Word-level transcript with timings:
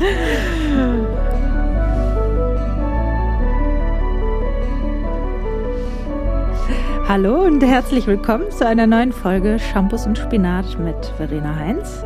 Hallo 7.08 7.42
und 7.44 7.62
herzlich 7.62 8.06
willkommen 8.06 8.50
zu 8.50 8.66
einer 8.66 8.86
neuen 8.86 9.12
Folge 9.12 9.58
Shampoos 9.58 10.06
und 10.06 10.16
Spinat 10.16 10.78
mit 10.78 10.94
Verena 11.16 11.54
Heinz. 11.56 12.04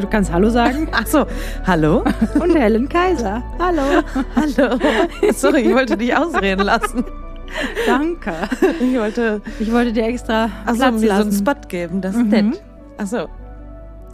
Du 0.00 0.06
kannst 0.06 0.32
Hallo 0.32 0.48
sagen. 0.48 0.88
Ach 0.92 1.06
so, 1.06 1.26
hallo? 1.66 2.04
Und 2.40 2.54
Helen 2.56 2.88
Kaiser. 2.88 3.42
Hallo. 3.58 3.82
Hallo. 4.36 4.78
Sorry, 5.34 5.62
ich 5.62 5.74
wollte 5.74 5.96
dich 5.96 6.16
ausreden 6.16 6.64
lassen. 6.64 7.04
Danke. 7.84 8.32
Ich 8.80 8.96
wollte, 8.96 9.42
Ich 9.58 9.72
wollte 9.72 9.92
dir 9.92 10.04
extra 10.04 10.48
ach 10.64 10.74
so, 10.74 10.76
Platz 10.76 10.92
mir 11.00 11.08
so 11.08 11.12
einen 11.14 11.24
lassen. 11.26 11.32
Spot 11.32 11.68
geben, 11.68 12.00
das 12.00 12.14
ist 12.14 12.22
Mhm. 12.22 12.28
nett. 12.30 12.62
Ach 12.98 13.06
so. 13.06 13.28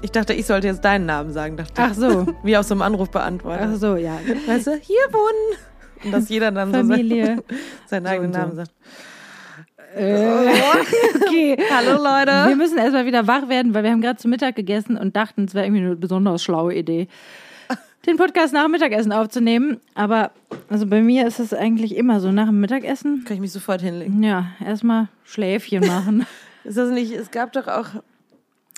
Ich 0.05 0.13
dachte, 0.13 0.35
ich 0.35 0.45
sollte 0.45 0.67
jetzt 0.67 0.85
deinen 0.85 1.07
Namen 1.07 1.33
sagen, 1.33 1.57
dachte 1.57 1.73
Ach 1.79 1.95
so. 1.95 2.27
Wie 2.43 2.59
auf 2.59 2.67
so 2.67 2.75
einem 2.75 2.83
Anrufbeantworter. 2.83 3.71
Ach 3.73 3.77
so, 3.77 3.97
ja. 3.97 4.19
Weißt 4.47 4.67
du, 4.67 4.73
hier 4.77 4.99
wohnen. 5.11 5.59
Und 6.05 6.13
dass 6.13 6.29
jeder 6.29 6.51
dann 6.53 6.75
Familie. 6.75 7.25
so 7.25 7.33
sein, 7.33 7.43
seinen 7.87 8.07
eigenen 8.09 8.33
so. 8.35 8.39
Namen 8.39 8.55
sagt. 8.57 8.71
Äh, 9.97 10.51
okay. 11.27 11.57
Hallo 11.75 12.03
Wir 12.03 12.45
Leute. 12.45 12.57
müssen 12.57 12.77
erstmal 12.77 13.07
wieder 13.07 13.27
wach 13.27 13.49
werden, 13.49 13.73
weil 13.73 13.83
wir 13.83 13.93
haben 13.93 14.03
gerade 14.03 14.19
zu 14.19 14.29
Mittag 14.29 14.57
gegessen 14.57 14.99
und 14.99 15.17
dachten, 15.17 15.45
es 15.47 15.55
wäre 15.55 15.65
irgendwie 15.65 15.87
eine 15.87 15.97
besonders 15.97 16.43
schlaue 16.45 16.75
Idee, 16.75 17.09
den 18.05 18.19
Podcast 18.19 18.53
nach 18.53 18.65
dem 18.65 18.73
Mittagessen 18.73 19.11
aufzunehmen. 19.11 19.81
Aber 19.95 20.33
also 20.69 20.87
bei 20.87 21.01
mir 21.01 21.27
ist 21.27 21.41
es 21.41 21.55
eigentlich 21.55 21.97
immer 21.97 22.21
so, 22.21 22.31
nach 22.31 22.49
dem 22.49 22.61
Mittagessen, 22.61 23.25
Kann 23.25 23.37
ich 23.37 23.41
mich 23.41 23.53
sofort 23.53 23.81
hinlegen. 23.81 24.23
ja, 24.23 24.49
erstmal 24.63 25.09
Schläfchen 25.25 25.87
machen. 25.87 26.27
Ist 26.65 26.77
das 26.77 26.91
nicht, 26.91 27.13
es 27.13 27.31
gab 27.31 27.53
doch 27.53 27.69
auch, 27.69 27.87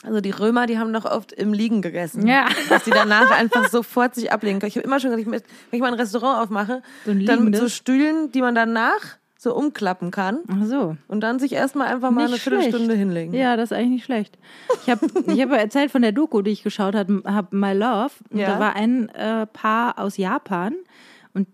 also 0.02 0.20
die 0.20 0.30
Römer, 0.30 0.66
die 0.66 0.78
haben 0.78 0.92
doch 0.92 1.04
oft 1.04 1.32
im 1.32 1.52
Liegen 1.52 1.82
gegessen. 1.82 2.26
Ja. 2.26 2.46
Dass 2.68 2.84
die 2.84 2.90
danach 2.90 3.30
einfach 3.38 3.68
sofort 3.68 4.14
sich 4.14 4.30
ablegen 4.32 4.60
können. 4.60 4.68
Ich 4.68 4.76
habe 4.76 4.86
immer 4.86 5.00
schon 5.00 5.10
gesagt, 5.10 5.26
wenn 5.30 5.42
ich 5.76 5.80
mal 5.80 5.88
ein 5.88 5.94
Restaurant 5.98 6.42
aufmache, 6.42 6.82
So 7.04 7.10
ein 7.12 7.24
dann 7.24 7.44
mit 7.46 7.56
so? 7.56 7.68
Stühlen, 7.68 8.30
die 8.32 8.40
man 8.42 8.54
danach 8.54 9.18
so 9.38 9.54
umklappen 9.54 10.10
kann 10.10 10.40
Ach 10.48 10.64
so. 10.66 10.96
und 11.08 11.20
dann 11.20 11.38
sich 11.38 11.52
erstmal 11.52 11.88
einfach 11.88 12.10
mal 12.10 12.22
Nicht 12.28 12.32
eine 12.32 12.38
Viertelstunde 12.38 12.86
schlecht. 12.86 12.98
hinlegen. 12.98 13.34
Ja, 13.34 13.56
das 13.56 13.70
ist 13.70 13.76
eigentlich 13.76 13.90
nicht 13.90 14.04
schlecht. 14.04 14.38
Ich 14.82 14.90
habe 14.90 15.06
ich 15.32 15.40
hab 15.40 15.50
ja 15.50 15.56
erzählt 15.56 15.90
von 15.90 16.02
der 16.02 16.12
Doku, 16.12 16.40
die 16.42 16.50
ich 16.52 16.62
geschaut 16.62 16.94
habe, 16.94 17.22
hab 17.26 17.52
My 17.52 17.72
Love. 17.72 18.12
Und 18.30 18.38
Ja. 18.38 18.48
Da 18.54 18.60
war 18.60 18.76
ein 18.76 19.08
äh, 19.10 19.46
Paar 19.46 19.98
aus 19.98 20.16
Japan 20.16 20.74
und 21.34 21.46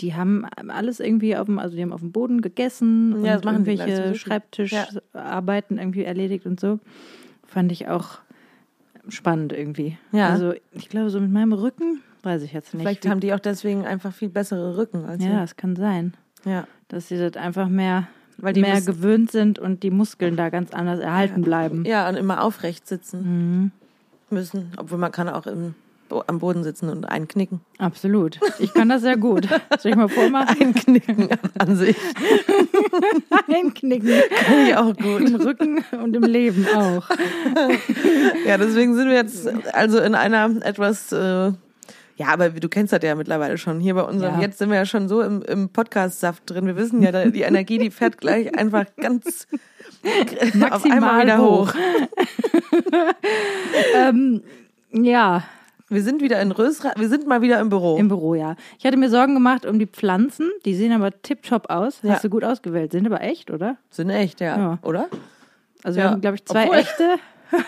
die 0.00 0.14
haben 0.14 0.46
alles 0.68 0.98
irgendwie 0.98 1.36
auf 1.36 1.44
dem, 1.46 1.58
also 1.58 1.76
die 1.76 1.82
haben 1.82 1.92
auf 1.92 2.00
dem 2.00 2.10
Boden 2.10 2.40
gegessen 2.40 3.22
Ja, 3.24 3.36
und 3.36 3.44
irgendwelche. 3.44 4.14
Schreibtischarbeiten 4.14 5.78
irgendwie 5.78 6.04
erledigt 6.04 6.46
und 6.46 6.58
so. 6.58 6.78
Fand 7.50 7.72
ich 7.72 7.88
auch 7.88 8.18
spannend 9.08 9.52
irgendwie. 9.52 9.98
Ja. 10.12 10.28
Also 10.30 10.54
ich 10.72 10.88
glaube, 10.88 11.10
so 11.10 11.20
mit 11.20 11.30
meinem 11.32 11.52
Rücken, 11.52 12.00
weiß 12.22 12.42
ich 12.42 12.52
jetzt 12.52 12.74
nicht. 12.74 12.82
Vielleicht 12.82 13.08
haben 13.08 13.18
die 13.20 13.34
auch 13.34 13.40
deswegen 13.40 13.84
einfach 13.84 14.12
viel 14.12 14.28
bessere 14.28 14.76
Rücken 14.76 15.04
als 15.04 15.24
ja, 15.24 15.42
es 15.42 15.56
kann 15.56 15.74
sein. 15.76 16.14
Ja. 16.44 16.66
dass 16.88 17.08
sie 17.08 17.18
das 17.18 17.36
einfach 17.36 17.68
mehr, 17.68 18.06
Weil 18.38 18.52
die 18.54 18.60
mehr 18.62 18.80
gewöhnt 18.80 19.30
sind 19.30 19.58
und 19.58 19.82
die 19.82 19.90
Muskeln 19.90 20.36
da 20.36 20.48
ganz 20.48 20.72
anders 20.72 21.00
erhalten 21.00 21.42
bleiben. 21.42 21.84
Ja, 21.84 22.08
und 22.08 22.16
immer 22.16 22.42
aufrecht 22.42 22.86
sitzen 22.86 23.20
Mhm. 23.22 23.70
müssen. 24.30 24.72
Obwohl 24.78 24.98
man 24.98 25.12
kann 25.12 25.28
auch 25.28 25.46
im, 25.46 25.74
am 26.26 26.38
Boden 26.38 26.62
sitzen 26.64 26.88
und 26.88 27.04
einknicken. 27.04 27.60
Absolut. 27.78 28.38
Ich 28.58 28.72
kann 28.74 28.88
das 28.88 29.02
sehr 29.02 29.16
gut. 29.16 29.48
Soll 29.78 29.92
ich 29.92 29.96
mal 29.96 30.08
vormachen? 30.08 30.56
Einknicken 30.60 31.28
an 31.58 31.76
sich. 31.76 31.96
Einknicken. 33.48 34.10
Kann 34.44 34.66
ich 34.66 34.76
auch 34.76 34.96
gut. 34.96 35.22
Im 35.28 35.34
Rücken 35.36 35.84
und 36.02 36.14
im 36.16 36.22
Leben 36.22 36.66
auch. 36.74 37.08
Ja, 38.46 38.58
deswegen 38.58 38.94
sind 38.96 39.08
wir 39.08 39.14
jetzt 39.16 39.48
also 39.74 39.98
in 40.00 40.14
einer 40.14 40.50
etwas, 40.62 41.12
äh, 41.12 41.52
ja, 42.16 42.26
aber 42.28 42.50
du 42.50 42.68
kennst 42.68 42.92
das 42.92 43.02
ja 43.02 43.14
mittlerweile 43.14 43.56
schon. 43.56 43.80
Hier 43.80 43.94
bei 43.94 44.02
unserem, 44.02 44.34
Ja. 44.36 44.40
jetzt 44.42 44.58
sind 44.58 44.68
wir 44.70 44.76
ja 44.76 44.86
schon 44.86 45.08
so 45.08 45.22
im, 45.22 45.42
im 45.42 45.68
Podcast-Saft 45.70 46.42
drin. 46.50 46.66
Wir 46.66 46.76
wissen 46.76 47.02
ja, 47.02 47.26
die 47.30 47.42
Energie, 47.42 47.78
die 47.78 47.90
fährt 47.90 48.18
gleich 48.18 48.56
einfach 48.58 48.84
ganz 49.00 49.46
auf 50.70 50.84
einmal 50.84 51.22
wieder 51.22 51.38
hoch. 51.38 51.72
Ähm, 53.94 54.42
ja, 54.92 55.44
Wir 55.90 56.02
sind 56.02 56.22
wieder 56.22 56.40
in 56.40 56.52
Rösra, 56.52 56.92
wir 56.96 57.08
sind 57.08 57.26
mal 57.26 57.42
wieder 57.42 57.60
im 57.60 57.68
Büro. 57.68 57.98
im 57.98 58.08
Büro, 58.08 58.34
ja. 58.34 58.54
Ich 58.78 58.86
hatte 58.86 58.96
mir 58.96 59.10
Sorgen 59.10 59.34
gemacht 59.34 59.66
um 59.66 59.78
die 59.78 59.86
Pflanzen. 59.86 60.48
Die 60.64 60.74
sehen 60.74 60.92
aber 60.92 61.10
tipptopp 61.22 61.68
aus. 61.68 62.00
Ja. 62.02 62.14
Hast 62.14 62.24
du 62.24 62.30
gut 62.30 62.44
ausgewählt. 62.44 62.92
Sind 62.92 63.06
aber 63.06 63.20
echt, 63.22 63.50
oder? 63.50 63.76
sind 63.90 64.08
echt, 64.10 64.40
ja. 64.40 64.56
Ja. 64.56 64.78
Oder? 64.82 65.08
Also 65.82 65.96
wir 65.96 66.04
Ja. 66.04 66.10
haben, 66.12 66.20
glaube 66.20 66.36
ich, 66.36 66.44
zwei 66.46 66.64
Obwohl- 66.64 66.78
echte. 66.78 67.16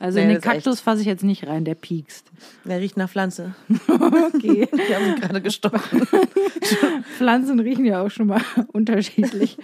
Also 0.00 0.18
Nee, 0.18 0.24
in 0.24 0.30
den. 0.30 0.40
Kaktus 0.40 0.80
fasse 0.80 1.00
ich 1.02 1.06
jetzt 1.06 1.22
nicht 1.22 1.46
rein, 1.46 1.64
der 1.64 1.76
piekst. 1.76 2.26
Der 2.64 2.80
riecht 2.80 2.96
nach 2.96 3.08
Pflanze. 3.08 3.54
Okay. 3.88 4.66
Die 4.72 4.94
haben 4.96 5.14
gerade 5.20 5.40
gestochen. 5.40 6.02
Pflanzen 7.16 7.60
riechen 7.60 7.84
ja 7.84 8.02
auch 8.02 8.10
schon 8.10 8.26
mal 8.26 8.40
unterschiedlich. 8.72 9.56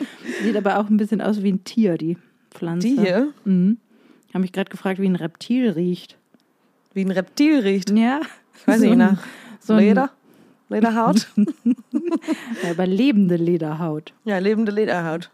Sieht 0.44 0.56
aber 0.56 0.78
auch 0.78 0.88
ein 0.88 0.96
bisschen 0.96 1.20
aus 1.20 1.42
wie 1.42 1.50
ein 1.50 1.64
Tier, 1.64 1.98
die 1.98 2.16
Pflanze. 2.52 2.86
Die 2.86 3.00
hier, 3.00 3.30
Mhm. 3.44 3.78
Habe 4.32 4.42
mich 4.42 4.52
gerade 4.52 4.70
gefragt, 4.70 5.00
wie 5.00 5.08
ein 5.08 5.16
Reptil 5.16 5.70
riecht. 5.70 6.17
Wie 6.94 7.04
ein 7.04 7.10
Reptil 7.10 7.60
riecht. 7.60 7.90
Ja. 7.90 8.20
Ich 8.60 8.66
weiß 8.66 8.80
so 8.80 8.86
nicht, 8.86 8.96
nach 8.96 9.22
so 9.60 9.76
Leder? 9.76 10.10
Lederhaut? 10.68 11.28
Ja, 12.62 12.70
aber 12.72 12.86
lebende 12.86 13.36
Lederhaut. 13.36 14.12
ja, 14.24 14.38
lebende 14.38 14.70
Lederhaut. 14.72 15.30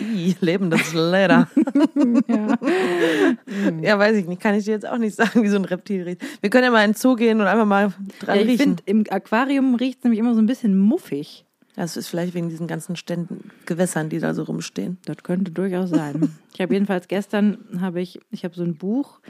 Ih, 0.00 0.34
lebendes 0.40 0.92
Leder. 0.92 1.48
Ja. 2.28 2.58
Ja, 3.82 3.98
weiß 3.98 4.16
ich 4.16 4.26
nicht. 4.26 4.40
Kann 4.40 4.54
ich 4.54 4.64
dir 4.64 4.72
jetzt 4.72 4.86
auch 4.88 4.98
nicht 4.98 5.14
sagen, 5.16 5.42
wie 5.42 5.48
so 5.48 5.56
ein 5.56 5.64
Reptil 5.64 6.02
riecht. 6.02 6.22
Wir 6.40 6.50
können 6.50 6.64
ja 6.64 6.70
mal 6.70 6.84
in 6.84 6.92
den 6.92 6.96
Zoo 6.96 7.14
gehen 7.16 7.40
und 7.40 7.46
einfach 7.46 7.66
mal 7.66 7.92
dran 8.20 8.36
Ja, 8.36 8.42
ich 8.42 8.48
riechen. 8.48 8.58
finde, 8.78 8.82
im 8.86 9.04
Aquarium 9.10 9.74
riecht 9.74 9.98
es 9.98 10.04
nämlich 10.04 10.20
immer 10.20 10.34
so 10.34 10.40
ein 10.40 10.46
bisschen 10.46 10.76
muffig. 10.78 11.44
Das 11.76 11.96
ist 11.96 12.08
vielleicht 12.08 12.34
wegen 12.34 12.48
diesen 12.48 12.66
ganzen 12.66 12.96
Ständen, 12.96 13.50
Gewässern, 13.66 14.08
die 14.08 14.18
da 14.18 14.34
so 14.34 14.42
rumstehen. 14.42 14.98
Das 15.04 15.18
könnte 15.22 15.52
durchaus 15.52 15.90
sein. 15.90 16.34
ich 16.54 16.60
habe 16.60 16.74
jedenfalls 16.74 17.06
gestern, 17.08 17.58
habe 17.80 18.00
ich, 18.00 18.18
ich 18.30 18.44
habe 18.44 18.54
so 18.54 18.62
ein 18.64 18.74
Buch, 18.76 19.20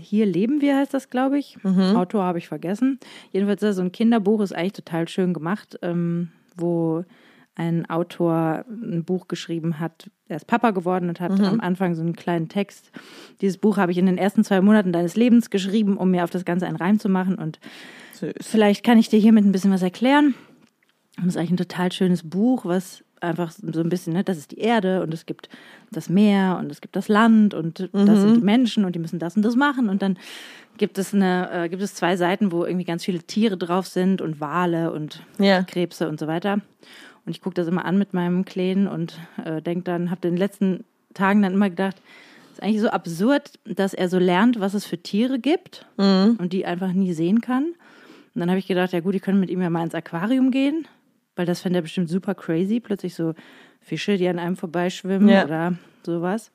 Hier 0.00 0.26
leben 0.26 0.60
wir 0.60 0.76
heißt 0.76 0.94
das, 0.94 1.10
glaube 1.10 1.38
ich. 1.38 1.58
Autor 1.96 2.24
habe 2.24 2.38
ich 2.38 2.48
vergessen. 2.48 2.98
Jedenfalls 3.32 3.76
so 3.76 3.82
ein 3.82 3.92
Kinderbuch, 3.92 4.40
ist 4.40 4.54
eigentlich 4.54 4.72
total 4.72 5.08
schön 5.08 5.34
gemacht, 5.34 5.78
ähm, 5.82 6.30
wo 6.56 7.04
ein 7.54 7.90
Autor 7.90 8.64
ein 8.68 9.04
Buch 9.04 9.26
geschrieben 9.26 9.80
hat. 9.80 10.10
Er 10.28 10.36
ist 10.36 10.46
Papa 10.46 10.70
geworden 10.70 11.08
und 11.08 11.20
hat 11.20 11.32
am 11.40 11.60
Anfang 11.60 11.96
so 11.96 12.02
einen 12.02 12.14
kleinen 12.14 12.48
Text. 12.48 12.92
Dieses 13.40 13.58
Buch 13.58 13.78
habe 13.78 13.90
ich 13.90 13.98
in 13.98 14.06
den 14.06 14.16
ersten 14.16 14.44
zwei 14.44 14.60
Monaten 14.60 14.92
deines 14.92 15.16
Lebens 15.16 15.50
geschrieben, 15.50 15.96
um 15.96 16.12
mir 16.12 16.22
auf 16.22 16.30
das 16.30 16.44
Ganze 16.44 16.66
einen 16.66 16.76
Reim 16.76 17.00
zu 17.00 17.08
machen. 17.08 17.34
Und 17.34 17.58
Süß. 18.12 18.32
Vielleicht 18.40 18.84
kann 18.84 18.98
ich 18.98 19.08
dir 19.08 19.18
hiermit 19.18 19.44
ein 19.44 19.52
bisschen 19.52 19.72
was 19.72 19.82
erklären. 19.82 20.34
Das 21.16 21.26
ist 21.26 21.36
eigentlich 21.36 21.52
ein 21.52 21.56
total 21.56 21.90
schönes 21.90 22.28
Buch, 22.28 22.64
was 22.64 23.04
einfach 23.22 23.50
so 23.50 23.80
ein 23.80 23.88
bisschen, 23.88 24.12
ne, 24.12 24.24
das 24.24 24.38
ist 24.38 24.50
die 24.52 24.58
Erde 24.58 25.02
und 25.02 25.12
es 25.14 25.26
gibt 25.26 25.48
das 25.90 26.08
Meer 26.08 26.58
und 26.60 26.70
es 26.70 26.80
gibt 26.80 26.96
das 26.96 27.08
Land 27.08 27.54
und 27.54 27.88
das 27.92 28.20
sind 28.20 28.36
die 28.36 28.44
Menschen 28.44 28.84
und 28.84 28.94
die 28.94 28.98
müssen 28.98 29.18
das 29.18 29.36
und 29.36 29.42
das 29.42 29.56
machen. 29.56 29.88
Und 29.88 30.02
dann 30.02 30.18
gibt 30.76 30.98
es 30.98 31.12
eine, 31.14 31.50
äh, 31.64 31.68
gibt 31.68 31.82
es 31.82 31.94
zwei 31.94 32.16
Seiten, 32.16 32.52
wo 32.52 32.64
irgendwie 32.64 32.84
ganz 32.84 33.04
viele 33.04 33.20
Tiere 33.20 33.56
drauf 33.56 33.86
sind 33.86 34.20
und 34.20 34.40
Wale 34.40 34.92
und 34.92 35.22
Ja. 35.38 35.62
Krebse 35.62 36.08
und 36.08 36.20
so 36.20 36.26
weiter. 36.26 36.54
Und 37.26 37.30
ich 37.32 37.40
gucke 37.42 37.54
das 37.54 37.66
immer 37.66 37.84
an 37.84 37.98
mit 37.98 38.14
meinem 38.14 38.44
Kleinen 38.44 38.86
und 38.88 39.18
äh, 39.44 39.60
denke 39.60 39.84
dann, 39.84 40.10
habe 40.10 40.26
in 40.28 40.34
den 40.34 40.38
letzten 40.38 40.84
Tagen 41.14 41.42
dann 41.42 41.52
immer 41.54 41.68
gedacht, 41.68 41.96
es 42.52 42.58
ist 42.58 42.62
eigentlich 42.62 42.80
so 42.80 42.88
absurd, 42.88 43.58
dass 43.64 43.92
er 43.94 44.08
so 44.08 44.18
lernt, 44.18 44.60
was 44.60 44.74
es 44.74 44.84
für 44.86 44.98
Tiere 44.98 45.38
gibt 45.38 45.86
und 46.38 46.52
die 46.52 46.64
einfach 46.64 46.92
nie 46.92 47.12
sehen 47.12 47.40
kann. 47.40 47.64
Und 48.34 48.40
dann 48.40 48.50
habe 48.50 48.58
ich 48.60 48.66
gedacht, 48.66 48.92
ja 48.92 49.00
gut, 49.00 49.14
die 49.14 49.20
können 49.20 49.40
mit 49.40 49.50
ihm 49.50 49.60
ja 49.60 49.68
mal 49.70 49.82
ins 49.84 49.94
Aquarium 49.94 50.50
gehen, 50.52 50.86
weil 51.38 51.46
das 51.46 51.60
fände 51.60 51.78
er 51.78 51.82
bestimmt 51.82 52.08
super 52.10 52.34
crazy, 52.34 52.80
plötzlich 52.80 53.14
so 53.14 53.34
Fische, 53.80 54.16
die 54.16 54.28
an 54.28 54.38
einem 54.38 54.56
vorbeischwimmen 54.56 55.28
Ja. 55.28 55.44
oder 55.44 55.74
sowas. 56.04 56.50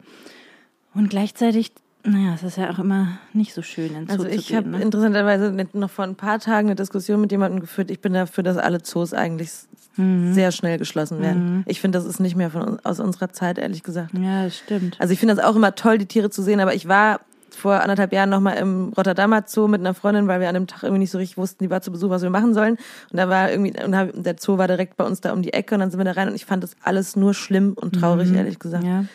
Und 0.94 1.10
gleichzeitig, 1.10 1.72
naja, 2.04 2.34
es 2.36 2.44
ist 2.44 2.58
ja 2.58 2.70
auch 2.70 2.80
immer 2.80 3.18
nicht 3.32 3.54
so 3.54 3.62
schön 3.62 3.96
ins 3.96 4.10
Also 4.12 4.26
ich 4.28 4.54
habe. 4.54 4.68
Ne? 4.70 4.82
interessanterweise 4.82 5.56
noch 5.74 5.90
vor 5.90 6.04
ein 6.06 6.16
paar 6.16 6.40
Tagen 6.40 6.68
eine 6.68 6.76
Diskussion 6.76 7.22
mit 7.22 7.32
jemandem 7.32 7.62
geführt. 7.62 7.90
Ich 7.90 8.02
bin 8.02 8.14
dafür, 8.14 8.44
dass 8.44 8.58
alle 8.58 8.82
Zoos 8.84 9.14
eigentlich 9.14 9.50
Mhm. 9.96 10.34
sehr 10.34 10.52
schnell 10.52 10.80
geschlossen 10.80 11.22
werden. 11.22 11.64
Ich 11.68 11.80
finde, 11.80 12.00
das 12.00 12.06
ist 12.08 12.20
nicht 12.20 12.36
mehr 12.36 12.50
von, 12.50 12.80
aus 12.84 13.00
unserer 13.00 13.32
Zeit, 13.32 13.60
ehrlich 13.60 13.84
gesagt. 13.84 14.12
Ja, 14.18 14.44
das 14.46 14.58
stimmt. 14.58 15.00
Also 15.00 15.14
ich 15.14 15.20
finde 15.20 15.36
das 15.36 15.46
auch 15.46 15.56
immer 15.56 15.76
toll, 15.76 16.00
die 16.00 16.08
Tiere 16.08 16.32
zu 16.32 16.42
sehen, 16.42 16.60
aber 16.60 16.74
ich 16.74 16.88
war 16.88 17.20
vor 17.56 17.82
anderthalb 17.82 18.12
Jahren 18.14 18.30
nochmal 18.30 18.58
im 18.58 18.94
Rotterdamer 18.98 19.44
Zoo 19.48 19.68
mit 19.68 19.82
einer 19.82 19.94
Freundin, 19.94 20.28
weil 20.28 20.40
wir 20.42 20.48
an 20.50 20.56
dem 20.56 20.68
Tag 20.68 20.84
irgendwie 20.84 21.00
nicht 21.02 21.12
so 21.12 21.18
richtig 21.18 21.38
wussten, 21.38 21.64
die 21.64 21.70
war 21.70 21.82
zu 21.82 21.92
Besuch, 21.92 22.10
was 22.10 22.22
wir 22.24 22.30
machen 22.30 22.54
sollen. 22.54 22.78
Und 23.12 23.18
da 23.18 23.30
war 23.30 23.50
irgendwie, 23.52 23.74
und 23.84 23.92
der 24.26 24.36
Zoo 24.40 24.58
war 24.58 24.68
direkt 24.68 24.98
bei 24.98 25.06
uns 25.06 25.22
da 25.22 25.34
um 25.34 25.42
die 25.42 25.54
Ecke 25.54 25.76
und 25.76 25.82
dann 25.82 25.92
sind 25.92 26.00
wir 26.00 26.06
da 26.06 26.12
rein 26.14 26.28
und 26.30 26.36
ich 26.36 26.46
fand 26.46 26.64
das 26.64 26.76
alles 26.84 27.16
nur 27.16 27.34
schlimm 27.34 27.74
und 27.74 27.94
traurig, 28.00 28.34
ehrlich 28.34 28.60
gesagt. 28.60 28.84
Ja. 28.84 29.06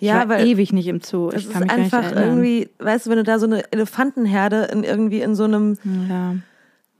Ich 0.00 0.06
Ja, 0.06 0.14
war 0.20 0.28
weil- 0.28 0.46
ewig 0.46 0.72
nicht 0.72 0.86
im 0.86 1.00
Zoo. 1.00 1.30
Das 1.30 1.42
Ich 1.42 1.48
ist 1.48 1.58
mich 1.58 1.68
gar 1.68 1.76
einfach 1.76 2.12
irgendwie, 2.12 2.68
weißt 2.78 3.06
du, 3.06 3.10
wenn 3.10 3.16
du 3.16 3.24
da 3.24 3.38
so 3.40 3.46
eine 3.46 3.64
Elefantenherde 3.72 4.68
in 4.72 4.84
irgendwie 4.84 5.20
in 5.22 5.34
so 5.34 5.44
einem, 5.44 5.76
Ja. 6.08 6.34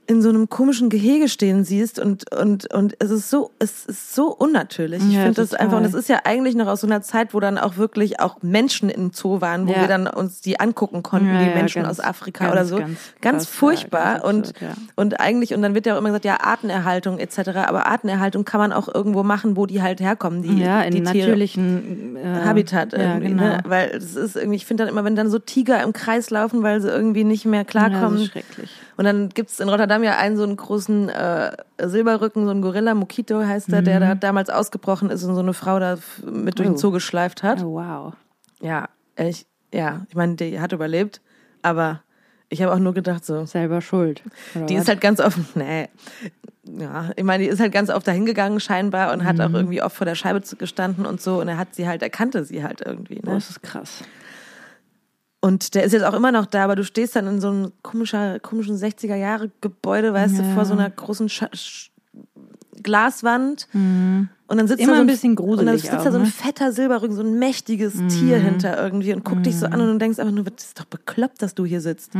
In 0.09 0.23
so 0.23 0.29
einem 0.29 0.49
komischen 0.49 0.89
Gehege 0.89 1.29
stehen 1.29 1.63
siehst 1.63 1.99
und 1.99 2.33
und 2.35 2.73
und 2.73 2.95
es 2.97 3.11
ist 3.11 3.29
so 3.29 3.51
es 3.59 3.85
ist 3.85 4.15
so 4.15 4.27
unnatürlich. 4.35 5.03
Ich 5.07 5.13
Ja, 5.13 5.21
finde 5.21 5.35
das 5.41 5.53
einfach 5.53 5.77
und 5.77 5.83
das 5.83 5.93
ist 5.93 6.09
ja 6.09 6.21
eigentlich 6.23 6.55
noch 6.55 6.65
aus 6.67 6.81
so 6.81 6.87
einer 6.87 7.03
Zeit, 7.03 7.33
wo 7.35 7.39
dann 7.39 7.59
auch 7.59 7.77
wirklich 7.77 8.19
auch 8.19 8.37
Menschen 8.41 8.89
im 8.89 9.11
Zoo 9.13 9.39
waren, 9.39 9.67
wo 9.67 9.71
Ja. 9.73 9.81
wir 9.81 9.87
dann 9.87 10.07
uns 10.07 10.41
die 10.41 10.59
angucken 10.59 11.03
konnten, 11.03 11.27
Ja, 11.31 11.39
die 11.43 11.49
ja, 11.49 11.55
Menschen 11.55 11.83
ganz- 11.83 11.99
aus 11.99 12.05
Afrika 12.05 12.45
ganz, 12.45 12.53
oder 12.53 12.65
so. 12.65 12.77
ganz 12.79 12.97
Ganz, 13.21 13.43
ja, 13.45 13.49
furchtbar 13.51 14.25
und 14.25 14.53
ja. 14.59 14.69
und 14.95 15.19
eigentlich 15.19 15.53
und 15.53 15.61
dann 15.61 15.75
wird 15.75 15.85
ja 15.85 15.93
auch 15.93 15.99
immer 15.99 16.09
gesagt, 16.09 16.25
ja 16.25 16.39
Artenerhaltung 16.41 17.19
etc. 17.19 17.49
Aber 17.67 17.85
Artenerhaltung 17.85 18.45
kann 18.45 18.59
man 18.59 18.73
auch 18.73 18.87
irgendwo 18.93 19.21
machen, 19.21 19.55
wo 19.57 19.67
die 19.67 19.81
halt 19.83 19.99
herkommen, 20.01 20.41
die 20.41 20.59
ja, 20.59 20.81
in 20.81 20.91
die 20.95 21.03
Tiere. 21.03 21.17
natürlichen 21.19 22.15
äh, 22.15 22.45
Habitat 22.45 22.93
ja, 22.93 22.99
irgendwie, 22.99 23.27
genau. 23.29 23.43
ne? 23.43 23.59
Weil 23.65 23.89
es 23.89 24.15
ist 24.15 24.35
irgendwie, 24.35 24.55
ich 24.57 24.65
finde 24.65 24.85
dann 24.85 24.91
immer, 24.91 25.03
wenn 25.05 25.15
dann 25.15 25.29
so 25.29 25.37
Tiger 25.37 25.83
im 25.83 25.93
Kreis 25.93 26.31
laufen, 26.31 26.63
weil 26.63 26.81
sie 26.81 26.89
irgendwie 26.89 27.23
nicht 27.23 27.45
mehr 27.45 27.59
Ja, 27.59 27.63
das 27.63 27.71
klarkommen. 27.71 28.21
ist 28.21 28.31
schrecklich. 28.31 28.69
und 28.97 29.05
dann 29.05 29.29
gibt's 29.29 29.59
in 29.59 29.69
Rotterdam 29.69 29.98
ja 30.03 30.17
einen 30.17 30.37
so 30.37 30.43
einen 30.43 30.55
großen 30.55 31.09
äh, 31.09 31.51
Silberrücken, 31.81 32.45
so 32.45 32.51
ein 32.51 32.61
Gorilla, 32.61 32.93
Mokito 32.93 33.39
heißt 33.43 33.71
der, 33.71 33.81
der 33.81 33.99
da 33.99 34.15
damals 34.15 34.49
ausgebrochen 34.49 35.09
ist 35.09 35.23
und 35.23 35.35
so 35.35 35.41
eine 35.41 35.53
Frau 35.53 35.79
da 35.79 35.97
mit 36.25 36.57
durch 36.59 36.67
den 36.67 36.71
Mhm. 36.71 36.75
Oh. 36.75 36.77
Zoo 36.79 36.91
geschleift 36.91 37.43
hat. 37.43 37.61
Oh, 37.63 37.73
wow. 37.75 38.13
Ja, 38.61 38.89
ich, 39.17 39.45
ja, 39.73 40.05
ich 40.09 40.15
meine, 40.15 40.35
die 40.35 40.59
hat 40.59 40.71
überlebt, 40.71 41.21
aber 41.61 42.01
ich 42.49 42.61
habe 42.61 42.73
auch 42.73 42.79
nur 42.79 42.93
gedacht 42.93 43.23
so, 43.25 43.45
Selber 43.45 43.81
schuld. 43.81 44.23
die 44.55 44.75
was? 44.75 44.81
ist 44.83 44.87
halt 44.89 45.01
ganz 45.01 45.19
oft, 45.19 45.37
nee, 45.55 45.87
ja, 46.65 47.09
ich 47.15 47.23
meine, 47.23 47.43
die 47.43 47.49
ist 47.49 47.59
halt 47.59 47.71
ganz 47.71 47.89
oft 47.89 48.07
dahin 48.07 48.25
gegangen 48.25 48.59
scheinbar 48.59 49.11
und 49.13 49.23
hat 49.23 49.37
Mhm. 49.37 49.41
auch 49.41 49.53
irgendwie 49.53 49.81
oft 49.81 49.95
vor 49.95 50.05
der 50.05 50.15
Scheibe 50.15 50.41
gestanden 50.57 51.05
und 51.05 51.21
so 51.21 51.39
und 51.41 51.47
er 51.47 51.57
hat 51.57 51.73
sie 51.75 51.87
halt, 51.87 52.01
er 52.01 52.09
kannte 52.09 52.43
sie 52.43 52.63
halt 52.63 52.81
irgendwie, 52.85 53.21
Oh, 53.25 53.29
ne? 53.29 53.35
das 53.35 53.49
ist 53.51 53.61
krass. 53.63 54.03
Und 55.41 55.73
der 55.73 55.83
ist 55.85 55.93
jetzt 55.93 56.03
auch 56.03 56.13
immer 56.13 56.31
noch 56.33 56.45
da, 56.45 56.65
aber 56.65 56.75
du 56.75 56.83
stehst 56.83 57.15
dann 57.15 57.25
in 57.27 57.39
so 57.39 57.49
einem 57.49 57.71
komischer, 57.81 58.39
komischen 58.39 58.75
60er 58.77 59.15
Jahre 59.15 59.49
Gebäude, 59.61 60.13
weißt 60.13 60.37
du, 60.37 60.43
Ja. 60.43 60.53
vor 60.53 60.65
so 60.65 60.73
einer 60.73 60.89
großen 60.89 61.29
Scha 61.29 61.49
Sch 61.53 61.91
Glaswand. 62.81 63.67
Und 64.49 64.57
dann 64.57 64.67
sitzt 64.67 64.81
Immer 64.81 64.93
da 64.93 64.97
so 64.97 65.01
ein 65.01 65.07
bisschen 65.07 65.35
gruselig 65.35 65.59
Und 65.59 65.65
dann 65.67 65.77
sitzt 65.77 65.93
auch, 65.93 66.03
da 66.03 66.11
so 66.11 66.17
ein 66.17 66.23
ne? 66.23 66.27
fetter 66.29 66.71
Silberrücken, 66.71 67.15
so 67.15 67.21
ein 67.21 67.37
mächtiges 67.37 67.93
Tier 68.07 68.39
hinter 68.39 68.81
irgendwie 68.81 69.13
und 69.13 69.23
guckt 69.23 69.45
dich 69.45 69.55
so 69.57 69.67
an 69.67 69.79
und 69.79 69.87
du 69.93 69.97
denkst 69.99 70.17
einfach 70.19 70.33
nur, 70.33 70.43
das 70.43 70.65
ist 70.65 70.79
doch 70.79 70.85
bekloppt, 70.85 71.41
dass 71.41 71.53
du 71.53 71.65
hier 71.65 71.81
sitzt. 71.81 72.13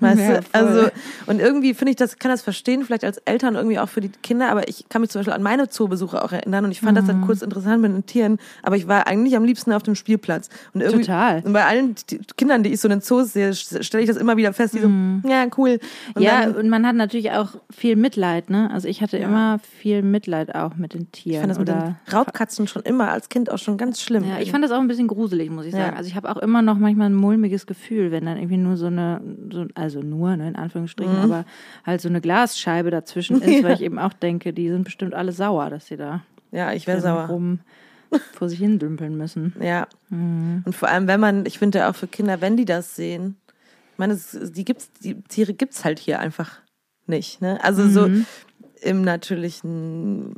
Weißt 0.00 0.18
Ja, 0.20 0.40
du? 0.40 0.46
Also, 0.52 0.88
und 1.26 1.40
irgendwie 1.40 1.74
finde 1.74 1.90
ich 1.90 1.96
das, 1.96 2.18
kann 2.18 2.30
das 2.30 2.40
verstehen, 2.40 2.84
vielleicht 2.84 3.04
als 3.04 3.18
Eltern 3.18 3.54
irgendwie 3.54 3.78
auch 3.78 3.88
für 3.88 4.00
die 4.00 4.08
Kinder, 4.08 4.48
aber 4.50 4.66
ich 4.68 4.88
kann 4.88 5.02
mich 5.02 5.10
zum 5.10 5.18
Beispiel 5.20 5.34
an 5.34 5.42
meine 5.42 5.68
Zoobesuche 5.68 6.24
auch 6.24 6.32
erinnern 6.32 6.64
und 6.64 6.70
ich 6.70 6.80
fand 6.80 6.96
das 6.96 7.04
Mhm. 7.04 7.08
dann 7.08 7.20
kurz 7.20 7.42
interessant 7.42 7.82
mit 7.82 7.92
den 7.92 8.06
Tieren, 8.06 8.38
aber 8.62 8.76
ich 8.76 8.88
war 8.88 9.06
eigentlich 9.06 9.36
am 9.36 9.44
liebsten 9.44 9.72
auf 9.72 9.82
dem 9.82 9.94
Spielplatz. 9.94 10.48
Und 10.72 10.80
irgendwie, 10.80 11.04
Total. 11.04 11.42
Und 11.44 11.52
bei 11.52 11.66
allen 11.66 11.94
Kindern, 12.38 12.62
die 12.62 12.72
ich 12.72 12.80
so 12.80 12.88
in 12.88 12.92
den 12.92 13.00
Zoos 13.02 13.34
sehe, 13.34 13.52
stelle 13.54 14.02
ich 14.02 14.08
das 14.08 14.16
immer 14.16 14.38
wieder 14.38 14.54
fest, 14.54 14.72
die 14.74 14.80
so, 14.80 14.88
ja, 15.28 15.46
cool. 15.58 15.78
Und 16.14 16.16
Mhm. 16.16 16.22
ja, 16.22 16.40
dann, 16.46 16.56
und 16.56 16.68
man 16.70 16.86
hat 16.86 16.96
natürlich 16.96 17.32
auch 17.32 17.50
viel 17.70 17.96
Mitleid, 17.96 18.48
ne? 18.48 18.70
Also 18.72 18.88
ich 18.88 19.02
hatte 19.02 19.18
immer 19.18 19.58
viel 19.80 20.00
Mitleid 20.02 20.54
auch 20.54 20.76
mit 20.76 20.94
den 20.94 21.12
Tieren. 21.12 21.57
Oder 21.60 21.96
Raubkatzen 22.12 22.66
schon 22.66 22.82
immer 22.82 23.10
als 23.10 23.28
Kind 23.28 23.50
auch 23.50 23.58
schon 23.58 23.76
ganz 23.78 24.00
schlimm. 24.00 24.24
Ja, 24.24 24.38
ich 24.40 24.50
fand 24.50 24.64
das 24.64 24.70
auch 24.70 24.80
ein 24.80 24.88
bisschen 24.88 25.08
gruselig, 25.08 25.50
muss 25.50 25.66
ich 25.66 25.72
Ja. 25.72 25.86
sagen. 25.86 25.96
Also 25.96 26.08
ich 26.08 26.14
habe 26.16 26.30
auch 26.30 26.36
immer 26.38 26.62
noch 26.62 26.78
manchmal 26.78 27.10
ein 27.10 27.14
mulmiges 27.14 27.66
Gefühl, 27.66 28.10
wenn 28.12 28.26
dann 28.26 28.36
irgendwie 28.36 28.56
nur 28.56 28.76
so 28.76 28.86
eine, 28.86 29.20
so, 29.52 29.66
also 29.74 30.00
nur, 30.00 30.36
ne, 30.36 30.48
in 30.48 30.56
Anführungsstrichen, 30.56 31.16
Mhm. 31.16 31.22
aber 31.22 31.44
halt 31.84 32.00
so 32.00 32.08
eine 32.08 32.20
Glasscheibe 32.20 32.90
dazwischen 32.90 33.40
ist, 33.42 33.62
weil 33.62 33.74
ich 33.74 33.82
eben 33.82 33.98
auch 33.98 34.12
denke, 34.12 34.52
die 34.52 34.68
sind 34.68 34.84
bestimmt 34.84 35.14
alle 35.14 35.32
sauer, 35.32 35.70
dass 35.70 35.86
sie 35.86 35.96
da 35.96 36.22
ja, 36.50 36.72
ich 36.72 36.86
wäre 36.86 37.00
sauer. 37.00 37.26
rum 37.26 37.60
vor 38.32 38.48
sich 38.48 38.58
hin 38.58 38.78
dümpeln 38.78 39.16
müssen. 39.16 39.54
Ja. 39.60 39.86
Mhm. 40.08 40.62
Und 40.64 40.74
vor 40.74 40.88
allem, 40.88 41.06
wenn 41.08 41.20
man, 41.20 41.44
ich 41.44 41.58
finde 41.58 41.80
ja 41.80 41.90
auch 41.90 41.94
für 41.96 42.06
Kinder, 42.08 42.40
wenn 42.40 42.56
die 42.56 42.64
das 42.64 42.96
sehen, 42.96 43.36
ich 43.92 43.98
meine, 43.98 44.12
es, 44.14 44.36
die 44.52 44.64
gibt's, 44.64 44.90
die 45.02 45.20
Tiere 45.22 45.52
gibt's 45.54 45.84
halt 45.84 45.98
hier 45.98 46.20
einfach 46.20 46.52
nicht, 47.06 47.40
ne? 47.42 47.58
Also 47.64 47.82
Mhm. 47.82 47.90
so 47.90 48.08
im 48.80 49.02
natürlichen 49.02 50.34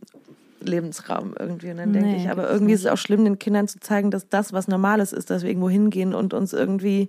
Lebensraum 0.61 1.35
irgendwie. 1.39 1.71
Und 1.71 1.79
dann 1.79 1.93
denke 1.93 2.09
Nee, 2.09 2.17
ich, 2.25 2.31
aber 2.31 2.51
irgendwie 2.51 2.73
ist 2.73 2.81
es 2.81 2.87
auch 2.87 2.97
schlimm, 2.99 3.25
den 3.25 3.39
Kindern 3.39 3.69
zu 3.69 3.81
zeigen, 3.81 4.11
dass 4.11 4.29
das 4.29 4.53
was 4.53 4.69
Normales 4.69 5.12
ist, 5.12 5.31
dass 5.31 5.43
wir 5.43 5.51
irgendwo 5.51 5.71
hingehen 5.71 6.15
und 6.15 6.35
uns 6.35 6.53
irgendwie, 6.53 7.09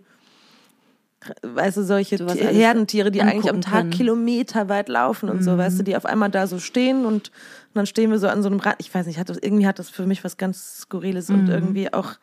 weißt 1.43 1.77
du, 1.77 1.83
solche 1.83 2.15
alles 2.19 2.35
Herdentiere, 2.39 3.11
die 3.11 3.21
eigentlich 3.21 3.49
am 3.49 3.61
Tag 3.61 3.73
können. 3.73 3.87
Mhm. 3.89 3.91
Kilometer 3.93 4.69
weit 4.69 4.89
laufen 4.89 5.29
und 5.29 5.43
so, 5.43 5.57
weißt 5.57 5.79
du, 5.79 5.83
die 5.83 5.95
auf 5.95 6.05
einmal 6.05 6.29
da 6.31 6.47
so 6.47 6.59
stehen 6.59 7.05
und, 7.05 7.29
und 7.29 7.31
dann 7.75 7.85
stehen 7.85 8.09
wir 8.09 8.17
so 8.19 8.27
an 8.27 8.41
so 8.41 8.49
einem 8.49 8.59
Rad. 8.59 8.75
Ich 8.79 8.93
weiß 8.93 9.05
nicht, 9.05 9.19
hat 9.19 9.29
das, 9.29 9.37
irgendwie 9.37 9.67
hat 9.67 9.77
das 9.79 9.89
für 9.89 10.05
mich 10.07 10.23
was 10.23 10.37
ganz 10.37 10.79
Skurriles 10.81 11.29
und 11.29 11.43
Mhm. 11.43 11.49
irgendwie 11.49 11.93
auch 11.93 12.13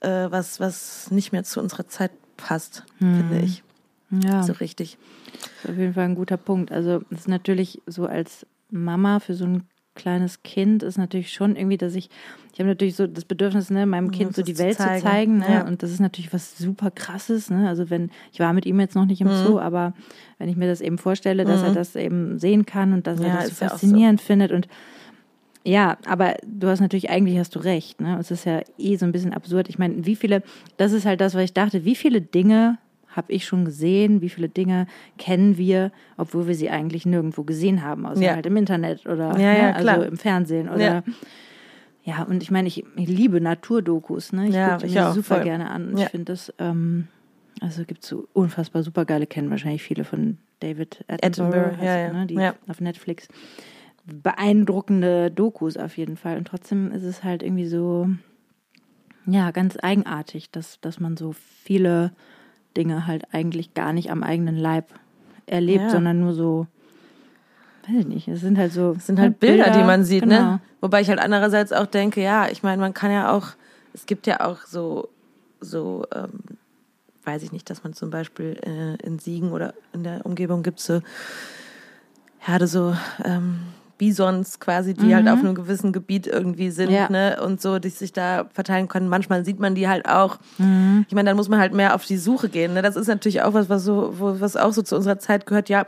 äh, 0.00 0.30
was, 0.30 0.60
was 0.60 1.10
nicht 1.10 1.32
mehr 1.32 1.44
zu 1.44 1.60
unserer 1.60 1.88
Zeit 1.88 2.10
passt, 2.36 2.84
finde 2.98 3.38
ich. 3.38 3.62
Ja. 4.10 4.42
So 4.42 4.52
richtig. 4.52 4.98
Das 5.32 5.64
ist 5.64 5.70
auf 5.70 5.76
jeden 5.78 5.94
Fall 5.94 6.04
ein 6.04 6.14
guter 6.14 6.36
Punkt. 6.36 6.70
Also 6.70 7.02
es 7.10 7.20
ist 7.20 7.28
natürlich 7.28 7.80
so 7.86 8.06
als 8.06 8.46
Mama 8.70 9.20
für 9.20 9.34
so 9.34 9.44
ein 9.46 9.62
kleines 9.96 10.44
Kind 10.44 10.84
ist 10.84 10.96
natürlich 10.98 11.32
schon 11.32 11.56
irgendwie, 11.56 11.76
dass 11.76 11.96
ich, 11.96 12.08
ich 12.52 12.60
habe 12.60 12.68
natürlich 12.68 12.94
so 12.94 13.08
das 13.08 13.24
Bedürfnis, 13.24 13.70
ne, 13.70 13.84
meinem 13.86 14.12
Kind 14.12 14.36
so 14.36 14.42
die 14.42 14.54
zu 14.54 14.62
Welt 14.62 14.76
zu 14.76 14.84
zeigen. 14.84 15.02
zeigen, 15.02 15.38
ne? 15.38 15.52
Ja. 15.54 15.66
Und 15.66 15.82
das 15.82 15.90
ist 15.90 15.98
natürlich 16.00 16.32
was 16.32 16.56
super 16.56 16.92
krasses, 16.92 17.50
ne? 17.50 17.68
Also 17.68 17.90
wenn, 17.90 18.10
ich 18.32 18.38
war 18.38 18.52
mit 18.52 18.64
ihm 18.66 18.78
jetzt 18.78 18.94
noch 18.94 19.06
nicht 19.06 19.20
Mhm. 19.20 19.30
im 19.30 19.34
Zoo, 19.34 19.58
aber 19.58 19.92
wenn 20.38 20.48
ich 20.48 20.56
mir 20.56 20.68
das 20.68 20.80
eben 20.80 20.98
vorstelle, 20.98 21.44
dass 21.44 21.62
er 21.64 21.72
das 21.72 21.96
eben 21.96 22.38
sehen 22.38 22.64
kann 22.64 22.92
und 22.92 23.06
dass 23.08 23.18
Ja, 23.20 23.26
er 23.26 23.32
das 23.32 23.48
so 23.48 23.64
auch 23.64 23.70
so. 23.70 23.76
faszinierend 23.76 24.20
findet 24.20 24.52
und 24.52 24.68
ja, 25.64 25.96
aber 26.06 26.36
du 26.46 26.68
hast 26.68 26.78
natürlich, 26.80 27.10
eigentlich 27.10 27.38
hast 27.38 27.56
du 27.56 27.58
recht, 27.58 28.00
ne? 28.00 28.16
Es 28.20 28.30
ist 28.30 28.44
ja 28.44 28.60
eh 28.78 28.94
so 28.96 29.04
ein 29.04 29.10
bisschen 29.10 29.34
absurd. 29.34 29.68
Ich 29.68 29.78
meine, 29.80 30.06
wie 30.06 30.14
viele, 30.14 30.44
das 30.76 30.92
ist 30.92 31.06
halt 31.06 31.20
das, 31.20 31.34
was 31.34 31.42
ich 31.42 31.54
dachte, 31.54 31.84
wie 31.84 31.96
viele 31.96 32.20
Dinge 32.20 32.78
habe 33.16 33.32
ich 33.32 33.46
schon 33.46 33.64
gesehen, 33.64 34.20
wie 34.20 34.28
viele 34.28 34.48
Dinge 34.48 34.86
kennen 35.18 35.56
wir, 35.56 35.90
obwohl 36.16 36.46
wir 36.46 36.54
sie 36.54 36.70
eigentlich 36.70 37.06
nirgendwo 37.06 37.42
gesehen 37.44 37.82
haben, 37.82 38.06
außer 38.06 38.22
Ja. 38.22 38.34
halt 38.34 38.46
im 38.46 38.56
Internet 38.56 39.06
oder 39.06 39.38
Ja, 39.38 39.52
ja, 39.52 39.72
ne? 39.72 39.80
klar. 39.80 39.94
also 39.96 40.08
im 40.08 40.16
Fernsehen 40.18 40.68
oder 40.68 40.78
Ja. 40.80 41.02
ja, 42.04 42.22
und 42.24 42.42
ich 42.42 42.50
meine, 42.50 42.68
ich, 42.68 42.84
ich 42.96 43.08
liebe 43.08 43.40
Naturdokus, 43.40 44.32
ne? 44.32 44.48
Ich 44.48 44.54
Ja, 44.54 44.76
gucke 44.76 44.86
mir 44.88 45.12
super 45.12 45.36
voll. 45.36 45.40
gerne 45.44 45.70
an. 45.70 45.88
Und 45.92 45.98
Ja. 45.98 46.04
Ich 46.04 46.10
finde 46.10 46.32
das, 46.32 46.52
ähm, 46.58 47.08
also 47.60 47.84
gibt 47.84 48.04
so 48.04 48.28
unfassbar 48.34 48.82
supergeile, 48.82 49.26
kennen 49.26 49.48
wahrscheinlich 49.50 49.82
viele 49.82 50.04
von 50.04 50.36
David 50.60 51.04
Attenborough, 51.08 51.72
Attenborough, 51.72 51.82
ja, 51.82 51.98
ja. 51.98 52.12
Ne? 52.12 52.26
die 52.26 52.34
Ja. 52.34 52.54
auf 52.68 52.80
Netflix. 52.80 53.28
Beeindruckende 54.22 55.30
Dokus 55.30 55.76
auf 55.76 55.96
jeden 55.96 56.16
Fall. 56.16 56.36
Und 56.38 56.46
trotzdem 56.48 56.92
ist 56.92 57.02
es 57.02 57.24
halt 57.24 57.42
irgendwie 57.42 57.66
so, 57.66 58.08
ja, 59.26 59.50
ganz 59.50 59.76
eigenartig, 59.82 60.50
dass, 60.50 60.80
dass 60.80 61.00
man 61.00 61.16
so 61.16 61.32
viele 61.32 62.12
Dinge 62.76 63.06
halt 63.06 63.24
eigentlich 63.32 63.74
gar 63.74 63.92
nicht 63.92 64.10
am 64.10 64.22
eigenen 64.22 64.56
Leib 64.56 64.86
erlebt, 65.46 65.84
Ja. 65.84 65.90
sondern 65.90 66.20
nur 66.20 66.34
so, 66.34 66.66
weiß 67.88 68.00
ich 68.00 68.06
nicht, 68.06 68.28
es 68.28 68.40
sind 68.40 68.58
halt 68.58 68.72
so. 68.72 68.94
Das 68.94 69.06
sind 69.06 69.18
halt 69.18 69.40
Bilder, 69.40 69.70
die 69.70 69.82
man 69.84 70.04
sieht, 70.04 70.22
genau. 70.22 70.34
ne? 70.34 70.60
Wobei 70.80 71.00
ich 71.00 71.08
halt 71.08 71.18
andererseits 71.20 71.72
auch 71.72 71.86
denke, 71.86 72.22
ja, 72.22 72.48
ich 72.48 72.62
meine, 72.62 72.80
man 72.80 72.94
kann 72.94 73.10
ja 73.10 73.32
auch, 73.32 73.48
es 73.94 74.06
gibt 74.06 74.26
ja 74.26 74.40
auch 74.40 74.58
so, 74.66 75.08
so, 75.60 76.04
ähm, 76.14 76.58
weiß 77.24 77.42
ich 77.42 77.52
nicht, 77.52 77.68
dass 77.70 77.82
man 77.82 77.92
zum 77.92 78.10
Beispiel 78.10 78.58
äh, 78.62 79.04
in 79.06 79.18
Siegen 79.18 79.52
oder 79.52 79.74
in 79.92 80.04
der 80.04 80.24
Umgebung 80.26 80.62
gibt 80.62 80.80
so 80.80 81.00
Herde 82.38 82.68
so 82.68 82.96
ähm, 83.24 83.58
Bisons 83.98 84.60
quasi, 84.60 84.94
die 84.94 85.14
halt 85.14 85.28
auf 85.28 85.38
einem 85.40 85.54
gewissen 85.54 85.92
Gebiet 85.92 86.26
irgendwie 86.26 86.70
sind, 86.70 86.90
Mhm. 86.90 86.94
Ja. 86.96 87.08
ne? 87.10 87.38
Und 87.42 87.60
so, 87.60 87.78
die 87.78 87.88
sich 87.88 88.12
da 88.12 88.46
verteilen 88.52 88.88
können. 88.88 89.08
Manchmal 89.08 89.44
sieht 89.44 89.58
man 89.60 89.74
die 89.74 89.88
halt 89.88 90.08
auch. 90.08 90.38
Mhm. 90.58 91.04
Ich 91.08 91.14
meine, 91.14 91.30
dann 91.30 91.36
muss 91.36 91.48
man 91.48 91.58
halt 91.58 91.72
mehr 91.74 91.94
auf 91.94 92.04
die 92.04 92.16
Suche 92.18 92.48
gehen. 92.48 92.74
Ne? 92.74 92.82
Das 92.82 92.96
ist 92.96 93.06
natürlich 93.06 93.42
auch 93.42 93.54
was, 93.54 93.68
was 93.68 93.84
so, 93.84 94.12
was 94.18 94.56
auch 94.56 94.72
so 94.72 94.82
zu 94.82 94.96
unserer 94.96 95.18
Zeit 95.18 95.46
gehört, 95.46 95.68
ja. 95.68 95.86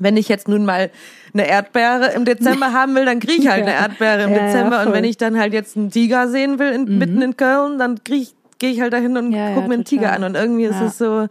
Wenn 0.00 0.16
ich 0.16 0.28
jetzt 0.28 0.46
nun 0.46 0.64
mal 0.64 0.90
eine 1.34 1.48
Erdbeere 1.48 2.12
im 2.12 2.24
Dezember 2.24 2.72
haben 2.72 2.94
will, 2.94 3.04
dann 3.04 3.18
kriege 3.18 3.42
ich 3.42 3.48
halt 3.48 3.62
eine 3.62 3.72
Ja. 3.72 3.80
Erdbeere 3.82 4.22
im 4.24 4.30
Ja, 4.30 4.36
ja, 4.36 4.46
Dezember. 4.46 4.78
und 4.78 4.84
voll. 4.84 4.92
wenn 4.92 5.04
ich 5.04 5.16
dann 5.16 5.38
halt 5.40 5.52
jetzt 5.52 5.76
einen 5.76 5.90
Tiger 5.90 6.28
sehen 6.28 6.58
will, 6.60 6.70
in, 6.72 6.98
mitten 6.98 7.20
in 7.20 7.36
Köln, 7.36 7.78
dann 7.78 8.04
krieg 8.04 8.22
ich, 8.22 8.34
gehe 8.60 8.70
ich 8.70 8.80
halt 8.80 8.92
dahin 8.92 9.16
und 9.16 9.32
Ja, 9.32 9.54
guck 9.54 9.62
ja, 9.62 9.68
mir 9.68 9.74
einen 9.74 9.84
Tiger 9.84 10.12
an. 10.12 10.22
Und 10.22 10.36
irgendwie 10.36 10.64
ist 10.66 10.78
Ja. 10.80 10.86
es 10.86 10.98
so, 10.98 11.26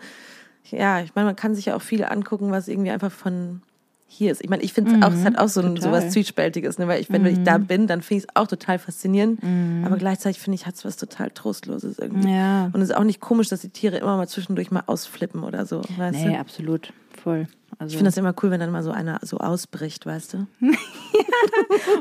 ja, 0.69 0.99
ich 0.99 1.15
meine, 1.15 1.27
man 1.27 1.35
kann 1.37 1.55
sich 1.55 1.67
ja 1.67 1.75
auch 1.77 1.81
viel 1.81 2.03
angucken, 2.03 2.51
was 2.51 2.67
irgendwie 2.67 2.91
einfach 2.91 3.11
von 3.11 3.61
hier 4.09 4.31
ist. 4.31 4.41
Ich 4.43 4.49
meine, 4.49 4.63
ich 4.63 4.73
finde 4.73 4.95
es 4.95 5.03
auch, 5.03 5.11
es 5.13 5.23
hat 5.25 5.37
auch 5.37 5.49
so, 5.49 5.61
ein, 5.61 5.75
so 5.77 5.91
was 5.91 6.09
Zwiespältiges, 6.11 6.77
ne? 6.79 6.87
weil 6.87 7.01
ich, 7.01 7.11
wenn 7.11 7.25
ich 7.25 7.43
da 7.43 7.57
bin, 7.57 7.87
dann 7.87 8.01
finde 8.01 8.23
ich 8.23 8.29
es 8.29 8.35
auch 8.35 8.47
total 8.47 8.79
faszinierend. 8.79 9.41
Aber 9.85 9.97
gleichzeitig 9.97 10.39
finde 10.41 10.55
ich, 10.55 10.65
hat 10.65 10.75
es 10.75 10.85
was 10.85 10.95
total 10.97 11.29
Trostloses 11.31 11.99
irgendwie. 11.99 12.33
Ja. 12.33 12.69
Und 12.73 12.81
es 12.81 12.89
ist 12.89 12.95
auch 12.95 13.03
nicht 13.03 13.19
komisch, 13.19 13.49
dass 13.49 13.61
die 13.61 13.69
Tiere 13.69 13.97
immer 13.97 14.15
mal 14.17 14.27
zwischendurch 14.27 14.71
mal 14.71 14.83
ausflippen 14.87 15.43
oder 15.43 15.65
so, 15.65 15.81
weißt 15.97 16.19
Nee, 16.25 16.33
du? 16.33 16.39
absolut. 16.39 16.93
Voll. 17.21 17.47
Also, 17.79 17.91
Ich 17.91 17.97
finde 17.97 18.07
das 18.09 18.17
immer 18.17 18.33
cool, 18.41 18.49
wenn 18.49 18.59
dann 18.61 18.71
mal 18.71 18.81
so 18.83 18.91
einer 18.91 19.19
so 19.23 19.37
ausbricht, 19.39 20.05
weißt 20.05 20.33
du? 20.35 20.47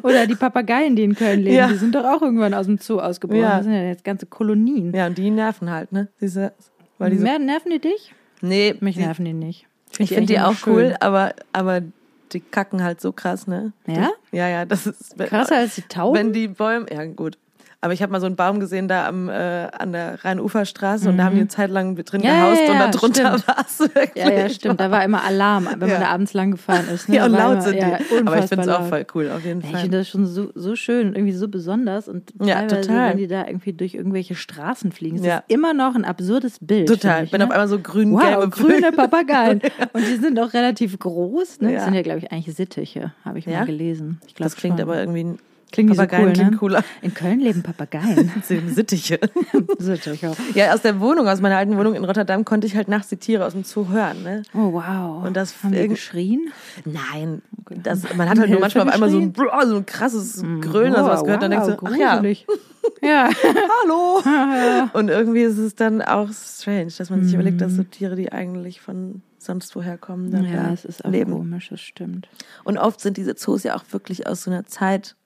Oder 0.03 0.27
die 0.27 0.35
Papageien, 0.35 0.97
die 0.97 1.03
in 1.05 1.15
Köln 1.15 1.41
leben, 1.41 1.57
Ja. 1.57 1.69
die 1.69 1.77
sind 1.77 1.95
doch 1.95 2.05
auch 2.05 2.23
irgendwann 2.23 2.55
aus 2.55 2.67
dem 2.67 2.79
Zoo 2.79 2.99
ausgebrochen. 3.01 3.41
Ja. 3.43 3.57
Das 3.57 3.65
sind 3.65 3.75
ja 3.75 3.83
jetzt 3.83 4.05
ganze 4.05 4.27
Kolonien. 4.27 4.95
Ja, 4.95 5.07
und 5.07 5.19
die 5.19 5.31
nerven 5.31 5.71
halt, 5.71 5.93
ne? 5.93 6.09
Diese, 6.21 6.53
weil 6.99 7.11
die 7.11 7.19
so, 7.19 7.25
Mehr 7.25 7.39
nerven 7.39 7.71
die 7.71 7.79
dich? 7.81 8.15
nee, 8.41 8.75
Mich 8.81 8.97
nerven 8.97 9.25
die 9.25 9.33
nicht. 9.33 9.67
Ich 9.99 10.09
finde 10.09 10.27
die 10.27 10.41
auch 10.41 10.67
immer 10.67 10.75
cool, 10.77 10.87
schön. 10.89 10.97
aber, 11.01 11.35
aber 11.53 11.83
die 12.33 12.41
kacken 12.41 12.83
halt 12.83 13.01
so 13.01 13.13
krass, 13.13 13.47
ne? 13.47 13.73
Ja? 13.87 14.11
Ja, 14.33 14.49
ja, 14.49 14.65
das 14.65 14.87
ist 14.87 15.17
Krasser 15.19 15.57
als 15.57 15.77
die 15.77 15.83
Tauben? 15.83 16.19
Wenn 16.19 16.33
die 16.33 16.49
Bäume, 16.49 16.87
ja 16.93 17.05
gut. 17.05 17.39
Aber 17.87 17.93
ich 17.93 18.03
habe 18.03 18.11
mal 18.11 18.19
so 18.19 18.27
einen 18.27 18.35
Baum 18.35 18.59
gesehen 18.59 18.89
da 18.89 19.07
am, 19.07 19.29
äh, 19.29 19.33
an 19.33 19.93
der 19.93 20.25
Rheinuferstraße 20.25 21.09
und 21.09 21.19
da 21.19 21.25
haben 21.27 21.37
die 21.37 21.43
eine 21.43 21.49
Zeit 21.49 21.71
lang 21.71 21.95
drin 21.95 22.21
ja, 22.21 22.35
gehaust 22.35 22.63
ja, 22.63 22.75
ja, 22.75 22.85
und 22.85 22.95
darunter 22.97 23.33
war 23.47 23.65
es 23.65 23.79
wirklich. 23.79 24.11
Ja, 24.17 24.29
ja, 24.29 24.49
stimmt. 24.49 24.81
Da 24.81 24.91
war 24.91 25.05
immer 25.05 25.23
Alarm, 25.23 25.69
wenn 25.79 25.89
man 25.89 26.01
da 26.01 26.09
abends 26.09 26.33
lang 26.33 26.51
gefahren 26.51 26.87
ist. 26.93 27.09
Ne? 27.09 27.15
Ja, 27.15 27.27
und 27.27 27.31
laut 27.31 27.63
sind 27.63 27.77
die. 27.77 28.27
Aber 28.27 28.41
ich 28.41 28.47
finde 28.47 28.65
es 28.65 28.69
auch 28.71 28.89
voll 28.89 29.07
cool, 29.15 29.31
auf 29.31 29.45
jeden 29.45 29.63
Fall. 29.63 29.71
Ich 29.73 29.81
finde 29.83 29.99
das 29.99 30.09
schon 30.09 30.27
so, 30.27 30.51
so 30.57 30.75
schön, 30.75 31.15
irgendwie 31.15 31.33
so 31.33 31.47
besonders 31.47 32.09
und 32.09 32.33
teilweise, 32.37 32.81
total. 32.81 33.11
wenn 33.11 33.19
die 33.19 33.29
da 33.29 33.47
irgendwie 33.47 33.73
durch 33.73 33.95
irgendwelche 33.95 34.35
Straßen 34.35 34.91
fliegen, 34.91 35.25
ist 35.25 35.43
immer 35.47 35.73
noch 35.73 35.95
ein 35.95 36.05
absurdes 36.05 36.59
Bild. 36.61 36.89
Total. 36.89 37.23
Ich 37.23 37.31
bin 37.31 37.39
ne? 37.39 37.45
auf 37.45 37.53
einmal 37.53 37.69
so 37.69 37.79
grün, 37.79 38.15
wow, 38.15 38.21
gelbe 38.21 38.49
grüne 38.49 38.91
Papageien. 38.97 39.61
Und 39.93 40.09
die 40.09 40.17
sind 40.17 40.41
auch 40.41 40.55
relativ 40.55 40.99
groß. 40.99 41.61
Ne? 41.61 41.75
Das 41.75 41.85
sind 41.85 41.95
ja, 41.95 42.03
glaube 42.03 42.19
ich, 42.19 42.33
eigentlich 42.33 42.53
Sittiche, 42.53 43.13
habe 43.25 43.39
ich 43.39 43.47
mal 43.47 43.65
gelesen. 43.65 44.21
Ich 44.27 44.35
das 44.35 44.57
klingt 44.57 44.81
schon. 44.81 44.89
aber 44.89 44.99
irgendwie 44.99 45.37
Klingt 45.77 45.95
Papageien 45.95 46.35
so 46.35 46.43
cool, 46.43 46.51
ne? 46.51 46.57
cooler. 46.57 46.85
In 47.03 47.13
Köln 47.13 47.39
leben 47.39 47.63
Papageien. 47.63 48.33
Sittiche. 48.43 49.21
Sittiche. 49.79 50.33
Ja, 50.55 50.73
aus 50.73 50.81
der 50.81 51.01
Wohnung, 51.01 51.29
aus 51.29 51.43
meiner 51.43 51.59
alten 51.59 51.77
Wohnung 51.77 51.95
in 51.95 52.05
Rotterdam, 52.05 52.47
konnte 52.47 52.67
ich 52.67 52.77
halt 52.77 52.89
nachts 52.89 53.09
die 53.09 53.19
Tiere 53.19 53.45
aus 53.45 53.53
dem 53.53 53.63
Zoo 53.63 53.89
hören. 53.91 54.23
Ne? 54.23 54.43
Oh, 54.55 54.73
wow. 54.73 55.23
Und 55.23 55.37
das 55.37 55.63
Haben 55.63 55.73
die 55.73 55.87
geschrien? 55.87 56.49
Nein. 56.87 57.43
Das, 57.83 58.05
man 58.17 58.31
hat 58.31 58.39
halt 58.39 58.49
nur 58.51 58.61
manchmal 58.61 58.89
auf 58.89 58.95
einmal 58.95 59.11
so 59.11 59.19
ein, 59.19 59.35
so 59.35 59.77
ein 59.77 59.85
krasses 59.85 60.43
mm, 60.43 60.61
Grölen 60.63 60.95
oder 60.95 61.05
sowas 61.05 61.25
gehört. 61.25 61.43
Dann 61.43 61.51
denkst 61.51 61.67
du, 61.67 61.77
ach 61.85 61.97
ja. 61.97 62.23
Ja. 63.03 63.29
Hallo. 63.83 64.23
Und 64.95 65.11
irgendwie 65.11 65.43
ist 65.43 65.59
es 65.59 65.75
dann 65.75 66.01
auch 66.01 66.31
strange, 66.33 66.93
dass 66.97 67.11
man 67.11 67.23
sich 67.23 67.35
mhm. 67.35 67.41
überlegt, 67.41 67.61
dass 67.61 67.73
so 67.73 67.83
Tiere, 67.83 68.17
die 68.17 68.33
eigentlich 68.33 68.81
von 68.81 69.21
sonst 69.39 69.77
woher 69.77 69.99
kommen, 69.99 70.31
dann 70.31 70.45
ja, 70.45 70.73
es 70.73 70.87
ist 70.87 71.05
auch 71.05 71.11
leben. 71.11 71.33
komisch, 71.33 71.69
das 71.69 71.81
stimmt. 71.81 72.29
Und 72.65 72.79
oft 72.79 73.01
sind 73.01 73.19
diese 73.19 73.35
Zoos 73.35 73.63
ja 73.63 73.77
auch 73.77 73.85
wirklich 73.91 74.27
aus 74.27 74.45
so 74.45 74.51
einer 74.51 74.65
Zeit 74.65 75.17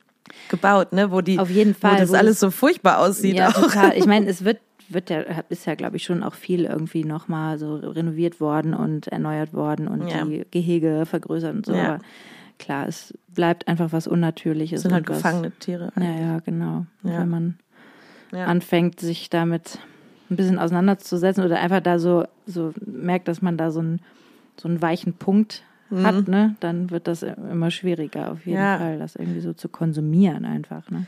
gebaut, 0.49 0.93
ne, 0.93 1.11
wo 1.11 1.21
die, 1.21 1.39
auf 1.39 1.51
jeden 1.51 1.75
Fall, 1.75 1.95
wo 1.95 1.99
das 1.99 2.11
wo 2.11 2.15
alles 2.15 2.41
so 2.41 2.51
furchtbar 2.51 2.99
aussieht. 2.99 3.37
Ja, 3.37 3.49
auch. 3.49 3.55
total. 3.55 3.97
Ich 3.97 4.07
meine, 4.07 4.27
es 4.31 4.45
wird 4.45 4.59
wird 4.93 5.09
ja, 5.09 5.21
ist 5.49 5.67
ja, 5.67 5.77
glaube 5.77 5.97
ich, 5.97 6.05
schon 6.05 6.23
auch 6.23 6.35
viel 6.35 6.65
irgendwie 6.65 7.05
nochmal 7.05 7.59
so 7.59 7.77
renoviert 7.77 8.41
worden 8.41 8.75
und 8.75 9.07
erneuert 9.07 9.55
worden 9.55 9.87
und 9.87 10.09
ja. 10.09 10.25
die 10.25 10.45
Gehege 10.51 11.07
vergrößert 11.07 11.55
und 11.55 11.67
so. 11.67 11.75
Ja. 11.75 11.95
Aber 11.95 11.99
klar, 12.59 12.89
es 12.89 13.17
bleibt 13.29 13.69
einfach 13.69 13.93
was 13.93 14.09
Unnatürliches. 14.09 14.79
Es 14.79 14.83
sind 14.83 14.93
halt 14.93 15.07
gefangene 15.07 15.53
Tiere. 15.53 15.93
Ja, 15.97 16.21
ja, 16.21 16.39
genau. 16.41 16.87
Wenn 17.03 17.29
man 17.29 17.59
anfängt, 18.33 19.01
sich 19.01 19.31
damit 19.31 19.79
ein 20.31 20.37
bisschen 20.37 20.59
auseinanderzusetzen 20.59 21.45
oder 21.45 21.59
einfach 21.61 21.81
da 21.81 21.99
so, 21.99 22.25
so 22.47 22.73
merkt, 22.85 23.29
dass 23.29 23.43
man 23.43 23.57
da 23.57 23.71
so 23.71 23.81
einen, 23.81 24.01
so 24.61 24.69
einen 24.69 24.81
weichen 24.83 25.15
Punkt 25.15 25.65
mhm. 25.91 26.07
hat, 26.07 26.29
ne, 26.29 26.57
dann 26.61 26.91
wird 26.91 27.07
das 27.07 27.23
immer 27.23 27.71
schwieriger 27.71 28.33
auf 28.33 28.47
jeden 28.47 28.59
ja. 28.59 28.79
Fall, 28.79 28.99
das 28.99 29.17
irgendwie 29.17 29.41
so 29.41 29.53
zu 29.53 29.69
konsumieren 29.69 30.45
einfach, 30.45 30.91
ne. 30.91 31.07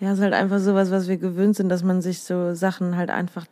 Ja, 0.00 0.10
es 0.10 0.18
ist 0.18 0.24
halt 0.24 0.34
einfach 0.34 0.58
sowas, 0.58 0.90
was 0.90 1.06
wir 1.06 1.16
gewöhnt 1.16 1.54
sind, 1.54 1.68
dass 1.68 1.84
man 1.84 2.02
sich 2.02 2.20
so 2.20 2.54
Sachen 2.54 2.96
halt 2.96 3.10
einfach 3.10 3.46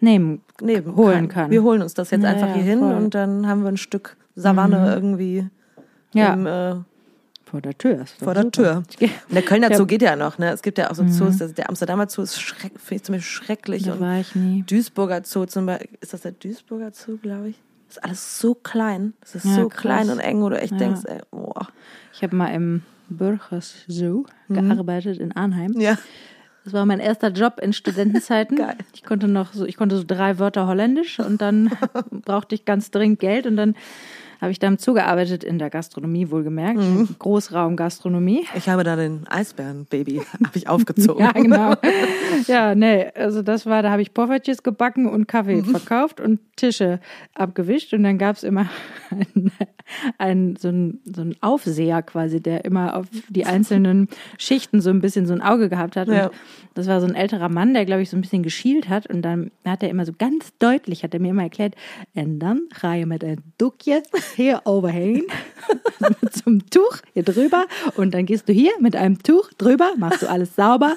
nehmen, 0.00 0.42
nehmen 0.60 0.94
holen 0.96 1.28
kann. 1.28 1.44
kann. 1.44 1.50
Wir 1.50 1.62
holen 1.62 1.80
uns 1.80 1.94
das 1.94 2.10
jetzt 2.10 2.24
ja, 2.24 2.28
einfach 2.28 2.52
hier 2.52 2.62
hin 2.62 2.80
und 2.80 3.14
dann 3.14 3.46
haben 3.46 3.62
wir 3.62 3.68
ein 3.68 3.78
Stück 3.78 4.16
Savanne 4.34 4.80
mhm. 4.80 4.86
irgendwie 4.86 5.46
ja. 6.12 6.34
im 6.34 6.46
äh, 6.46 6.74
vor 7.46 7.60
der 7.60 7.78
Tür. 7.78 8.04
Vor 8.18 8.34
der 8.34 8.50
Tür. 8.50 8.82
Und 9.00 9.34
der 9.34 9.42
Kölner 9.42 9.74
Zoo 9.74 9.86
geht 9.86 10.02
ja 10.02 10.16
noch, 10.16 10.36
ne? 10.36 10.50
Es 10.50 10.62
gibt 10.62 10.78
ja 10.78 10.90
auch 10.90 10.96
so 10.96 11.04
mhm. 11.04 11.10
Zoos, 11.10 11.40
also 11.40 11.54
der 11.54 11.68
Amsterdamer 11.68 12.08
Zoo 12.08 12.22
ist 12.22 12.40
schreck, 12.40 12.72
finde 12.76 12.96
ich 12.96 13.02
ziemlich 13.04 13.26
schrecklich. 13.26 13.84
Da 13.84 14.00
war 14.00 14.18
ich 14.18 14.34
nie. 14.34 14.64
Duisburger 14.66 15.22
Zoo 15.24 15.46
zum 15.46 15.66
Beispiel, 15.66 15.90
ist 16.00 16.12
das 16.12 16.22
der 16.22 16.32
Duisburger 16.32 16.90
Zoo, 16.92 17.18
glaube 17.18 17.50
ich? 17.50 17.62
Das 17.86 17.96
ist 17.96 18.04
alles 18.04 18.38
so 18.40 18.54
klein. 18.54 19.14
Das 19.20 19.34
ist 19.34 19.44
ja, 19.44 19.54
so 19.54 19.68
krass. 19.68 19.80
klein 19.80 20.10
und 20.10 20.18
eng, 20.18 20.42
wo 20.42 20.48
du 20.48 20.60
echt 20.60 20.72
ja. 20.72 20.78
denkst, 20.78 21.02
ey, 21.04 21.20
boah. 21.30 21.68
Ich 22.12 22.22
habe 22.22 22.34
mal 22.34 22.48
im 22.48 22.82
Bürgers 23.08 23.84
Zoo 23.86 24.24
mhm. 24.48 24.68
gearbeitet 24.68 25.18
in 25.18 25.32
Arnheim. 25.32 25.72
Ja. 25.78 25.96
Das 26.64 26.72
war 26.72 26.84
mein 26.84 26.98
erster 26.98 27.28
Job 27.28 27.60
in 27.60 27.72
Studentenzeiten. 27.72 28.56
Geil. 28.56 28.76
Ich 28.92 29.04
konnte 29.04 29.28
noch 29.28 29.52
so, 29.52 29.64
ich 29.64 29.76
konnte 29.76 29.96
so 29.96 30.04
drei 30.04 30.40
Wörter 30.40 30.66
Holländisch 30.66 31.20
und 31.20 31.40
dann 31.40 31.70
brauchte 32.10 32.56
ich 32.56 32.64
ganz 32.64 32.90
dringend 32.90 33.20
Geld 33.20 33.46
und 33.46 33.56
dann 33.56 33.76
habe 34.40 34.52
ich 34.52 34.58
da 34.58 34.68
im 34.68 34.78
Zoo 34.78 34.94
gearbeitet, 34.94 35.44
in 35.44 35.58
der 35.58 35.70
Gastronomie 35.70 36.30
wohlgemerkt, 36.30 36.78
mhm. 36.78 37.08
Großraumgastronomie. 37.18 38.46
Ich 38.54 38.68
habe 38.68 38.84
da 38.84 38.96
den 38.96 39.26
Eisbären-Baby, 39.28 40.22
habe 40.44 40.56
ich 40.56 40.68
aufgezogen. 40.68 41.24
ja, 41.24 41.32
genau. 41.32 41.74
Ja, 42.46 42.74
nee, 42.74 43.06
also 43.14 43.42
das 43.42 43.66
war, 43.66 43.82
da 43.82 43.90
habe 43.90 44.02
ich 44.02 44.14
Poffertjes 44.14 44.62
gebacken 44.62 45.06
und 45.06 45.26
Kaffee 45.26 45.56
mhm. 45.56 45.64
verkauft 45.64 46.20
und 46.20 46.40
Tische 46.56 47.00
abgewischt 47.34 47.92
und 47.92 48.02
dann 48.02 48.18
gab 48.18 48.36
es 48.36 48.42
immer 48.42 48.68
einen, 49.10 49.52
einen, 50.18 50.56
so, 50.56 50.68
einen, 50.68 51.00
so 51.04 51.22
einen 51.22 51.36
Aufseher 51.42 52.02
quasi, 52.02 52.40
der 52.40 52.64
immer 52.64 52.96
auf 52.96 53.06
die 53.28 53.44
einzelnen 53.46 54.08
Schichten 54.38 54.80
so 54.80 54.90
ein 54.90 55.00
bisschen 55.00 55.26
so 55.26 55.34
ein 55.34 55.42
Auge 55.42 55.68
gehabt 55.68 55.96
hat. 55.96 56.08
Ja. 56.08 56.30
das 56.74 56.86
war 56.86 57.00
so 57.00 57.06
ein 57.06 57.14
älterer 57.14 57.48
Mann, 57.48 57.74
der, 57.74 57.84
glaube 57.84 58.02
ich, 58.02 58.10
so 58.10 58.16
ein 58.16 58.20
bisschen 58.20 58.42
geschielt 58.42 58.88
hat 58.88 59.06
und 59.06 59.22
dann 59.22 59.50
hat 59.64 59.82
er 59.82 59.90
immer 59.90 60.06
so 60.06 60.12
ganz 60.16 60.52
deutlich, 60.58 61.04
hat 61.04 61.14
er 61.14 61.20
mir 61.20 61.30
immer 61.30 61.42
erklärt, 61.42 61.74
und 62.14 62.38
dann 62.38 62.62
reihe 62.80 63.06
mit 63.06 63.24
ein 63.24 63.42
Duckje 63.58 64.02
hier 64.34 64.62
overheen 64.64 65.24
zum 66.32 66.68
Tuch 66.70 66.98
hier 67.14 67.22
drüber. 67.22 67.66
Und 67.96 68.14
dann 68.14 68.26
gehst 68.26 68.48
du 68.48 68.52
hier 68.52 68.72
mit 68.80 68.96
einem 68.96 69.22
Tuch 69.22 69.50
drüber, 69.58 69.90
machst 69.96 70.22
du 70.22 70.30
alles 70.30 70.54
sauber. 70.56 70.96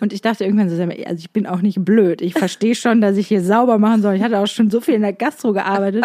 Und 0.00 0.12
ich 0.12 0.22
dachte 0.22 0.44
irgendwann 0.44 0.68
so, 0.68 0.80
also 0.82 1.18
ich 1.18 1.30
bin 1.30 1.46
auch 1.46 1.62
nicht 1.62 1.84
blöd, 1.84 2.20
ich 2.22 2.34
verstehe 2.34 2.74
schon, 2.74 3.00
dass 3.00 3.16
ich 3.16 3.28
hier 3.28 3.42
sauber 3.42 3.78
machen 3.78 4.02
soll. 4.02 4.14
Ich 4.14 4.22
hatte 4.22 4.38
auch 4.38 4.46
schon 4.46 4.70
so 4.70 4.80
viel 4.80 4.94
in 4.94 5.02
der 5.02 5.12
Gastro 5.12 5.52
gearbeitet, 5.52 6.04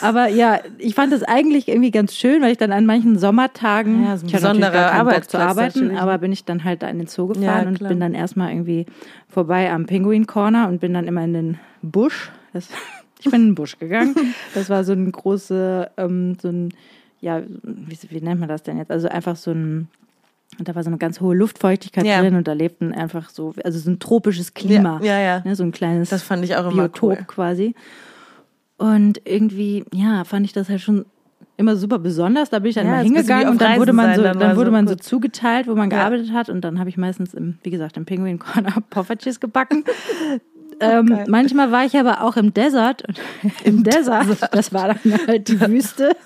aber 0.00 0.28
ja, 0.28 0.60
ich 0.78 0.94
fand 0.94 1.12
das 1.12 1.22
eigentlich 1.22 1.68
irgendwie 1.68 1.90
ganz 1.90 2.14
schön, 2.14 2.42
weil 2.42 2.52
ich 2.52 2.58
dann 2.58 2.72
an 2.72 2.86
manchen 2.86 3.18
Sommertagen, 3.18 4.04
ja, 4.04 4.16
so 4.16 4.26
ich 4.26 4.32
besondere 4.32 4.92
Arbeit 4.92 5.30
zu 5.30 5.38
arbeiten, 5.38 5.96
aber 5.96 6.18
bin 6.18 6.32
ich 6.32 6.44
dann 6.44 6.64
halt 6.64 6.82
da 6.82 6.88
in 6.88 6.98
den 6.98 7.06
Zoo 7.06 7.28
gefahren 7.28 7.64
ja, 7.64 7.68
und 7.68 7.88
bin 7.88 8.00
dann 8.00 8.14
erstmal 8.14 8.50
irgendwie 8.50 8.86
vorbei 9.28 9.70
am 9.70 9.86
Penguin 9.86 10.26
Corner 10.26 10.68
und 10.68 10.80
bin 10.80 10.94
dann 10.94 11.06
immer 11.06 11.24
in 11.24 11.32
den 11.32 11.60
Busch. 11.82 12.30
Das 12.52 12.68
ich 13.24 13.30
bin 13.30 13.40
in 13.42 13.48
den 13.48 13.54
Busch 13.54 13.78
gegangen. 13.78 14.14
Das 14.54 14.68
war 14.68 14.84
so 14.84 14.92
ein 14.92 15.10
große, 15.10 15.90
ähm, 15.96 16.36
so 16.40 16.48
ein, 16.48 16.74
ja, 17.20 17.42
wie, 17.62 17.98
wie 18.10 18.20
nennt 18.20 18.40
man 18.40 18.48
das 18.48 18.62
denn 18.62 18.78
jetzt? 18.78 18.90
Also 18.90 19.08
einfach 19.08 19.36
so 19.36 19.52
ein, 19.52 19.88
da 20.58 20.74
war 20.74 20.82
so 20.82 20.90
eine 20.90 20.98
ganz 20.98 21.20
hohe 21.20 21.34
Luftfeuchtigkeit 21.34 22.04
ja. 22.04 22.20
drin 22.20 22.34
und 22.34 22.48
da 22.48 22.52
lebten 22.52 22.92
einfach 22.92 23.30
so, 23.30 23.54
also 23.64 23.78
so 23.78 23.90
ein 23.90 23.98
tropisches 23.98 24.54
Klima. 24.54 25.00
Ja, 25.02 25.18
ja. 25.18 25.20
ja. 25.20 25.42
Ne, 25.44 25.56
so 25.56 25.62
ein 25.62 25.72
kleines 25.72 26.10
das 26.10 26.22
fand 26.22 26.44
ich 26.44 26.56
auch 26.56 26.70
immer 26.70 26.88
Biotop 26.88 27.02
cool. 27.02 27.24
quasi. 27.26 27.74
Und 28.76 29.20
irgendwie, 29.24 29.84
ja, 29.92 30.24
fand 30.24 30.44
ich 30.44 30.52
das 30.52 30.68
halt 30.68 30.80
schon 30.80 31.06
immer 31.56 31.76
super 31.76 31.98
besonders. 31.98 32.50
Da 32.50 32.58
bin 32.58 32.70
ich 32.70 32.74
dann 32.74 32.86
ja, 32.86 32.92
mal 32.92 33.04
hingegangen 33.04 33.48
und 33.48 33.60
dann 33.60 33.78
wurde 33.78 33.92
man 33.92 34.14
so, 34.16 34.22
dann, 34.22 34.38
dann 34.38 34.56
wurde 34.56 34.66
so 34.66 34.72
man 34.72 34.88
so 34.88 34.94
zugeteilt, 34.96 35.68
wo 35.68 35.74
man 35.74 35.88
gearbeitet 35.90 36.32
hat 36.32 36.48
und 36.48 36.62
dann 36.62 36.78
habe 36.78 36.90
ich 36.90 36.96
meistens 36.96 37.34
im, 37.34 37.58
wie 37.62 37.70
gesagt, 37.70 37.96
im 37.96 38.04
Penguin 38.04 38.38
Corner 38.38 38.74
Poffertjes 38.90 39.38
gebacken. 39.40 39.84
Ähm, 40.82 41.18
manchmal 41.28 41.70
war 41.70 41.84
ich 41.84 41.96
aber 41.96 42.22
auch 42.22 42.36
im 42.36 42.52
Desert. 42.52 43.04
Im, 43.64 43.82
Desert, 43.82 44.28
Desert, 44.28 44.54
das 44.54 44.72
war 44.72 44.88
dann 44.88 45.26
halt 45.26 45.48
die 45.48 45.60
Wüste. 45.60 46.16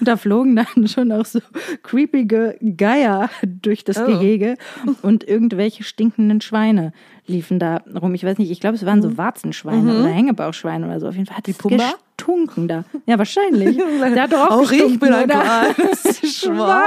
Und 0.00 0.08
da 0.08 0.16
flogen 0.16 0.56
dann 0.56 0.88
schon 0.88 1.12
auch 1.12 1.26
so 1.26 1.40
creepige 1.82 2.56
Geier 2.76 3.30
durch 3.44 3.84
das 3.84 3.98
oh. 3.98 4.06
Gehege 4.06 4.56
und 5.02 5.26
irgendwelche 5.26 5.82
stinkenden 5.84 6.40
Schweine 6.40 6.92
liefen 7.26 7.58
da 7.58 7.82
rum. 8.00 8.14
Ich 8.14 8.24
weiß 8.24 8.38
nicht, 8.38 8.50
ich 8.50 8.60
glaube, 8.60 8.76
es 8.76 8.86
waren 8.86 9.02
so 9.02 9.10
mhm. 9.10 9.18
Warzenschweine 9.18 9.92
mhm. 9.92 10.00
oder 10.00 10.08
Hängebauchschweine 10.08 10.86
oder 10.86 11.00
so. 11.00 11.08
Auf 11.08 11.14
jeden 11.14 11.26
Fall 11.26 11.36
hat 11.36 11.46
die 11.46 11.52
Pumba? 11.52 11.92
gestunken 12.28 12.68
da. 12.68 12.84
Ja, 13.06 13.18
wahrscheinlich. 13.18 13.76
Der 14.00 14.22
hat 14.22 14.32
doch 14.32 14.50
auch, 14.50 14.62
auch 14.62 14.72
ich 14.72 14.98
bin 14.98 15.12
ein 15.12 15.30
Schwein. 16.24 16.82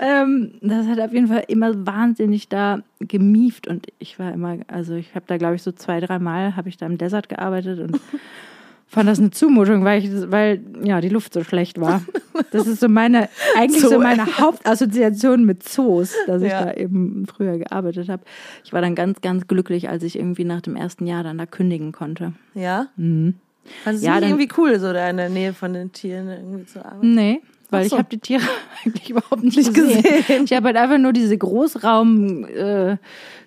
Ähm, 0.00 0.52
das 0.60 0.86
hat 0.86 1.00
auf 1.00 1.12
jeden 1.12 1.28
Fall 1.28 1.44
immer 1.48 1.86
wahnsinnig 1.86 2.48
da 2.48 2.80
gemieft 3.00 3.66
und 3.66 3.86
ich 3.98 4.18
war 4.18 4.32
immer, 4.32 4.58
also 4.68 4.94
ich 4.94 5.14
habe 5.14 5.24
da 5.26 5.36
glaube 5.36 5.56
ich 5.56 5.62
so 5.62 5.72
zwei, 5.72 6.00
drei 6.00 6.18
Mal 6.18 6.56
habe 6.56 6.68
ich 6.68 6.76
da 6.76 6.86
im 6.86 6.98
Desert 6.98 7.28
gearbeitet 7.28 7.80
und 7.80 8.00
fand 8.86 9.08
das 9.08 9.18
eine 9.18 9.30
Zumutung, 9.30 9.84
weil 9.84 10.04
ich, 10.04 10.10
weil 10.30 10.60
ja 10.82 11.00
die 11.00 11.08
Luft 11.08 11.34
so 11.34 11.42
schlecht 11.42 11.80
war. 11.80 12.02
Das 12.50 12.66
ist 12.66 12.80
so 12.80 12.88
meine 12.88 13.28
eigentlich 13.56 13.82
Zoo. 13.82 13.90
so 13.90 13.98
meine 13.98 14.26
Hauptassoziation 14.38 15.44
mit 15.44 15.62
Zoos, 15.62 16.14
dass 16.26 16.42
ich 16.42 16.50
ja. 16.50 16.64
da 16.64 16.74
eben 16.74 17.26
früher 17.26 17.58
gearbeitet 17.58 18.08
habe. 18.08 18.22
Ich 18.64 18.72
war 18.72 18.80
dann 18.80 18.94
ganz 18.94 19.20
ganz 19.20 19.46
glücklich, 19.46 19.88
als 19.88 20.02
ich 20.02 20.16
irgendwie 20.16 20.44
nach 20.44 20.60
dem 20.60 20.76
ersten 20.76 21.06
Jahr 21.06 21.22
dann 21.24 21.38
da 21.38 21.46
kündigen 21.46 21.92
konnte. 21.92 22.32
Ja. 22.54 22.88
Mhm. 22.96 23.34
Fandest 23.82 24.04
du 24.04 24.08
ja, 24.08 24.20
irgendwie 24.20 24.48
cool, 24.58 24.78
so 24.78 24.92
da 24.92 25.08
in 25.08 25.16
der 25.16 25.30
Nähe 25.30 25.54
von 25.54 25.72
den 25.72 25.92
Tieren 25.92 26.28
irgendwie 26.28 26.66
zu 26.66 26.84
arbeiten? 26.84 27.14
Nee, 27.14 27.40
weil 27.74 27.88
so. 27.88 27.96
ich 27.96 27.98
habe 27.98 28.08
die 28.10 28.18
Tiere 28.18 28.42
eigentlich 28.84 29.10
überhaupt 29.10 29.42
nicht, 29.42 29.56
gesehen. 29.56 30.02
gesehen. 30.02 30.44
Ich 30.44 30.52
habe 30.52 30.66
halt 30.66 30.76
einfach 30.76 30.98
nur 30.98 31.12
diese 31.12 31.36
Großraum 31.36 32.44
äh, 32.44 32.96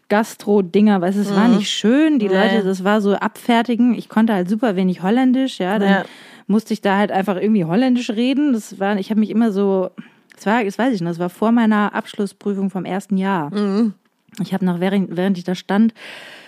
Gastro-Dinger, 0.09 1.01
weil 1.01 1.09
es 1.09 1.29
mhm. 1.29 1.35
war 1.35 1.47
nicht 1.47 1.69
schön. 1.69 2.19
Die 2.19 2.27
nee. 2.27 2.33
Leute, 2.33 2.63
das 2.63 2.83
war 2.83 3.01
so 3.01 3.13
abfertigen. 3.13 3.95
Ich 3.95 4.09
konnte 4.09 4.33
halt 4.33 4.49
super 4.49 4.75
wenig 4.75 5.03
Holländisch, 5.03 5.59
ja. 5.59 5.79
Dann 5.79 5.89
ja. 5.89 6.05
musste 6.47 6.73
ich 6.73 6.81
da 6.81 6.97
halt 6.97 7.11
einfach 7.11 7.35
irgendwie 7.35 7.65
Holländisch 7.65 8.09
reden. 8.11 8.53
Das 8.53 8.79
war, 8.79 8.97
ich 8.97 9.09
habe 9.09 9.19
mich 9.19 9.29
immer 9.29 9.51
so, 9.51 9.91
das 10.35 10.45
war, 10.45 10.63
das 10.63 10.77
weiß 10.77 10.93
ich 10.93 11.01
noch, 11.01 11.11
das 11.11 11.19
war 11.19 11.29
vor 11.29 11.51
meiner 11.51 11.93
Abschlussprüfung 11.93 12.69
vom 12.69 12.85
ersten 12.85 13.17
Jahr. 13.17 13.53
Mhm. 13.53 13.93
Ich 14.41 14.53
habe 14.53 14.65
noch, 14.65 14.79
während, 14.79 15.17
während 15.17 15.37
ich 15.37 15.43
da 15.43 15.55
stand, 15.55 15.93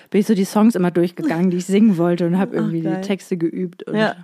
bin 0.10 0.22
ich 0.22 0.28
so 0.28 0.36
die 0.36 0.46
Songs 0.46 0.76
immer 0.76 0.92
durchgegangen, 0.92 1.52
die 1.52 1.58
ich 1.58 1.66
singen 1.66 1.98
wollte 1.98 2.26
und 2.28 2.38
habe 2.38 2.56
irgendwie 2.56 2.88
Ach, 2.88 2.96
die 2.96 3.02
Texte 3.02 3.38
geübt 3.38 3.84
und 3.84 3.96
ja 3.96 4.16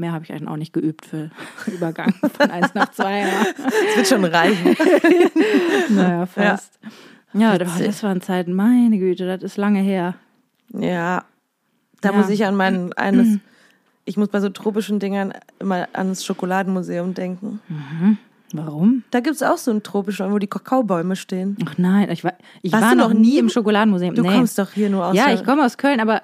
mehr 0.00 0.12
habe 0.12 0.24
ich 0.24 0.32
eigentlich 0.32 0.48
auch 0.48 0.56
nicht 0.56 0.72
geübt 0.72 1.06
für 1.06 1.30
Übergang 1.66 2.12
von 2.14 2.50
eins 2.50 2.74
nach 2.74 2.90
zwei. 2.90 3.24
Das 3.56 3.96
wird 3.96 4.08
schon 4.08 4.24
reichen. 4.24 4.76
naja, 5.90 6.26
fast. 6.26 6.78
Ja, 7.32 7.52
ja 7.52 7.58
das 7.58 8.02
waren 8.02 8.20
Zeiten, 8.20 8.52
meine 8.52 8.98
Güte, 8.98 9.26
das 9.26 9.42
ist 9.42 9.56
lange 9.56 9.80
her. 9.80 10.14
Ja, 10.72 11.24
da 12.00 12.10
ja. 12.10 12.16
muss 12.16 12.28
ich 12.28 12.44
an 12.44 12.56
mein 12.56 12.92
eines, 12.96 13.38
ich 14.04 14.16
muss 14.16 14.28
bei 14.28 14.40
so 14.40 14.48
tropischen 14.48 14.98
Dingern 14.98 15.32
immer 15.58 15.88
ans 15.92 16.24
Schokoladenmuseum 16.24 17.14
denken. 17.14 17.60
Mhm. 17.68 18.18
Warum? 18.52 19.04
Da 19.12 19.20
gibt 19.20 19.36
es 19.36 19.42
auch 19.44 19.58
so 19.58 19.70
ein 19.70 19.84
tropisches, 19.84 20.28
wo 20.28 20.38
die 20.38 20.48
Kakaobäume 20.48 21.14
stehen. 21.14 21.56
Ach 21.66 21.78
nein, 21.78 22.10
ich 22.10 22.24
war, 22.24 22.32
ich 22.62 22.72
war 22.72 22.96
noch 22.96 23.12
nie 23.12 23.38
im 23.38 23.48
Schokoladenmuseum. 23.48 24.14
Du 24.16 24.22
nee. 24.22 24.28
kommst 24.34 24.58
doch 24.58 24.72
hier 24.72 24.90
nur 24.90 25.06
aus. 25.06 25.14
Ja, 25.14 25.32
ich 25.32 25.44
komme 25.44 25.64
aus 25.64 25.78
Köln, 25.78 26.00
aber 26.00 26.22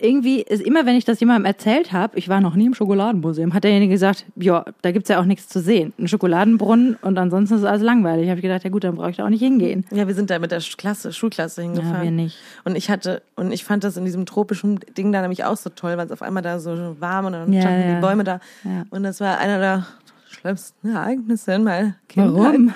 irgendwie 0.00 0.42
ist 0.42 0.62
immer, 0.62 0.86
wenn 0.86 0.96
ich 0.96 1.04
das 1.04 1.20
jemandem 1.20 1.44
erzählt 1.46 1.92
habe, 1.92 2.18
ich 2.18 2.28
war 2.28 2.40
noch 2.40 2.54
nie 2.54 2.66
im 2.66 2.74
Schokoladenmuseum, 2.74 3.54
hat 3.54 3.64
derjenige 3.64 3.92
gesagt, 3.92 4.24
ja, 4.36 4.64
da 4.82 4.92
gibt 4.92 5.04
es 5.04 5.08
ja 5.08 5.20
auch 5.20 5.24
nichts 5.24 5.48
zu 5.48 5.60
sehen. 5.60 5.92
Ein 5.98 6.08
Schokoladenbrunnen 6.08 6.96
und 7.02 7.18
ansonsten 7.18 7.56
ist 7.56 7.64
alles 7.64 7.82
langweilig. 7.82 8.28
Habe 8.28 8.38
ich 8.38 8.42
gedacht, 8.42 8.64
ja 8.64 8.70
gut, 8.70 8.84
dann 8.84 8.96
brauche 8.96 9.10
ich 9.10 9.16
da 9.16 9.24
auch 9.24 9.30
nicht 9.30 9.42
hingehen. 9.42 9.84
Ja, 9.90 10.06
wir 10.06 10.14
sind 10.14 10.30
da 10.30 10.38
mit 10.38 10.50
der 10.50 10.60
Klasse, 10.60 11.12
Schulklasse 11.12 11.62
hingefahren. 11.62 11.96
Ja, 11.96 12.02
wir 12.02 12.10
nicht. 12.10 12.36
Und 12.64 12.76
ich 12.76 12.90
hatte, 12.90 13.22
und 13.34 13.52
ich 13.52 13.64
fand 13.64 13.84
das 13.84 13.96
in 13.96 14.04
diesem 14.04 14.26
tropischen 14.26 14.80
Ding 14.96 15.12
da 15.12 15.20
nämlich 15.20 15.44
auch 15.44 15.56
so 15.56 15.70
toll, 15.70 15.96
weil 15.96 16.06
es 16.06 16.12
auf 16.12 16.22
einmal 16.22 16.42
da 16.42 16.58
so 16.58 16.96
warm 17.00 17.26
und 17.26 17.32
dann 17.32 17.52
ja, 17.52 17.62
standen 17.62 17.88
ja. 17.88 17.94
die 17.94 18.00
Bäume 18.00 18.24
da. 18.24 18.40
Ja. 18.64 18.84
Und 18.90 19.02
das 19.02 19.20
war 19.20 19.38
einer 19.38 19.58
der 19.58 19.86
schlimmsten 20.46 20.94
Ereignisse 20.94 21.52
in 21.54 21.64
meiner 21.64 21.94
Kindheit. 22.08 22.34
Warum? 22.34 22.74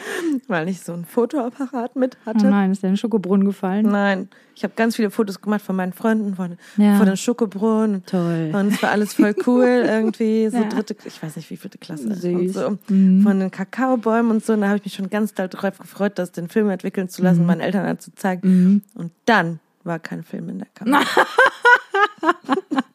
Weil 0.49 0.69
ich 0.69 0.81
so 0.81 0.93
ein 0.93 1.05
Fotoapparat 1.05 1.95
mit 1.97 2.17
hatte. 2.27 2.47
Oh 2.47 2.51
nein, 2.51 2.73
ist 2.73 2.83
der 2.83 2.89
in 2.89 2.95
den 2.95 2.99
Schokobrunnen 2.99 3.47
gefallen? 3.47 3.87
Nein, 3.87 4.29
ich 4.57 4.65
habe 4.65 4.75
ganz 4.75 4.97
viele 4.97 5.11
Fotos 5.11 5.41
gemacht 5.41 5.63
von 5.63 5.77
meinen 5.77 5.93
Freunden 5.93 6.35
von, 6.35 6.59
ja. 6.77 6.97
von 6.97 7.07
den 7.07 7.17
Schokobrunnen. 7.17 8.05
Toll. 8.07 8.51
Und 8.53 8.69
es 8.75 8.83
war 8.83 8.91
alles 8.91 9.15
voll 9.15 9.35
cool 9.47 9.65
irgendwie, 9.87 10.49
so 10.49 10.59
ja. 10.59 10.65
dritte, 10.65 10.97
ich 11.05 11.23
weiß 11.23 11.37
nicht 11.37 11.49
wie 11.51 11.57
vierte 11.57 11.79
Klasse. 11.79 12.13
Süß. 12.15 12.55
So. 12.55 12.79
Mhm. 12.89 13.23
Von 13.23 13.41
den 13.41 13.51
Kakaobäumen 13.51 14.33
und 14.33 14.45
so. 14.45 14.55
Und 14.55 14.63
da 14.63 14.69
habe 14.69 14.79
ich 14.79 14.85
mich 14.85 14.95
schon 14.95 15.11
ganz 15.11 15.35
doll 15.35 15.49
drauf 15.49 15.79
gefreut, 15.79 16.19
das 16.19 16.33
den 16.33 16.49
Film 16.49 16.69
entwickeln 16.71 17.09
zu 17.09 17.23
lassen, 17.23 17.43
mhm. 17.43 17.47
meinen 17.47 17.61
Eltern 17.61 17.87
halt 17.87 18.03
zu 18.03 18.13
zeigen. 18.15 18.49
Mhm. 18.49 18.83
Und 18.95 19.13
dann 19.27 19.61
war 19.85 19.99
kein 19.99 20.25
Film 20.25 20.49
in 20.49 20.59
der 20.59 20.69
Kamera. 20.75 21.05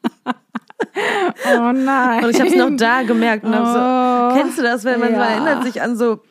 Oh 0.95 1.71
nein. 1.73 2.23
Und 2.23 2.29
ich 2.31 2.39
habe 2.39 2.49
es 2.49 2.55
noch 2.55 2.75
da 2.75 3.03
gemerkt. 3.03 3.43
Und 3.43 3.53
oh, 3.53 3.65
so, 3.65 4.35
kennst 4.39 4.57
du 4.57 4.63
das, 4.63 4.83
wenn 4.83 4.99
man 4.99 5.11
ja. 5.11 5.17
so 5.17 5.23
erinnert 5.23 5.63
sich 5.63 5.81
an 5.81 5.97
so 5.97 6.21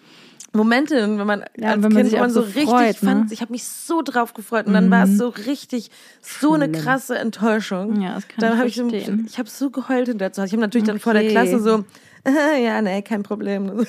Momente, 0.54 0.94
wenn 0.94 1.26
man 1.26 1.44
ja, 1.56 1.70
als 1.70 1.82
wenn 1.82 1.92
man 1.92 2.02
Kind, 2.02 2.10
sich 2.10 2.18
man 2.18 2.30
so, 2.30 2.42
so 2.42 2.46
richtig 2.46 2.64
freut, 2.64 3.02
ne? 3.02 3.10
fand, 3.10 3.32
ich 3.32 3.40
habe 3.40 3.52
mich 3.52 3.64
so 3.64 4.02
drauf 4.02 4.34
gefreut 4.34 4.66
und 4.66 4.72
dann 4.72 4.86
mhm. 4.86 4.92
war 4.92 5.04
es 5.04 5.10
mhm. 5.10 5.16
so 5.16 5.28
richtig 5.28 5.90
so 6.20 6.54
eine 6.54 6.70
krasse 6.70 7.18
Enttäuschung. 7.18 8.00
Ja, 8.00 8.14
das 8.14 8.28
kann 8.28 8.36
dann 8.38 8.58
hab 8.58 8.66
ich 8.66 8.76
so, 8.76 8.88
ich 8.88 9.38
habe 9.38 9.48
so 9.48 9.70
geheult 9.70 10.08
in 10.08 10.18
der 10.18 10.32
Zeit. 10.32 10.46
Ich 10.46 10.52
habe 10.52 10.62
natürlich 10.62 10.84
okay. 10.84 10.92
dann 10.92 11.00
vor 11.00 11.12
der 11.12 11.28
Klasse 11.28 11.60
so 11.60 11.84
ja, 12.62 12.80
nee, 12.80 13.02
kein 13.02 13.22
Problem. 13.22 13.70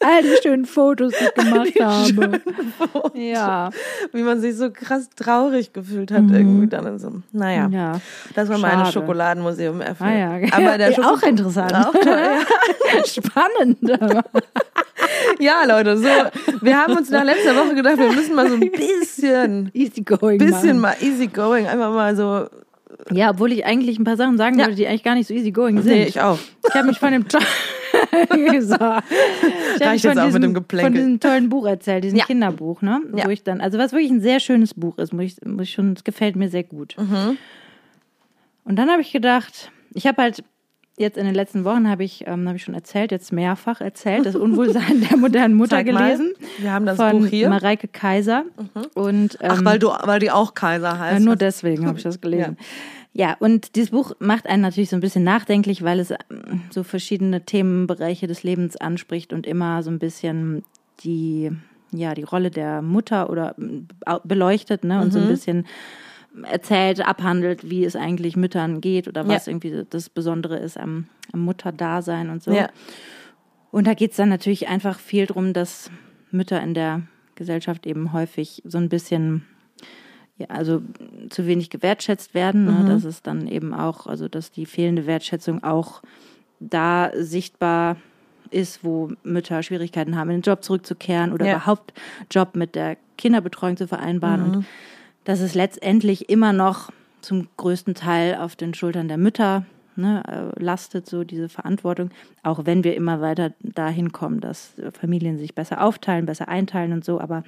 All 0.00 0.22
die 0.22 0.36
schönen 0.42 0.64
Fotos, 0.66 1.12
die 1.18 1.24
ich 1.24 1.34
gemacht 1.34 1.80
habe. 1.80 2.40
Ja. 3.14 3.70
Wie 4.12 4.22
man 4.22 4.40
sich 4.40 4.56
so 4.56 4.70
krass 4.70 5.08
traurig 5.16 5.72
gefühlt 5.72 6.10
hat, 6.10 6.22
mhm. 6.22 6.34
irgendwie 6.34 6.66
dann 6.66 6.98
so. 6.98 7.10
Naja, 7.32 7.68
ja. 7.70 8.00
das 8.34 8.48
war 8.48 8.58
meine 8.58 8.90
Schokoladenmuseum 8.90 9.80
erfahren. 9.80 10.12
Ah, 10.12 10.38
ja. 10.38 10.52
Aber 10.52 10.78
der 10.78 10.92
Schoko 10.92 11.08
auch 11.08 11.22
interessant. 11.22 11.74
Auch 11.74 11.92
toll, 11.92 12.04
ja. 12.06 13.04
Spannend. 13.06 13.78
ja, 15.38 15.64
Leute, 15.64 15.96
so, 15.96 16.08
wir 16.60 16.78
haben 16.78 16.96
uns 16.96 17.10
nach 17.10 17.24
letzter 17.24 17.56
Woche 17.56 17.74
gedacht, 17.74 17.98
wir 17.98 18.12
müssen 18.12 18.34
mal 18.34 18.48
so 18.48 18.54
ein 18.54 18.70
bisschen 18.70 19.70
easy 19.72 20.02
going, 20.02 20.38
bisschen 20.38 20.80
machen. 20.80 20.98
mal 21.00 21.06
easy 21.06 21.28
going, 21.28 21.66
einfach 21.66 21.92
mal 21.92 22.14
so 22.14 22.46
ja, 23.10 23.30
obwohl 23.30 23.52
ich 23.52 23.64
eigentlich 23.64 23.98
ein 23.98 24.04
paar 24.04 24.16
Sachen 24.16 24.36
sagen 24.36 24.58
ja. 24.58 24.64
wollte, 24.64 24.76
die 24.76 24.86
eigentlich 24.86 25.02
gar 25.02 25.14
nicht 25.14 25.26
so 25.26 25.34
easy 25.34 25.50
going 25.50 25.82
sind. 25.82 25.92
Nee, 25.92 26.04
ich 26.04 26.20
auch. 26.20 26.38
Ich 26.66 26.74
habe 26.74 26.86
mich 26.86 26.98
von 26.98 27.12
dem 27.12 27.24
so. 27.30 27.36
ich 27.36 28.80
habe 28.80 29.96
jetzt 29.96 30.18
auch 30.18 30.30
mit 30.30 30.42
dem 30.42 30.54
Geplänkel. 30.54 30.84
von 30.84 30.94
diesem 30.94 31.20
tollen 31.20 31.48
Buch 31.48 31.66
erzählt, 31.66 32.04
diesem 32.04 32.18
ja. 32.18 32.24
Kinderbuch, 32.24 32.82
ne? 32.82 33.00
Ja. 33.14 33.26
Wo 33.26 33.30
ich 33.30 33.42
dann, 33.42 33.60
also 33.60 33.78
was 33.78 33.92
wirklich 33.92 34.10
ein 34.10 34.20
sehr 34.20 34.40
schönes 34.40 34.74
Buch 34.74 34.98
ist, 34.98 35.12
muss 35.12 35.24
ich, 35.24 35.36
muss 35.44 35.64
ich 35.64 35.72
schon, 35.72 35.92
es 35.92 36.04
gefällt 36.04 36.36
mir 36.36 36.48
sehr 36.48 36.64
gut. 36.64 36.96
Mhm. 36.98 37.36
Und 38.64 38.76
dann 38.76 38.90
habe 38.90 39.02
ich 39.02 39.12
gedacht, 39.12 39.70
ich 39.92 40.06
habe 40.06 40.22
halt 40.22 40.42
jetzt 40.96 41.18
in 41.18 41.24
den 41.24 41.34
letzten 41.34 41.64
Wochen 41.64 41.88
habe 41.88 42.04
ich, 42.04 42.24
ähm, 42.26 42.46
habe 42.46 42.56
ich 42.56 42.62
schon 42.62 42.74
erzählt, 42.74 43.10
jetzt 43.10 43.32
mehrfach 43.32 43.80
erzählt, 43.80 44.26
das 44.26 44.36
Unwohlsein 44.36 45.06
der 45.08 45.16
modernen 45.16 45.54
Mutter 45.54 45.76
Zeig 45.76 45.86
gelesen. 45.86 46.32
Mal. 46.38 46.48
Wir 46.62 46.72
haben 46.72 46.86
das 46.86 46.96
von 46.96 47.22
Buch 47.22 47.26
hier. 47.26 47.48
Mareike 47.48 47.88
Kaiser. 47.88 48.44
Mhm. 48.56 48.82
Und, 48.94 49.38
ähm, 49.40 49.50
Ach, 49.50 49.64
weil 49.64 49.78
du, 49.78 49.88
weil 49.88 50.20
die 50.20 50.30
auch 50.30 50.54
Kaiser 50.54 50.98
heißt. 50.98 51.20
Ja, 51.20 51.24
nur 51.24 51.36
deswegen 51.36 51.86
habe 51.86 51.98
ich 51.98 52.04
das 52.04 52.20
gelesen. 52.20 52.56
ja. 52.58 52.64
Ja, 53.16 53.36
und 53.38 53.76
dieses 53.76 53.90
Buch 53.90 54.10
macht 54.18 54.48
einen 54.48 54.62
natürlich 54.62 54.90
so 54.90 54.96
ein 54.96 55.00
bisschen 55.00 55.22
nachdenklich, 55.22 55.84
weil 55.84 56.00
es 56.00 56.10
ähm, 56.10 56.62
so 56.70 56.82
verschiedene 56.82 57.44
Themenbereiche 57.44 58.26
des 58.26 58.42
Lebens 58.42 58.76
anspricht 58.76 59.32
und 59.32 59.46
immer 59.46 59.84
so 59.84 59.90
ein 59.90 60.00
bisschen 60.00 60.64
die, 61.04 61.52
ja, 61.92 62.14
die 62.14 62.24
Rolle 62.24 62.50
der 62.50 62.82
Mutter 62.82 63.30
oder 63.30 63.54
äh, 64.04 64.18
beleuchtet, 64.24 64.82
ne, 64.82 65.00
und 65.00 65.08
mhm. 65.08 65.10
so 65.12 65.18
ein 65.20 65.24
mhm. 65.26 65.28
bisschen 65.28 65.66
erzählt, 66.42 67.06
abhandelt, 67.06 67.68
wie 67.70 67.84
es 67.84 67.96
eigentlich 67.96 68.36
Müttern 68.36 68.80
geht 68.80 69.08
oder 69.08 69.26
was 69.26 69.46
ja. 69.46 69.52
irgendwie 69.52 69.84
das 69.88 70.08
Besondere 70.08 70.58
ist 70.58 70.78
am, 70.78 71.06
am 71.32 71.40
Mutterdasein 71.40 72.30
und 72.30 72.42
so. 72.42 72.52
Ja. 72.52 72.68
Und 73.70 73.86
da 73.86 73.94
geht 73.94 74.12
es 74.12 74.16
dann 74.16 74.28
natürlich 74.28 74.68
einfach 74.68 74.98
viel 74.98 75.26
darum, 75.26 75.52
dass 75.52 75.90
Mütter 76.30 76.60
in 76.62 76.74
der 76.74 77.02
Gesellschaft 77.34 77.86
eben 77.86 78.12
häufig 78.12 78.62
so 78.64 78.78
ein 78.78 78.88
bisschen 78.88 79.44
ja, 80.36 80.46
also 80.48 80.82
zu 81.30 81.46
wenig 81.46 81.70
gewertschätzt 81.70 82.34
werden. 82.34 82.64
Ne? 82.64 82.72
Mhm. 82.72 82.88
Das 82.88 83.04
ist 83.04 83.26
dann 83.26 83.46
eben 83.46 83.72
auch, 83.72 84.06
also 84.06 84.28
dass 84.28 84.50
die 84.50 84.66
fehlende 84.66 85.06
Wertschätzung 85.06 85.62
auch 85.62 86.02
da 86.58 87.12
sichtbar 87.14 87.96
ist, 88.50 88.84
wo 88.84 89.10
Mütter 89.22 89.62
Schwierigkeiten 89.62 90.16
haben, 90.16 90.30
in 90.30 90.36
den 90.36 90.42
Job 90.42 90.62
zurückzukehren 90.62 91.32
oder 91.32 91.46
ja. 91.46 91.56
überhaupt 91.56 91.92
Job 92.30 92.56
mit 92.56 92.74
der 92.74 92.96
Kinderbetreuung 93.16 93.76
zu 93.76 93.86
vereinbaren. 93.86 94.48
Mhm. 94.48 94.54
Und 94.54 94.66
dass 95.24 95.40
es 95.40 95.54
letztendlich 95.54 96.28
immer 96.28 96.52
noch 96.52 96.90
zum 97.20 97.48
größten 97.56 97.94
Teil 97.94 98.36
auf 98.36 98.56
den 98.56 98.74
Schultern 98.74 99.08
der 99.08 99.18
Mütter 99.18 99.64
ne, 99.96 100.22
äh, 100.26 100.62
lastet, 100.62 101.08
so 101.08 101.24
diese 101.24 101.48
Verantwortung, 101.48 102.10
auch 102.42 102.66
wenn 102.66 102.84
wir 102.84 102.94
immer 102.94 103.20
weiter 103.20 103.52
dahin 103.60 104.12
kommen, 104.12 104.40
dass 104.40 104.74
Familien 104.98 105.38
sich 105.38 105.54
besser 105.54 105.82
aufteilen, 105.82 106.26
besser 106.26 106.48
einteilen 106.48 106.92
und 106.92 107.04
so, 107.04 107.20
aber 107.20 107.44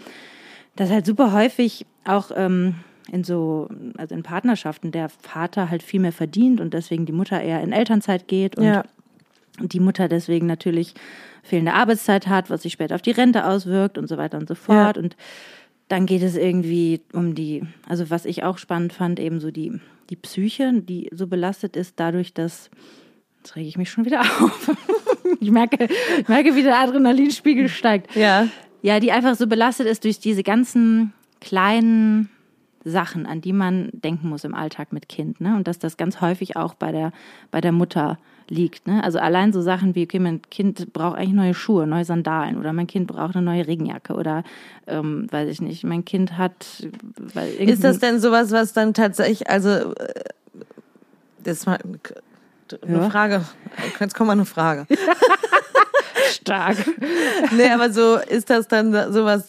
das 0.76 0.90
halt 0.90 1.06
super 1.06 1.32
häufig 1.32 1.86
auch 2.04 2.30
ähm, 2.34 2.76
in 3.10 3.24
so, 3.24 3.68
also 3.96 4.14
in 4.14 4.22
Partnerschaften, 4.22 4.90
der 4.90 5.08
Vater 5.08 5.70
halt 5.70 5.82
viel 5.82 6.00
mehr 6.00 6.12
verdient 6.12 6.60
und 6.60 6.74
deswegen 6.74 7.06
die 7.06 7.12
Mutter 7.12 7.40
eher 7.40 7.62
in 7.62 7.72
Elternzeit 7.72 8.28
geht 8.28 8.56
und 8.56 8.64
ja. 8.64 8.84
die 9.60 9.80
Mutter 9.80 10.08
deswegen 10.08 10.46
natürlich 10.46 10.94
fehlende 11.42 11.74
Arbeitszeit 11.74 12.26
hat, 12.26 12.50
was 12.50 12.62
sich 12.62 12.72
später 12.72 12.94
auf 12.94 13.02
die 13.02 13.12
Rente 13.12 13.46
auswirkt 13.46 13.96
und 13.96 14.08
so 14.08 14.16
weiter 14.16 14.38
und 14.38 14.48
so 14.48 14.54
fort. 14.54 14.96
Ja. 14.96 15.02
Und 15.02 15.16
dann 15.88 16.06
geht 16.06 16.22
es 16.22 16.36
irgendwie 16.36 17.00
um 17.12 17.34
die, 17.34 17.62
also 17.88 18.10
was 18.10 18.24
ich 18.24 18.42
auch 18.42 18.58
spannend 18.58 18.92
fand, 18.92 19.20
eben 19.20 19.40
so 19.40 19.50
die, 19.50 19.80
die 20.10 20.16
Psyche, 20.16 20.72
die 20.82 21.08
so 21.12 21.26
belastet 21.26 21.76
ist 21.76 21.94
dadurch, 22.00 22.34
dass, 22.34 22.70
jetzt 23.38 23.56
rege 23.56 23.68
ich 23.68 23.78
mich 23.78 23.90
schon 23.90 24.04
wieder 24.04 24.20
auf. 24.40 24.76
ich 25.40 25.50
merke, 25.50 25.88
ich 26.18 26.28
merke, 26.28 26.56
wie 26.56 26.62
der 26.62 26.78
Adrenalinspiegel 26.78 27.68
steigt. 27.68 28.14
Ja. 28.16 28.48
Ja, 28.82 29.00
die 29.00 29.12
einfach 29.12 29.34
so 29.34 29.46
belastet 29.46 29.86
ist 29.86 30.04
durch 30.04 30.20
diese 30.20 30.42
ganzen 30.42 31.12
kleinen 31.40 32.28
Sachen, 32.84 33.26
an 33.26 33.40
die 33.40 33.52
man 33.52 33.90
denken 33.92 34.28
muss 34.28 34.44
im 34.44 34.54
Alltag 34.54 34.92
mit 34.92 35.08
Kind. 35.08 35.40
Ne? 35.40 35.56
Und 35.56 35.66
dass 35.66 35.78
das 35.78 35.96
ganz 35.96 36.20
häufig 36.20 36.56
auch 36.56 36.74
bei 36.74 36.92
der, 36.92 37.12
bei 37.50 37.60
der 37.60 37.72
Mutter 37.72 38.18
liegt. 38.50 38.86
Ne? 38.86 39.02
Also 39.02 39.18
allein 39.18 39.52
so 39.52 39.60
Sachen 39.60 39.94
wie, 39.94 40.04
okay, 40.04 40.18
mein 40.18 40.42
Kind 40.42 40.92
braucht 40.92 41.18
eigentlich 41.18 41.32
neue 41.32 41.54
Schuhe, 41.54 41.86
neue 41.86 42.04
Sandalen 42.04 42.58
oder 42.58 42.72
mein 42.72 42.86
Kind 42.86 43.06
braucht 43.06 43.36
eine 43.36 43.44
neue 43.44 43.66
Regenjacke 43.66 44.14
oder 44.14 44.44
ähm, 44.86 45.26
weiß 45.30 45.48
ich 45.48 45.60
nicht, 45.60 45.84
mein 45.84 46.04
Kind 46.04 46.38
hat. 46.38 46.86
ist 47.58 47.84
das 47.84 47.98
denn 47.98 48.20
sowas, 48.20 48.52
was 48.52 48.72
dann 48.72 48.94
tatsächlich, 48.94 49.48
also 49.48 49.68
äh, 49.68 49.94
das 51.42 51.58
ist 51.58 51.66
mal 51.66 51.78
eine 52.82 52.98
ja. 52.98 53.10
Frage, 53.10 53.44
jetzt 54.00 54.14
kommt 54.14 54.28
mal 54.28 54.32
eine 54.32 54.44
Frage. 54.44 54.86
Stark. 56.32 56.76
nee, 57.56 57.68
aber 57.68 57.92
so 57.92 58.16
ist 58.16 58.50
das 58.50 58.68
dann 58.68 59.12
sowas, 59.12 59.48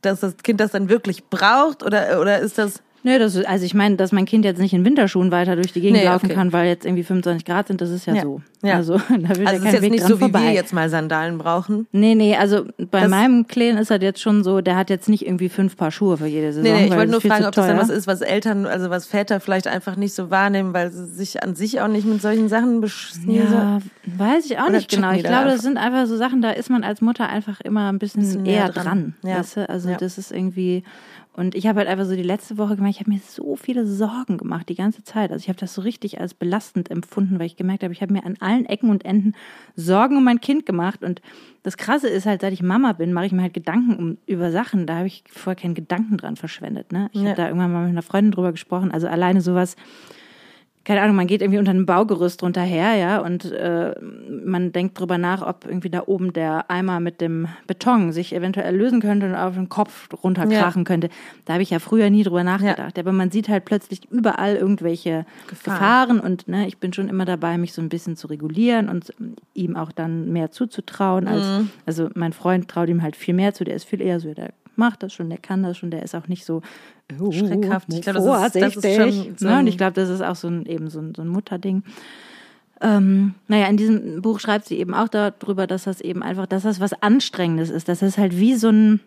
dass 0.00 0.20
das 0.20 0.36
Kind 0.38 0.60
das 0.60 0.72
dann 0.72 0.88
wirklich 0.88 1.24
braucht 1.24 1.82
oder, 1.82 2.20
oder 2.20 2.40
ist 2.40 2.58
das 2.58 2.82
Nö, 3.04 3.18
das 3.18 3.34
ist, 3.34 3.46
also 3.46 3.64
ich 3.64 3.74
meine, 3.74 3.96
dass 3.96 4.12
mein 4.12 4.26
Kind 4.26 4.44
jetzt 4.44 4.58
nicht 4.58 4.72
in 4.72 4.84
Winterschuhen 4.84 5.32
weiter 5.32 5.56
durch 5.56 5.72
die 5.72 5.80
Gegend 5.80 5.98
nee, 5.98 6.04
laufen 6.04 6.26
okay. 6.26 6.34
kann, 6.34 6.52
weil 6.52 6.68
jetzt 6.68 6.84
irgendwie 6.84 7.02
25 7.02 7.44
Grad 7.44 7.66
sind, 7.66 7.80
das 7.80 7.90
ist 7.90 8.06
ja, 8.06 8.14
ja. 8.14 8.22
so. 8.22 8.40
Ja. 8.62 8.74
Also 8.76 8.96
da 9.08 9.36
will 9.36 9.46
also 9.46 9.62
ja 9.64 9.68
ist 9.68 9.72
jetzt 9.72 9.82
Weg 9.82 9.90
nicht 9.90 10.04
so, 10.04 10.16
vorbei. 10.16 10.38
wie 10.38 10.44
wir 10.44 10.52
jetzt 10.52 10.72
mal 10.72 10.88
Sandalen 10.88 11.38
brauchen. 11.38 11.88
Nee, 11.90 12.14
nee, 12.14 12.36
also 12.36 12.64
bei 12.78 13.00
das 13.00 13.10
meinem 13.10 13.48
Kleinen 13.48 13.78
ist 13.78 13.90
das 13.90 14.00
jetzt 14.00 14.20
schon 14.20 14.44
so, 14.44 14.60
der 14.60 14.76
hat 14.76 14.88
jetzt 14.88 15.08
nicht 15.08 15.26
irgendwie 15.26 15.48
fünf 15.48 15.76
Paar 15.76 15.90
Schuhe 15.90 16.16
für 16.16 16.26
jede 16.26 16.52
Saison. 16.52 16.62
Nee, 16.62 16.82
nee 16.82 16.86
ich 16.86 16.96
wollte 16.96 17.10
nur 17.10 17.20
fragen, 17.20 17.44
ob 17.44 17.52
das 17.52 17.66
dann 17.66 17.78
was 17.78 17.90
ist, 17.90 18.06
was 18.06 18.20
Eltern, 18.20 18.66
also 18.66 18.88
was 18.88 19.06
Väter 19.06 19.40
vielleicht 19.40 19.66
einfach 19.66 19.96
nicht 19.96 20.14
so 20.14 20.30
wahrnehmen, 20.30 20.72
weil 20.72 20.92
sie 20.92 21.06
sich 21.06 21.42
an 21.42 21.56
sich 21.56 21.80
auch 21.80 21.88
nicht 21.88 22.06
mit 22.06 22.22
solchen 22.22 22.48
Sachen 22.48 22.80
beschäftigen. 22.80 23.34
Ja, 23.34 23.80
weiß 24.16 24.46
ich 24.46 24.58
auch 24.58 24.70
nicht 24.70 24.88
genau. 24.88 25.12
Ich 25.12 25.24
glaube, 25.24 25.46
das 25.46 25.62
sind 25.62 25.76
einfach 25.76 26.06
so 26.06 26.16
Sachen, 26.16 26.40
da 26.40 26.50
ist 26.50 26.70
man 26.70 26.84
als 26.84 27.00
Mutter 27.00 27.28
einfach 27.28 27.60
immer 27.60 27.90
ein 27.90 27.98
bisschen, 27.98 28.22
bisschen 28.22 28.46
eher 28.46 28.68
dran. 28.68 28.84
dran 28.84 29.14
ja. 29.24 29.38
Weißt 29.38 29.56
du? 29.56 29.68
Also 29.68 29.90
das 29.98 30.18
ist 30.18 30.30
irgendwie 30.30 30.84
Und 31.34 31.54
ich 31.54 31.66
habe 31.66 31.78
halt 31.78 31.88
einfach 31.88 32.04
so 32.04 32.14
die 32.14 32.22
letzte 32.22 32.58
Woche 32.58 32.76
gemacht, 32.76 32.90
ich 32.90 33.00
habe 33.00 33.10
mir 33.10 33.18
so 33.18 33.56
viele 33.56 33.86
Sorgen 33.86 34.36
gemacht, 34.36 34.68
die 34.68 34.74
ganze 34.74 35.02
Zeit. 35.02 35.32
Also 35.32 35.42
ich 35.42 35.48
habe 35.48 35.58
das 35.58 35.72
so 35.72 35.80
richtig 35.80 36.20
als 36.20 36.34
belastend 36.34 36.90
empfunden, 36.90 37.38
weil 37.38 37.46
ich 37.46 37.56
gemerkt 37.56 37.82
habe, 37.82 37.92
ich 37.94 38.02
habe 38.02 38.12
mir 38.12 38.26
an 38.26 38.36
allen 38.40 38.66
Ecken 38.66 38.90
und 38.90 39.04
Enden 39.06 39.34
Sorgen 39.74 40.18
um 40.18 40.24
mein 40.24 40.42
Kind 40.42 40.66
gemacht. 40.66 41.02
Und 41.02 41.22
das 41.62 41.78
Krasse 41.78 42.08
ist 42.08 42.26
halt, 42.26 42.42
seit 42.42 42.52
ich 42.52 42.62
Mama 42.62 42.92
bin, 42.92 43.14
mache 43.14 43.26
ich 43.26 43.32
mir 43.32 43.42
halt 43.42 43.54
Gedanken 43.54 43.96
um, 43.96 44.18
über 44.26 44.52
Sachen. 44.52 44.86
Da 44.86 44.96
habe 44.96 45.06
ich 45.06 45.24
vorher 45.28 45.60
keinen 45.60 45.74
Gedanken 45.74 46.18
dran 46.18 46.36
verschwendet. 46.36 46.92
Ne? 46.92 47.08
Ich 47.12 47.22
ja. 47.22 47.28
habe 47.28 47.36
da 47.36 47.46
irgendwann 47.46 47.72
mal 47.72 47.82
mit 47.82 47.90
einer 47.90 48.02
Freundin 48.02 48.32
drüber 48.32 48.52
gesprochen. 48.52 48.90
Also 48.90 49.06
alleine 49.08 49.40
sowas 49.40 49.76
keine 50.84 51.00
Ahnung, 51.00 51.16
man 51.16 51.26
geht 51.26 51.42
irgendwie 51.42 51.58
unter 51.58 51.70
einem 51.70 51.86
Baugerüst 51.86 52.42
drunter 52.42 52.62
her, 52.62 52.96
ja, 52.96 53.20
und 53.20 53.50
äh, 53.52 53.94
man 54.00 54.72
denkt 54.72 54.98
drüber 54.98 55.16
nach, 55.16 55.46
ob 55.46 55.64
irgendwie 55.64 55.90
da 55.90 56.02
oben 56.06 56.32
der 56.32 56.70
Eimer 56.70 56.98
mit 56.98 57.20
dem 57.20 57.48
Beton 57.66 58.12
sich 58.12 58.34
eventuell 58.34 58.76
lösen 58.76 59.00
könnte 59.00 59.26
und 59.26 59.34
auf 59.34 59.54
den 59.54 59.68
Kopf 59.68 60.08
runterkrachen 60.22 60.82
ja. 60.82 60.84
könnte. 60.84 61.08
Da 61.44 61.54
habe 61.54 61.62
ich 61.62 61.70
ja 61.70 61.78
früher 61.78 62.10
nie 62.10 62.24
drüber 62.24 62.42
nachgedacht. 62.42 62.96
Ja. 62.96 63.02
Aber 63.02 63.12
man 63.12 63.30
sieht 63.30 63.48
halt 63.48 63.64
plötzlich 63.64 64.10
überall 64.10 64.56
irgendwelche 64.56 65.24
Gefahren. 65.46 65.78
Gefahren 65.78 66.20
und 66.20 66.48
ne, 66.48 66.66
ich 66.66 66.78
bin 66.78 66.92
schon 66.92 67.08
immer 67.08 67.24
dabei, 67.24 67.58
mich 67.58 67.72
so 67.72 67.82
ein 67.82 67.88
bisschen 67.88 68.16
zu 68.16 68.26
regulieren 68.26 68.88
und 68.88 69.12
ihm 69.54 69.76
auch 69.76 69.92
dann 69.92 70.32
mehr 70.32 70.50
zuzutrauen. 70.50 71.28
Als, 71.28 71.46
mhm. 71.46 71.70
Also 71.86 72.10
mein 72.14 72.32
Freund 72.32 72.68
traut 72.68 72.88
ihm 72.88 73.02
halt 73.02 73.14
viel 73.14 73.34
mehr 73.34 73.54
zu, 73.54 73.64
der 73.64 73.76
ist 73.76 73.84
viel 73.84 74.00
eher 74.00 74.18
so 74.18 74.34
der 74.34 74.52
macht 74.76 75.02
das 75.02 75.12
schon, 75.12 75.28
der 75.28 75.38
kann 75.38 75.62
das 75.62 75.78
schon, 75.78 75.90
der 75.90 76.02
ist 76.02 76.14
auch 76.14 76.28
nicht 76.28 76.44
so 76.44 76.62
oh, 77.20 77.32
schreckhaft. 77.32 77.92
Ich 77.92 78.02
glaube, 78.02 78.20
das, 78.20 78.54
ist, 78.54 78.56
das 78.56 78.76
ist 78.76 78.96
schon 78.96 79.36
so 79.36 79.48
ne? 79.48 79.58
Und 79.58 79.66
ich 79.66 79.76
glaube, 79.76 79.94
das 79.94 80.08
ist 80.08 80.22
auch 80.22 80.36
so 80.36 80.48
ein, 80.48 80.66
eben 80.66 80.88
so 80.88 81.00
ein, 81.00 81.14
so 81.14 81.22
ein 81.22 81.28
Mutterding. 81.28 81.82
Ähm, 82.80 83.34
naja, 83.48 83.66
in 83.66 83.76
diesem 83.76 84.22
Buch 84.22 84.40
schreibt 84.40 84.66
sie 84.66 84.78
eben 84.78 84.94
auch 84.94 85.08
darüber, 85.08 85.66
dass 85.66 85.84
das 85.84 86.00
eben 86.00 86.22
einfach, 86.22 86.46
dass 86.46 86.64
das 86.64 86.80
was 86.80 87.00
Anstrengendes 87.02 87.70
ist. 87.70 87.88
Dass 87.88 88.00
das 88.00 88.18
halt 88.18 88.38
wie 88.38 88.54
so 88.54 88.70
ein, 88.70 89.00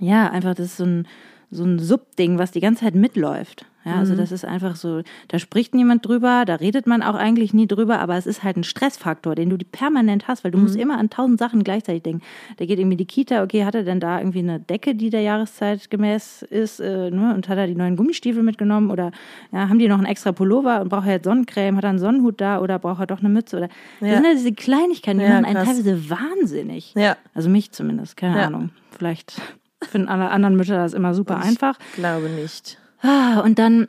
ja, 0.00 0.30
einfach 0.30 0.54
das 0.54 0.66
ist 0.66 0.76
so 0.76 0.84
ein, 0.84 1.08
so 1.50 1.64
ein 1.64 1.78
Subding, 1.78 2.38
was 2.38 2.50
die 2.50 2.60
ganze 2.60 2.84
Zeit 2.84 2.94
mitläuft. 2.94 3.66
Ja, 3.84 3.96
also 3.96 4.14
mhm. 4.14 4.18
das 4.18 4.32
ist 4.32 4.46
einfach 4.46 4.76
so, 4.76 5.02
da 5.28 5.38
spricht 5.38 5.74
niemand 5.74 6.06
drüber, 6.06 6.44
da 6.46 6.54
redet 6.54 6.86
man 6.86 7.02
auch 7.02 7.14
eigentlich 7.14 7.52
nie 7.52 7.66
drüber, 7.66 7.98
aber 7.98 8.16
es 8.16 8.26
ist 8.26 8.42
halt 8.42 8.56
ein 8.56 8.64
Stressfaktor, 8.64 9.34
den 9.34 9.50
du 9.50 9.58
permanent 9.58 10.26
hast, 10.26 10.42
weil 10.42 10.50
du 10.50 10.56
mhm. 10.56 10.64
musst 10.64 10.76
immer 10.76 10.98
an 10.98 11.10
tausend 11.10 11.38
Sachen 11.38 11.62
gleichzeitig 11.64 12.02
denken. 12.02 12.22
Da 12.56 12.64
geht 12.64 12.78
irgendwie 12.78 12.96
die 12.96 13.04
Kita, 13.04 13.42
okay, 13.42 13.64
hat 13.64 13.74
er 13.74 13.82
denn 13.82 14.00
da 14.00 14.18
irgendwie 14.18 14.38
eine 14.38 14.58
Decke, 14.58 14.94
die 14.94 15.10
der 15.10 15.20
Jahreszeit 15.20 15.90
gemäß 15.90 16.42
ist, 16.42 16.80
äh, 16.80 17.10
ne? 17.10 17.34
und 17.34 17.48
hat 17.48 17.58
er 17.58 17.66
die 17.66 17.74
neuen 17.74 17.96
Gummistiefel 17.96 18.42
mitgenommen 18.42 18.90
oder 18.90 19.12
ja, 19.52 19.68
haben 19.68 19.78
die 19.78 19.88
noch 19.88 19.98
einen 19.98 20.06
extra 20.06 20.32
Pullover 20.32 20.80
und 20.80 20.88
braucht 20.88 21.06
er 21.06 21.14
jetzt 21.14 21.24
Sonnencreme, 21.24 21.76
hat 21.76 21.84
er 21.84 21.90
einen 21.90 21.98
Sonnenhut 21.98 22.40
da 22.40 22.60
oder 22.60 22.78
braucht 22.78 23.00
er 23.00 23.06
doch 23.06 23.20
eine 23.20 23.28
Mütze 23.28 23.58
oder 23.58 23.68
ja. 24.00 24.08
das 24.08 24.16
sind 24.16 24.24
ja 24.24 24.32
diese 24.32 24.52
Kleinigkeiten, 24.52 25.18
die 25.18 25.26
ja, 25.26 25.40
machen 25.40 25.44
einen 25.44 25.66
teilweise 25.66 26.08
wahnsinnig. 26.08 26.94
Ja. 26.94 27.18
Also 27.34 27.50
mich 27.50 27.72
zumindest, 27.72 28.16
keine. 28.16 28.44
Ahnung. 28.44 28.70
Vielleicht 28.90 29.40
finden 29.86 30.08
alle 30.08 30.30
anderen 30.30 30.56
Mütter 30.56 30.76
das 30.76 30.92
immer 30.92 31.14
super 31.14 31.38
ich 31.40 31.48
einfach. 31.48 31.78
Glaube 31.94 32.28
nicht. 32.28 32.78
Ah, 33.02 33.40
und 33.40 33.58
dann, 33.58 33.88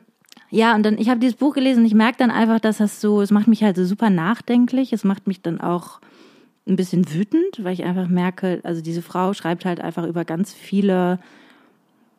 ja, 0.50 0.74
und 0.74 0.82
dann, 0.84 0.98
ich 0.98 1.08
habe 1.08 1.20
dieses 1.20 1.36
Buch 1.36 1.54
gelesen 1.54 1.80
und 1.80 1.86
ich 1.86 1.94
merke 1.94 2.18
dann 2.18 2.30
einfach, 2.30 2.60
dass 2.60 2.78
das 2.78 3.00
so, 3.00 3.20
es 3.22 3.30
macht 3.30 3.48
mich 3.48 3.62
halt 3.62 3.76
so 3.76 3.84
super 3.84 4.10
nachdenklich. 4.10 4.92
Es 4.92 5.04
macht 5.04 5.26
mich 5.26 5.40
dann 5.40 5.60
auch 5.60 6.00
ein 6.68 6.76
bisschen 6.76 7.12
wütend, 7.12 7.62
weil 7.64 7.72
ich 7.72 7.84
einfach 7.84 8.08
merke, 8.08 8.60
also 8.64 8.82
diese 8.82 9.02
Frau 9.02 9.32
schreibt 9.32 9.64
halt 9.64 9.80
einfach 9.80 10.04
über 10.04 10.24
ganz 10.24 10.52
viele 10.52 11.18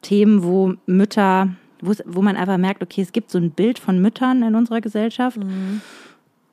Themen, 0.02 0.44
wo 0.44 0.74
Mütter, 0.86 1.50
wo, 1.82 1.94
wo 2.06 2.22
man 2.22 2.38
einfach 2.38 2.58
merkt, 2.58 2.82
okay, 2.82 3.02
es 3.02 3.12
gibt 3.12 3.30
so 3.30 3.38
ein 3.38 3.52
Bild 3.52 3.78
von 3.78 4.02
Müttern 4.02 4.44
in 4.44 4.56
unserer 4.56 4.82
Gesellschaft. 4.82 5.38
Mhm. 5.38 5.82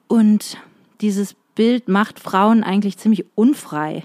Und 0.09 0.59
dieses 1.01 1.37
Bild 1.55 1.89
macht 1.89 2.19
Frauen 2.19 2.65
eigentlich 2.65 2.99
ziemlich 2.99 3.25
unfrei 3.35 4.05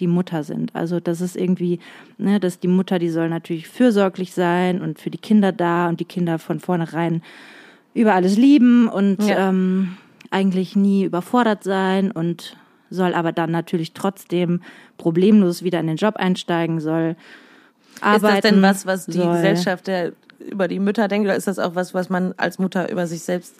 die 0.00 0.06
Mutter 0.06 0.44
sind. 0.44 0.74
Also 0.74 1.00
das 1.00 1.20
ist 1.20 1.36
irgendwie, 1.36 1.80
ne, 2.18 2.40
dass 2.40 2.60
die 2.60 2.68
Mutter, 2.68 2.98
die 2.98 3.10
soll 3.10 3.28
natürlich 3.28 3.68
fürsorglich 3.68 4.32
sein 4.32 4.80
und 4.80 4.98
für 4.98 5.10
die 5.10 5.18
Kinder 5.18 5.52
da 5.52 5.88
und 5.88 6.00
die 6.00 6.04
Kinder 6.04 6.38
von 6.38 6.60
vornherein 6.60 7.22
über 7.94 8.14
alles 8.14 8.36
lieben 8.36 8.88
und 8.88 9.22
ja. 9.24 9.48
ähm, 9.48 9.96
eigentlich 10.30 10.76
nie 10.76 11.04
überfordert 11.04 11.64
sein 11.64 12.10
und 12.10 12.56
soll 12.90 13.14
aber 13.14 13.32
dann 13.32 13.50
natürlich 13.50 13.92
trotzdem 13.92 14.62
problemlos 14.96 15.62
wieder 15.62 15.80
in 15.80 15.86
den 15.86 15.96
Job 15.96 16.16
einsteigen, 16.16 16.80
soll. 16.80 17.16
Arbeiten, 18.00 18.36
ist 18.36 18.44
das 18.44 18.50
denn 18.50 18.62
was, 18.62 18.86
was 18.86 19.06
die 19.06 19.12
soll. 19.12 19.32
Gesellschaft 19.32 19.86
der, 19.88 20.12
über 20.38 20.68
die 20.68 20.78
Mütter 20.78 21.08
denkt, 21.08 21.26
oder 21.26 21.36
ist 21.36 21.48
das 21.48 21.58
auch 21.58 21.74
was, 21.74 21.92
was 21.92 22.08
man 22.08 22.34
als 22.36 22.58
Mutter 22.58 22.90
über 22.90 23.06
sich 23.06 23.22
selbst 23.22 23.56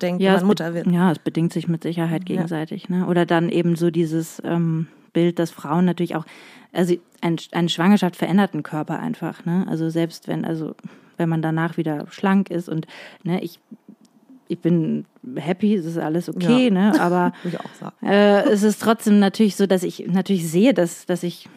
denkt, 0.00 0.22
ja, 0.22 0.32
wenn 0.32 0.40
man 0.40 0.46
Mutter 0.46 0.74
wird? 0.74 0.86
Ja, 0.86 1.12
es 1.12 1.18
bedingt 1.18 1.52
sich 1.52 1.68
mit 1.68 1.82
Sicherheit 1.82 2.24
gegenseitig. 2.24 2.86
Ja. 2.88 2.98
Ne? 2.98 3.06
Oder 3.06 3.26
dann 3.26 3.48
eben 3.48 3.76
so 3.76 3.90
dieses, 3.90 4.40
ähm, 4.44 4.86
Bild, 5.12 5.38
dass 5.38 5.50
Frauen 5.50 5.84
natürlich 5.84 6.16
auch, 6.16 6.24
also 6.72 6.94
ein, 7.20 7.36
eine 7.52 7.68
Schwangerschaft 7.68 8.16
verändert 8.16 8.54
den 8.54 8.62
Körper 8.62 8.98
einfach, 8.98 9.44
ne? 9.44 9.66
Also 9.68 9.88
selbst 9.88 10.28
wenn, 10.28 10.44
also 10.44 10.74
wenn 11.16 11.28
man 11.28 11.42
danach 11.42 11.76
wieder 11.76 12.06
schlank 12.10 12.50
ist 12.50 12.68
und 12.68 12.86
ne, 13.22 13.42
ich 13.42 13.60
ich 14.48 14.58
bin 14.58 15.06
happy, 15.34 15.74
es 15.74 15.86
ist 15.86 15.96
alles 15.96 16.28
okay, 16.28 16.64
ja. 16.64 16.70
ne? 16.70 17.00
Aber 17.00 17.32
äh, 18.02 18.42
es 18.50 18.62
ist 18.62 18.82
trotzdem 18.82 19.18
natürlich 19.18 19.56
so, 19.56 19.66
dass 19.66 19.82
ich 19.82 20.06
natürlich 20.08 20.50
sehe, 20.50 20.74
dass, 20.74 21.06
dass 21.06 21.22
ich 21.22 21.48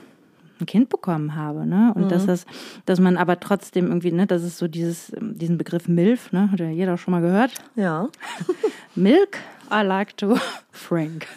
ein 0.61 0.65
Kind 0.65 0.87
bekommen 0.87 1.35
habe, 1.35 1.65
ne? 1.65 1.91
Und 1.95 2.05
mhm. 2.05 2.09
dass 2.09 2.25
das, 2.25 2.45
dass 2.85 3.01
man 3.01 3.17
aber 3.17 3.39
trotzdem 3.41 3.87
irgendwie, 3.87 4.13
ne, 4.13 4.27
das 4.27 4.43
ist 4.43 4.57
so 4.57 4.69
dieses, 4.69 5.11
diesen 5.19 5.57
Begriff 5.57 5.89
MILF, 5.89 6.31
ne? 6.31 6.49
Hat 6.51 6.61
ja 6.61 6.69
jeder 6.69 6.97
schon 6.97 7.11
mal 7.11 7.21
gehört? 7.21 7.51
Ja. 7.75 8.07
Milk, 8.95 9.39
I 9.69 9.81
like 9.83 10.15
to 10.17 10.37
Frank. 10.71 11.27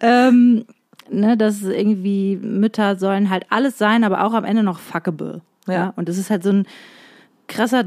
ähm, 0.00 0.64
ne, 1.10 1.36
dass 1.36 1.62
irgendwie 1.62 2.36
Mütter 2.36 2.96
sollen 2.96 3.30
halt 3.30 3.46
alles 3.50 3.78
sein, 3.78 4.04
aber 4.04 4.24
auch 4.24 4.34
am 4.34 4.44
Ende 4.44 4.62
noch 4.62 4.78
fuckable. 4.78 5.40
Ja. 5.66 5.74
ja? 5.74 5.92
Und 5.96 6.08
das 6.08 6.18
ist 6.18 6.30
halt 6.30 6.42
so 6.42 6.50
ein 6.50 6.66
krasser 7.46 7.84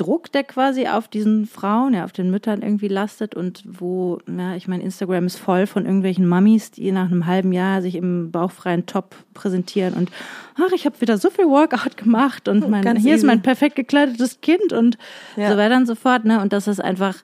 Druck, 0.00 0.32
der 0.32 0.44
quasi 0.44 0.86
auf 0.86 1.08
diesen 1.08 1.46
Frauen, 1.46 1.92
ja, 1.92 2.04
auf 2.04 2.12
den 2.12 2.30
Müttern 2.30 2.62
irgendwie 2.62 2.88
lastet 2.88 3.34
und 3.34 3.62
wo, 3.66 4.18
ja, 4.26 4.56
ich 4.56 4.66
meine, 4.66 4.82
Instagram 4.82 5.26
ist 5.26 5.36
voll 5.36 5.66
von 5.66 5.84
irgendwelchen 5.84 6.26
Mummies, 6.26 6.70
die 6.70 6.90
nach 6.90 7.10
einem 7.10 7.26
halben 7.26 7.52
Jahr 7.52 7.82
sich 7.82 7.96
im 7.96 8.30
bauchfreien 8.30 8.86
Top 8.86 9.14
präsentieren 9.34 9.92
und 9.92 10.10
ach, 10.56 10.72
ich 10.74 10.86
habe 10.86 10.98
wieder 11.02 11.18
so 11.18 11.28
viel 11.28 11.44
Workout 11.46 11.98
gemacht 11.98 12.48
und 12.48 12.66
mein, 12.70 12.82
hier 12.96 12.96
easy. 12.96 13.10
ist 13.10 13.24
mein 13.24 13.42
perfekt 13.42 13.76
gekleidetes 13.76 14.40
Kind 14.40 14.72
und 14.72 14.96
ja. 15.36 15.50
so 15.50 15.58
weiter 15.58 15.76
und 15.76 15.86
so 15.86 15.94
fort, 15.94 16.24
ne? 16.24 16.40
Und 16.40 16.54
das 16.54 16.66
ist 16.66 16.80
einfach, 16.80 17.16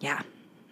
ja, 0.00 0.18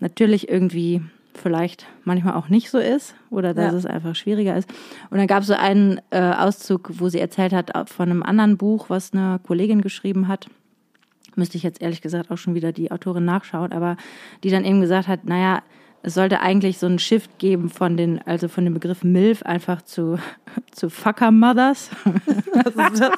natürlich 0.01 0.49
irgendwie 0.49 1.03
vielleicht 1.39 1.87
manchmal 2.05 2.35
auch 2.35 2.49
nicht 2.49 2.71
so 2.71 2.79
ist 2.79 3.15
oder 3.31 3.55
dass 3.55 3.73
ja. 3.73 3.79
es 3.79 3.87
einfach 3.87 4.15
schwieriger 4.15 4.57
ist. 4.57 4.69
Und 5.11 5.19
dann 5.19 5.27
gab 5.27 5.43
es 5.43 5.49
so 5.49 5.55
einen 5.55 6.01
äh, 6.11 6.21
Auszug, 6.21 6.91
wo 6.95 7.09
sie 7.09 7.21
erzählt 7.21 7.53
hat 7.53 7.89
von 7.89 8.11
einem 8.11 8.23
anderen 8.23 8.57
Buch, 8.57 8.91
was 8.91 9.13
eine 9.13 9.41
Kollegin 9.47 9.81
geschrieben 9.81 10.29
hat. 10.29 10.49
Müsste 11.37 11.57
ich 11.57 11.63
jetzt 11.63 11.81
ehrlich 11.81 12.03
gesagt 12.03 12.31
auch 12.31 12.37
schon 12.39 12.55
wieder 12.55 12.73
die 12.73 12.91
Autorin 12.91 13.25
nachschauen, 13.25 13.73
aber 13.73 13.97
die 14.43 14.51
dann 14.51 14.65
eben 14.65 14.81
gesagt 14.81 15.09
hat, 15.09 15.25
naja, 15.25 15.63
es 16.03 16.15
sollte 16.15 16.41
eigentlich 16.41 16.79
so 16.79 16.87
einen 16.87 16.99
Shift 16.99 17.39
geben 17.39 17.71
von 17.71 17.97
den, 17.97 18.21
also 18.25 18.49
von 18.49 18.65
dem 18.65 18.75
Begriff 18.75 19.03
MILF 19.03 19.43
einfach 19.43 19.83
zu, 19.83 20.19
zu 20.71 20.91
Fucker 20.91 21.31
Mothers. 21.31 21.91
Ist 22.55 22.77
das? 22.77 23.11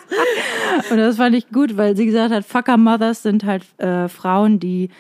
Und 0.91 0.97
das 0.97 1.17
fand 1.17 1.35
ich 1.35 1.49
gut, 1.51 1.77
weil 1.77 1.97
sie 1.97 2.07
gesagt 2.07 2.33
hat, 2.33 2.45
Fucker 2.45 2.77
Mothers 2.77 3.23
sind 3.23 3.45
halt 3.45 3.65
äh, 3.79 4.09
Frauen, 4.09 4.61
die 4.61 4.91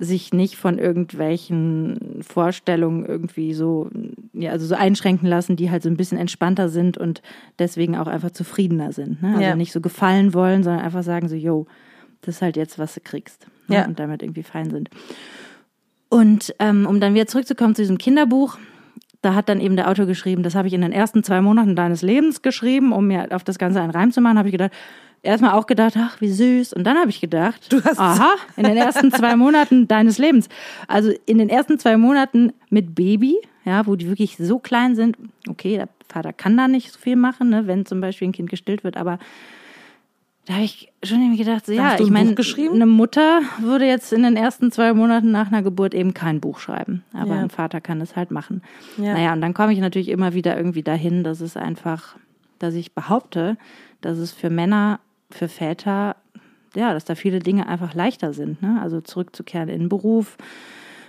sich 0.00 0.32
nicht 0.32 0.56
von 0.56 0.78
irgendwelchen 0.78 2.22
Vorstellungen 2.22 3.04
irgendwie 3.04 3.52
so, 3.52 3.90
ja, 4.32 4.50
also 4.50 4.66
so 4.66 4.74
einschränken 4.74 5.28
lassen, 5.28 5.56
die 5.56 5.70
halt 5.70 5.82
so 5.82 5.90
ein 5.90 5.96
bisschen 5.96 6.16
entspannter 6.16 6.70
sind 6.70 6.96
und 6.96 7.20
deswegen 7.58 7.96
auch 7.96 8.06
einfach 8.06 8.30
zufriedener 8.30 8.92
sind. 8.92 9.22
Ne? 9.22 9.28
Also 9.28 9.42
ja. 9.42 9.56
nicht 9.56 9.72
so 9.72 9.82
gefallen 9.82 10.32
wollen, 10.32 10.62
sondern 10.62 10.82
einfach 10.82 11.02
sagen 11.02 11.28
so, 11.28 11.36
yo, 11.36 11.66
das 12.22 12.36
ist 12.36 12.42
halt 12.42 12.56
jetzt, 12.56 12.78
was 12.78 12.94
du 12.94 13.00
kriegst. 13.00 13.46
Ne? 13.68 13.76
Ja. 13.76 13.84
Und 13.84 13.98
damit 13.98 14.22
irgendwie 14.22 14.42
fein 14.42 14.70
sind. 14.70 14.88
Und 16.08 16.54
ähm, 16.58 16.86
um 16.86 16.98
dann 16.98 17.14
wieder 17.14 17.26
zurückzukommen 17.26 17.74
zu 17.74 17.82
diesem 17.82 17.98
Kinderbuch, 17.98 18.58
da 19.22 19.34
hat 19.34 19.50
dann 19.50 19.60
eben 19.60 19.76
der 19.76 19.90
Autor 19.90 20.06
geschrieben, 20.06 20.42
das 20.42 20.54
habe 20.54 20.66
ich 20.66 20.74
in 20.74 20.80
den 20.80 20.92
ersten 20.92 21.22
zwei 21.22 21.42
Monaten 21.42 21.76
deines 21.76 22.00
Lebens 22.00 22.40
geschrieben, 22.40 22.92
um 22.92 23.06
mir 23.06 23.28
auf 23.32 23.44
das 23.44 23.58
Ganze 23.58 23.82
einen 23.82 23.90
Reim 23.90 24.12
zu 24.12 24.22
machen, 24.22 24.38
habe 24.38 24.48
ich 24.48 24.52
gedacht, 24.52 24.72
erstmal 25.22 25.52
auch 25.52 25.66
gedacht, 25.66 25.94
ach, 25.96 26.20
wie 26.20 26.30
süß. 26.30 26.72
Und 26.72 26.84
dann 26.84 26.96
habe 26.98 27.10
ich 27.10 27.20
gedacht, 27.20 27.68
aha, 27.96 28.34
in 28.56 28.64
den 28.64 28.76
ersten 28.76 29.12
zwei 29.12 29.36
Monaten 29.36 29.88
deines 29.88 30.18
Lebens. 30.18 30.48
Also 30.88 31.12
in 31.26 31.38
den 31.38 31.48
ersten 31.48 31.78
zwei 31.78 31.96
Monaten 31.96 32.52
mit 32.70 32.94
Baby, 32.94 33.36
ja, 33.64 33.86
wo 33.86 33.96
die 33.96 34.08
wirklich 34.08 34.36
so 34.36 34.58
klein 34.58 34.96
sind, 34.96 35.16
okay, 35.48 35.76
der 35.76 35.88
Vater 36.08 36.32
kann 36.32 36.56
da 36.56 36.68
nicht 36.68 36.92
so 36.92 36.98
viel 36.98 37.16
machen, 37.16 37.50
ne, 37.50 37.66
wenn 37.66 37.86
zum 37.86 38.00
Beispiel 38.00 38.28
ein 38.28 38.32
Kind 38.32 38.50
gestillt 38.50 38.84
wird, 38.84 38.96
aber 38.96 39.18
da 40.46 40.54
habe 40.54 40.64
ich 40.64 40.90
schon 41.04 41.20
irgendwie 41.20 41.44
gedacht, 41.44 41.66
so, 41.66 41.72
ja, 41.72 42.00
ich 42.00 42.10
meine, 42.10 42.34
eine 42.34 42.86
Mutter 42.86 43.40
würde 43.60 43.84
jetzt 43.84 44.12
in 44.12 44.22
den 44.22 44.36
ersten 44.36 44.72
zwei 44.72 44.94
Monaten 44.94 45.30
nach 45.30 45.48
einer 45.48 45.62
Geburt 45.62 45.94
eben 45.94 46.12
kein 46.14 46.40
Buch 46.40 46.58
schreiben. 46.58 47.04
Aber 47.12 47.36
ja. 47.36 47.42
ein 47.42 47.50
Vater 47.50 47.80
kann 47.80 48.00
es 48.00 48.16
halt 48.16 48.32
machen. 48.32 48.62
Ja. 48.96 49.12
Naja, 49.12 49.32
und 49.32 49.42
dann 49.42 49.54
komme 49.54 49.72
ich 49.72 49.78
natürlich 49.78 50.08
immer 50.08 50.34
wieder 50.34 50.56
irgendwie 50.56 50.82
dahin, 50.82 51.22
dass 51.22 51.40
es 51.40 51.56
einfach, 51.56 52.16
dass 52.58 52.74
ich 52.74 52.94
behaupte, 52.94 53.58
dass 54.00 54.18
es 54.18 54.32
für 54.32 54.50
Männer 54.50 54.98
für 55.34 55.48
Väter, 55.48 56.16
ja, 56.74 56.92
dass 56.92 57.04
da 57.04 57.14
viele 57.14 57.40
Dinge 57.40 57.66
einfach 57.68 57.94
leichter 57.94 58.32
sind. 58.32 58.62
Ne? 58.62 58.78
Also 58.80 59.00
zurückzukehren 59.00 59.68
in 59.68 59.80
den 59.80 59.88
Beruf, 59.88 60.36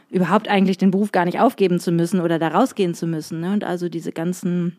überhaupt 0.09 0.47
eigentlich 0.49 0.77
den 0.77 0.91
Beruf 0.91 1.11
gar 1.11 1.25
nicht 1.25 1.39
aufgeben 1.39 1.79
zu 1.79 1.91
müssen 1.91 2.19
oder 2.19 2.39
da 2.39 2.49
rausgehen 2.49 2.93
zu 2.93 3.07
müssen. 3.07 3.39
Ne? 3.39 3.53
Und 3.53 3.63
also 3.63 3.87
diese 3.89 4.11
ganzen 4.11 4.77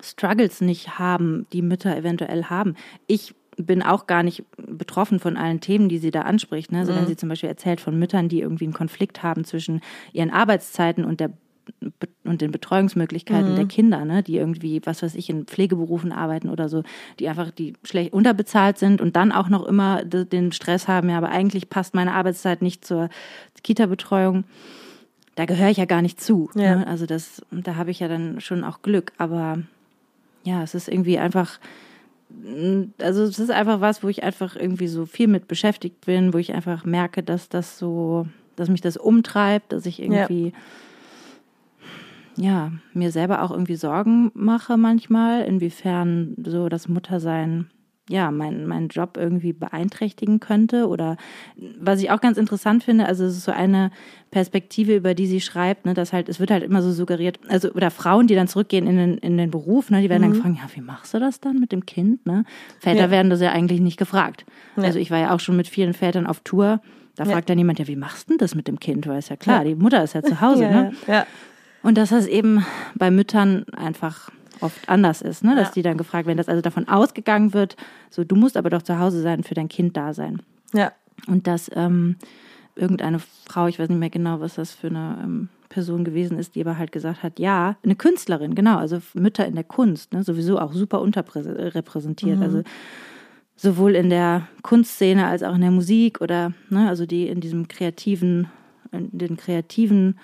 Struggles 0.00 0.60
nicht 0.60 0.98
haben, 0.98 1.46
die 1.52 1.62
Mütter 1.62 1.96
eventuell 1.96 2.44
haben. 2.44 2.74
Ich 3.06 3.34
bin 3.56 3.82
auch 3.82 4.06
gar 4.06 4.22
nicht 4.22 4.44
betroffen 4.56 5.18
von 5.18 5.36
allen 5.36 5.60
Themen, 5.60 5.88
die 5.88 5.98
sie 5.98 6.10
da 6.12 6.22
anspricht. 6.22 6.70
Ne? 6.70 6.80
Also 6.80 6.94
wenn 6.94 7.02
Mhm. 7.02 7.08
sie 7.08 7.16
zum 7.16 7.28
Beispiel 7.28 7.48
erzählt 7.48 7.80
von 7.80 7.98
Müttern, 7.98 8.28
die 8.28 8.40
irgendwie 8.40 8.64
einen 8.64 8.72
Konflikt 8.74 9.22
haben 9.22 9.44
zwischen 9.44 9.80
ihren 10.12 10.30
Arbeitszeiten 10.30 11.04
und 11.04 11.18
der 11.20 11.30
und 12.24 12.40
den 12.40 12.50
Betreuungsmöglichkeiten 12.50 13.56
der 13.56 13.64
Kinder, 13.66 14.04
ne, 14.04 14.22
die 14.22 14.36
irgendwie, 14.36 14.80
was 14.84 15.02
weiß 15.02 15.14
ich, 15.14 15.30
in 15.30 15.46
Pflegeberufen 15.46 16.12
arbeiten 16.12 16.48
oder 16.50 16.68
so, 16.68 16.82
die 17.18 17.28
einfach, 17.28 17.50
die 17.50 17.74
schlecht 17.84 18.12
unterbezahlt 18.12 18.78
sind 18.78 19.00
und 19.00 19.16
dann 19.16 19.32
auch 19.32 19.48
noch 19.48 19.64
immer 19.64 20.04
de- 20.04 20.24
den 20.24 20.52
Stress 20.52 20.88
haben, 20.88 21.08
ja, 21.08 21.16
aber 21.18 21.30
eigentlich 21.30 21.70
passt 21.70 21.94
meine 21.94 22.12
Arbeitszeit 22.12 22.62
nicht 22.62 22.84
zur 22.84 23.08
Kita-Betreuung. 23.62 24.44
Da 25.36 25.46
gehöre 25.46 25.70
ich 25.70 25.76
ja 25.76 25.84
gar 25.84 26.02
nicht 26.02 26.20
zu. 26.20 26.50
Ja. 26.54 26.76
Ne? 26.76 26.86
Also 26.86 27.06
das, 27.06 27.42
da 27.50 27.76
habe 27.76 27.90
ich 27.90 28.00
ja 28.00 28.08
dann 28.08 28.40
schon 28.40 28.64
auch 28.64 28.82
Glück, 28.82 29.12
aber 29.18 29.58
ja, 30.44 30.62
es 30.62 30.74
ist 30.74 30.88
irgendwie 30.88 31.18
einfach, 31.18 31.58
also 33.00 33.22
es 33.22 33.38
ist 33.38 33.50
einfach 33.50 33.80
was, 33.80 34.02
wo 34.02 34.08
ich 34.08 34.22
einfach 34.22 34.56
irgendwie 34.56 34.88
so 34.88 35.06
viel 35.06 35.28
mit 35.28 35.48
beschäftigt 35.48 36.04
bin, 36.04 36.34
wo 36.34 36.38
ich 36.38 36.54
einfach 36.54 36.84
merke, 36.84 37.22
dass 37.22 37.48
das 37.48 37.78
so, 37.78 38.26
dass 38.56 38.68
mich 38.68 38.80
das 38.80 38.96
umtreibt, 38.96 39.72
dass 39.72 39.86
ich 39.86 40.02
irgendwie 40.02 40.46
ja, 40.46 40.52
mir 42.94 43.10
selber 43.10 43.42
auch 43.42 43.50
irgendwie 43.50 43.76
Sorgen 43.76 44.30
mache 44.34 44.76
manchmal, 44.76 45.42
inwiefern 45.44 46.34
so 46.44 46.68
das 46.68 46.88
Muttersein 46.88 47.68
ja, 48.10 48.30
mein, 48.30 48.66
meinen 48.66 48.88
Job 48.88 49.18
irgendwie 49.18 49.52
beeinträchtigen 49.52 50.40
könnte. 50.40 50.88
Oder 50.88 51.18
was 51.78 52.00
ich 52.00 52.10
auch 52.10 52.22
ganz 52.22 52.38
interessant 52.38 52.82
finde, 52.82 53.04
also 53.04 53.24
es 53.24 53.36
ist 53.36 53.44
so 53.44 53.52
eine 53.52 53.90
Perspektive, 54.30 54.96
über 54.96 55.12
die 55.14 55.26
sie 55.26 55.42
schreibt, 55.42 55.84
ne, 55.84 55.92
dass 55.92 56.14
halt, 56.14 56.30
es 56.30 56.40
wird 56.40 56.50
halt 56.50 56.62
immer 56.62 56.80
so 56.80 56.90
suggeriert, 56.90 57.38
also 57.48 57.70
oder 57.72 57.90
Frauen, 57.90 58.26
die 58.26 58.34
dann 58.34 58.48
zurückgehen 58.48 58.86
in 58.86 58.96
den, 58.96 59.18
in 59.18 59.36
den 59.36 59.50
Beruf, 59.50 59.90
ne, 59.90 60.00
die 60.00 60.08
werden 60.08 60.22
dann 60.22 60.32
gefragt, 60.32 60.56
ja, 60.56 60.68
wie 60.74 60.80
machst 60.80 61.12
du 61.12 61.18
das 61.18 61.40
dann 61.40 61.60
mit 61.60 61.70
dem 61.70 61.84
Kind? 61.84 62.24
Ne? 62.24 62.44
Väter 62.80 62.98
Ja. 63.04 63.10
werden 63.10 63.28
das 63.28 63.42
ja 63.42 63.52
eigentlich 63.52 63.80
nicht 63.82 63.98
gefragt. 63.98 64.46
Ja. 64.76 64.84
Also 64.84 64.98
ich 64.98 65.10
war 65.10 65.18
ja 65.18 65.34
auch 65.34 65.40
schon 65.40 65.56
mit 65.58 65.68
vielen 65.68 65.92
Vätern 65.92 66.26
auf 66.26 66.40
Tour. 66.40 66.80
Da 67.16 67.24
Ja. 67.24 67.32
fragt 67.32 67.50
dann 67.50 67.58
jemand, 67.58 67.78
ja, 67.78 67.86
wie 67.88 67.96
machst 67.96 68.28
du 68.28 68.32
denn 68.34 68.38
das 68.38 68.54
mit 68.54 68.68
dem 68.68 68.80
Kind? 68.80 69.06
Weil 69.06 69.18
ist 69.18 69.28
ja 69.28 69.36
klar, 69.36 69.64
die 69.64 69.74
Mutter 69.74 70.02
ist 70.02 70.14
ja 70.14 70.22
zu 70.22 70.40
Hause, 70.40 70.62
ja, 70.70 70.70
ne? 70.70 70.92
ja. 71.06 71.26
Und 71.82 71.96
dass 71.96 72.10
das 72.10 72.26
eben 72.26 72.64
bei 72.94 73.10
Müttern 73.10 73.64
einfach 73.76 74.30
oft 74.60 74.88
anders 74.88 75.22
ist, 75.22 75.44
ne? 75.44 75.54
dass 75.54 75.68
Ja. 75.68 75.74
die 75.74 75.82
dann 75.82 75.96
gefragt 75.98 76.26
werden, 76.26 76.36
dass 76.38 76.48
also 76.48 76.60
davon 76.60 76.88
ausgegangen 76.88 77.52
wird, 77.54 77.76
so 78.10 78.24
du 78.24 78.34
musst 78.34 78.56
aber 78.56 78.70
doch 78.70 78.82
zu 78.82 78.98
Hause 78.98 79.22
sein, 79.22 79.44
für 79.44 79.54
dein 79.54 79.68
Kind 79.68 79.96
da 79.96 80.12
sein. 80.14 80.42
ja. 80.72 80.92
Und 81.26 81.48
dass 81.48 81.68
ähm, 81.74 82.14
irgendeine 82.76 83.18
Frau, 83.18 83.66
ich 83.66 83.80
weiß 83.80 83.88
nicht 83.88 83.98
mehr 83.98 84.08
genau, 84.08 84.38
was 84.38 84.54
das 84.54 84.72
für 84.72 84.86
eine 84.86 85.18
ähm, 85.22 85.48
Person 85.68 86.04
gewesen 86.04 86.38
ist, 86.38 86.54
die 86.54 86.60
aber 86.60 86.78
halt 86.78 86.92
gesagt 86.92 87.24
hat, 87.24 87.40
ja, 87.40 87.76
eine 87.82 87.96
Künstlerin, 87.96 88.54
genau, 88.54 88.78
also 88.78 89.00
Mütter 89.14 89.44
in 89.44 89.56
der 89.56 89.64
Kunst, 89.64 90.12
ne? 90.12 90.22
sowieso 90.22 90.60
auch 90.60 90.72
super 90.72 91.00
unterrepräsentiert. 91.00 92.40
Also 92.40 92.62
sowohl 93.56 93.96
in 93.96 94.10
der 94.10 94.46
Kunstszene 94.62 95.26
als 95.26 95.42
auch 95.42 95.56
in 95.56 95.60
der 95.60 95.72
Musik 95.72 96.20
oder 96.20 96.52
ne, 96.70 96.88
also 96.88 97.04
die 97.04 97.26
in 97.26 97.40
diesem 97.40 97.66
kreativen, 97.66 98.46
in 98.92 99.10
den 99.18 99.36
kreativen 99.36 100.18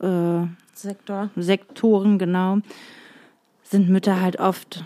äh, 0.00 0.46
Sektor. 0.74 1.30
Sektoren, 1.36 2.18
genau, 2.18 2.58
sind 3.62 3.88
Mütter 3.88 4.20
halt 4.20 4.38
oft 4.38 4.84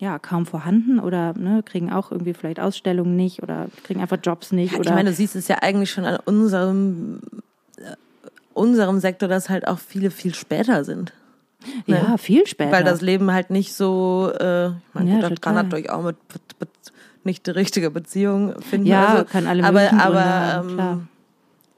ja 0.00 0.18
kaum 0.18 0.44
vorhanden 0.46 0.98
oder 0.98 1.34
ne, 1.34 1.62
kriegen 1.64 1.92
auch 1.92 2.10
irgendwie 2.10 2.34
vielleicht 2.34 2.60
Ausstellungen 2.60 3.16
nicht 3.16 3.42
oder 3.42 3.68
kriegen 3.84 4.00
einfach 4.00 4.18
Jobs 4.22 4.52
nicht 4.52 4.74
oder 4.74 4.90
ich 4.90 4.94
meine, 4.94 5.10
du 5.10 5.16
siehst 5.16 5.36
es 5.36 5.48
ja 5.48 5.58
eigentlich 5.62 5.90
schon 5.90 6.04
an 6.04 6.18
unserem, 6.24 7.20
äh, 7.78 7.94
unserem 8.52 8.98
Sektor, 9.00 9.28
dass 9.28 9.48
halt 9.48 9.66
auch 9.66 9.78
viele 9.78 10.10
viel 10.10 10.34
später 10.34 10.84
sind. 10.84 11.12
ja 11.86 12.16
viel 12.16 12.46
später. 12.46 12.72
Weil 12.72 12.84
das 12.84 13.00
Leben 13.00 13.32
halt 13.32 13.50
nicht 13.50 13.74
so, 13.74 14.32
äh, 14.38 14.68
ich 14.68 14.72
meine, 14.94 15.20
Ja, 15.20 15.28
gut, 15.28 15.40
kann 15.40 15.54
natürlich 15.54 15.90
auch 15.90 16.02
mit, 16.02 16.16
mit, 16.32 16.60
mit 16.60 16.70
nicht 17.22 17.46
die 17.46 17.52
richtige 17.52 17.90
Beziehung 17.90 18.60
finden. 18.60 18.86
ja 18.86 19.06
also, 19.06 19.24
kann 19.24 19.46
alle 19.46 19.64
aber, 19.64 19.92
aber, 19.92 20.62
ähm, 20.62 20.74
klar. 20.74 21.00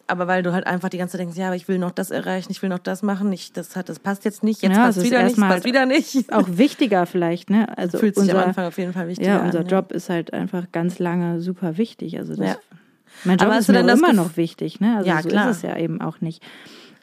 Aber 0.08 0.26
weil 0.26 0.42
du 0.42 0.52
halt 0.52 0.66
einfach 0.66 0.88
die 0.88 0.98
ganze 0.98 1.12
Zeit 1.12 1.20
denkst, 1.22 1.36
ja, 1.36 1.46
aber 1.48 1.56
ich 1.56 1.68
will 1.68 1.78
noch 1.78 1.90
das 1.90 2.10
erreichen, 2.10 2.52
ich 2.52 2.62
will 2.62 2.68
noch 2.68 2.78
das 2.78 3.02
machen, 3.02 3.32
ich, 3.32 3.52
das 3.52 3.74
hat, 3.76 3.88
das 3.88 3.98
passt 3.98 4.24
jetzt 4.24 4.42
nicht, 4.44 4.62
jetzt 4.62 4.76
Ja, 4.76 4.84
passt 4.84 4.98
es 4.98 5.04
wieder 5.04 5.22
nicht, 5.22 5.36
passt 5.36 5.64
wieder 5.64 5.86
nicht. 5.86 6.32
Auch 6.32 6.46
wichtiger 6.48 7.06
vielleicht, 7.06 7.50
ne? 7.50 7.76
Also 7.76 7.98
Fühlt 7.98 8.14
sich 8.14 8.22
unser, 8.22 8.40
am 8.42 8.48
Anfang 8.48 8.66
auf 8.66 8.78
jeden 8.78 8.92
Fall 8.92 9.08
wichtig 9.08 9.26
ja, 9.26 9.40
an. 9.40 9.46
unser 9.46 9.62
Job 9.62 9.92
ist 9.92 10.08
halt 10.08 10.32
einfach 10.32 10.70
ganz 10.72 10.98
lange 10.98 11.40
super 11.40 11.76
wichtig. 11.76 12.18
Also 12.18 12.34
das, 12.34 12.46
Ja. 12.50 12.56
mein 13.24 13.38
Job 13.38 13.48
Aber 13.48 13.58
ist 13.58 13.68
mir 13.68 13.80
immer 13.80 14.12
noch 14.12 14.36
wichtig, 14.36 14.80
ne? 14.80 14.96
Also 14.98 15.08
Ja, 15.08 15.22
so 15.22 15.28
klar. 15.28 15.50
ist 15.50 15.56
es 15.56 15.62
ja 15.62 15.76
eben 15.76 16.00
auch 16.00 16.20
nicht. 16.20 16.42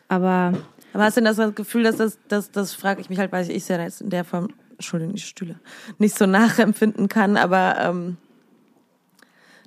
Aber 0.08 0.54
Aber 0.94 1.04
hast 1.04 1.18
du 1.18 1.22
denn 1.22 1.36
das 1.36 1.56
Gefühl, 1.56 1.84
dass 1.84 1.98
das, 1.98 2.18
das, 2.28 2.52
das 2.52 2.74
frage 2.74 3.02
ich 3.02 3.10
mich 3.10 3.20
halt, 3.20 3.32
weil 3.32 3.50
ich 3.50 3.56
es 3.58 3.68
ja 3.68 3.82
jetzt 3.82 4.02
in 4.02 4.10
der 4.12 4.24
Form, 4.24 4.50
Entschuldigung, 4.74 5.16
die 5.16 5.22
Stühle, 5.22 5.60
nicht 5.98 6.18
so 6.18 6.26
nachempfinden 6.28 7.10
kann, 7.10 7.36
aber 7.38 7.76
ähm, 7.80 8.18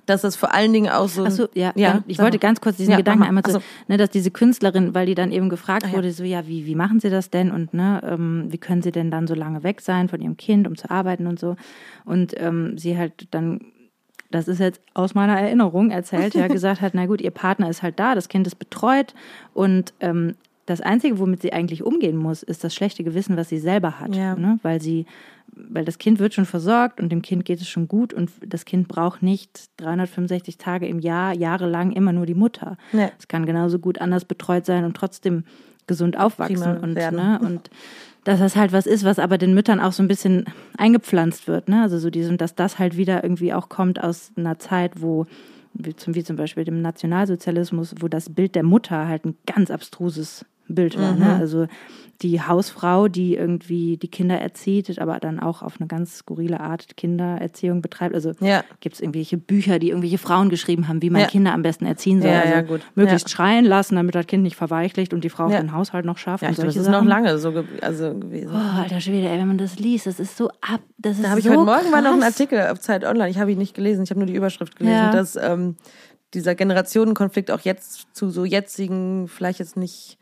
dass 0.07 0.21
das 0.21 0.35
vor 0.35 0.53
allen 0.55 0.73
Dingen 0.73 0.89
auch 0.91 1.07
so. 1.07 1.25
Ach 1.25 1.31
so, 1.31 1.47
ja, 1.53 1.71
ja 1.75 2.03
ich 2.07 2.17
wollte 2.17 2.37
mal. 2.37 2.41
ganz 2.41 2.59
kurz 2.61 2.77
diesen 2.77 2.91
Ja, 2.91 2.97
Gedanken 2.97 3.23
einmal 3.23 3.43
so, 3.45 3.53
so. 3.53 3.61
ne, 3.87 3.97
dass 3.97 4.09
diese 4.09 4.31
Künstlerin, 4.31 4.95
weil 4.95 5.05
die 5.05 5.13
dann 5.15 5.31
eben 5.31 5.49
gefragt 5.49 5.83
Ah, 5.85 5.89
ja. 5.89 5.93
wurde, 5.93 6.11
so 6.11 6.23
ja, 6.23 6.47
wie, 6.47 6.65
wie 6.65 6.73
machen 6.75 6.99
sie 6.99 7.09
das 7.11 7.29
denn 7.29 7.51
und 7.51 7.73
ne, 7.73 8.01
ähm, 8.03 8.45
wie 8.49 8.57
können 8.57 8.81
sie 8.81 8.91
denn 8.91 9.11
dann 9.11 9.27
so 9.27 9.35
lange 9.35 9.61
weg 9.63 9.81
sein 9.81 10.09
von 10.09 10.19
ihrem 10.21 10.37
Kind, 10.37 10.65
um 10.67 10.75
zu 10.75 10.89
arbeiten 10.89 11.27
und 11.27 11.39
so. 11.39 11.55
Und 12.05 12.33
ähm, 12.41 12.77
sie 12.77 12.97
halt 12.97 13.27
dann, 13.31 13.61
das 14.31 14.47
ist 14.47 14.59
jetzt 14.59 14.81
aus 14.93 15.13
meiner 15.13 15.39
Erinnerung 15.39 15.91
erzählt, 15.91 16.33
ja, 16.33 16.47
gesagt 16.57 16.81
hat, 16.81 16.93
na 16.95 17.05
gut, 17.05 17.21
ihr 17.21 17.31
Partner 17.31 17.69
ist 17.69 17.83
halt 17.83 17.99
da, 17.99 18.15
das 18.15 18.29
Kind 18.29 18.47
ist 18.47 18.55
betreut 18.55 19.13
und 19.53 19.93
ähm, 19.99 20.35
das 20.67 20.81
Einzige, 20.81 21.17
womit 21.17 21.41
sie 21.41 21.53
eigentlich 21.53 21.81
umgehen 21.81 22.17
muss, 22.17 22.43
ist 22.43 22.63
das 22.63 22.75
schlechte 22.75 23.05
Gewissen, 23.05 23.37
was 23.37 23.47
sie 23.47 23.57
selber 23.57 24.01
hat. 24.01 24.13
Ja. 24.13 24.35
Ne? 24.35 24.59
Weil 24.63 24.81
sie, 24.81 25.05
weil 25.53 25.85
das 25.85 25.97
Kind 25.97 26.19
wird 26.19 26.33
schon 26.33 26.45
versorgt 26.45 26.99
und 26.99 27.09
dem 27.09 27.21
Kind 27.21 27.45
geht 27.45 27.61
es 27.61 27.69
schon 27.69 27.87
gut 27.87 28.13
und 28.13 28.29
das 28.45 28.65
Kind 28.65 28.89
braucht 28.89 29.23
nicht 29.23 29.69
365 29.77 30.57
Tage 30.57 30.85
im 30.85 30.99
Jahr, 30.99 31.33
jahrelang 31.33 31.93
immer 31.93 32.11
nur 32.11 32.25
die 32.25 32.35
Mutter. 32.35 32.77
Ja. 32.91 33.09
Es 33.17 33.29
kann 33.29 33.45
genauso 33.45 33.79
gut 33.79 34.01
anders 34.01 34.25
betreut 34.25 34.65
sein 34.65 34.83
und 34.83 34.95
trotzdem 34.95 35.45
gesund 35.87 36.19
aufwachsen 36.19 36.77
und, 36.79 36.95
ne, 36.95 37.39
und 37.41 37.69
dass 38.25 38.39
das 38.39 38.57
halt 38.57 38.73
was 38.73 38.85
ist, 38.85 39.05
was 39.05 39.19
aber 39.19 39.37
den 39.37 39.53
Müttern 39.53 39.79
auch 39.79 39.93
so 39.93 40.03
ein 40.03 40.09
bisschen 40.09 40.43
eingepflanzt 40.77 41.47
wird, 41.47 41.69
ne? 41.69 41.81
Also 41.81 41.97
so 41.97 42.09
diesem, 42.09 42.35
dass 42.35 42.55
das 42.55 42.77
halt 42.77 42.97
wieder 42.97 43.23
irgendwie 43.23 43.53
auch 43.53 43.69
kommt 43.69 44.03
aus 44.03 44.33
einer 44.35 44.59
Zeit, 44.59 45.01
wo 45.01 45.25
wie 45.73 45.95
zum, 45.95 46.13
wie 46.15 46.25
zum 46.25 46.35
Beispiel 46.35 46.65
dem 46.65 46.81
Nationalsozialismus, 46.81 47.95
wo 47.99 48.09
das 48.09 48.29
Bild 48.29 48.55
der 48.55 48.63
Mutter 48.63 49.07
halt 49.07 49.25
ein 49.25 49.37
ganz 49.45 49.71
abstruses 49.71 50.45
Bild 50.69 50.97
war. 50.99 51.13
Mhm. 51.13 51.19
Ne? 51.19 51.35
Also 51.35 51.67
die 52.23 52.41
Hausfrau, 52.41 53.07
die 53.09 53.35
irgendwie 53.35 53.97
die 53.97 54.07
Kinder 54.07 54.39
erzieht, 54.41 54.99
aber 54.99 55.19
dann 55.19 55.39
auch 55.39 55.61
auf 55.61 55.75
eine 55.79 55.85
ganz 55.87 56.17
skurrile 56.17 56.59
Art 56.59 56.97
Kindererziehung 56.97 57.83
betreibt. 57.83 58.15
Also 58.15 58.31
Ja. 58.39 58.63
gibt 58.79 58.95
es 58.95 59.01
irgendwelche 59.01 59.37
Bücher, 59.37 59.77
die 59.77 59.89
irgendwelche 59.89 60.17
Frauen 60.17 60.49
geschrieben 60.49 60.87
haben, 60.87 61.03
wie 61.03 61.11
man 61.11 61.21
Ja. 61.21 61.27
Kinder 61.27 61.53
am 61.53 61.61
besten 61.61 61.85
erziehen 61.85 62.19
soll. 62.23 62.31
Ja, 62.31 62.39
also 62.39 62.53
ja, 62.53 62.61
gut. 62.61 62.81
Möglichst 62.95 63.29
schreien 63.29 63.65
lassen, 63.65 63.97
damit 63.97 64.15
das 64.15 64.25
Kind 64.25 64.41
nicht 64.41 64.55
verweichlicht 64.55 65.13
und 65.13 65.23
die 65.23 65.29
Frau 65.29 65.47
den 65.47 65.71
Haushalt 65.73 66.05
noch 66.05 66.17
schafft. 66.17 66.41
Ja, 66.41 66.49
ich 66.49 66.55
glaube, 66.55 66.69
das 66.69 66.75
ist 66.77 66.87
noch 66.87 66.93
Sachen. 66.95 67.07
lange 67.07 67.37
so 67.37 67.51
ge 67.51 67.63
also 67.81 68.15
gewesen. 68.15 68.49
Oh, 68.51 68.79
alter 68.81 68.99
Schwede, 68.99 69.29
ey, 69.29 69.37
wenn 69.37 69.47
man 69.49 69.59
das 69.59 69.77
liest, 69.77 70.07
das 70.07 70.19
ist 70.19 70.37
so 70.37 70.49
ab. 70.61 70.81
Das 70.97 71.17
ist 71.17 71.23
Da 71.23 71.29
habe 71.29 71.39
ich 71.39 71.45
so 71.45 71.51
heute 71.51 71.65
Morgen 71.65 71.91
war 71.91 72.01
noch 72.01 72.13
ein 72.13 72.21
krass. 72.21 72.33
Artikel 72.33 72.61
auf 72.71 72.79
Zeit 72.79 73.05
Online. 73.05 73.29
Ich 73.29 73.37
habe 73.37 73.51
ihn 73.51 73.59
nicht 73.59 73.75
gelesen, 73.75 74.01
ich 74.03 74.09
habe 74.09 74.19
nur 74.19 74.27
die 74.27 74.35
Überschrift 74.35 74.75
gelesen, 74.75 75.11
dass 75.11 75.35
ähm, 75.35 75.75
dieser 76.33 76.55
Generationenkonflikt 76.55 77.51
auch 77.51 77.61
jetzt 77.61 78.07
zu 78.15 78.31
so 78.31 78.43
jetzigen, 78.43 79.27
vielleicht 79.27 79.59
jetzt 79.59 79.77
nicht 79.77 80.17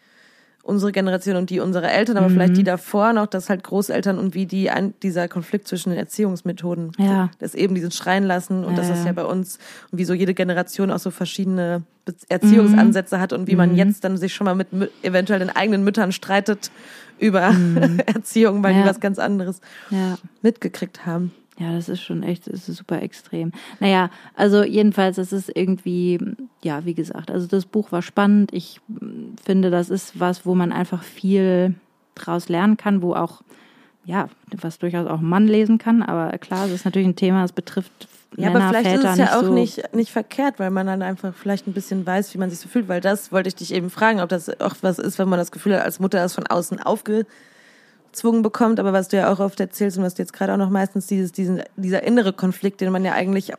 unsere 0.66 0.92
Generation 0.92 1.36
und 1.36 1.52
die 1.52 1.60
unserer 1.60 1.92
Eltern, 1.92 2.18
aber 2.18 2.30
vielleicht 2.32 2.58
die 2.58 2.62
Mhm. 2.62 2.66
davor 2.66 3.14
noch, 3.14 3.28
dass 3.28 3.50
halt 3.50 3.64
Großeltern 3.64 4.18
und 4.18 4.34
wie 4.34 4.48
die 4.48 4.72
ein, 4.72 4.96
dieser 5.04 5.28
Konflikt 5.28 5.68
zwischen 5.68 5.92
den 5.92 6.00
Erziehungsmethoden, 6.00 6.92
Ja. 6.98 7.30
das 7.38 7.54
eben 7.54 7.76
diesen 7.76 7.92
Schreien 7.92 8.24
lassen 8.24 8.64
und 8.66 8.72
Ja, 8.72 8.78
das 8.78 8.90
ist 8.90 9.02
ja. 9.02 9.06
ja 9.08 9.14
bei 9.14 9.26
uns 9.26 9.60
und 9.92 10.00
wie 10.00 10.06
so 10.06 10.14
jede 10.16 10.34
Generation 10.34 10.90
auch 10.90 10.98
so 11.00 11.12
verschiedene 11.12 11.84
Erziehungsansätze 12.30 13.20
hat 13.20 13.32
und 13.32 13.48
wie 13.48 13.52
Mhm. 13.52 13.58
man 13.58 13.76
jetzt 13.76 14.04
dann 14.04 14.18
sich 14.18 14.34
schon 14.34 14.46
mal 14.46 14.56
mit 14.56 14.68
eventuell 15.04 15.40
den 15.40 15.50
eigenen 15.52 15.84
Müttern 15.84 16.12
streitet 16.12 16.72
über 17.20 17.42
Erziehung, 18.08 18.64
weil 18.64 18.74
die 18.74 18.80
Mhm. 18.82 18.86
Was 18.86 19.00
ganz 19.00 19.20
anderes 19.20 19.62
mitgekriegt 20.42 21.06
haben. 21.06 21.32
Ja, 21.58 21.74
das 21.74 21.88
ist 21.88 22.02
schon 22.02 22.22
echt, 22.24 22.52
das 22.52 22.68
ist 22.68 22.78
super 22.78 23.02
extrem. 23.02 23.54
Naja, 23.80 24.10
also 24.36 24.64
jedenfalls, 24.64 25.18
es 25.18 25.32
ist 25.32 25.50
irgendwie, 25.56 26.20
ja, 26.62 26.84
wie 26.84 26.94
gesagt, 26.94 27.32
also 27.32 27.48
das 27.48 27.66
Buch 27.66 27.94
war 27.94 28.02
spannend. 28.02 28.52
Ich 28.54 28.82
finde, 29.44 29.70
das 29.70 29.90
ist 29.90 30.20
was, 30.20 30.46
wo 30.46 30.54
man 30.54 30.74
einfach 30.74 31.02
viel 31.02 31.76
draus 32.14 32.50
lernen 32.50 32.76
kann, 32.76 33.02
wo 33.02 33.14
auch, 33.14 33.42
ja, 34.04 34.28
was 34.52 34.80
durchaus 34.80 35.08
auch 35.08 35.20
ein 35.20 35.26
Mann 35.26 35.48
lesen 35.48 35.78
kann. 35.78 36.04
Aber 36.04 36.38
klar, 36.40 36.66
es 36.66 36.72
ist 36.74 36.86
natürlich 36.86 37.08
ein 37.08 37.16
Thema, 37.16 37.46
es 37.46 37.54
betrifft 37.54 38.10
Ja, 38.36 38.50
Männer, 38.50 38.66
aber 38.66 38.70
vielleicht 38.80 38.90
Väter 38.90 39.14
ist 39.14 39.20
es 39.20 39.20
ja 39.20 39.40
auch 39.40 39.46
so. 39.46 39.54
nicht, 39.54 39.94
nicht 39.96 40.12
verkehrt, 40.12 40.60
weil 40.60 40.72
man 40.72 40.88
dann 40.88 41.02
einfach 41.02 41.34
vielleicht 41.34 41.68
ein 41.68 41.74
bisschen 41.74 42.06
weiß, 42.06 42.34
wie 42.34 42.38
man 42.38 42.50
sich 42.50 42.60
so 42.60 42.68
fühlt, 42.68 42.90
weil 42.90 43.00
das 43.00 43.32
wollte 43.32 43.48
ich 43.48 43.56
dich 43.56 43.74
eben 43.74 43.90
fragen, 43.90 44.20
ob 44.20 44.28
das 44.28 44.60
auch 44.60 44.76
was 44.82 45.00
ist, 45.00 45.20
wenn 45.20 45.30
man 45.30 45.40
das 45.40 45.52
Gefühl 45.54 45.76
hat, 45.76 45.84
als 45.84 46.00
Mutter 46.02 46.20
das 46.20 46.36
von 46.36 46.46
außen 46.48 46.82
aufgezwungen 48.16 48.42
bekommt, 48.42 48.80
aber 48.80 48.94
was 48.94 49.08
du 49.10 49.18
ja 49.18 49.32
auch 49.32 49.40
oft 49.40 49.60
erzählst 49.60 49.98
und 49.98 50.04
was 50.04 50.16
du 50.16 50.22
jetzt 50.22 50.34
gerade 50.34 50.54
auch 50.54 50.58
noch 50.58 50.70
meistens 50.70 51.08
dieses, 51.08 51.32
diesen, 51.32 51.62
dieser 51.76 52.04
innere 52.04 52.34
Konflikt, 52.34 52.80
den 52.82 52.92
man 52.92 53.04
ja 53.04 53.12
eigentlich 53.14 53.52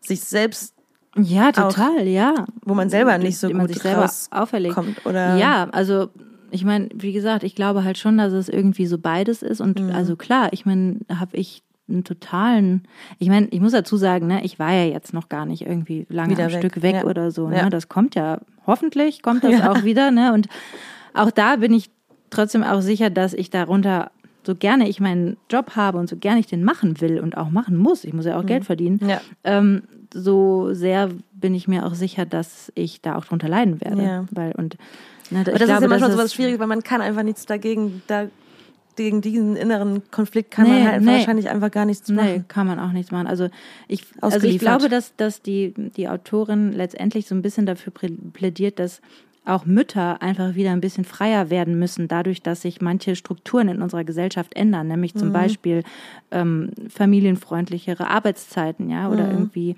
sich 0.00 0.20
selbst, 0.20 0.74
Ja, 1.16 1.50
total, 1.52 2.06
ja. 2.06 2.46
wo 2.64 2.74
man 2.74 2.90
selber 2.90 3.18
nicht 3.18 3.38
so 3.38 3.48
man 3.48 3.66
gut 3.66 3.74
sich 3.74 3.82
selber 3.82 4.08
auferlegt. 4.30 4.76
oder? 5.04 5.36
Ja, 5.36 5.68
also 5.72 6.10
ich 6.50 6.64
meine, 6.64 6.88
wie 6.94 7.12
gesagt, 7.12 7.42
ich 7.42 7.54
glaube 7.56 7.82
halt 7.84 7.98
schon, 7.98 8.18
dass 8.18 8.32
es 8.32 8.48
irgendwie 8.48 8.86
so 8.86 8.98
beides 8.98 9.42
ist. 9.42 9.60
Und 9.60 9.80
Mhm. 9.80 9.90
also 9.90 10.14
klar, 10.16 10.48
ich 10.52 10.64
meine, 10.64 11.00
habe 11.12 11.36
ich 11.36 11.62
einen 11.88 12.04
totalen, 12.04 12.86
ich 13.18 13.28
meine, 13.28 13.48
ich 13.50 13.60
muss 13.60 13.72
dazu 13.72 13.96
sagen, 13.96 14.26
ne, 14.28 14.44
ich 14.44 14.58
war 14.58 14.72
ja 14.72 14.84
jetzt 14.84 15.12
noch 15.12 15.28
gar 15.28 15.44
nicht 15.46 15.62
irgendwie 15.66 16.06
lange 16.08 16.32
Wieder 16.32 16.44
am 16.44 16.52
weg, 16.52 16.58
Stück 16.58 16.82
weg 16.82 16.94
ja. 16.96 17.04
oder 17.04 17.30
so. 17.32 17.48
Ne? 17.48 17.56
Ja. 17.56 17.70
Das 17.70 17.88
kommt 17.88 18.14
ja, 18.14 18.40
hoffentlich 18.66 19.22
kommt 19.22 19.42
das 19.42 19.52
Ja. 19.58 19.72
auch 19.72 19.82
wieder. 19.84 20.10
Ne? 20.10 20.32
Und 20.32 20.48
auch 21.14 21.30
da 21.30 21.56
bin 21.56 21.72
ich 21.74 21.90
trotzdem 22.30 22.62
auch 22.64 22.80
sicher, 22.80 23.10
dass 23.10 23.32
ich 23.34 23.50
darunter, 23.50 24.10
so 24.44 24.54
gerne 24.54 24.88
ich 24.88 25.00
meinen 25.00 25.36
Job 25.50 25.76
habe 25.76 25.98
und 25.98 26.08
so 26.08 26.16
gerne 26.16 26.40
ich 26.40 26.46
den 26.46 26.64
machen 26.64 27.00
will 27.00 27.20
und 27.20 27.36
auch 27.36 27.50
machen 27.50 27.76
muss, 27.76 28.04
ich 28.04 28.12
muss 28.14 28.24
ja 28.26 28.38
auch 28.38 28.46
Geld 28.46 28.64
verdienen, 28.64 29.00
Ja. 29.06 29.20
ähm, 29.44 29.82
so 30.14 30.72
sehr 30.72 31.10
bin 31.32 31.54
ich 31.54 31.68
mir 31.68 31.84
auch 31.84 31.94
sicher, 31.94 32.24
dass 32.24 32.72
ich 32.74 33.02
da 33.02 33.16
auch 33.16 33.24
drunter 33.26 33.48
leiden 33.48 33.80
werde. 33.82 34.02
Ja. 34.02 34.24
Weil, 34.30 34.52
und, 34.52 34.76
ne, 35.30 35.40
Aber 35.40 35.52
das 35.52 35.62
ist 35.62 35.68
ja 35.68 35.86
manchmal 35.86 36.10
so 36.12 36.16
was 36.18 36.32
Schwieriges, 36.32 36.58
weil 36.60 36.66
man 36.66 36.82
kann 36.82 37.02
einfach 37.02 37.22
nichts 37.22 37.44
dagegen, 37.44 38.00
da, 38.06 38.26
gegen 38.96 39.20
diesen 39.20 39.54
inneren 39.54 40.10
Konflikt 40.10 40.50
kann 40.50 40.64
Nee, 40.66 40.78
man 40.82 40.88
halt 40.92 41.02
nee. 41.02 41.12
wahrscheinlich 41.12 41.50
einfach 41.50 41.70
gar 41.70 41.84
nichts 41.84 42.08
Nee, 42.08 42.16
machen. 42.16 42.44
kann 42.48 42.66
man 42.66 42.78
auch 42.80 42.90
nichts 42.92 43.12
machen. 43.12 43.26
Also 43.26 43.48
ich, 43.86 44.02
also 44.22 44.44
ich 44.46 44.58
glaube, 44.58 44.88
dass, 44.88 45.14
dass 45.16 45.42
die, 45.42 45.74
die 45.76 46.08
Autorin 46.08 46.72
letztendlich 46.72 47.28
so 47.28 47.34
ein 47.34 47.42
bisschen 47.42 47.66
dafür 47.66 47.92
plädiert, 48.32 48.78
dass 48.78 49.00
auch 49.48 49.64
Mütter 49.66 50.22
einfach 50.22 50.54
wieder 50.54 50.72
ein 50.72 50.80
bisschen 50.80 51.04
freier 51.04 51.50
werden 51.50 51.78
müssen, 51.78 52.08
dadurch, 52.08 52.42
dass 52.42 52.62
sich 52.62 52.80
manche 52.80 53.16
Strukturen 53.16 53.68
in 53.68 53.82
unserer 53.82 54.04
Gesellschaft 54.04 54.54
ändern, 54.54 54.88
nämlich 54.88 55.14
zum 55.14 55.32
Beispiel 55.32 55.82
ähm, 56.30 56.70
familienfreundlichere 56.88 58.08
Arbeitszeiten, 58.08 58.90
ja, 58.90 59.08
oder 59.10 59.30
irgendwie, 59.30 59.76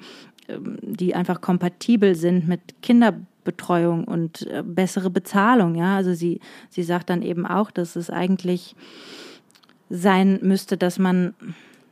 ähm, 0.49 0.79
die 0.83 1.15
einfach 1.15 1.41
kompatibel 1.41 2.15
sind 2.15 2.49
mit 2.49 2.61
Kinderbetreuung 2.83 4.05
und 4.05 4.47
äh, 4.49 4.63
bessere 4.65 5.11
Bezahlung, 5.11 5.75
ja. 5.75 5.97
Also 5.97 6.15
sie, 6.15 6.41
sie 6.69 6.83
sagt 6.83 7.11
dann 7.11 7.23
eben 7.23 7.47
auch, 7.47 7.71
dass 7.71 7.97
es 7.97 8.11
eigentlich 8.11 8.75
sein 9.89 10.39
müsste, 10.43 10.77
dass 10.77 10.99
man 10.99 11.35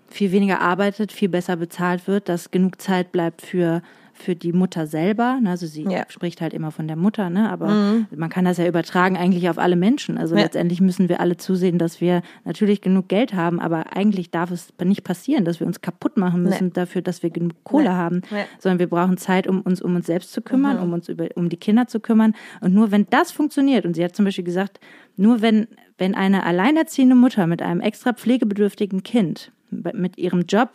viel 0.09 0.33
weniger 0.33 0.61
arbeitet, 0.61 1.13
viel 1.13 1.29
besser 1.29 1.57
bezahlt 1.57 2.07
wird, 2.07 2.29
dass 2.29 2.51
genug 2.51 2.81
Zeit 2.81 3.13
bleibt 3.13 3.43
für 3.43 3.83
für 4.19 4.35
die 4.37 4.53
Mutter 4.53 4.87
selber. 4.87 5.39
Ne, 5.41 5.51
Also 5.51 5.67
sie 5.67 5.83
Ja. 5.85 6.05
spricht 6.09 6.41
halt 6.41 6.53
immer 6.55 6.71
von 6.71 6.87
der 6.89 6.97
Mutter, 6.97 7.31
ne? 7.31 7.51
aber 7.51 8.07
man 8.15 8.29
kann 8.31 8.45
das 8.45 8.59
ja 8.59 8.67
übertragen 8.67 9.17
eigentlich 9.17 9.49
auf 9.49 9.59
alle 9.59 9.77
Menschen. 9.77 10.19
Also 10.19 10.35
Ja. 10.37 10.43
letztendlich 10.43 10.81
müssen 10.81 11.09
wir 11.09 11.21
alle 11.21 11.37
zusehen, 11.37 11.79
dass 11.79 12.01
wir 12.01 12.23
natürlich 12.45 12.81
genug 12.81 13.09
Geld 13.09 13.35
haben, 13.35 13.61
aber 13.61 13.97
eigentlich 13.97 14.31
darf 14.31 14.51
es 14.51 14.73
nicht 14.85 15.05
passieren, 15.05 15.45
dass 15.45 15.61
wir 15.61 15.67
uns 15.67 15.81
kaputt 15.81 16.17
machen 16.17 16.43
müssen 16.43 16.67
Nee. 16.67 16.73
dafür, 16.75 17.03
dass 17.03 17.23
wir 17.23 17.31
genug 17.31 17.53
Kohle 17.65 17.85
Nee. 17.85 17.91
haben, 17.91 18.21
Nee. 18.31 18.45
sondern 18.59 18.79
wir 18.79 18.89
brauchen 18.89 19.17
Zeit, 19.17 19.47
um 19.47 19.61
uns 19.63 19.81
um 19.81 19.95
uns 19.97 20.07
selbst 20.07 20.33
zu 20.33 20.43
kümmern, 20.43 20.79
um 20.79 20.93
uns 20.93 21.09
über 21.09 21.29
um 21.37 21.49
die 21.49 21.57
Kinder 21.57 21.87
zu 21.87 22.01
kümmern. 22.01 22.35
Und 22.61 22.75
nur 22.75 22.91
wenn 22.91 23.07
das 23.11 23.33
funktioniert, 23.33 23.87
und 23.87 23.95
sie 23.95 24.05
hat 24.05 24.15
zum 24.17 24.25
Beispiel 24.25 24.45
gesagt, 24.45 24.81
nur 25.17 25.43
wenn 25.43 25.67
wenn 26.01 26.15
eine 26.15 26.45
alleinerziehende 26.45 27.17
Mutter 27.17 27.49
mit 27.49 27.61
einem 27.61 27.81
extra 27.81 28.13
pflegebedürftigen 28.13 29.03
Kind 29.03 29.51
mit 29.71 30.17
ihrem 30.17 30.43
Job 30.43 30.71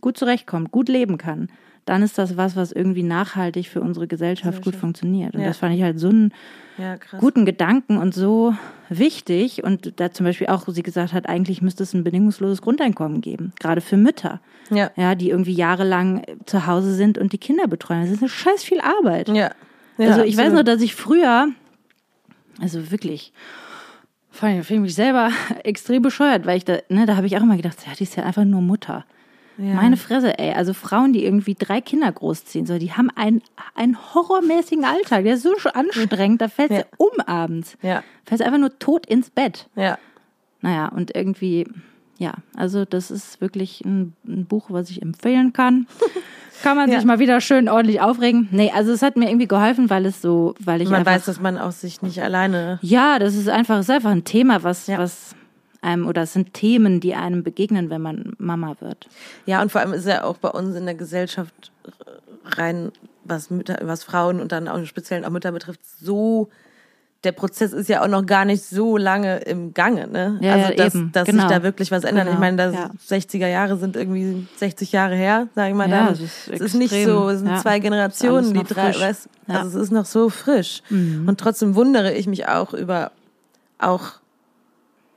gut 0.00 0.16
zurechtkommt, 0.16 0.70
gut 0.70 0.88
leben 0.88 1.18
kann, 1.18 1.48
dann 1.84 2.02
ist 2.02 2.18
das 2.18 2.36
was, 2.36 2.56
was 2.56 2.72
irgendwie 2.72 3.02
nachhaltig 3.02 3.68
für 3.68 3.80
unsere 3.80 4.06
Gesellschaft 4.06 4.62
gut 4.62 4.76
funktioniert. 4.76 5.34
Und 5.34 5.40
Ja. 5.40 5.48
das 5.48 5.58
fand 5.58 5.74
ich 5.74 5.82
halt 5.82 5.98
so 5.98 6.08
einen 6.08 6.32
Ja, 6.78 6.96
guten 7.18 7.44
Gedanken 7.44 7.98
und 7.98 8.14
so 8.14 8.54
wichtig. 8.88 9.62
Und 9.64 10.00
da 10.00 10.12
zum 10.12 10.24
Beispiel 10.24 10.46
auch, 10.46 10.66
sie 10.68 10.82
gesagt 10.82 11.12
hat, 11.12 11.28
eigentlich 11.28 11.60
müsste 11.62 11.82
es 11.82 11.92
ein 11.94 12.04
bedingungsloses 12.04 12.62
Grundeinkommen 12.62 13.20
geben, 13.20 13.52
gerade 13.60 13.80
für 13.80 13.96
Mütter. 13.96 14.40
Ja. 14.70 14.90
Ja, 14.96 15.14
die 15.14 15.30
irgendwie 15.30 15.52
jahrelang 15.52 16.22
zu 16.46 16.66
Hause 16.66 16.94
sind 16.94 17.18
und 17.18 17.32
die 17.32 17.38
Kinder 17.38 17.66
betreuen. 17.66 18.02
Das 18.02 18.10
ist 18.10 18.22
eine 18.22 18.28
scheiß 18.28 18.62
viel 18.62 18.80
Arbeit. 18.80 19.28
Ja. 19.28 19.50
also 19.98 20.22
ich 20.22 20.36
weiß 20.36 20.46
absolut. 20.46 20.52
nur, 20.54 20.64
dass 20.64 20.80
ich 20.80 20.94
früher, 20.94 21.48
also 22.60 22.90
wirklich, 22.90 23.32
fand 24.30 24.70
ich 24.70 24.78
mich 24.78 24.94
selber 24.94 25.30
extrem 25.64 26.02
bescheuert, 26.02 26.46
weil 26.46 26.56
ich 26.56 26.64
da, 26.64 26.78
ne, 26.88 27.04
da 27.06 27.16
habe 27.16 27.26
ich 27.26 27.36
auch 27.36 27.42
immer 27.42 27.56
gedacht, 27.56 27.78
ja, 27.86 27.92
die 27.98 28.04
ist 28.04 28.16
ja 28.16 28.24
einfach 28.24 28.44
nur 28.44 28.62
Mutter. 28.62 29.04
Ja. 29.60 29.74
Meine 29.74 29.96
Fresse, 29.98 30.38
ey. 30.38 30.52
Also 30.54 30.72
Frauen, 30.72 31.12
die 31.12 31.24
irgendwie 31.24 31.54
drei 31.54 31.80
Kinder 31.80 32.10
großziehen, 32.10 32.64
so, 32.66 32.78
die 32.78 32.92
haben 32.92 33.10
einen, 33.14 33.42
einen 33.74 33.96
horrormäßigen 34.14 34.84
Alltag. 34.84 35.24
Der 35.24 35.34
ist 35.34 35.42
so 35.42 35.52
anstrengend, 35.74 36.40
da 36.40 36.48
fällt 36.48 36.70
Ja. 36.70 36.84
um 36.96 37.10
abends. 37.26 37.76
Ja. 37.82 38.02
Fällt 38.24 38.38
sie 38.40 38.44
einfach 38.46 38.58
nur 38.58 38.78
tot 38.78 39.04
ins 39.06 39.28
Bett. 39.30 39.68
Ja. 39.76 39.98
Naja, 40.62 40.88
und 40.88 41.14
irgendwie, 41.14 41.66
ja, 42.18 42.34
also 42.56 42.84
das 42.84 43.10
ist 43.10 43.40
wirklich 43.40 43.82
ein, 43.84 44.14
ein 44.26 44.46
Buch, 44.46 44.66
was 44.68 44.90
ich 44.90 45.02
empfehlen 45.02 45.52
kann. 45.52 45.86
Kann 46.62 46.76
man 46.76 46.90
Ja. 46.90 46.96
sich 46.98 47.06
mal 47.06 47.18
wieder 47.18 47.40
schön 47.40 47.68
ordentlich 47.70 48.02
aufregen. 48.02 48.48
Nee, 48.50 48.70
also 48.74 48.92
es 48.92 49.00
hat 49.02 49.16
mir 49.16 49.28
irgendwie 49.28 49.48
geholfen, 49.48 49.88
weil 49.88 50.04
es 50.04 50.20
so, 50.20 50.54
weil 50.58 50.82
ich 50.82 50.90
Man 50.90 50.98
einfach, 51.00 51.12
weiß, 51.12 51.24
dass 51.24 51.40
man 51.40 51.56
auch 51.56 51.72
sich 51.72 52.02
nicht 52.02 52.22
alleine. 52.22 52.78
ja, 52.82 53.18
das 53.18 53.34
ist 53.34 53.48
einfach, 53.48 53.80
ist 53.80 53.90
einfach 53.90 54.10
ein 54.10 54.24
Thema, 54.24 54.62
was, 54.62 54.86
Ja. 54.86 54.98
was 54.98 55.34
einem, 55.82 56.06
oder 56.06 56.22
es 56.22 56.32
sind 56.32 56.52
Themen, 56.54 57.00
die 57.00 57.14
einem 57.14 57.42
begegnen, 57.42 57.90
wenn 57.90 58.02
man 58.02 58.32
Mama 58.38 58.76
wird. 58.80 59.08
Ja, 59.46 59.62
und 59.62 59.72
vor 59.72 59.80
allem 59.80 59.92
ist 59.92 60.06
ja 60.06 60.24
auch 60.24 60.36
bei 60.38 60.48
uns 60.50 60.74
in 60.76 60.84
der 60.84 60.94
Gesellschaft 60.94 61.72
rein, 62.44 62.92
was 63.24 63.50
Mütter, 63.50 63.78
was 63.82 64.04
Frauen 64.04 64.40
und 64.40 64.52
dann 64.52 64.68
auch 64.68 64.84
speziell 64.84 65.24
auch 65.24 65.30
Mütter 65.30 65.52
betrifft, 65.52 65.80
so 66.00 66.48
der 67.22 67.32
Prozess 67.32 67.74
ist 67.74 67.90
ja 67.90 68.02
auch 68.02 68.08
noch 68.08 68.24
gar 68.24 68.46
nicht 68.46 68.64
so 68.64 68.96
lange 68.96 69.40
im 69.40 69.74
Gange, 69.74 70.06
ne? 70.06 70.38
Ja, 70.40 70.54
also 70.54 70.74
dass, 70.74 70.94
eben. 70.94 71.12
dass 71.12 71.26
Genau. 71.26 71.42
sich 71.42 71.50
da 71.50 71.62
wirklich 71.62 71.90
was 71.90 72.04
ändert. 72.04 72.24
Genau. 72.24 72.34
Ich 72.36 72.40
meine, 72.40 72.56
da 72.56 72.70
Ja. 72.70 72.90
60er 73.06 73.46
Jahre 73.46 73.76
sind 73.76 73.94
irgendwie 73.94 74.46
60 74.56 74.90
Jahre 74.92 75.16
her, 75.16 75.46
sag 75.54 75.68
ich 75.68 75.74
mal. 75.74 75.90
Ja, 75.90 76.04
dann. 76.06 76.14
es 76.14 76.20
ist 76.20 76.48
es 76.48 76.60
ist 76.62 76.74
nicht 76.74 76.94
so, 77.04 77.28
es 77.28 77.40
sind 77.40 77.48
Ja. 77.50 77.58
zwei 77.60 77.78
Generationen, 77.78 78.54
die 78.54 78.64
drei, 78.64 78.98
weißt. 78.98 79.28
Mhm. 79.48 79.54
also 79.54 79.78
es 79.78 79.84
ist 79.84 79.90
noch 79.92 80.06
so 80.06 80.30
frisch. 80.30 80.82
Und 80.88 81.38
trotzdem 81.38 81.74
wundere 81.74 82.14
ich 82.14 82.26
mich 82.26 82.48
auch 82.48 82.72
über 82.72 83.12
auch 83.78 84.12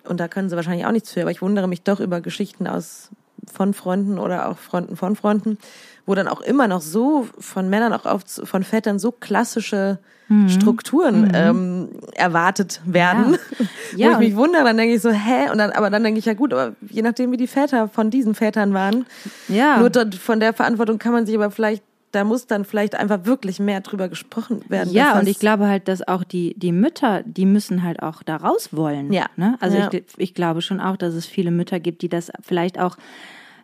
und 0.08 0.20
da 0.20 0.28
können 0.28 0.50
sie 0.50 0.56
wahrscheinlich 0.56 0.86
auch 0.86 0.92
nichts 0.92 1.12
für, 1.12 1.22
aber 1.22 1.32
ich 1.32 1.42
wundere 1.42 1.68
mich 1.68 1.82
doch 1.84 2.00
über 2.00 2.22
Geschichten 2.22 2.68
aus 2.68 3.10
von 3.52 3.74
Freunden 3.74 4.20
oder 4.20 4.48
auch 4.50 4.58
Freunden 4.58 4.96
von 4.96 5.16
Freunden, 5.16 5.58
wo 6.06 6.16
dann 6.16 6.28
auch 6.30 6.42
immer 6.42 6.68
noch 6.68 6.82
so 6.82 7.28
von 7.40 7.70
Männern 7.70 7.92
auch 7.94 8.06
oft 8.06 8.30
von 8.44 8.64
Vätern 8.64 9.00
so 9.00 9.12
klassische 9.12 10.00
Mhm. 10.30 10.48
Strukturen 10.48 11.32
ähm, 11.36 11.90
erwartet 12.16 12.80
werden. 12.86 13.34
Ja. 13.34 13.38
wo 13.92 13.98
Ja, 13.98 14.12
ich 14.14 14.18
mich 14.20 14.32
und- 14.32 14.38
wundere, 14.38 14.64
dann 14.64 14.78
denke 14.78 14.96
ich 14.96 15.02
so, 15.02 15.12
hä? 15.12 15.50
Und 15.52 15.58
dann, 15.58 15.72
aber 15.72 15.90
dann 15.90 16.02
denke 16.02 16.18
ich 16.18 16.24
ja 16.26 16.34
gut, 16.34 16.54
aber 16.54 16.76
je 16.90 17.02
nachdem, 17.02 17.34
wie 17.34 17.38
die 17.38 17.46
Väter 17.46 17.90
von 17.90 18.10
diesen 18.10 18.34
Vätern 18.34 18.74
waren, 18.74 19.06
Ja. 19.50 19.80
nur 19.80 19.90
dort 19.90 20.16
von 20.16 20.40
der 20.40 20.54
Verantwortung 20.54 20.98
kann 20.98 21.12
man 21.12 21.26
sich 21.26 21.36
aber 21.36 21.52
vielleicht, 21.52 21.84
da 22.14 22.24
muss 22.24 22.48
dann 22.48 22.64
vielleicht 22.64 22.96
einfach 22.96 23.26
wirklich 23.26 23.60
mehr 23.60 23.82
drüber 23.82 24.08
gesprochen 24.08 24.62
werden. 24.70 24.94
Ja, 24.94 25.20
und 25.20 25.28
ich 25.28 25.40
glaube 25.40 25.68
halt, 25.68 25.88
dass 25.88 26.08
auch 26.08 26.24
die, 26.24 26.54
die 26.58 26.72
Mütter, 26.72 27.24
die 27.26 27.46
müssen 27.46 27.84
halt 27.84 28.02
auch 28.02 28.24
da 28.24 28.38
raus 28.38 28.70
wollen. 28.72 29.12
Ja. 29.12 29.26
Ne? 29.36 29.58
Also 29.60 29.78
Ja. 29.78 29.90
ich, 29.92 30.04
ich 30.18 30.34
glaube 30.34 30.62
schon 30.62 30.80
auch, 30.80 30.96
dass 30.96 31.16
es 31.16 31.26
viele 31.26 31.50
Mütter 31.52 31.80
gibt, 31.80 32.02
die 32.04 32.10
das 32.10 32.32
vielleicht 32.42 32.80
auch 32.80 32.98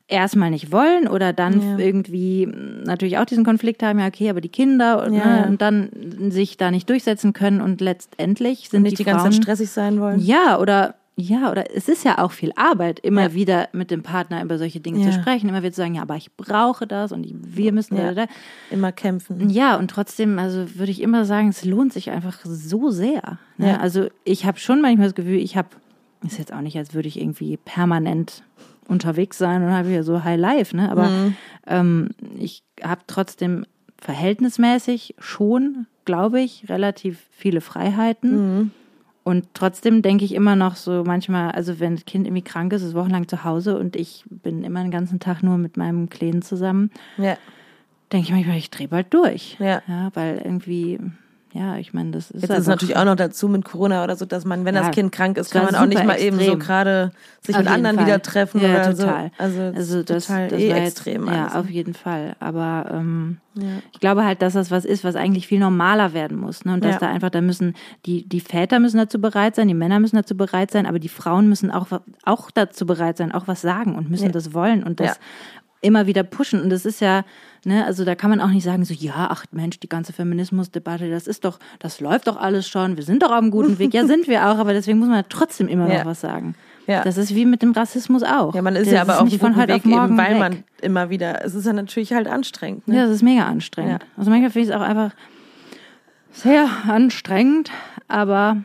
erstmal 0.07 0.49
nicht 0.49 0.71
wollen 0.71 1.07
oder 1.07 1.31
dann 1.31 1.61
Ja. 1.61 1.77
irgendwie 1.77 2.47
natürlich 2.83 3.19
auch 3.19 3.25
diesen 3.25 3.45
Konflikt 3.45 3.83
haben, 3.83 3.99
ja, 3.99 4.07
okay, 4.07 4.29
aber 4.31 4.41
die 4.41 4.49
Kinder 4.49 5.05
und, 5.05 5.13
Ja, 5.13 5.25
ne, 5.27 5.37
ja. 5.41 5.45
und 5.45 5.61
dann 5.61 5.89
sich 6.31 6.57
da 6.57 6.71
nicht 6.71 6.89
durchsetzen 6.89 7.33
können 7.33 7.61
und 7.61 7.79
letztendlich 7.81 8.69
sind 8.69 8.81
nicht 8.81 8.93
die, 8.93 8.95
die, 8.97 9.03
ganze 9.03 9.21
Frauen, 9.21 9.33
Zeit 9.33 9.43
stressig 9.43 9.69
sein 9.69 9.99
wollen. 10.01 10.19
Ja, 10.19 10.59
oder 10.59 10.95
ja, 11.19 11.51
oder 11.51 11.75
es 11.75 11.89
ist 11.89 12.03
ja 12.05 12.17
auch 12.19 12.31
viel 12.31 12.51
Arbeit, 12.55 12.99
immer 12.99 13.23
Ja. 13.23 13.33
wieder 13.33 13.69
mit 13.73 13.91
dem 13.91 14.03
Partner 14.03 14.41
über 14.43 14.57
solche 14.57 14.79
Dinge 14.79 14.99
Ja. 14.99 15.05
zu 15.11 15.13
sprechen, 15.13 15.49
immer 15.49 15.61
wieder 15.61 15.71
zu 15.73 15.81
sagen, 15.81 15.95
ja, 15.95 16.01
aber 16.01 16.15
ich 16.15 16.31
brauche 16.37 16.87
das 16.87 17.11
und 17.11 17.27
wir 17.29 17.71
müssen 17.73 17.97
Ja. 17.97 18.13
da, 18.13 18.25
da. 18.25 18.31
Immer 18.71 18.91
kämpfen. 18.91 19.49
Ja, 19.49 19.75
und 19.77 19.89
trotzdem, 19.91 20.39
also 20.39 20.75
würde 20.75 20.91
ich 20.91 21.01
immer 21.01 21.25
sagen, 21.25 21.49
es 21.49 21.65
lohnt 21.65 21.93
sich 21.93 22.09
einfach 22.11 22.39
so 22.45 22.89
sehr. 22.89 23.37
Ne? 23.57 23.69
Ja. 23.71 23.77
Also 23.79 24.07
ich 24.23 24.45
habe 24.45 24.57
schon 24.59 24.81
manchmal 24.81 25.07
das 25.07 25.15
Gefühl, 25.15 25.37
ich 25.39 25.57
habe, 25.57 25.69
ist 26.25 26.37
jetzt 26.39 26.53
auch 26.53 26.61
nicht, 26.61 26.77
als 26.77 26.93
würde 26.93 27.07
ich 27.07 27.19
irgendwie 27.19 27.57
permanent 27.57 28.43
unterwegs 28.87 29.37
sein 29.37 29.63
und 29.63 29.71
habe 29.71 29.89
hier 29.89 30.03
so 30.03 30.23
High 30.23 30.39
Life, 30.39 30.75
ne? 30.75 30.89
Aber 30.91 31.09
Mhm. 31.09 31.35
ähm, 31.67 32.09
ich 32.37 32.63
habe 32.83 33.01
trotzdem 33.07 33.65
verhältnismäßig 34.23 35.15
schon, 35.19 35.87
glaube 36.05 36.41
ich, 36.41 36.65
relativ 36.69 37.19
viele 37.31 37.61
Freiheiten. 37.61 38.31
Mhm. 38.59 38.71
Und 39.29 39.45
trotzdem 39.53 40.01
denke 40.01 40.25
ich 40.25 40.33
immer 40.33 40.55
noch 40.55 40.75
so 40.75 41.03
manchmal, 41.05 41.51
also 41.51 41.79
wenn 41.79 41.93
das 41.95 42.05
Kind 42.05 42.25
irgendwie 42.25 42.41
krank 42.41 42.73
ist, 42.73 42.81
ist 42.81 42.95
wochenlang 42.95 43.27
zu 43.27 43.43
Hause 43.43 43.77
und 43.77 43.95
ich 43.95 44.23
bin 44.27 44.63
immer 44.63 44.81
den 44.81 44.89
ganzen 44.89 45.19
Tag 45.19 45.43
nur 45.43 45.59
mit 45.59 45.77
meinem 45.77 46.09
Kleinen 46.09 46.41
zusammen, 46.41 46.89
Ja. 47.15 47.37
denke 48.11 48.25
ich 48.25 48.31
manchmal, 48.33 48.57
ich 48.57 48.71
drehe 48.71 48.87
bald 48.87 49.13
durch. 49.13 49.55
Ja. 49.59 49.83
Ja, 49.87 50.09
weil 50.15 50.41
irgendwie, 50.43 50.99
ja, 51.53 51.77
ich 51.77 51.93
meine, 51.93 52.11
das 52.11 52.29
ist 52.29 52.41
Jetzt 52.41 52.43
ist 52.43 52.49
es 52.49 52.55
einfach- 52.57 52.67
natürlich 52.73 52.95
auch 52.97 53.05
noch 53.05 53.15
dazu 53.15 53.47
mit 53.47 53.65
Corona 53.65 54.03
oder 54.03 54.15
so, 54.15 54.25
dass 54.25 54.45
man, 54.45 54.65
wenn 54.65 54.75
Ja, 54.75 54.81
das 54.83 54.91
Kind 54.91 55.11
krank 55.11 55.37
ist, 55.37 55.51
kann 55.51 55.65
man 55.65 55.73
auch 55.75 55.85
nicht 55.87 56.05
mal 56.05 56.19
eben 56.19 56.37
so 56.37 56.43
extrem. 56.43 56.59
gerade 56.59 57.11
sich 57.41 57.55
Auf 57.55 57.63
mit 57.63 57.71
anderen 57.71 57.95
Fall. 57.97 58.05
wieder 58.05 58.21
treffen 58.21 58.61
ja, 58.61 58.69
oder 58.69 58.95
total. 58.95 59.31
so. 59.37 59.43
Also, 59.43 59.61
Also 59.75 60.03
das, 60.03 60.27
total 60.27 60.47
das 60.49 60.59
eh 60.59 60.69
war 60.69 60.77
jetzt- 60.77 60.87
extrem 60.97 61.25
Ja, 61.27 61.43
alles. 61.47 61.55
auf 61.55 61.69
jeden 61.69 61.93
Fall. 61.95 62.35
Aber 62.39 62.91
ähm, 62.93 63.37
Ja. 63.55 63.63
ich 63.91 63.99
glaube 63.99 64.25
halt, 64.25 64.41
dass 64.41 64.53
das 64.53 64.69
was 64.69 64.85
ist, 64.85 65.03
was 65.03 65.15
eigentlich 65.15 65.47
viel 65.47 65.59
normaler 65.59 66.13
werden 66.13 66.37
muss. 66.37 66.65
Ne? 66.65 66.73
Und 66.73 66.85
dass 66.85 66.99
da 66.99 67.09
einfach, 67.09 67.29
da 67.31 67.41
müssen 67.41 67.73
die, 68.05 68.29
die 68.29 68.41
Väter 68.41 68.79
müssen 68.79 68.97
dazu 68.97 69.19
bereit 69.19 69.55
sein, 69.55 69.67
die 69.67 69.73
Männer 69.73 69.99
müssen 69.99 70.17
dazu 70.17 70.37
bereit 70.37 70.69
sein, 70.71 70.85
aber 70.85 70.99
die 70.99 71.09
Frauen 71.09 71.49
müssen 71.49 71.71
auch, 71.71 71.87
auch 72.25 72.51
dazu 72.51 72.85
bereit 72.85 73.17
sein, 73.17 73.31
auch 73.31 73.47
was 73.47 73.61
sagen 73.61 73.95
und 73.95 74.09
müssen 74.09 74.31
das 74.31 74.53
wollen 74.53 74.83
und 74.83 74.99
das 74.99 75.19
immer 75.81 76.05
wieder 76.07 76.23
pushen. 76.23 76.61
Und 76.61 76.69
das 76.69 76.85
ist 76.85 76.99
ja 76.99 77.23
Ne, 77.65 77.85
also 77.85 78.05
da 78.05 78.15
kann 78.15 78.29
man 78.29 78.39
auch 78.39 78.47
nicht 78.49 78.63
sagen, 78.63 78.85
so, 78.85 78.93
ja, 78.93 79.27
ach 79.29 79.43
Mensch, 79.51 79.79
die 79.79 79.89
ganze 79.89 80.13
Feminismusdebatte, 80.13 81.09
das 81.09 81.27
ist 81.27 81.43
doch, 81.43 81.59
das 81.79 81.99
läuft 81.99 82.27
doch 82.27 82.37
alles 82.37 82.67
schon, 82.69 82.95
wir 82.95 83.03
sind 83.03 83.21
doch 83.21 83.31
auf 83.31 83.37
einem 83.37 83.51
guten 83.51 83.79
Weg. 83.79 83.93
Ja, 83.93 84.05
sind 84.05 84.27
wir 84.27 84.47
auch, 84.47 84.57
aber 84.57 84.71
deswegen 84.73 84.99
muss 84.99 85.09
man 85.09 85.23
trotzdem 85.27 85.67
immer 85.67 85.91
Ja. 85.91 85.99
noch 85.99 86.05
was 86.05 86.21
sagen. 86.21 86.55
Ja. 86.87 87.03
Das 87.03 87.17
ist 87.17 87.35
wie 87.35 87.45
mit 87.45 87.61
dem 87.61 87.73
Rassismus 87.73 88.23
auch. 88.23 88.55
Ja, 88.55 88.61
man 88.61 88.75
ist 88.75 88.87
Das 88.87 88.93
ja 88.93 89.01
aber 89.01 89.19
auch 89.19 89.25
nicht 89.25 89.39
von 89.39 89.55
heute 89.57 89.73
Weg 89.73 89.83
auf 89.83 89.85
morgen 89.85 90.07
eben, 90.09 90.17
weil 90.17 90.31
weg. 90.31 90.39
man 90.39 90.63
immer 90.81 91.09
wieder, 91.09 91.43
es 91.45 91.53
ist 91.53 91.65
ja 91.65 91.73
natürlich 91.73 92.13
halt 92.13 92.27
anstrengend. 92.27 92.87
Ne? 92.87 92.95
Ja, 92.95 93.01
das 93.03 93.11
ist 93.11 93.23
mega 93.23 93.45
anstrengend. 93.45 94.05
Also 94.17 94.31
manchmal 94.31 94.49
finde 94.51 94.69
ich 94.69 94.73
es 94.73 94.75
auch 94.75 94.81
einfach 94.85 95.11
sehr 96.31 96.67
anstrengend, 96.87 97.71
aber 98.07 98.57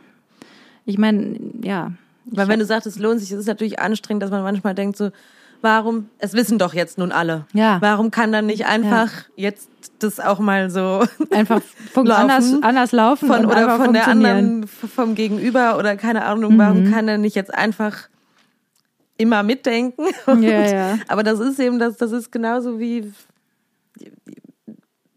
ich 0.85 0.97
meine, 0.97 1.37
ja. 1.61 1.91
Weil 2.25 2.47
wenn 2.47 2.59
du 2.59 2.65
sagst, 2.65 2.87
es 2.87 2.97
lohnt 2.97 3.19
sich, 3.19 3.31
es 3.31 3.39
ist 3.39 3.47
natürlich 3.47 3.79
anstrengend, 3.79 4.23
dass 4.23 4.31
man 4.31 4.41
manchmal 4.41 4.73
denkt 4.73 4.97
so, 4.97 5.09
warum, 5.65 6.07
es 6.19 6.31
wissen 6.31 6.57
doch 6.57 6.73
jetzt 6.73 6.97
nun 6.97 7.11
alle. 7.11 7.45
Ja. 7.51 7.81
Warum 7.81 8.09
kann 8.11 8.31
dann 8.31 8.45
nicht 8.45 8.65
einfach 8.67 9.11
jetzt 9.35 9.69
das 9.99 10.21
auch 10.21 10.39
mal 10.39 10.69
so 10.69 11.03
Einfach 11.31 11.59
Laufen. 11.95 12.11
anders, 12.11 12.53
anders 12.61 12.91
laufen 12.93 13.27
von 13.27 13.45
oder 13.45 13.75
von 13.77 13.91
der 13.91 14.07
anderen, 14.07 14.65
vom 14.67 15.15
Gegenüber 15.15 15.77
oder 15.77 15.97
keine 15.97 16.23
Ahnung, 16.23 16.53
Mhm. 16.53 16.57
warum 16.59 16.91
kann 16.91 17.07
er 17.09 17.17
nicht 17.17 17.35
jetzt 17.35 17.53
einfach 17.53 18.07
immer 19.17 19.43
mitdenken? 19.43 20.05
Und, 20.27 20.43
Ja, 20.43 20.61
ja. 20.65 20.97
Aber 21.09 21.23
das 21.23 21.39
ist 21.41 21.59
eben, 21.59 21.79
das, 21.79 21.97
das 21.97 22.11
ist 22.13 22.31
genauso 22.31 22.79
wie 22.79 23.11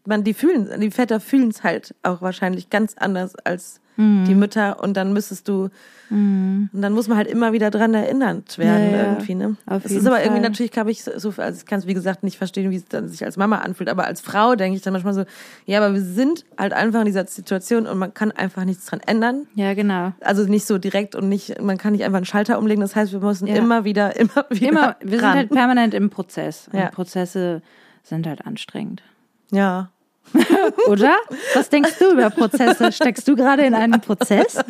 man 0.05 0.23
die 0.23 0.33
fühlen, 0.33 0.79
die 0.81 0.91
Väter 0.91 1.19
fühlen 1.19 1.49
es 1.49 1.63
halt 1.63 1.93
auch 2.03 2.21
wahrscheinlich 2.21 2.69
ganz 2.69 2.95
anders 2.97 3.35
als 3.45 3.79
Mhm. 3.97 4.23
die 4.25 4.35
Mütter 4.35 4.81
und 4.81 4.95
dann 4.95 5.11
müsstest 5.11 5.47
du 5.49 5.69
und 6.11 6.69
dann 6.73 6.93
muss 6.93 7.07
man 7.07 7.17
halt 7.17 7.27
immer 7.27 7.53
wieder 7.53 7.69
dran 7.69 7.93
erinnert 7.93 8.57
werden 8.57 8.91
Ja, 8.93 9.03
irgendwie, 9.13 9.35
ne? 9.35 9.55
Auf 9.67 9.85
es 9.85 9.91
ist 9.91 10.07
aber 10.07 10.19
irgendwie 10.21 10.41
Fall. 10.41 10.49
natürlich, 10.49 10.71
glaube 10.71 10.89
ich, 10.91 11.03
so, 11.03 11.33
also 11.37 11.57
ich 11.59 11.65
kann 11.65 11.79
es 11.79 11.85
wie 11.87 11.93
gesagt 11.93 12.23
nicht 12.23 12.37
verstehen, 12.37 12.71
wie 12.71 12.77
es 12.77 12.85
dann 12.87 13.07
sich 13.09 13.23
als 13.23 13.37
Mama 13.37 13.59
anfühlt, 13.59 13.89
aber 13.89 14.05
als 14.05 14.19
Frau 14.21 14.55
denke 14.55 14.75
ich 14.75 14.81
dann 14.81 14.93
manchmal 14.93 15.13
so, 15.13 15.25
ja, 15.65 15.79
aber 15.83 15.93
wir 15.93 16.01
sind 16.01 16.45
halt 16.57 16.73
einfach 16.73 17.01
in 17.01 17.05
dieser 17.05 17.25
Situation 17.27 17.85
und 17.85 17.97
man 17.99 18.13
kann 18.13 18.31
einfach 18.31 18.65
nichts 18.65 18.85
dran 18.87 19.01
ändern. 19.05 19.47
Ja, 19.55 19.73
genau. 19.75 20.13
Also 20.21 20.43
nicht 20.45 20.65
so 20.65 20.77
direkt 20.79 21.13
und 21.15 21.29
nicht, 21.29 21.61
man 21.61 21.77
kann 21.77 21.91
nicht 21.93 22.03
einfach 22.03 22.17
einen 22.17 22.25
Schalter 22.25 22.57
umlegen. 22.57 22.81
Das 22.81 22.95
heißt, 22.95 23.11
wir 23.11 23.19
müssen 23.19 23.45
Ja. 23.47 23.55
immer 23.55 23.83
wieder, 23.83 24.15
immer 24.19 24.45
wieder. 24.49 24.67
Immer, 24.69 24.95
wir 25.01 25.19
sind 25.19 25.27
ran. 25.27 25.35
halt 25.37 25.49
permanent 25.51 25.93
im 25.93 26.09
Prozess. 26.09 26.69
Ja. 26.73 26.85
Und 26.85 26.91
Prozesse 26.91 27.61
sind 28.03 28.25
halt 28.25 28.45
anstrengend. 28.47 29.03
Ja. 29.51 29.89
Oder? 30.87 31.15
Was 31.53 31.69
denkst 31.69 31.97
du 31.99 32.11
über 32.11 32.29
Prozesse? 32.29 32.91
Steckst 32.91 33.27
du 33.27 33.35
gerade 33.35 33.63
in 33.63 33.73
einem 33.73 33.99
Prozess? 34.01 34.59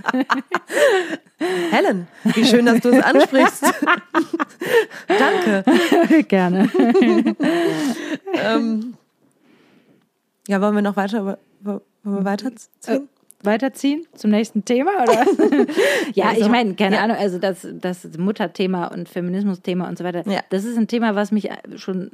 Helen, 1.71 2.07
wie 2.23 2.45
schön, 2.45 2.65
dass 2.65 2.79
du 2.81 2.89
es 2.89 3.03
ansprichst. 3.03 3.63
Danke. 5.07 6.23
Gerne. 6.23 6.69
Ähm, 8.33 8.93
ja, 10.47 10.61
wollen 10.61 10.75
wir 10.75 10.81
noch 10.81 10.95
weiter, 10.97 11.37
wollen 11.61 11.81
wir 12.03 12.25
weiterziehen? 12.25 13.09
Weiterziehen 13.41 14.05
zum 14.15 14.31
nächsten 14.31 14.65
Thema, 14.65 14.91
oder? 15.03 15.25
ja, 16.13 16.33
ich 16.35 16.49
meine, 16.49 16.73
keine 16.75 16.97
Ja. 16.97 17.03
Ahnung, 17.03 17.15
also 17.17 17.39
das, 17.39 17.65
das 17.71 18.05
Mutterthema 18.17 18.87
und 18.87 19.07
Feminismusthema 19.07 19.87
und 19.87 19.97
so 19.97 20.03
weiter, 20.03 20.23
Ja. 20.29 20.41
das 20.49 20.65
ist 20.65 20.77
ein 20.77 20.87
Thema, 20.87 21.15
was 21.15 21.31
mich 21.31 21.49
schon 21.77 22.11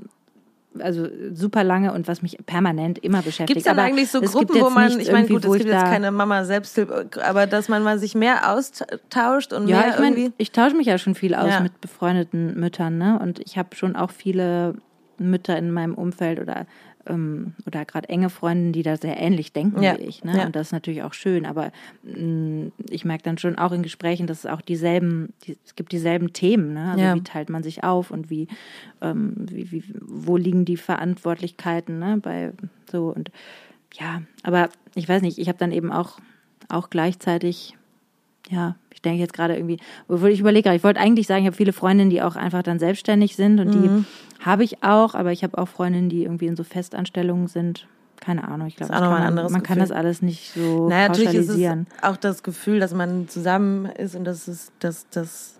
also 0.79 1.07
super 1.33 1.63
lange 1.63 1.93
und 1.93 2.07
was 2.07 2.21
mich 2.21 2.37
permanent 2.45 2.97
immer 2.99 3.21
beschäftigt. 3.21 3.47
Gibt 3.47 3.61
es 3.61 3.67
Aber 3.67 3.83
eigentlich 3.83 4.09
so 4.09 4.21
Gruppen, 4.21 4.61
wo 4.61 4.69
man, 4.69 4.99
ich 4.99 5.11
meine, 5.11 5.27
gut, 5.27 5.43
es 5.45 5.51
gibt 5.53 5.65
jetzt 5.65 5.85
keine 5.85 6.11
Mama-Selbsthilfe, 6.11 7.09
aber 7.23 7.47
dass 7.47 7.69
man 7.69 7.83
mal 7.83 7.99
sich 7.99 8.15
mehr 8.15 8.51
austauscht 8.53 9.53
und 9.53 9.67
Ja, 9.67 9.79
mehr 9.81 9.89
ich 9.93 9.99
meine, 9.99 10.15
irgendwie. 10.17 10.33
ich 10.37 10.51
tausche 10.51 10.75
mich 10.75 10.87
ja 10.87 10.97
schon 10.97 11.15
viel 11.15 11.35
aus 11.35 11.49
Ja. 11.49 11.59
mit 11.61 11.79
befreundeten 11.81 12.59
Müttern, 12.59 12.97
ne? 12.97 13.19
Und 13.21 13.39
ich 13.39 13.57
habe 13.57 13.75
schon 13.75 13.95
auch 13.95 14.11
viele 14.11 14.75
Mütter 15.17 15.57
in 15.57 15.71
meinem 15.71 15.93
Umfeld 15.95 16.39
oder 16.39 16.65
ähm, 17.07 17.53
oder 17.65 17.85
gerade 17.85 18.09
enge 18.09 18.29
Freundinnen, 18.29 18.73
die 18.73 18.83
da 18.83 18.97
sehr 18.97 19.17
ähnlich 19.19 19.53
denken 19.53 19.81
Ja. 19.81 19.97
wie 19.97 20.01
ich, 20.03 20.23
ne? 20.23 20.37
Ja. 20.37 20.45
Und 20.45 20.55
das 20.55 20.67
ist 20.67 20.71
natürlich 20.73 21.03
auch 21.03 21.13
schön, 21.13 21.45
aber 21.45 21.71
mh, 22.03 22.71
ich 22.89 23.05
merke 23.05 23.23
dann 23.23 23.37
schon 23.37 23.57
auch 23.57 23.71
in 23.71 23.83
Gesprächen, 23.83 24.27
dass 24.27 24.39
es 24.39 24.45
auch 24.45 24.61
dieselben, 24.61 25.33
die, 25.43 25.57
es 25.65 25.75
gibt 25.75 25.91
dieselben 25.91 26.33
Themen, 26.33 26.73
ne? 26.73 26.91
Also 26.91 27.03
Ja. 27.03 27.15
wie 27.15 27.21
teilt 27.21 27.49
man 27.49 27.63
sich 27.63 27.83
auf 27.83 28.11
und 28.11 28.29
wie, 28.29 28.47
ähm, 29.01 29.33
wie, 29.49 29.71
wie 29.71 29.83
wo 30.01 30.37
liegen 30.37 30.65
die 30.65 30.77
Verantwortlichkeiten, 30.77 31.99
ne? 31.99 32.17
Bei 32.21 32.51
so 32.91 33.07
und 33.15 33.31
ja, 33.99 34.21
aber 34.43 34.69
ich 34.95 35.07
weiß 35.07 35.21
nicht, 35.21 35.37
ich 35.37 35.47
habe 35.47 35.57
dann 35.57 35.71
eben 35.71 35.91
auch 35.91 36.19
auch 36.69 36.89
gleichzeitig 36.89 37.77
ja, 38.49 38.75
denke 39.05 39.21
jetzt 39.21 39.33
gerade 39.33 39.55
irgendwie, 39.55 39.77
obwohl 40.07 40.29
ich 40.29 40.39
überlege, 40.39 40.73
ich 40.73 40.83
wollte 40.83 40.99
eigentlich 40.99 41.27
sagen, 41.27 41.41
ich 41.43 41.47
habe 41.47 41.55
viele 41.55 41.73
Freundinnen, 41.73 42.09
die 42.09 42.21
auch 42.21 42.35
einfach 42.35 42.63
dann 42.63 42.79
selbstständig 42.79 43.35
sind 43.35 43.59
und 43.59 43.67
Mhm. 43.73 44.05
die 44.05 44.45
habe 44.45 44.63
ich 44.63 44.83
auch, 44.83 45.15
aber 45.15 45.31
ich 45.31 45.43
habe 45.43 45.57
auch 45.57 45.67
Freundinnen, 45.67 46.09
die 46.09 46.23
irgendwie 46.23 46.47
in 46.47 46.55
so 46.55 46.63
Festanstellungen 46.63 47.47
sind. 47.47 47.87
Keine 48.19 48.47
Ahnung, 48.47 48.67
ich 48.67 48.75
glaube, 48.75 48.91
kann 48.93 49.09
man, 49.09 49.33
man 49.35 49.51
kann 49.51 49.61
Gefühl. 49.61 49.79
das 49.79 49.91
alles 49.91 50.21
nicht 50.21 50.51
so 50.53 50.87
Naja, 50.89 51.09
natürlich 51.09 51.35
ist 51.35 51.49
es 51.49 51.61
auch 52.01 52.17
das 52.17 52.43
Gefühl, 52.43 52.79
dass 52.79 52.93
man 52.93 53.27
zusammen 53.27 53.85
ist 53.85 54.15
und 54.15 54.23
dass 54.25 54.47
es, 54.47 54.71
dass 54.79 55.07
das 55.09 55.59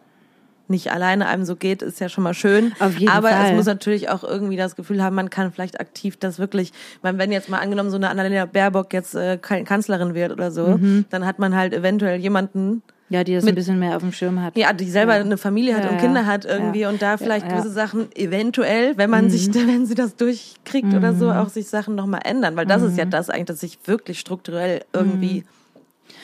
nicht 0.68 0.92
alleine 0.92 1.28
einem 1.28 1.46
so 1.46 1.56
geht, 1.56 1.82
ist 1.84 2.00
ja 2.00 2.10
schon 2.10 2.24
mal 2.24 2.34
schön. 2.34 2.74
Auf 2.80 2.96
jeden 2.98 3.12
Aber 3.12 3.30
Fall. 3.30 3.46
es 3.50 3.54
muss 3.54 3.66
natürlich 3.68 4.10
auch 4.10 4.24
irgendwie 4.24 4.56
das 4.56 4.76
Gefühl 4.76 5.04
haben, 5.04 5.16
man 5.16 5.30
kann 5.30 5.52
vielleicht 5.52 5.80
aktiv 5.80 6.18
das 6.18 6.40
wirklich, 6.40 6.70
ich 6.70 7.04
meine, 7.04 7.18
wenn 7.20 7.32
jetzt 7.32 7.50
mal 7.50 7.60
angenommen 7.60 7.92
so 7.92 7.98
eine 7.98 8.10
Annalena 8.10 8.46
Baerbock 8.46 8.92
jetzt 8.94 9.14
äh, 9.16 9.38
Kanzlerin 9.38 10.16
wird 10.16 10.32
oder 10.32 10.50
so, 10.50 10.78
Mhm. 10.78 11.06
dann 11.12 11.26
hat 11.26 11.38
man 11.40 11.56
halt 11.56 11.74
eventuell 11.74 12.20
jemanden, 12.20 12.82
Ja, 13.10 13.24
die 13.24 13.36
das 13.36 13.44
mit- 13.44 13.52
ein 13.54 13.56
bisschen 13.56 13.78
mehr 13.80 13.96
auf 13.96 14.02
dem 14.02 14.12
Schirm 14.12 14.42
hat. 14.42 14.58
ja, 14.58 14.74
die 14.74 14.90
selber 14.90 15.16
Ja. 15.16 15.22
eine 15.22 15.38
Familie 15.38 15.76
hat 15.76 15.84
Ja, 15.84 15.92
und. 15.92 16.00
Kinder 16.00 16.26
hat 16.26 16.44
irgendwie 16.46 16.86
und 16.88 17.02
da 17.02 17.18
vielleicht 17.18 17.48
gewisse 17.48 17.70
Sachen 17.70 18.08
eventuell, 18.16 18.98
wenn 18.98 19.10
man 19.12 19.30
sich, 19.30 19.48
wenn 19.54 19.86
sie 19.86 19.94
das 19.96 20.16
durchkriegt 20.16 20.94
oder 20.94 21.12
Mhm. 21.12 21.20
so, 21.20 21.32
auch 21.32 21.50
sich 21.50 21.68
Sachen 21.68 21.94
nochmal 21.96 22.22
ändern. 22.24 22.56
Weil 22.56 22.66
das 22.66 22.82
ist 22.82 22.98
ja 22.98 23.06
das 23.06 23.30
eigentlich, 23.30 23.46
dass 23.46 23.60
sich 23.60 23.78
wirklich 23.86 24.20
strukturell 24.20 24.84
irgendwie 24.92 25.44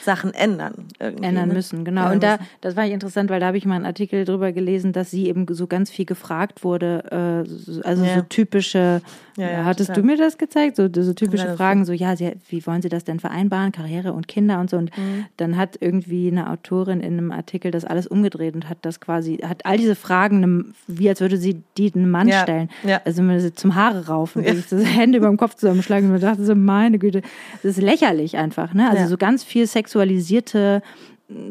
Sachen 0.04 0.34
ändern. 0.34 0.86
Ändern 0.98 1.48
ne? 1.48 1.54
müssen, 1.54 1.84
genau. 1.84 2.02
Ja, 2.06 2.10
und 2.12 2.22
da, 2.22 2.32
müssen. 2.38 2.46
das 2.60 2.76
war 2.76 2.84
interessant, 2.86 3.30
weil 3.30 3.40
da 3.40 3.46
habe 3.46 3.56
ich 3.56 3.64
mal 3.66 3.76
einen 3.76 3.86
Artikel 3.86 4.24
drüber 4.24 4.52
gelesen, 4.52 4.92
dass 4.92 5.10
sie 5.10 5.28
eben 5.28 5.46
so 5.50 5.66
ganz 5.66 5.90
viel 5.90 6.04
gefragt 6.04 6.64
wurde, 6.64 7.44
äh, 7.44 7.48
so- 7.48 7.82
also 7.82 8.04
Ja. 8.04 8.16
so 8.16 8.22
typische, 8.22 9.00
Ja, 9.36 9.50
ja, 9.50 9.64
hattest 9.64 9.88
total. 9.90 10.02
du 10.02 10.06
mir 10.08 10.16
das 10.16 10.36
gezeigt? 10.38 10.76
So, 10.76 10.88
so 10.92 11.12
typische 11.14 11.46
das 11.46 11.56
Fragen, 11.56 11.84
so 11.84 11.92
ja, 11.92 12.16
sie, 12.16 12.32
wie 12.48 12.66
wollen 12.66 12.82
sie 12.82 12.88
das 12.90 13.04
denn 13.04 13.18
vereinbaren, 13.20 13.72
Karriere 13.72 14.12
und 14.12 14.28
Kinder 14.28 14.60
und 14.60 14.68
so. 14.70 14.76
Und 14.76 14.90
Mhm. 14.98 15.24
dann 15.38 15.56
hat 15.56 15.76
irgendwie 15.80 16.28
eine 16.28 16.50
Autorin 16.50 17.00
in 17.00 17.14
einem 17.14 17.30
Artikel 17.32 17.70
das 17.70 17.84
alles 17.84 18.06
umgedreht 18.06 18.54
und 18.54 18.68
hat 18.68 18.78
das 18.82 19.00
quasi, 19.00 19.36
hat 19.38 19.64
all 19.64 19.78
diese 19.78 19.94
Fragen, 19.94 20.38
einem, 20.38 20.74
wie 20.86 21.08
als 21.08 21.20
würde 21.20 21.36
sie 21.38 21.62
die 21.78 21.92
einem 21.94 22.10
Mann 22.10 22.30
stellen. 22.30 22.68
Also 23.04 23.22
zum 23.50 23.74
Haare 23.74 24.06
raufen, 24.08 24.44
Ja. 24.44 24.54
so 24.54 24.76
Hände 24.84 25.18
über 25.18 25.28
dem 25.28 25.36
Kopf 25.38 25.54
zusammenschlagen 25.54 26.08
und 26.08 26.12
mir 26.14 26.20
dachte 26.20 26.44
so, 26.44 26.54
meine 26.54 26.98
Güte, 26.98 27.22
das 27.62 27.78
ist 27.78 27.82
lächerlich 27.82 28.36
einfach, 28.36 28.74
ne? 28.74 28.90
Also 28.90 29.06
so 29.06 29.16
ganz 29.16 29.44
viel 29.44 29.66
sexualisierte 29.92 30.82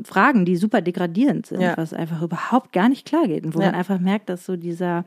Fragen, 0.03 0.45
die 0.45 0.57
super 0.57 0.81
degradierend 0.81 1.45
sind, 1.47 1.61
Ja. 1.61 1.75
was 1.77 1.93
einfach 1.93 2.21
überhaupt 2.21 2.71
gar 2.71 2.89
nicht 2.89 3.05
klar 3.05 3.27
geht 3.27 3.45
und 3.45 3.55
wo 3.55 3.59
Ja. 3.61 3.67
man 3.67 3.75
einfach 3.75 3.99
merkt, 3.99 4.29
dass 4.29 4.45
so 4.45 4.55
dieser, 4.55 5.05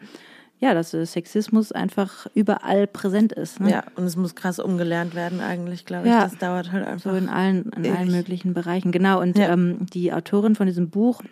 ja, 0.58 0.74
dass 0.74 0.90
Sexismus 0.90 1.70
einfach 1.72 2.26
überall 2.34 2.86
präsent 2.88 3.32
ist. 3.32 3.60
Ne? 3.60 3.70
Ja, 3.70 3.84
und 3.96 4.04
es 4.04 4.16
muss 4.16 4.34
krass 4.34 4.58
umgelernt 4.58 5.14
werden 5.14 5.40
eigentlich, 5.40 5.84
glaube 5.84 6.06
ich. 6.08 6.12
Ja. 6.12 6.24
Das 6.24 6.38
dauert 6.38 6.72
halt 6.72 6.86
einfach. 6.86 7.10
So 7.12 7.16
in 7.16 7.28
allen, 7.28 7.70
in 7.76 7.86
allen 7.94 8.10
möglichen 8.10 8.52
Bereichen. 8.54 8.90
Genau. 8.90 9.20
Und 9.20 9.38
Ja. 9.38 9.52
ähm, 9.52 9.86
die 9.92 10.12
Autorin 10.12 10.54
von 10.56 10.66
diesem 10.66 10.90
Buch, 10.90 11.22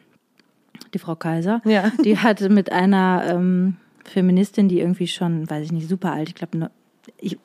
die 0.94 0.98
Frau 0.98 1.16
Kaiser, 1.16 1.62
Ja. 1.64 1.90
die 2.04 2.18
hatte 2.18 2.48
mit 2.48 2.70
einer 2.70 3.24
ähm, 3.28 3.76
Feministin, 4.04 4.68
die 4.68 4.78
irgendwie 4.80 5.08
schon, 5.08 5.48
weiß 5.50 5.64
ich 5.64 5.72
nicht, 5.72 5.88
super 5.88 6.12
alt, 6.12 6.28
ich 6.28 6.34
glaube, 6.36 6.70
ich, 7.18 7.38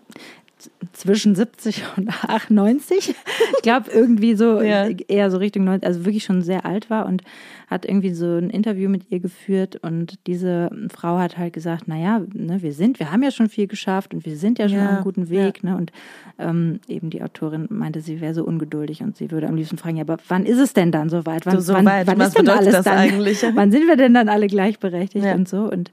zwischen 0.94 1.36
70 1.36 1.84
und 1.98 2.10
98. 2.10 3.10
Ich 3.56 3.62
glaube, 3.62 3.92
irgendwie 3.92 4.36
so 4.36 4.62
Ja. 4.62 4.88
eher 5.08 5.30
so 5.32 5.38
Richtung 5.38 5.64
90, 5.66 5.86
also 5.86 6.06
wirklich 6.06 6.24
schon 6.24 6.42
sehr 6.42 6.66
alt 6.66 6.90
war 6.90 7.06
und 7.06 7.22
hat 7.68 7.86
irgendwie 7.86 8.12
so 8.14 8.26
ein 8.38 8.50
Interview 8.50 8.90
mit 8.90 9.12
ihr 9.12 9.20
geführt 9.20 9.76
und 9.84 10.16
diese 10.26 10.70
Frau 10.90 11.18
hat 11.18 11.38
halt 11.38 11.54
gesagt, 11.54 11.88
naja, 11.88 12.22
ne, 12.34 12.62
wir 12.62 12.74
sind, 12.74 13.00
wir 13.00 13.12
haben 13.12 13.22
ja 13.24 13.30
schon 13.32 13.50
viel 13.50 13.68
geschafft 13.68 14.14
und 14.14 14.26
wir 14.26 14.38
sind 14.38 14.58
ja 14.58 14.70
schon 14.70 14.78
Ja, 14.78 14.86
auf 14.86 14.92
einem 14.96 15.04
guten 15.04 15.30
Weg, 15.30 15.64
ne? 15.64 15.76
Und 15.76 15.92
ähm, 16.40 16.80
eben 16.88 17.10
die 17.10 17.22
Autorin 17.22 17.68
meinte, 17.70 18.00
sie 18.02 18.22
wäre 18.22 18.34
so 18.34 18.44
ungeduldig 18.46 19.02
und 19.02 19.18
sie 19.18 19.32
würde 19.32 19.48
am 19.48 19.56
liebsten 19.56 19.78
fragen, 19.78 19.98
ja, 19.98 20.04
aber 20.04 20.18
wann 20.30 20.46
ist 20.46 20.60
es 20.60 20.74
denn 20.74 20.92
dann 20.92 21.10
soweit? 21.10 21.46
Wann, 21.46 21.56
Du, 21.56 21.62
so 21.62 21.74
wann, 21.74 21.86
weit. 21.86 22.08
wann 22.08 22.22
ist 22.22 22.38
denn 22.38 22.48
alles 22.48 22.72
das 22.74 22.86
dann? 22.86 22.98
eigentlich? 22.98 23.44
Wann 23.54 23.72
sind 23.72 23.86
wir 23.88 23.98
denn 23.98 24.14
dann 24.14 24.30
alle 24.30 24.48
gleichberechtigt 24.48 25.26
Ja. 25.26 25.36
und 25.36 25.48
so? 25.50 25.64
Und 25.70 25.92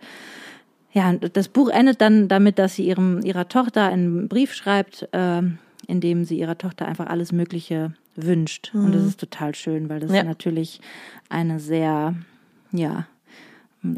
ja, 0.95 1.11
und 1.11 1.37
das 1.37 1.49
Buch 1.49 1.69
endet 1.69 2.01
dann 2.01 2.29
damit, 2.29 2.59
dass 2.59 2.77
sie 2.77 2.87
ihrem, 2.87 3.21
ihrer 3.23 3.49
Tochter 3.49 3.89
einen 3.89 4.29
Brief 4.29 4.55
schreibt, 4.55 5.07
ähm, 5.13 5.59
in 5.87 6.01
dem 6.01 6.25
sie 6.25 6.39
ihrer 6.39 6.57
Tochter 6.57 6.87
einfach 6.87 7.07
alles 7.09 7.31
Mögliche 7.33 7.93
wünscht. 8.17 8.73
Und 8.75 8.93
das 8.95 9.03
ist 9.05 9.21
total 9.21 9.55
schön, 9.55 9.89
weil 9.91 10.01
das 10.01 10.13
Ja. 10.13 10.23
natürlich 10.25 10.81
eine 11.29 11.59
sehr, 11.61 12.15
ja, 12.73 13.07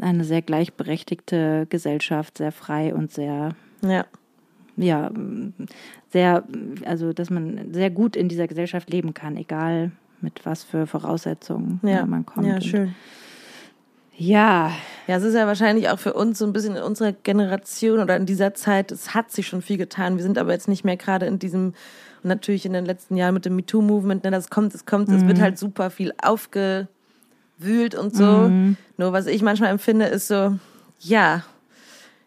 eine 0.01 0.23
sehr 0.25 0.41
gleichberechtigte 0.41 1.65
Gesellschaft, 1.69 2.39
sehr 2.39 2.51
frei 2.51 2.93
und 2.93 3.11
sehr, 3.13 3.51
Ja. 3.81 4.05
ja, 4.75 5.11
sehr, 6.11 6.43
also 6.83 7.13
dass 7.13 7.29
man 7.29 7.73
sehr 7.73 7.89
gut 7.91 8.15
in 8.15 8.27
dieser 8.27 8.47
Gesellschaft 8.47 8.89
leben 8.91 9.13
kann, 9.13 9.37
egal 9.37 9.91
mit 10.19 10.45
was 10.45 10.63
für 10.63 10.87
Voraussetzungen 10.87 11.79
Ja. 11.83 12.05
man 12.07 12.25
kommt. 12.25 12.47
ja, 12.47 12.59
schön. 12.59 12.95
Ja. 14.17 14.71
Ja, 15.07 15.15
es 15.15 15.23
ist 15.23 15.35
ja 15.35 15.47
wahrscheinlich 15.47 15.89
auch 15.89 15.99
für 15.99 16.13
uns 16.13 16.39
so 16.39 16.45
ein 16.45 16.51
bisschen 16.53 16.75
in 16.75 16.83
unserer 16.83 17.11
Generation 17.13 17.99
oder 17.99 18.17
in 18.17 18.25
dieser 18.25 18.53
Zeit, 18.53 18.91
es 18.91 19.13
hat 19.13 19.31
sich 19.31 19.47
schon 19.47 19.61
viel 19.61 19.77
getan. 19.77 20.17
Wir 20.17 20.23
sind 20.23 20.37
aber 20.37 20.51
jetzt 20.51 20.67
nicht 20.67 20.83
mehr 20.83 20.97
gerade 20.97 21.25
in 21.27 21.39
diesem, 21.39 21.67
und 22.23 22.27
natürlich 22.29 22.65
in 22.65 22.73
den 22.73 22.85
letzten 22.85 23.15
Jahren 23.15 23.33
mit 23.33 23.45
dem 23.45 23.55
MeToo-Movement, 23.55 24.23
ne, 24.25 24.31
das 24.31 24.49
kommt, 24.49 24.75
es 24.75 24.85
kommt, 24.85 25.09
es 25.09 25.25
wird 25.25 25.39
halt 25.39 25.57
super 25.57 25.89
viel 25.91 26.13
aufgewühlt 26.21 27.95
und 27.95 28.15
so. 28.15 28.49
Nur 28.97 29.13
was 29.13 29.27
ich 29.27 29.41
manchmal 29.43 29.69
empfinde, 29.71 30.05
ist 30.05 30.27
so, 30.27 30.57
ja, 30.99 31.43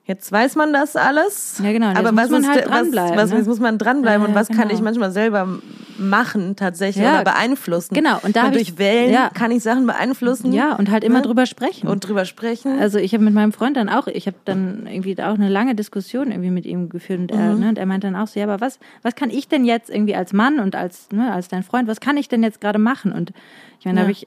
Jetzt 0.06 0.32
weiß 0.32 0.56
man 0.56 0.72
das 0.72 0.96
alles. 0.96 1.60
Ja, 1.62 1.70
genau. 1.70 1.90
Aber 1.90 2.10
was 2.16 2.30
muss 2.30 2.30
man 2.30 2.40
ist, 2.42 2.48
halt 2.48 2.58
der- 2.64 2.64
was, 2.66 2.78
dranbleiben, 2.80 3.16
was, 3.16 3.30
ne? 3.30 3.36
jetzt 3.36 3.46
muss 3.46 3.60
man 3.60 3.78
dranbleiben 3.78 4.22
Ja, 4.22 4.28
und 4.28 4.34
was 4.34 4.48
kann 4.48 4.62
genau. 4.62 4.74
ich 4.74 4.80
manchmal 4.80 5.12
selber 5.12 5.60
machen 6.00 6.56
tatsächlich 6.56 7.04
Ja, 7.04 7.16
oder 7.20 7.24
beeinflussen. 7.24 7.94
genau. 7.94 8.18
Und 8.22 8.34
da 8.34 8.48
durch 8.50 8.62
ich- 8.70 8.78
Wählen 8.78 9.12
ja. 9.12 9.28
kann 9.32 9.50
ich 9.50 9.62
Sachen 9.62 9.86
beeinflussen. 9.86 10.52
Ja, 10.52 10.74
und 10.76 10.90
halt 10.90 11.04
immer 11.04 11.18
Ne? 11.18 11.22
drüber 11.26 11.46
sprechen. 11.46 11.86
und 11.88 12.00
drüber 12.00 12.24
sprechen. 12.24 12.78
Also 12.80 12.98
ich 12.98 13.12
habe 13.14 13.22
mit 13.22 13.34
meinem 13.34 13.52
Freund 13.52 13.76
dann 13.76 13.88
auch, 13.88 14.06
ich 14.08 14.26
habe 14.26 14.36
dann 14.44 14.86
irgendwie 14.86 15.16
auch 15.22 15.34
eine 15.34 15.48
lange 15.48 15.74
Diskussion 15.74 16.30
irgendwie 16.30 16.50
mit 16.50 16.64
ihm 16.66 16.88
geführt 16.88 17.20
und 17.20 17.30
er, 17.32 17.52
Mhm. 17.54 17.60
ne, 17.60 17.68
und 17.68 17.78
er 17.78 17.86
meinte 17.86 18.06
dann 18.06 18.16
auch 18.16 18.26
so, 18.26 18.40
ja, 18.40 18.46
aber 18.46 18.60
was, 18.60 18.78
was 19.02 19.14
kann 19.14 19.30
ich 19.30 19.46
denn 19.48 19.64
jetzt 19.64 19.90
irgendwie 19.90 20.14
als 20.16 20.32
Mann 20.32 20.58
und 20.58 20.74
als, 20.74 21.08
ne, 21.12 21.32
als 21.32 21.48
dein 21.48 21.62
Freund, 21.62 21.86
was 21.86 22.00
kann 22.00 22.16
ich 22.16 22.28
denn 22.28 22.42
jetzt 22.42 22.60
gerade 22.60 22.78
machen? 22.78 23.12
Und 23.12 23.32
ich 23.78 23.84
meine, 23.84 23.96
da 23.96 24.00
Ja. 24.00 24.04
habe 24.08 24.12
ich, 24.12 24.26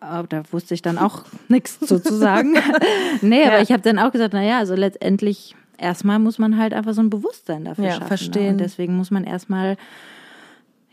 ah, 0.00 0.22
da 0.28 0.42
wusste 0.50 0.74
ich 0.74 0.82
dann 0.82 0.96
auch 0.98 1.24
nichts 1.48 1.78
sozusagen. 1.80 2.54
nee, 3.20 3.44
aber 3.44 3.56
Ja. 3.56 3.62
ich 3.62 3.70
habe 3.72 3.82
dann 3.82 3.98
auch 3.98 4.12
gesagt, 4.12 4.32
na 4.34 4.42
ja, 4.42 4.58
also 4.58 4.74
letztendlich 4.74 5.54
erstmal 5.78 6.18
muss 6.20 6.38
man 6.38 6.56
halt 6.58 6.74
einfach 6.74 6.92
so 6.94 7.02
ein 7.02 7.10
Bewusstsein 7.10 7.64
dafür 7.64 7.84
Ja, 7.84 7.90
schaffen. 7.90 8.02
Ne? 8.04 8.08
verstehen. 8.08 8.52
Und 8.52 8.58
deswegen 8.58 8.96
muss 8.96 9.10
man 9.10 9.24
erstmal 9.24 9.76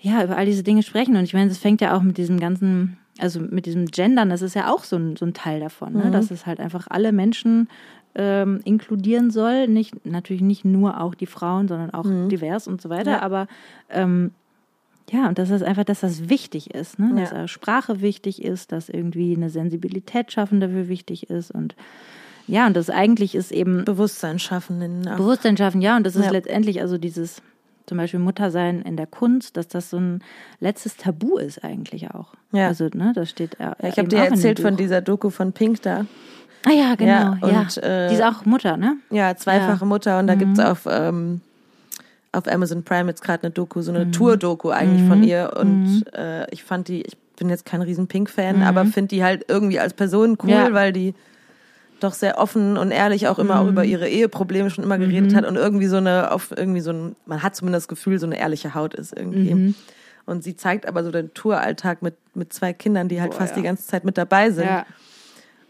ja, 0.01 0.23
über 0.23 0.37
all 0.37 0.45
diese 0.45 0.63
Dinge 0.63 0.83
sprechen. 0.83 1.15
Und 1.15 1.23
ich 1.23 1.33
meine, 1.33 1.51
es 1.51 1.57
fängt 1.57 1.81
ja 1.81 1.95
auch 1.95 2.01
mit 2.01 2.17
diesem 2.17 2.39
ganzen, 2.39 2.97
also 3.19 3.39
mit 3.39 3.65
diesem 3.65 3.85
Gendern, 3.85 4.29
das 4.29 4.41
ist 4.41 4.55
ja 4.55 4.71
auch 4.71 4.83
so 4.83 4.95
ein, 4.95 5.15
so 5.15 5.25
ein 5.25 5.33
Teil 5.33 5.59
davon, 5.59 5.93
ne? 5.93 6.09
dass 6.11 6.31
es 6.31 6.45
halt 6.45 6.59
einfach 6.59 6.87
alle 6.89 7.11
Menschen 7.11 7.67
ähm, 8.15 8.61
inkludieren 8.63 9.29
soll. 9.29 9.67
Nicht, 9.67 10.05
natürlich 10.05 10.41
nicht 10.41 10.65
nur 10.65 11.01
auch 11.01 11.15
die 11.15 11.25
Frauen, 11.25 11.67
sondern 11.67 11.91
auch 11.91 12.05
divers 12.29 12.67
und 12.67 12.81
so 12.81 12.89
weiter. 12.89 13.11
Ja. 13.11 13.21
Aber 13.21 13.47
ähm, 13.89 14.31
ja, 15.11 15.27
und 15.27 15.37
das 15.39 15.49
ist 15.49 15.63
einfach, 15.63 15.83
dass 15.83 16.01
das 16.01 16.29
wichtig 16.29 16.73
ist, 16.73 16.99
ne? 16.99 17.13
dass 17.15 17.31
Ja. 17.31 17.47
Sprache 17.47 18.01
wichtig 18.01 18.43
ist, 18.43 18.71
dass 18.71 18.89
irgendwie 18.89 19.35
eine 19.35 19.49
Sensibilität 19.49 20.31
schaffen 20.31 20.59
dafür 20.59 20.87
wichtig 20.87 21.29
ist 21.29 21.51
und 21.51 21.75
ja, 22.47 22.65
und 22.65 22.75
das 22.75 22.89
eigentlich 22.89 23.35
ist 23.35 23.51
eben 23.51 23.85
Bewusstsein 23.85 24.39
schaffen. 24.39 24.81
In, 24.81 25.01
Bewusstsein 25.01 25.55
schaffen, 25.55 25.81
ja. 25.81 25.95
Und 25.97 26.03
das 26.03 26.15
ist 26.15 26.25
Ja. 26.25 26.31
letztendlich 26.31 26.81
also 26.81 26.97
dieses, 26.97 27.43
zum 27.89 27.97
Beispiel 27.97 28.19
Muttersein 28.21 28.81
in 28.83 28.95
der 28.95 29.07
Kunst, 29.07 29.57
dass 29.57 29.67
das 29.67 29.89
so 29.89 29.97
ein 29.97 30.23
letztes 30.61 30.95
Tabu 30.95 31.37
ist 31.37 31.63
eigentlich 31.63 32.09
auch. 32.11 32.33
Ja. 32.53 32.67
Also, 32.67 32.87
ne, 32.93 33.11
das 33.13 33.29
steht 33.29 33.57
ja. 33.59 33.75
ja, 33.81 33.89
ich 33.89 33.97
habe 33.97 34.07
dir 34.07 34.19
erzählt 34.19 34.59
von 34.61 34.77
dieser 34.77 35.01
Doku 35.01 35.29
von 35.29 35.51
Pink 35.51 35.81
da. 35.81 36.05
Ah 36.65 36.71
ja, 36.71 36.95
genau. 36.95 37.09
Ja, 37.11 37.37
Ja, 37.41 37.59
und, 37.61 37.77
äh, 37.83 38.07
Die 38.09 38.15
ist 38.15 38.23
auch 38.23 38.45
Mutter, 38.45 38.77
ne? 38.77 38.97
Ja, 39.09 39.35
zweifache 39.35 39.79
Ja. 39.79 39.83
Mhm. 39.85 39.89
Mutter 39.89 40.19
und 40.19 40.27
da 40.27 40.35
gibt's 40.35 40.59
auf, 40.59 40.87
ähm, 40.89 41.41
auf 42.31 42.47
Amazon 42.47 42.83
Prime 42.83 43.09
jetzt 43.09 43.23
gerade 43.23 43.43
eine 43.43 43.51
Doku, 43.51 43.81
so 43.81 43.91
eine 43.91 44.05
Mhm. 44.05 44.11
Tour-Doku 44.11 44.69
eigentlich 44.69 45.07
von 45.07 45.23
ihr. 45.23 45.53
Und 45.59 46.03
äh, 46.13 46.45
ich 46.51 46.63
fand 46.63 46.87
die, 46.87 47.01
ich 47.01 47.17
bin 47.37 47.49
jetzt 47.49 47.65
kein 47.65 47.81
riesen 47.81 48.07
Pink-Fan, 48.07 48.61
aber 48.63 48.85
finde 48.85 49.07
die 49.15 49.23
halt 49.23 49.45
irgendwie 49.47 49.79
als 49.79 49.93
Person 49.93 50.37
cool, 50.43 50.49
Mhm. 50.49 50.49
Ja. 50.49 50.73
weil 50.73 50.93
die 50.93 51.15
doch 51.99 52.13
sehr 52.13 52.37
offen 52.37 52.77
und 52.77 52.91
ehrlich 52.91 53.27
auch 53.27 53.39
immer 53.39 53.59
auch 53.59 53.63
Mhm. 53.65 53.69
über 53.69 53.85
ihre 53.85 54.07
Eheprobleme 54.09 54.69
schon 54.69 54.83
immer 54.83 54.97
geredet 54.97 55.35
hat 55.35 55.45
und 55.45 55.55
irgendwie 55.55 55.87
so 55.87 55.97
eine, 55.97 56.31
auf 56.31 56.51
irgendwie 56.55 56.81
so 56.81 56.91
ein, 56.91 57.15
man 57.25 57.43
hat 57.43 57.55
zumindest 57.55 57.83
das 57.85 57.87
Gefühl, 57.89 58.19
so 58.19 58.25
eine 58.25 58.37
ehrliche 58.39 58.73
Haut 58.75 58.93
ist 58.93 59.15
irgendwie. 59.17 59.53
Mhm. 59.53 59.75
Und 60.25 60.43
sie 60.43 60.55
zeigt 60.55 60.87
aber 60.87 61.03
so 61.03 61.11
den 61.11 61.33
Touralltag 61.33 62.01
mit, 62.01 62.15
mit 62.35 62.53
zwei 62.53 62.71
Kindern, 62.73 63.07
die 63.09 63.19
halt 63.21 63.31
Boah, 63.31 63.37
fast 63.39 63.51
ja. 63.51 63.57
die 63.57 63.63
ganze 63.63 63.87
Zeit 63.87 64.03
mit 64.05 64.17
dabei 64.17 64.51
sind. 64.51 64.65
Ja. 64.67 64.85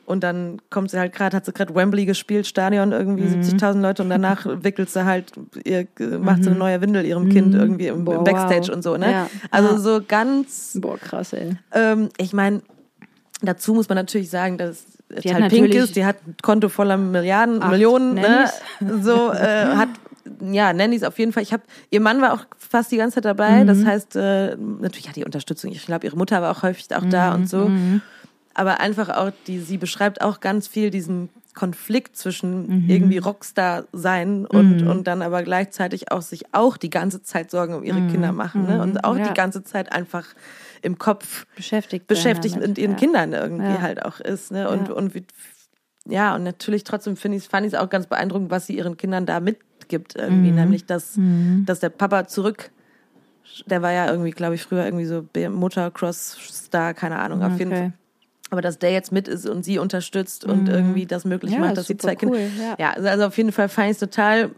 Und 0.05 0.23
dann 0.23 0.59
kommt 0.71 0.89
sie 0.89 0.97
halt 0.97 1.13
gerade, 1.13 1.37
hat 1.37 1.45
sie 1.45 1.53
gerade 1.53 1.75
Wembley 1.75 2.05
gespielt, 2.05 2.47
Stadion 2.47 2.91
irgendwie, 2.91 3.23
Mhm. 3.23 3.41
70.000 3.41 3.79
Leute 3.81 4.01
und 4.03 4.09
danach 4.09 4.45
wickelt 4.63 4.89
sie 4.89 5.05
halt, 5.05 5.31
ihr, 5.63 5.87
macht 6.19 6.43
sie 6.43 6.49
eine 6.49 6.57
neue 6.59 6.81
Windel 6.81 7.05
ihrem 7.05 7.29
Kind 7.29 7.53
irgendwie 7.53 7.87
im, 7.87 7.99
Mhm. 7.99 8.05
Boah, 8.05 8.15
im 8.17 8.23
Backstage 8.23 8.69
wow. 8.69 8.75
und 8.75 8.81
so, 8.81 8.97
ne? 8.97 9.11
Ja. 9.11 9.29
Also 9.51 9.77
so 9.77 10.01
ganz, 10.05 10.77
Boah, 10.81 10.97
krass, 10.97 11.33
ey. 11.33 11.55
ähm, 11.73 12.09
ich 12.17 12.33
meine, 12.33 12.61
dazu 13.41 13.73
muss 13.75 13.87
man 13.87 13.97
natürlich 13.97 14.29
sagen, 14.31 14.57
dass 14.57 14.83
Die 15.23 15.33
hat 15.33 15.49
Pink 15.49 15.73
ist, 15.73 15.95
die 15.95 16.05
hat 16.05 16.17
ein 16.27 16.35
Konto 16.41 16.69
voller 16.69 16.97
Milliarden, 16.97 17.59
Millionen, 17.69 18.13
ne? 18.13 18.45
So, 19.01 19.31
äh, 19.33 19.65
hat, 19.75 19.89
ja, 20.41 20.71
Nannies 20.73 21.03
auf 21.03 21.17
jeden 21.17 21.33
Fall. 21.33 21.41
Ich 21.43 21.51
habe, 21.51 21.63
ihr 21.89 21.99
Mann 21.99 22.21
war 22.21 22.33
auch 22.33 22.45
fast 22.57 22.91
die 22.91 22.97
ganze 22.97 23.15
Zeit 23.15 23.25
dabei. 23.25 23.63
Mhm. 23.63 23.67
Das 23.67 23.83
heißt, 23.85 24.15
äh, 24.15 24.55
natürlich 24.55 25.07
hat 25.09 25.15
die 25.15 25.25
Unterstützung. 25.25 25.71
Ich 25.71 25.85
glaube, 25.85 26.05
ihre 26.05 26.15
Mutter 26.15 26.41
war 26.41 26.51
auch 26.55 26.61
häufig 26.63 26.87
auch 26.95 27.05
da 27.05 27.31
Mhm. 27.31 27.35
und 27.41 27.49
so. 27.49 27.71
Aber 28.53 28.79
einfach 28.79 29.09
auch, 29.09 29.31
die, 29.47 29.59
sie 29.59 29.77
beschreibt 29.77 30.21
auch 30.21 30.39
ganz 30.41 30.67
viel 30.67 30.91
diesen 30.91 31.29
Konflikt 31.55 32.15
zwischen 32.15 32.83
Mhm. 32.83 32.89
irgendwie 32.89 33.17
Rockstar 33.17 33.85
sein 33.91 34.45
und, 34.45 34.83
und 34.83 35.07
dann 35.07 35.21
aber 35.23 35.41
gleichzeitig 35.43 36.11
auch 36.11 36.21
sich 36.21 36.53
auch 36.53 36.77
die 36.77 36.89
ganze 36.91 37.23
Zeit 37.23 37.49
Sorgen 37.51 37.73
um 37.73 37.83
ihre 37.83 38.01
Kinder 38.07 38.31
machen, 38.31 38.67
ne? 38.67 38.81
Und 38.81 39.03
auch 39.03 39.13
Mhm. 39.15 39.19
Ja. 39.21 39.27
die 39.29 39.33
ganze 39.33 39.63
Zeit 39.63 39.91
einfach 39.91 40.25
im 40.81 40.97
Kopf 40.97 41.45
Beschäftigt. 41.55 42.07
beschäftigt 42.07 42.55
damit. 42.55 42.69
mit 42.69 42.77
ihren 42.77 42.91
ja. 42.91 42.97
Kindern 42.97 43.33
irgendwie 43.33 43.73
Ja. 43.73 43.81
halt 43.81 44.03
auch 44.05 44.19
ist. 44.19 44.51
Ne? 44.51 44.69
Und, 44.69 44.87
Ja. 44.89 44.93
und 44.93 45.13
wie, 45.15 45.23
ja, 46.07 46.35
und 46.35 46.43
natürlich 46.43 46.83
trotzdem 46.83 47.15
finde 47.17 47.37
ich, 47.37 47.47
fand 47.47 47.65
ich 47.67 47.73
es 47.73 47.79
auch 47.79 47.89
ganz 47.89 48.07
beeindruckend, 48.07 48.49
was 48.51 48.65
sie 48.67 48.77
ihren 48.77 48.97
Kindern 48.97 49.25
da 49.25 49.39
mitgibt, 49.39 50.15
Mhm. 50.15 50.21
irgendwie, 50.23 50.51
nämlich 50.51 50.85
dass, 50.85 51.19
dass 51.65 51.79
der 51.79 51.89
Papa 51.89 52.27
zurück, 52.27 52.71
der 53.65 53.81
war 53.81 53.91
ja 53.91 54.09
irgendwie, 54.09 54.31
glaube 54.31 54.55
ich, 54.55 54.63
früher 54.63 54.85
irgendwie 54.85 55.05
so 55.05 55.25
Motocross-Star, 55.49 56.93
keine 56.93 57.19
Ahnung, 57.19 57.43
auf 57.43 57.57
jeden 57.59 57.71
Okay. 57.71 57.81
Fall. 57.81 57.93
Aber 58.51 58.61
dass 58.61 58.79
der 58.79 58.91
jetzt 58.91 59.11
mit 59.11 59.27
ist 59.27 59.47
und 59.47 59.63
sie 59.63 59.77
unterstützt 59.77 60.43
und 60.43 60.69
irgendwie 60.69 61.05
das 61.05 61.23
möglich 61.23 61.51
Mhm. 61.51 61.59
Ja, 61.61 61.65
macht, 61.67 61.77
dass 61.77 61.87
super 61.87 61.99
zwei 62.07 62.15
Kinder. 62.15 62.35
cool, 62.37 62.49
ja. 62.59 62.75
ja, 62.79 62.91
also 62.93 63.25
auf 63.25 63.37
jeden 63.37 63.51
Fall 63.51 63.69
fand 63.69 63.87
ich 63.87 63.91
es 63.93 63.99
total 63.99 64.49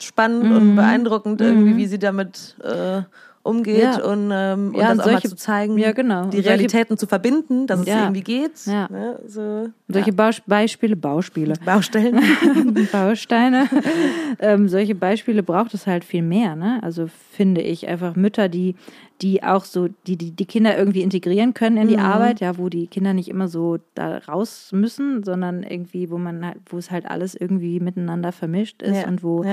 spannend 0.00 0.44
Mhm. 0.44 0.52
und 0.52 0.74
beeindruckend, 0.76 1.40
irgendwie, 1.40 1.76
wie 1.76 1.86
sie 1.86 1.98
damit 1.98 2.56
äh, 2.62 3.02
umgeht 3.44 3.82
Ja. 3.82 4.04
und, 4.04 4.30
ähm, 4.32 4.68
und 4.68 4.76
Ja, 4.76 4.88
das 4.88 4.92
und 4.92 5.00
auch 5.00 5.06
mal 5.06 5.12
solche- 5.12 5.28
zu 5.30 5.36
zeigen, 5.36 5.76
ja, 5.78 5.92
genau. 5.92 6.20
die 6.22 6.24
Und 6.24 6.32
solche- 6.32 6.48
Realitäten 6.50 6.96
zu 6.96 7.06
verbinden, 7.06 7.66
dass 7.66 7.80
es 7.80 7.86
irgendwie 7.88 8.20
geht. 8.22 8.52
Ja. 8.66 8.88
Ne? 8.90 9.18
So, 9.26 9.68
Solche 9.88 10.12
Baus 10.12 10.40
Beispiele, 10.46 10.94
Bauspiele, 10.96 11.54
Baustellen. 11.64 12.20
Bausteine. 12.92 13.68
ähm, 14.38 14.68
solche 14.68 14.94
Beispiele 14.94 15.42
braucht 15.42 15.74
es 15.74 15.86
halt 15.86 16.04
viel 16.04 16.22
mehr, 16.22 16.56
ne? 16.56 16.78
Also 16.82 17.08
finde 17.32 17.60
ich 17.62 17.88
einfach 17.88 18.14
Mütter, 18.16 18.48
die, 18.48 18.74
die 19.20 19.42
auch 19.42 19.64
so, 19.64 19.88
die, 20.06 20.16
die, 20.16 20.30
die 20.32 20.46
Kinder 20.46 20.76
irgendwie 20.76 21.02
integrieren 21.02 21.54
können 21.54 21.76
in 21.76 21.88
die 21.88 21.96
Mhm. 21.96 22.02
Arbeit, 22.02 22.40
ja, 22.40 22.58
wo 22.58 22.68
die 22.68 22.86
Kinder 22.86 23.12
nicht 23.12 23.28
immer 23.28 23.48
so 23.48 23.78
da 23.94 24.18
raus 24.18 24.70
müssen, 24.72 25.22
sondern 25.24 25.62
irgendwie, 25.62 26.10
wo 26.10 26.18
man 26.18 26.44
halt, 26.46 26.58
wo 26.66 26.78
es 26.78 26.90
halt 26.90 27.06
alles 27.10 27.34
irgendwie 27.34 27.80
miteinander 27.80 28.32
vermischt 28.32 28.82
ist 28.82 29.06
und 29.06 29.22
wo. 29.22 29.44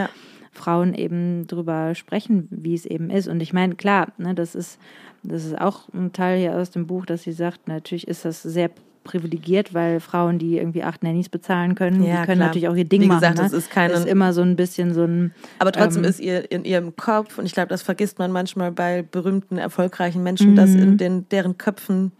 Frauen 0.51 0.93
eben 0.93 1.47
drüber 1.47 1.95
sprechen, 1.95 2.47
wie 2.51 2.73
es 2.73 2.85
eben 2.85 3.09
ist. 3.09 3.27
Und 3.27 3.41
ich 3.41 3.53
meine, 3.53 3.75
klar, 3.75 4.07
ne, 4.17 4.33
das 4.35 4.55
ist, 4.55 4.79
das 5.23 5.45
ist 5.45 5.59
auch 5.59 5.89
ein 5.93 6.11
Teil 6.13 6.39
hier 6.39 6.55
aus 6.55 6.71
dem 6.71 6.87
Buch, 6.87 7.05
dass 7.05 7.23
sie 7.23 7.31
sagt, 7.31 7.67
natürlich 7.67 8.07
ist 8.07 8.25
das 8.25 8.41
sehr 8.43 8.69
privilegiert, 9.05 9.73
weil 9.73 9.99
Frauen, 10.01 10.37
die 10.39 10.57
irgendwie 10.57 10.83
acht 10.83 11.03
Nannies 11.03 11.29
bezahlen 11.29 11.73
können, 11.73 12.03
Ja, 12.03 12.21
die 12.21 12.25
können 12.25 12.37
klar. 12.37 12.47
natürlich 12.47 12.67
auch 12.67 12.75
ihr 12.75 12.85
Ding 12.85 13.01
Wie 13.01 13.07
machen. 13.07 13.19
gesagt, 13.21 13.37
ne? 13.37 13.43
das 13.43 13.53
ist 13.53 13.71
keine- 13.71 13.93
ist 13.93 14.05
immer 14.07 14.33
so 14.33 14.41
ein 14.41 14.55
bisschen 14.55 14.93
so 14.93 15.03
ein 15.05 15.33
Aber 15.57 15.71
trotzdem 15.71 16.03
Ähm. 16.03 16.09
ist 16.09 16.19
ihr 16.19 16.51
in 16.51 16.65
ihrem 16.65 16.95
Kopf, 16.95 17.37
und 17.39 17.45
ich 17.45 17.53
glaube, 17.53 17.69
das 17.69 17.81
vergisst 17.81 18.19
man 18.19 18.31
manchmal 18.31 18.71
bei 18.71 19.01
berühmten, 19.01 19.57
erfolgreichen 19.57 20.21
Menschen, 20.21 20.55
dass 20.55 20.71
Mhm. 20.71 20.79
in 20.81 20.97
den, 20.97 21.29
deren 21.29 21.57
Köpfen 21.57 22.11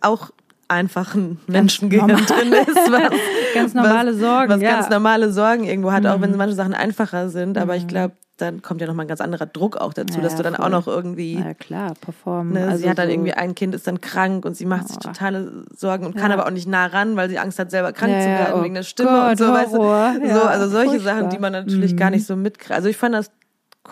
auch 0.00 0.30
einfach 0.68 1.14
ein 1.14 1.38
Menschengehirn 1.46 2.08
drin 2.08 2.52
ist. 2.52 2.76
Was, 2.92 3.10
ganz 3.54 3.74
normale 3.74 4.14
Sorgen. 4.14 4.50
was 4.52 4.60
ja. 4.62 4.70
Mhm. 4.70 4.74
ganz 4.74 4.90
normale 4.90 5.32
Sorgen 5.32 5.64
irgendwo 5.64 5.92
hat, 5.92 6.06
auch 6.06 6.20
wenn 6.20 6.36
manche 6.36 6.54
Sachen 6.54 6.74
einfacher 6.74 7.28
sind. 7.30 7.56
Aber 7.58 7.74
ich 7.76 7.86
glaube, 7.86 8.14
dann 8.36 8.62
kommt 8.62 8.80
ja 8.80 8.86
nochmal 8.86 9.06
ein 9.06 9.08
ganz 9.08 9.20
anderer 9.20 9.46
Druck 9.46 9.76
auch 9.78 9.92
dazu, 9.92 10.18
Ja, 10.18 10.22
dass 10.24 10.36
du 10.36 10.44
dann 10.44 10.54
voll. 10.54 10.64
auch 10.66 10.70
noch 10.70 10.86
irgendwie. 10.86 11.34
Ja, 11.40 11.54
klar, 11.54 11.94
performen. 12.00 12.52
Ne, 12.52 12.66
also 12.68 12.78
sie 12.82 12.88
hat 12.88 12.98
dann 12.98 13.06
so, 13.08 13.12
irgendwie 13.12 13.32
ein 13.32 13.54
Kind, 13.56 13.74
ist 13.74 13.86
dann 13.88 14.00
krank 14.00 14.44
und 14.44 14.56
sie 14.56 14.64
macht 14.66 14.86
sich 14.88 14.96
Oh. 14.98 15.08
totale 15.08 15.64
Sorgen 15.74 16.06
und 16.06 16.16
kann 16.16 16.30
Ja. 16.30 16.36
aber 16.36 16.46
auch 16.46 16.52
nicht 16.52 16.68
nah 16.68 16.86
ran, 16.86 17.16
weil 17.16 17.28
sie 17.30 17.38
Angst 17.38 17.58
hat, 17.58 17.70
selber 17.72 17.92
krank 17.92 18.12
Ja, 18.12 18.20
zu 18.20 18.28
ja, 18.28 18.38
werden 18.38 18.60
oh 18.60 18.62
wegen 18.64 18.74
der 18.74 18.84
Stimme 18.84 19.08
Gott, 19.08 19.30
und 19.32 19.38
so. 19.38 19.52
Weißt 19.52 19.72
du? 19.72 19.76
So 19.78 19.82
Ja, 20.26 20.42
also 20.42 20.68
solche 20.68 20.90
furchtbar. 20.90 21.14
Mhm. 21.14 21.18
Sachen, 21.18 21.30
die 21.30 21.38
man 21.40 21.52
natürlich 21.52 21.96
gar 21.96 22.10
nicht 22.10 22.26
so 22.26 22.36
mitkriegt. 22.36 22.70
Also 22.72 22.88
ich 22.88 22.96
fand 22.96 23.14
das 23.14 23.30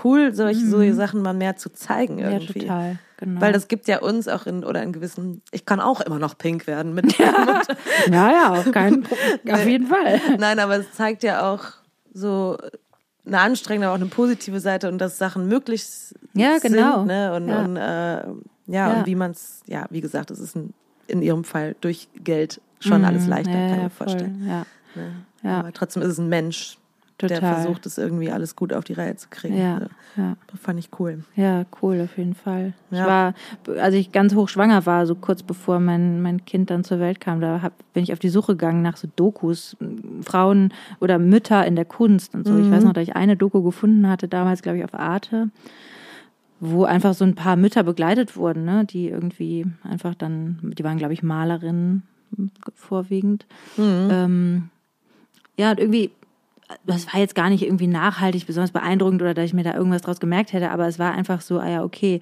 cool, 0.05 0.33
solche, 0.33 0.65
solche 0.67 0.95
Sachen 0.95 1.23
mal 1.23 1.35
mehr 1.35 1.57
zu 1.57 1.73
zeigen 1.73 2.15
Mhm. 2.17 2.21
Ja, 2.21 2.31
irgendwie. 2.31 2.61
total. 2.61 2.99
Genau. 3.19 3.41
Weil 3.41 3.53
das 3.53 3.69
gibt 3.69 3.89
ja 3.89 4.01
uns 4.01 4.29
auch 4.29 4.47
in, 4.47 4.63
oder 4.65 4.83
in 4.83 4.93
gewissen, 4.93 5.41
ich 5.51 5.65
kann 5.65 5.81
auch 5.81 6.01
immer 6.03 6.19
noch 6.19 6.37
pink 6.37 6.67
werden 6.67 6.93
mit, 6.95 7.17
ja, 7.19 7.33
ja, 8.11 8.53
auf 8.53 8.71
keinen 8.73 9.03
Pro- 9.05 9.17
auf 9.53 9.67
jeden 9.67 9.87
Fall. 9.87 10.21
Nein, 10.39 10.59
aber 10.59 10.77
es 10.77 10.93
zeigt 10.93 11.23
ja 11.23 11.51
auch 11.51 11.65
so 12.13 12.59
eine 13.27 13.41
anstrengende, 13.41 13.87
aber 13.89 13.97
auch 13.97 14.01
eine 14.01 14.11
positive 14.11 14.61
Seite 14.61 14.89
und 14.89 14.99
dass 14.99 15.17
Sachen 15.19 15.49
möglich 15.49 15.85
Ja, 16.35 16.59
genau. 16.59 16.99
sind. 16.99 17.07
Ne? 17.07 17.35
Und, 17.35 17.49
Ja. 17.49 17.61
und, 17.63 17.77
äh, 17.77 17.81
ja, 17.81 18.25
Ja. 18.67 18.93
und 18.99 19.07
wie 19.07 19.15
man 19.15 19.31
es, 19.31 19.63
ja, 19.67 19.87
wie 19.91 20.01
gesagt, 20.03 20.31
es 20.31 20.39
ist 20.39 20.55
ein, 20.55 20.75
in 21.09 21.23
ihrem 21.23 21.45
Fall 21.45 21.75
durch 21.81 22.09
Geld 22.23 22.61
schon 22.81 23.05
alles 23.05 23.27
leichter, 23.27 23.51
Mhm. 23.53 23.57
ja, 23.57 23.69
kann 23.69 23.71
ich 23.71 23.77
ja, 23.79 23.83
mir 23.85 23.91
vorstellen. 23.91 24.39
Ne? 24.45 24.65
Ja. 25.43 25.59
Aber 25.61 25.73
trotzdem 25.73 26.03
ist 26.03 26.09
es 26.11 26.19
ein 26.19 26.29
Mensch, 26.29 26.77
der 27.21 27.29
Total. 27.31 27.55
versucht 27.63 27.87
es 27.87 27.97
irgendwie 27.97 28.31
alles 28.31 28.57
gut 28.57 28.73
auf 28.75 28.85
die 28.85 28.93
Reihe 28.93 29.17
zu 29.17 29.29
kriegen. 29.31 29.57
Ja, 29.57 29.75
Also, 29.77 29.87
ja. 30.17 30.37
Das 30.49 30.61
fand 30.61 30.79
ich 30.79 30.91
cool. 30.99 31.25
Ja, 31.35 31.65
cool, 31.81 32.03
auf 32.05 32.19
jeden 32.19 32.35
Fall. 32.35 32.75
Ich 32.91 32.99
Ja. 32.99 33.07
war, 33.07 33.35
als 33.81 33.95
ich 33.95 34.13
ganz 34.13 34.35
hoch 34.35 34.49
schwanger 34.49 34.85
war, 34.85 35.07
so 35.07 35.15
kurz 35.15 35.43
bevor 35.43 35.81
mein, 35.81 36.21
mein 36.21 36.45
Kind 36.45 36.69
dann 36.71 36.85
zur 36.85 37.01
Welt 37.01 37.21
kam, 37.21 37.41
da 37.41 37.63
hab, 37.63 37.73
bin 37.95 38.03
ich 38.03 38.13
auf 38.13 38.19
die 38.19 38.29
Suche 38.29 38.53
gegangen 38.53 38.83
nach 38.83 38.99
so 38.99 39.09
Dokus, 39.17 39.77
Frauen 40.23 40.75
oder 41.01 41.19
Mütter 41.19 41.67
in 41.67 41.75
der 41.75 41.87
Kunst 41.87 42.35
und 42.35 42.47
so. 42.47 42.57
Ich 42.59 42.71
weiß 42.71 42.85
noch, 42.85 42.93
dass 42.93 43.05
ich 43.09 43.17
eine 43.17 43.37
Doku 43.37 43.63
gefunden 43.63 44.09
hatte, 44.09 44.29
damals, 44.29 44.61
glaube 44.61 44.79
ich, 44.79 44.85
auf 44.85 44.93
Arte, 44.95 45.49
wo 46.61 46.85
einfach 46.85 47.15
so 47.15 47.25
ein 47.25 47.35
paar 47.35 47.57
Mütter 47.57 47.83
begleitet 47.83 48.37
wurden, 48.37 48.65
ne, 48.65 48.85
die 48.85 49.09
irgendwie 49.09 49.67
einfach 49.83 50.15
dann, 50.15 50.59
die 50.77 50.85
waren, 50.85 50.99
glaube 50.99 51.13
ich, 51.15 51.23
Malerinnen 51.23 52.03
vorwiegend. 52.75 53.47
Ähm, 53.79 54.69
ja, 55.59 55.71
und 55.71 55.79
irgendwie, 55.81 56.11
das 56.85 57.13
war 57.13 57.21
jetzt 57.21 57.35
gar 57.35 57.49
nicht 57.49 57.63
irgendwie 57.63 57.87
nachhaltig 57.87 58.47
besonders 58.47 58.73
beeindruckend 58.73 59.23
oder 59.23 59.35
dass 59.35 59.45
ich 59.47 59.55
mir 59.55 59.63
da 59.65 59.75
irgendwas 59.75 60.03
draus 60.03 60.21
gemerkt 60.21 60.53
hätte, 60.53 60.71
aber 60.71 60.87
es 60.89 60.99
war 60.99 61.13
einfach 61.13 61.41
so, 61.41 61.59
ah 61.61 61.69
ja, 61.69 61.85
okay, 61.85 62.21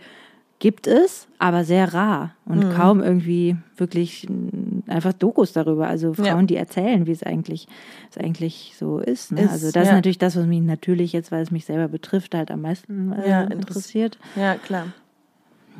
gibt 0.59 0.87
es, 0.87 1.27
aber 1.39 1.65
sehr 1.65 1.93
rar 1.93 2.35
und 2.45 2.59
Mhm. 2.71 2.75
kaum 2.75 3.03
irgendwie 3.03 3.57
wirklich 3.77 4.29
m, 4.29 4.83
einfach 4.87 5.13
Dokus 5.13 5.53
darüber. 5.53 5.89
Also 5.89 6.15
Frauen, 6.15 6.27
Ja. 6.27 6.43
die 6.43 6.57
erzählen, 6.57 7.07
wie 7.07 7.11
es 7.13 7.23
eigentlich, 7.23 7.67
es 8.11 8.17
eigentlich 8.19 8.75
so 8.79 8.99
ist. 8.99 9.33
Ne? 9.33 9.43
Ist, 9.43 9.51
also 9.51 9.73
das 9.73 9.83
ist 9.85 9.89
ja. 9.89 9.95
natürlich 9.95 10.19
das, 10.19 10.37
was 10.37 10.47
mich 10.47 10.61
natürlich 10.63 11.13
jetzt, 11.13 11.33
weil 11.33 11.43
es 11.43 11.51
mich 11.51 11.65
selber 11.65 11.89
betrifft, 11.89 12.35
halt 12.35 12.51
am 12.51 12.61
meisten 12.63 13.13
äh, 13.13 13.29
Ja, 13.29 13.43
interessiert. 13.43 14.19
Ja, 14.37 14.55
klar. 14.55 14.87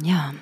Ja. 0.03 0.35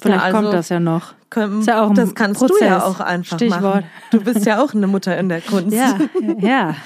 Vielleicht 0.00 0.24
also- 0.24 0.38
kommt 0.38 0.52
das 0.52 0.68
ja 0.68 0.80
noch. 0.80 1.14
Komm, 1.28 1.60
Ist 1.60 1.66
ja 1.66 1.82
auch 1.82 1.88
ein 1.90 1.94
das 1.96 2.14
kannst 2.14 2.40
Prozess. 2.40 2.58
du 2.60 2.64
ja 2.64 2.82
auch 2.84 3.00
einfach 3.00 3.36
Stichwort. 3.36 3.60
machen. 3.62 3.84
Du 4.12 4.20
bist 4.22 4.46
ja 4.46 4.62
auch 4.62 4.72
eine 4.74 4.86
Mutter 4.86 5.16
in 5.18 5.28
der 5.28 5.40
Kunst. 5.40 5.74
Ja, 5.76 5.98
ja. 6.38 6.76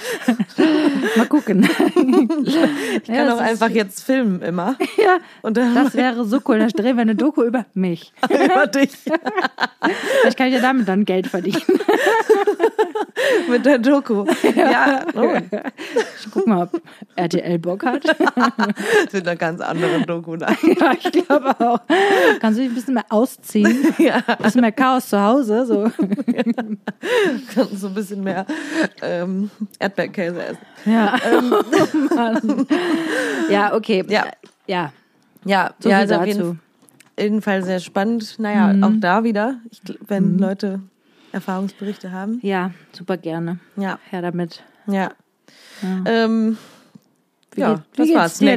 Mal 1.16 1.26
gucken. 1.26 1.68
Ich 3.02 3.04
kann 3.04 3.28
auch 3.30 3.38
einfach 3.40 3.68
jetzt 3.68 4.02
filmen 4.04 4.40
immer. 4.42 4.76
Ja, 4.96 5.18
Und 5.42 5.56
das 5.56 5.94
wäre 5.94 6.24
so 6.24 6.40
cool. 6.48 6.58
Dann 6.58 6.68
drehen 6.70 6.96
wir 6.96 7.02
eine 7.02 7.14
Doku 7.14 7.42
über 7.42 7.66
mich. 7.74 8.12
über 8.28 8.66
dich 8.66 8.90
Vielleicht 10.22 10.36
kann 10.38 10.48
ich 10.48 10.54
ja 10.54 10.60
damit 10.60 10.88
dann 10.88 11.04
Geld 11.04 11.26
verdienen. 11.26 11.60
mit 13.48 13.64
der 13.66 13.78
Doku. 13.78 14.24
Ja, 14.54 15.04
oh, 15.14 15.36
Ich 16.18 16.30
guck 16.30 16.46
mal, 16.46 16.62
ob 16.64 16.80
RTL 17.16 17.58
Bock 17.58 17.84
hat. 17.84 18.04
das 18.04 19.12
wird 19.12 19.28
eine 19.28 19.36
ganz 19.36 19.60
andere 19.60 20.00
Doku. 20.06 20.36
Nein. 20.36 20.56
Ja, 20.78 20.92
ich 20.92 21.10
glaube 21.26 21.54
auch. 21.60 21.80
Kannst 22.40 22.58
du 22.58 22.62
dich 22.62 22.70
ein 22.70 22.74
bisschen 22.74 22.94
mehr 22.94 23.06
ausziehen? 23.10 23.94
Ja, 23.98 24.22
bisschen 24.38 24.60
mehr 24.60 24.72
Chaos 24.72 25.08
zu 25.08 25.20
Hause. 25.20 25.66
So. 25.66 25.90
so 27.76 27.86
ein 27.88 27.94
bisschen 27.94 28.22
mehr 28.22 28.46
ähm, 29.02 29.50
Erdbeerkäse 29.78 30.42
essen. 30.42 30.58
Ja. 30.84 31.16
Mann. 32.14 32.66
ja, 33.50 33.74
okay. 33.74 34.04
Ja. 34.08 34.26
Ja, 34.66 34.92
Ja, 35.44 35.74
so 35.78 35.88
ja 35.88 35.96
viel 35.96 36.02
also 36.02 36.14
auf 36.14 36.20
dazu. 36.26 36.38
jeden, 36.38 36.60
jeden 37.18 37.42
Fall 37.42 37.62
sehr 37.64 37.80
spannend. 37.80 38.38
Naja, 38.38 38.72
Mhm. 38.72 38.84
auch 38.84 38.92
da 39.00 39.24
wieder, 39.24 39.56
ich, 39.70 39.80
wenn 40.06 40.38
Leute 40.38 40.80
Erfahrungsberichte 41.32 42.12
haben. 42.12 42.38
Ja, 42.42 42.72
super 42.92 43.16
gerne. 43.16 43.58
Ja, 43.76 43.98
Her 44.10 44.22
damit. 44.22 44.62
ja. 44.86 45.10
Ja. 45.82 46.02
Ähm, 46.04 46.58
Wie 47.54 47.60
ja, 47.62 47.74
geht- 47.74 47.82
das 47.96 48.06
geht's 48.06 48.18
war's. 48.18 48.38
dir 48.38 48.56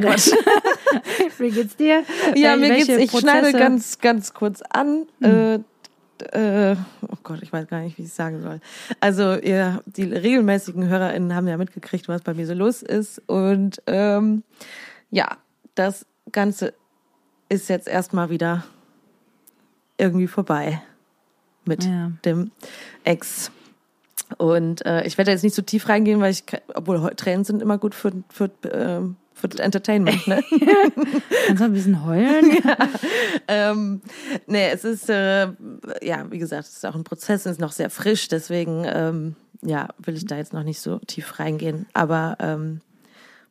Wie 1.38 1.50
geht's 1.50 1.76
dir? 1.76 2.02
Ja, 2.36 2.54
Wel- 2.54 2.58
mir 2.58 2.74
geht's, 2.76 2.88
ich 2.88 3.10
schneide 3.10 3.52
ganz, 3.52 3.98
ganz 3.98 4.34
kurz 4.34 4.62
an. 4.62 5.06
Äh, 5.22 5.58
äh, 6.32 6.76
oh 7.02 7.16
Gott, 7.22 7.40
ich 7.42 7.52
weiß 7.52 7.66
gar 7.68 7.80
nicht, 7.80 7.98
wie 7.98 8.02
ich 8.02 8.08
es 8.08 8.16
sagen 8.16 8.40
soll. 8.42 8.60
Also, 9.00 9.34
ihr, 9.34 9.82
die 9.86 10.04
regelmäßigen 10.04 10.88
HörerInnen 10.88 11.34
haben 11.34 11.48
ja 11.48 11.56
mitgekriegt, 11.56 12.08
was 12.08 12.22
bei 12.22 12.34
mir 12.34 12.46
so 12.46 12.54
los 12.54 12.82
ist. 12.82 13.20
Und 13.26 13.82
ähm, 13.86 14.42
ja, 15.10 15.36
das 15.74 16.06
Ganze 16.32 16.72
ist 17.48 17.68
jetzt 17.68 17.88
erstmal 17.88 18.30
wieder 18.30 18.64
irgendwie 19.98 20.26
vorbei 20.28 20.80
mit 21.64 21.84
Ja. 21.84 22.12
dem 22.24 22.50
Ex. 23.04 23.50
Und 24.38 24.84
äh, 24.86 25.04
ich 25.06 25.18
werde 25.18 25.30
jetzt 25.30 25.42
nicht 25.44 25.54
so 25.54 25.62
tief 25.62 25.88
reingehen, 25.88 26.20
weil 26.20 26.30
ich, 26.32 26.44
obwohl 26.74 26.98
Tränen 27.16 27.44
sind 27.44 27.60
immer 27.62 27.78
gut 27.78 27.94
für, 27.94 28.12
für, 28.30 28.50
ähm, 28.72 29.16
für 29.34 29.48
das 29.48 29.60
Entertainment, 29.60 30.26
ne? 30.26 30.42
Kannst 31.46 31.60
du 31.60 31.64
ein 31.64 31.72
bisschen 31.72 32.04
heulen? 32.04 32.56
ähm, 33.48 34.00
nee, 34.46 34.70
es 34.70 34.84
ist, 34.84 35.10
äh, 35.10 35.48
ja, 36.00 36.30
wie 36.30 36.38
gesagt, 36.38 36.68
es 36.68 36.76
ist 36.76 36.86
auch 36.86 36.94
ein 36.94 37.04
Prozess, 37.04 37.44
es 37.44 37.52
ist 37.52 37.60
noch 37.60 37.72
sehr 37.72 37.90
frisch, 37.90 38.28
deswegen, 38.28 38.84
ähm, 38.86 39.36
ja, 39.62 39.88
will 39.98 40.16
ich 40.16 40.24
da 40.26 40.36
jetzt 40.36 40.52
noch 40.52 40.62
nicht 40.62 40.80
so 40.80 40.98
tief 41.00 41.38
reingehen. 41.38 41.86
Aber 41.94 42.36
ähm, 42.38 42.80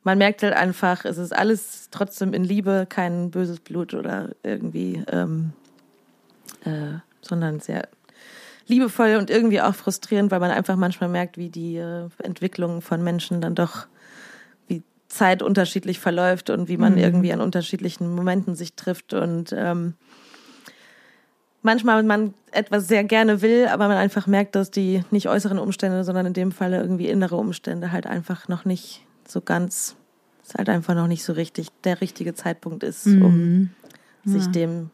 man 0.04 0.18
merkt 0.18 0.42
halt 0.42 0.54
einfach, 0.54 1.04
es 1.04 1.18
ist 1.18 1.34
alles 1.34 1.88
trotzdem 1.90 2.32
in 2.32 2.44
Liebe, 2.44 2.86
kein 2.88 3.30
böses 3.30 3.60
Blut 3.60 3.94
oder 3.94 4.30
irgendwie, 4.42 5.04
ähm, 5.10 5.52
äh, 6.64 6.98
sondern 7.20 7.60
sehr 7.60 7.88
liebevoll 8.66 9.16
und 9.16 9.30
irgendwie 9.30 9.60
auch 9.60 9.74
frustrierend, 9.74 10.30
weil 10.30 10.40
man 10.40 10.50
einfach 10.50 10.76
manchmal 10.76 11.10
merkt, 11.10 11.36
wie 11.36 11.50
die 11.50 11.76
äh, 11.76 12.08
Entwicklung 12.22 12.80
von 12.80 13.02
Menschen 13.02 13.40
dann 13.40 13.54
doch, 13.54 13.86
Zeit 15.14 15.42
unterschiedlich 15.42 15.98
verläuft 15.98 16.50
und 16.50 16.68
wie 16.68 16.76
man 16.76 16.98
irgendwie 16.98 17.32
an 17.32 17.40
unterschiedlichen 17.40 18.14
Momenten 18.14 18.54
sich 18.54 18.74
trifft 18.74 19.14
und 19.14 19.54
ähm, 19.56 19.94
manchmal 21.62 22.02
man 22.02 22.34
etwas 22.52 22.86
sehr 22.86 23.04
gerne 23.04 23.42
will, 23.42 23.66
aber 23.66 23.88
man 23.88 23.96
einfach 23.96 24.26
merkt, 24.26 24.54
dass 24.54 24.70
die 24.70 25.02
nicht 25.10 25.28
äußeren 25.28 25.58
Umstände, 25.58 26.04
sondern 26.04 26.26
in 26.26 26.32
dem 26.32 26.52
Falle 26.52 26.80
irgendwie 26.80 27.08
innere 27.08 27.36
Umstände 27.36 27.90
halt 27.90 28.06
einfach 28.06 28.48
noch 28.48 28.64
nicht 28.64 29.02
so 29.26 29.40
ganz, 29.40 29.96
es 30.46 30.54
halt 30.54 30.68
einfach 30.68 30.94
noch 30.94 31.06
nicht 31.06 31.24
so 31.24 31.32
richtig 31.32 31.68
der 31.84 32.00
richtige 32.00 32.34
Zeitpunkt 32.34 32.82
ist, 32.82 33.06
um 33.06 33.70
sich 34.24 34.46
dem 34.48 34.90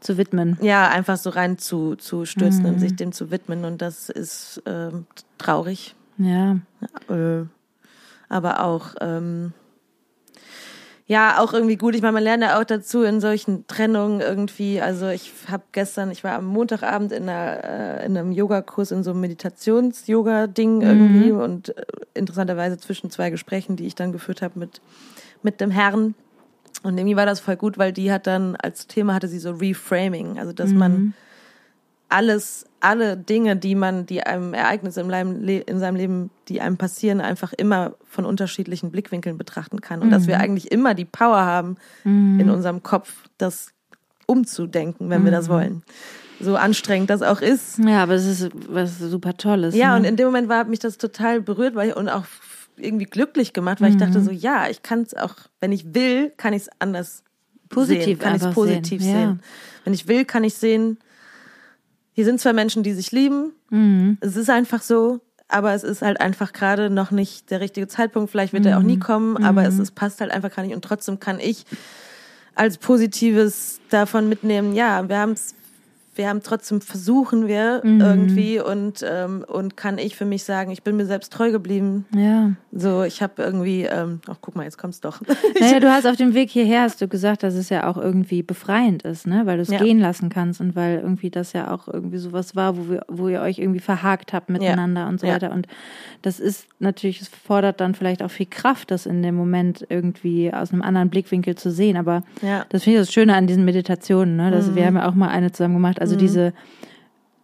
Zu 0.00 0.16
widmen. 0.16 0.56
ja, 0.62 0.88
einfach 0.88 1.16
so 1.16 1.30
rein 1.30 1.58
zu, 1.58 1.96
zu 1.96 2.24
stürzen 2.24 2.66
und 2.66 2.78
sich 2.78 2.94
dem 2.94 3.12
zu 3.12 3.30
widmen. 3.30 3.64
Und 3.64 3.82
das 3.82 4.08
ist 4.08 4.62
ähm, 4.64 5.06
traurig. 5.38 5.94
Ja. 6.18 6.58
Äh, 7.08 7.46
aber 8.28 8.64
auch, 8.64 8.94
ähm, 9.00 9.52
ja, 11.06 11.38
auch 11.38 11.54
irgendwie 11.54 11.76
gut. 11.76 11.94
Ich 11.94 12.02
meine, 12.02 12.12
man 12.12 12.22
lernt 12.22 12.42
ja 12.42 12.60
auch 12.60 12.64
dazu 12.64 13.02
in 13.02 13.20
solchen 13.20 13.66
Trennungen 13.66 14.20
irgendwie. 14.20 14.80
Also 14.80 15.08
ich 15.08 15.32
habe 15.50 15.62
gestern, 15.72 16.10
ich 16.10 16.22
war 16.22 16.34
am 16.34 16.44
Montagabend 16.44 17.12
in, 17.12 17.28
einer, 17.28 17.64
äh, 17.64 18.06
in 18.06 18.16
einem 18.16 18.30
Yogakurs, 18.32 18.90
in 18.90 19.02
so 19.02 19.12
einem 19.12 19.20
Meditations-Yoga-Ding 19.20 20.82
irgendwie 20.82 21.32
und 21.32 21.70
äh, 21.70 21.82
interessanterweise 22.12 22.76
zwischen 22.76 23.10
zwei 23.10 23.30
Gesprächen, 23.30 23.76
die 23.76 23.86
ich 23.86 23.94
dann 23.94 24.12
geführt 24.12 24.42
habe 24.42 24.58
mit, 24.58 24.82
mit 25.42 25.62
dem 25.62 25.70
Herrn. 25.70 26.14
Und 26.82 26.98
irgendwie 26.98 27.16
war 27.16 27.26
das 27.26 27.40
voll 27.40 27.56
gut, 27.56 27.78
weil 27.78 27.92
die 27.92 28.12
hat 28.12 28.26
dann 28.26 28.54
als 28.56 28.86
Thema 28.86 29.14
hatte 29.14 29.28
sie 29.28 29.38
so 29.38 29.52
Reframing, 29.52 30.38
also 30.38 30.52
dass 30.52 30.72
man 30.72 31.14
alles, 32.08 32.66
alle 32.80 33.16
Dinge, 33.16 33.56
die 33.56 33.74
man, 33.74 34.06
die 34.06 34.22
einem 34.22 34.54
Ereignisse 34.54 35.00
im 35.00 35.10
Leben, 35.10 35.44
in 35.66 35.78
seinem 35.78 35.96
Leben, 35.96 36.30
die 36.48 36.60
einem 36.60 36.76
passieren, 36.76 37.20
einfach 37.20 37.52
immer 37.52 37.94
von 38.04 38.24
unterschiedlichen 38.24 38.90
Blickwinkeln 38.90 39.36
betrachten 39.36 39.80
kann. 39.80 40.00
Und 40.00 40.10
dass 40.10 40.26
wir 40.26 40.38
eigentlich 40.38 40.70
immer 40.70 40.94
die 40.94 41.04
Power 41.04 41.38
haben, 41.38 41.76
in 42.04 42.50
unserem 42.50 42.82
Kopf 42.82 43.12
das 43.36 43.72
umzudenken, 44.26 45.10
wenn 45.10 45.24
wir 45.24 45.32
das 45.32 45.48
wollen. 45.48 45.82
So 46.40 46.56
anstrengend 46.56 47.10
das 47.10 47.22
auch 47.22 47.40
ist. 47.40 47.78
Ja, 47.78 48.02
aber 48.02 48.14
es 48.14 48.26
ist 48.26 48.50
was 48.68 48.98
super 48.98 49.36
Tolles. 49.36 49.74
Ja, 49.74 49.92
ne? 49.92 49.96
und 49.96 50.04
in 50.04 50.16
dem 50.16 50.26
Moment 50.26 50.48
war 50.48 50.58
hat 50.58 50.68
mich 50.68 50.78
das 50.78 50.98
total 50.98 51.40
berührt 51.40 51.74
weil, 51.74 51.92
und 51.92 52.08
auch 52.08 52.24
irgendwie 52.76 53.06
glücklich 53.06 53.52
gemacht, 53.52 53.80
weil 53.80 53.90
ich 53.90 53.96
dachte 53.96 54.20
so, 54.20 54.30
ja, 54.30 54.68
ich 54.68 54.82
kann 54.82 55.02
es 55.02 55.14
auch, 55.14 55.34
wenn 55.60 55.72
ich 55.72 55.94
will, 55.94 56.32
kann 56.36 56.52
ich 56.52 56.62
es 56.62 56.68
anders 56.78 57.24
Positiv 57.68 58.04
sehen, 58.04 58.18
kann 58.18 58.36
ich 58.36 58.42
es 58.42 58.54
positiv 58.54 59.02
sehen, 59.02 59.12
sehen. 59.12 59.20
ja. 59.20 59.38
Wenn 59.84 59.94
ich 59.94 60.08
will, 60.08 60.24
kann 60.24 60.44
ich 60.44 60.54
sehen, 60.54 60.98
hier 62.18 62.24
sind 62.24 62.40
zwei 62.40 62.52
Menschen, 62.52 62.82
die 62.82 62.94
sich 62.94 63.12
lieben. 63.12 63.52
Mhm. 63.70 64.18
Es 64.20 64.34
ist 64.34 64.50
einfach 64.50 64.82
so, 64.82 65.20
aber 65.46 65.72
es 65.74 65.84
ist 65.84 66.02
halt 66.02 66.20
einfach 66.20 66.52
gerade 66.52 66.90
noch 66.90 67.12
nicht 67.12 67.48
der 67.52 67.60
richtige 67.60 67.86
Zeitpunkt. 67.86 68.28
Vielleicht 68.32 68.52
wird 68.52 68.66
er 68.66 68.76
auch 68.76 68.80
Mhm. 68.80 68.86
nie 68.88 68.98
kommen, 68.98 69.36
aber 69.44 69.64
es, 69.64 69.78
es 69.78 69.92
passt 69.92 70.20
halt 70.20 70.32
einfach 70.32 70.52
gar 70.52 70.64
nicht. 70.64 70.74
Und 70.74 70.84
trotzdem 70.84 71.20
kann 71.20 71.38
ich 71.38 71.64
als 72.56 72.76
Positives 72.78 73.78
davon 73.88 74.28
mitnehmen, 74.28 74.74
ja, 74.74 75.08
wir 75.08 75.16
haben 75.16 75.30
es 75.30 75.54
wir 76.18 76.28
haben 76.28 76.42
trotzdem 76.42 76.80
versuchen 76.80 77.46
wir 77.46 77.80
Mhm. 77.84 78.00
irgendwie 78.00 78.60
und 78.60 79.04
ähm, 79.08 79.44
und 79.48 79.76
kann 79.76 79.96
ich 79.98 80.16
für 80.16 80.24
mich 80.24 80.44
sagen, 80.44 80.70
ich 80.70 80.82
bin 80.82 80.96
mir 80.96 81.06
selbst 81.06 81.32
treu 81.32 81.50
geblieben. 81.50 82.06
ja. 82.14 82.50
So, 82.70 83.02
ich 83.02 83.22
habe 83.22 83.42
irgendwie, 83.42 83.84
ähm, 83.84 84.20
ach 84.28 84.36
guck 84.42 84.54
mal, 84.54 84.64
jetzt 84.64 84.76
kommt's 84.76 85.00
doch. 85.00 85.20
Naja, 85.60 85.80
du 85.80 85.90
hast 85.90 86.06
auf 86.06 86.16
dem 86.16 86.34
Weg 86.34 86.50
hierher 86.50 86.82
hast 86.82 87.00
du 87.00 87.08
gesagt, 87.08 87.42
dass 87.42 87.54
es 87.54 87.70
ja 87.70 87.86
auch 87.88 87.96
irgendwie 87.96 88.42
befreiend 88.42 89.02
ist, 89.04 89.26
ne? 89.26 89.46
Weil 89.46 89.56
du 89.56 89.62
es 89.62 89.70
Ja. 89.70 89.78
gehen 89.78 89.98
lassen 89.98 90.28
kannst 90.28 90.60
und 90.60 90.76
weil 90.76 90.98
irgendwie 90.98 91.30
das 91.30 91.54
ja 91.54 91.72
auch 91.72 91.88
irgendwie 91.88 92.18
sowas 92.18 92.54
war, 92.56 92.76
wo 92.76 92.90
wir, 92.90 93.04
wo 93.08 93.28
ihr 93.28 93.40
euch 93.40 93.58
irgendwie 93.58 93.80
verhakt 93.80 94.34
habt 94.34 94.50
miteinander 94.50 95.08
und 95.08 95.18
so 95.18 95.26
Ja. 95.26 95.34
weiter. 95.34 95.50
Und 95.52 95.66
das 96.20 96.40
ist 96.40 96.66
natürlich, 96.78 97.22
es 97.22 97.28
fordert 97.28 97.80
dann 97.80 97.94
vielleicht 97.94 98.22
auch 98.22 98.30
viel 98.30 98.46
Kraft, 98.46 98.90
das 98.90 99.06
in 99.06 99.22
dem 99.22 99.34
Moment 99.34 99.86
irgendwie 99.88 100.52
aus 100.52 100.70
einem 100.72 100.82
anderen 100.82 101.08
Blickwinkel 101.08 101.54
zu 101.54 101.70
sehen. 101.70 101.96
Aber 101.96 102.22
Ja. 102.42 102.66
das 102.68 102.84
finde 102.84 103.00
ich 103.00 103.06
das 103.06 103.12
Schöne 103.14 103.34
an 103.34 103.46
diesen 103.46 103.64
Meditationen, 103.64 104.36
ne? 104.36 104.50
Dass 104.50 104.74
wir 104.74 104.84
haben 104.84 104.96
ja 104.96 105.08
auch 105.08 105.14
mal 105.14 105.28
eine 105.28 105.52
zusammen 105.52 105.74
gemacht. 105.74 106.00
Also 106.02 106.07
diese, 106.16 106.52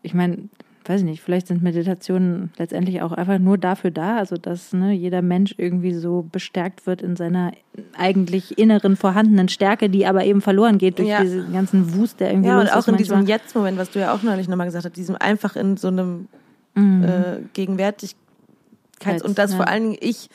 ich 0.02 0.14
meine, 0.14 0.48
weiß 0.86 1.00
ich 1.00 1.06
nicht, 1.06 1.22
vielleicht 1.22 1.46
sind 1.46 1.62
Meditationen 1.62 2.52
letztendlich 2.58 3.00
auch 3.00 3.12
einfach 3.12 3.38
nur 3.38 3.56
dafür 3.56 3.90
da, 3.90 4.18
also 4.18 4.36
dass 4.36 4.74
ne, 4.74 4.92
jeder 4.92 5.22
Mensch 5.22 5.54
irgendwie 5.56 5.94
so 5.94 6.26
bestärkt 6.30 6.86
wird 6.86 7.00
in 7.00 7.16
seiner 7.16 7.52
eigentlich 7.96 8.58
inneren 8.58 8.96
vorhandenen 8.96 9.48
Stärke, 9.48 9.88
die 9.88 10.04
aber 10.06 10.24
eben 10.26 10.42
verloren 10.42 10.76
geht 10.76 10.98
durch 10.98 11.08
Ja. 11.08 11.22
diesen 11.22 11.52
ganzen 11.54 11.94
Wust, 11.94 12.20
der 12.20 12.30
irgendwie 12.30 12.50
Ja, 12.50 12.60
und 12.60 12.68
auch 12.72 12.86
in 12.86 12.96
diesem 12.98 13.16
manchmal. 13.18 13.38
Jetzt-Moment, 13.38 13.78
was 13.78 13.90
du 13.92 14.00
ja 14.00 14.12
auch 14.12 14.22
neulich 14.22 14.46
nochmal 14.46 14.66
gesagt 14.66 14.84
hast, 14.84 14.96
diesem 14.96 15.16
einfach 15.16 15.56
in 15.56 15.76
so 15.78 15.88
einem 15.88 16.28
Mhm. 16.74 17.04
äh, 17.04 17.36
Gegenwärtigkeits- 17.58 19.22
und 19.22 19.38
dass 19.38 19.52
ja. 19.52 19.56
vor 19.56 19.68
allen 19.68 19.84
Dingen 19.84 19.98
ich 20.00 20.28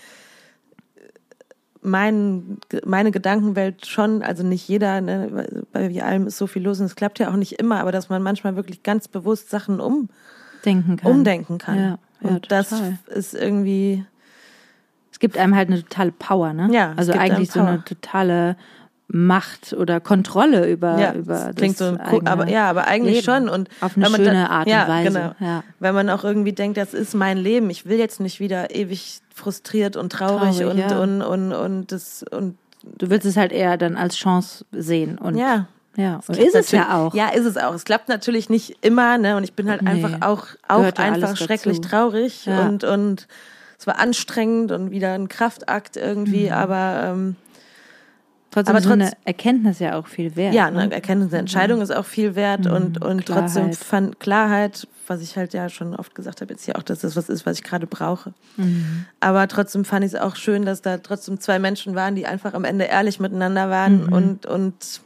mein, 1.82 2.58
meine 2.86 3.12
Gedankenwelt 3.12 3.86
schon, 3.86 4.22
also 4.22 4.44
nicht 4.44 4.68
jeder, 4.68 5.02
ne, 5.02 5.46
bei 5.72 6.04
allem 6.04 6.28
ist 6.28 6.38
so 6.38 6.48
viel 6.48 6.64
los 6.64 6.80
und 6.80 6.86
es 6.88 6.96
klappt 6.96 7.20
ja 7.20 7.30
auch 7.30 7.36
nicht 7.36 7.54
immer, 7.54 7.80
aber 7.80 7.92
dass 7.92 8.10
man 8.10 8.22
manchmal 8.22 8.56
wirklich 8.56 8.84
ganz 8.84 9.08
bewusst 9.08 9.50
Sachen 9.50 9.80
denken 10.66 10.98
kann. 10.98 11.12
umdenken 11.12 11.58
kann. 11.58 11.78
Ja, 11.78 12.00
ja, 12.22 12.30
und 12.30 12.52
das 12.52 12.70
total. 12.70 12.98
ist 13.08 13.34
irgendwie, 13.34 14.04
Es 15.12 15.20
gibt 15.20 15.38
einem 15.38 15.56
halt 15.56 15.70
eine 15.70 15.82
totale 15.82 16.12
Power, 16.12 16.54
ne? 16.54 16.70
Ja, 16.72 16.94
also 16.96 17.14
eigentlich 17.14 17.52
so 17.52 17.62
eine 17.62 17.84
totale 17.84 18.56
Macht 19.12 19.74
oder 19.74 20.00
Kontrolle 20.00 20.70
über, 20.70 21.00
ja, 21.00 21.14
über 21.14 21.34
das 21.46 21.56
klingt 21.56 21.78
so, 21.78 21.98
cool, 22.12 22.22
aber 22.26 22.44
eigene 22.44 22.52
ja, 22.54 22.70
aber 22.70 22.86
eigentlich 22.88 23.16
Leben. 23.16 23.26
schon 23.26 23.50
und 23.50 23.68
Auf 23.82 23.98
eine 23.98 24.06
schöne 24.06 24.24
dann- 24.26 24.36
Art 24.46 24.68
und 24.68 24.72
ja, 24.72 24.88
Weise. 24.88 25.12
Genau. 25.12 25.32
Ja. 25.40 25.64
Wenn 25.80 25.96
man 25.96 26.10
auch 26.12 26.24
irgendwie 26.24 26.54
denkt, 26.54 26.78
das 26.78 26.94
ist 26.94 27.16
mein 27.16 27.38
Leben, 27.38 27.72
ich 27.72 27.88
will 27.88 27.98
jetzt 27.98 28.20
nicht 28.20 28.40
wieder 28.40 28.76
ewig 28.76 29.22
frustriert 29.34 29.96
und 29.96 30.12
traurig, 30.12 30.58
Traurig, 30.60 30.66
und, 30.72 30.78
ja. 30.78 31.00
und, 31.00 31.22
und, 31.24 31.54
und 31.54 31.92
das 31.92 32.24
und 32.30 32.58
Du 32.98 33.10
willst 33.10 33.26
es 33.26 33.36
halt 33.36 33.52
eher 33.52 33.76
dann 33.78 33.98
als 33.98 34.16
Chance 34.16 34.64
sehen 34.72 35.18
und 35.18 35.36
ja. 35.38 35.68
ja. 35.98 36.22
Und 36.28 36.38
ist 36.38 36.56
es 36.56 36.72
ja 36.72 36.98
auch. 36.98 37.14
Ja, 37.14 37.28
ist 37.30 37.46
es 37.46 37.58
auch. 37.58 37.74
Es 37.74 37.84
klappt 37.84 38.08
natürlich 38.08 38.50
nicht 38.50 38.78
immer, 38.82 39.18
ne? 39.18 39.36
Und 39.36 39.44
ich 39.44 39.52
bin 39.54 39.70
halt 39.70 39.82
Nee. 39.82 39.90
einfach 39.90 40.22
auch, 40.26 40.46
auch 40.68 40.78
Gehört 40.78 40.98
einfach 41.00 41.36
schrecklich 41.36 41.82
dazu. 41.82 41.90
traurig 41.90 42.46
Ja. 42.46 42.68
und, 42.68 42.86
und 42.86 43.28
es 43.78 43.86
war 43.86 44.00
anstrengend 44.00 44.72
und 44.72 44.92
wieder 44.92 45.14
ein 45.14 45.28
Kraftakt 45.28 45.98
irgendwie, 45.98 46.46
Mhm. 46.46 46.54
aber 46.54 47.02
ähm, 47.06 47.36
Trotzdem 48.52 48.76
aber 48.76 48.82
so 48.84 48.90
trotz- 48.90 48.94
eine 49.02 49.12
Erkenntnis 49.26 49.78
ja 49.80 49.96
auch 50.00 50.08
viel 50.08 50.36
wert. 50.36 50.54
ja, 50.56 50.72
ne? 50.72 50.80
eine 50.80 50.94
Erkenntnis, 50.94 51.32
eine 51.32 51.40
Entscheidung 51.42 51.82
ist 51.82 51.92
auch 51.96 52.06
viel 52.06 52.36
wert 52.36 52.66
und, 52.66 53.00
und 53.04 53.26
trotzdem 53.28 53.74
fand 53.74 54.20
Klarheit, 54.20 54.88
was 55.06 55.22
ich 55.22 55.38
halt 55.38 55.54
ja 55.54 55.70
schon 55.70 55.96
oft 55.96 56.16
gesagt 56.16 56.42
habe, 56.42 56.54
jetzt 56.54 56.66
hier 56.66 56.76
auch, 56.76 56.84
dass 56.84 57.00
das 57.00 57.16
was 57.16 57.30
ist, 57.30 57.46
was 57.46 57.58
ich 57.58 57.64
gerade 57.64 57.86
brauche. 57.86 58.34
Mhm. 58.58 59.06
Aber 59.20 59.48
trotzdem 59.48 59.86
fand 59.86 60.04
ich 60.04 60.14
es 60.14 60.20
auch 60.20 60.36
schön, 60.36 60.66
dass 60.66 60.82
da 60.82 60.98
trotzdem 60.98 61.40
zwei 61.40 61.60
Menschen 61.60 61.94
waren, 61.94 62.16
die 62.16 62.26
einfach 62.26 62.54
am 62.56 62.64
Ende 62.64 62.86
ehrlich 62.86 63.20
miteinander 63.20 63.70
waren 63.70 64.06
Mhm. 64.08 64.14
und, 64.14 64.46
und 64.48 65.02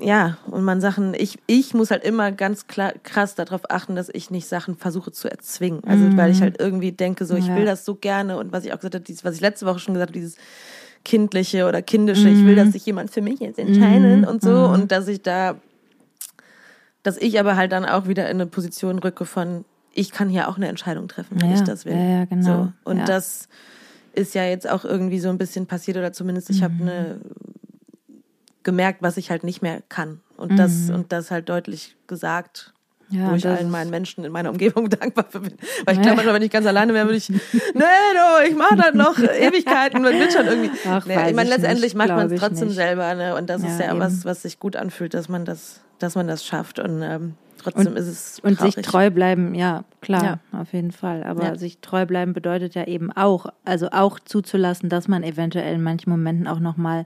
ja, 0.00 0.38
und 0.50 0.64
man 0.64 0.80
Sachen, 0.80 1.14
ich, 1.14 1.38
ich 1.46 1.72
muss 1.74 1.90
halt 1.90 2.04
immer 2.04 2.32
ganz 2.32 2.66
klar, 2.66 2.92
krass 3.04 3.34
darauf 3.36 3.70
achten, 3.70 3.94
dass 3.96 4.08
ich 4.12 4.30
nicht 4.30 4.48
Sachen 4.48 4.76
versuche 4.76 5.12
zu 5.12 5.30
erzwingen. 5.30 5.82
Also, 5.86 6.16
weil 6.16 6.30
ich 6.32 6.40
halt 6.42 6.58
irgendwie 6.60 6.90
denke, 6.92 7.26
so, 7.26 7.36
ich 7.36 7.44
Mhm. 7.44 7.50
Ja. 7.50 7.56
will 7.56 7.64
das 7.66 7.84
so 7.84 7.94
gerne 7.94 8.36
und 8.38 8.50
was 8.52 8.64
ich 8.64 8.72
auch 8.72 8.76
gesagt 8.78 8.94
habe, 8.94 9.04
dieses, 9.04 9.24
was 9.24 9.36
ich 9.36 9.40
letzte 9.40 9.66
Woche 9.66 9.78
schon 9.78 9.94
gesagt 9.94 10.10
habe, 10.10 10.18
dieses 10.18 10.36
kindliche 11.04 11.66
oder 11.66 11.82
kindische, 11.82 12.28
ich 12.30 12.44
will, 12.44 12.54
dass 12.56 12.72
sich 12.72 12.84
jemand 12.86 13.10
für 13.10 13.20
mich 13.22 13.40
jetzt 13.40 13.58
entscheidet 13.58 14.26
und 14.26 14.42
so 14.42 14.68
und 14.70 14.90
dass 14.90 15.06
ich 15.08 15.22
da, 15.22 15.56
dass 17.02 17.16
ich 17.18 17.38
aber 17.38 17.56
halt 17.56 17.72
dann 17.72 17.84
auch 17.84 18.08
wieder 18.08 18.24
in 18.30 18.36
eine 18.40 18.46
Position 18.46 18.98
rücke 18.98 19.24
von, 19.26 19.64
ich 19.92 20.10
kann 20.10 20.28
hier 20.28 20.48
auch 20.48 20.56
eine 20.56 20.68
Entscheidung 20.68 21.06
treffen, 21.08 21.40
wenn 21.40 21.50
Ja, 21.50 21.54
ich 21.56 21.62
das 21.62 21.84
will. 21.84 21.94
ja, 21.94 22.02
ja, 22.20 22.24
genau. 22.24 22.42
So. 22.64 22.72
Und 22.84 22.98
Ja. 22.98 23.04
das 23.04 23.48
ist 24.14 24.34
ja 24.34 24.44
jetzt 24.44 24.68
auch 24.68 24.84
irgendwie 24.84 25.18
so 25.20 25.28
ein 25.28 25.38
bisschen 25.38 25.66
passiert 25.66 25.96
oder 25.96 26.12
zumindest 26.12 26.48
ich 26.50 26.60
Mhm. 26.60 26.64
habe 26.64 26.74
eine 26.80 27.20
gemerkt, 28.62 29.02
was 29.02 29.16
ich 29.18 29.30
halt 29.30 29.44
nicht 29.44 29.60
mehr 29.60 29.82
kann 29.88 30.20
und 30.36 30.58
das 30.58 30.88
und 30.90 31.12
das 31.12 31.30
halt 31.30 31.48
deutlich 31.48 31.96
gesagt, 32.06 32.72
Mhm. 32.72 32.73
Ja, 33.10 33.30
wo 33.30 33.34
ich 33.34 33.46
allen 33.46 33.70
meinen 33.70 33.90
Menschen 33.90 34.24
in 34.24 34.32
meiner 34.32 34.50
Umgebung 34.50 34.88
dankbar 34.90 35.26
für 35.28 35.40
bin. 35.40 35.54
Weil 35.84 35.94
ich 35.94 35.98
Ja. 35.98 36.02
glaube, 36.02 36.16
manchmal, 36.16 36.34
wenn 36.34 36.42
ich 36.42 36.50
ganz 36.50 36.66
alleine 36.66 36.94
wäre, 36.94 37.06
würde 37.06 37.16
ich, 37.18 37.28
nee, 37.28 37.40
du, 37.74 38.48
ich 38.48 38.54
mache 38.56 38.76
das 38.76 38.94
noch 38.94 39.18
Ewigkeiten, 39.18 40.02
man 40.02 40.18
wird 40.18 40.32
schon 40.32 40.46
irgendwie. 40.46 40.70
Ach, 40.88 41.04
nee, 41.06 41.14
ich 41.14 41.34
meine, 41.34 41.42
ich 41.42 41.48
letztendlich 41.56 41.82
nicht, 41.82 41.96
macht 41.96 42.08
man 42.08 42.30
es 42.30 42.40
trotzdem 42.40 42.68
nicht. 42.68 42.76
selber, 42.76 43.14
ne? 43.14 43.34
Und 43.36 43.50
das 43.50 43.62
ist 43.62 43.78
Ja, 43.78 43.86
ja 43.86 43.90
eben. 43.92 44.00
was, 44.00 44.24
was 44.24 44.42
sich 44.42 44.58
gut 44.58 44.76
anfühlt, 44.76 45.14
dass 45.14 45.28
man 45.28 45.44
das, 45.44 45.80
dass 45.98 46.14
man 46.14 46.26
das 46.26 46.44
schafft 46.44 46.78
und 46.78 47.02
ähm, 47.02 47.34
trotzdem 47.62 47.96
ist 47.96 48.06
es 48.08 48.40
Und 48.40 48.58
sich 48.60 48.74
traurig. 48.74 48.86
treu 48.86 49.10
bleiben, 49.10 49.54
ja, 49.54 49.84
klar, 50.00 50.24
Ja. 50.52 50.60
auf 50.60 50.72
jeden 50.72 50.92
Fall. 50.92 51.22
Aber 51.24 51.44
Ja. 51.44 51.56
sich 51.56 51.78
treu 51.80 52.06
bleiben 52.06 52.32
bedeutet 52.32 52.74
ja 52.74 52.84
eben 52.86 53.12
auch, 53.12 53.46
also 53.64 53.90
auch 53.90 54.18
zuzulassen, 54.20 54.88
dass 54.88 55.08
man 55.08 55.22
eventuell 55.22 55.74
in 55.74 55.82
manchen 55.82 56.10
Momenten 56.10 56.46
auch 56.48 56.58
nochmal 56.60 57.04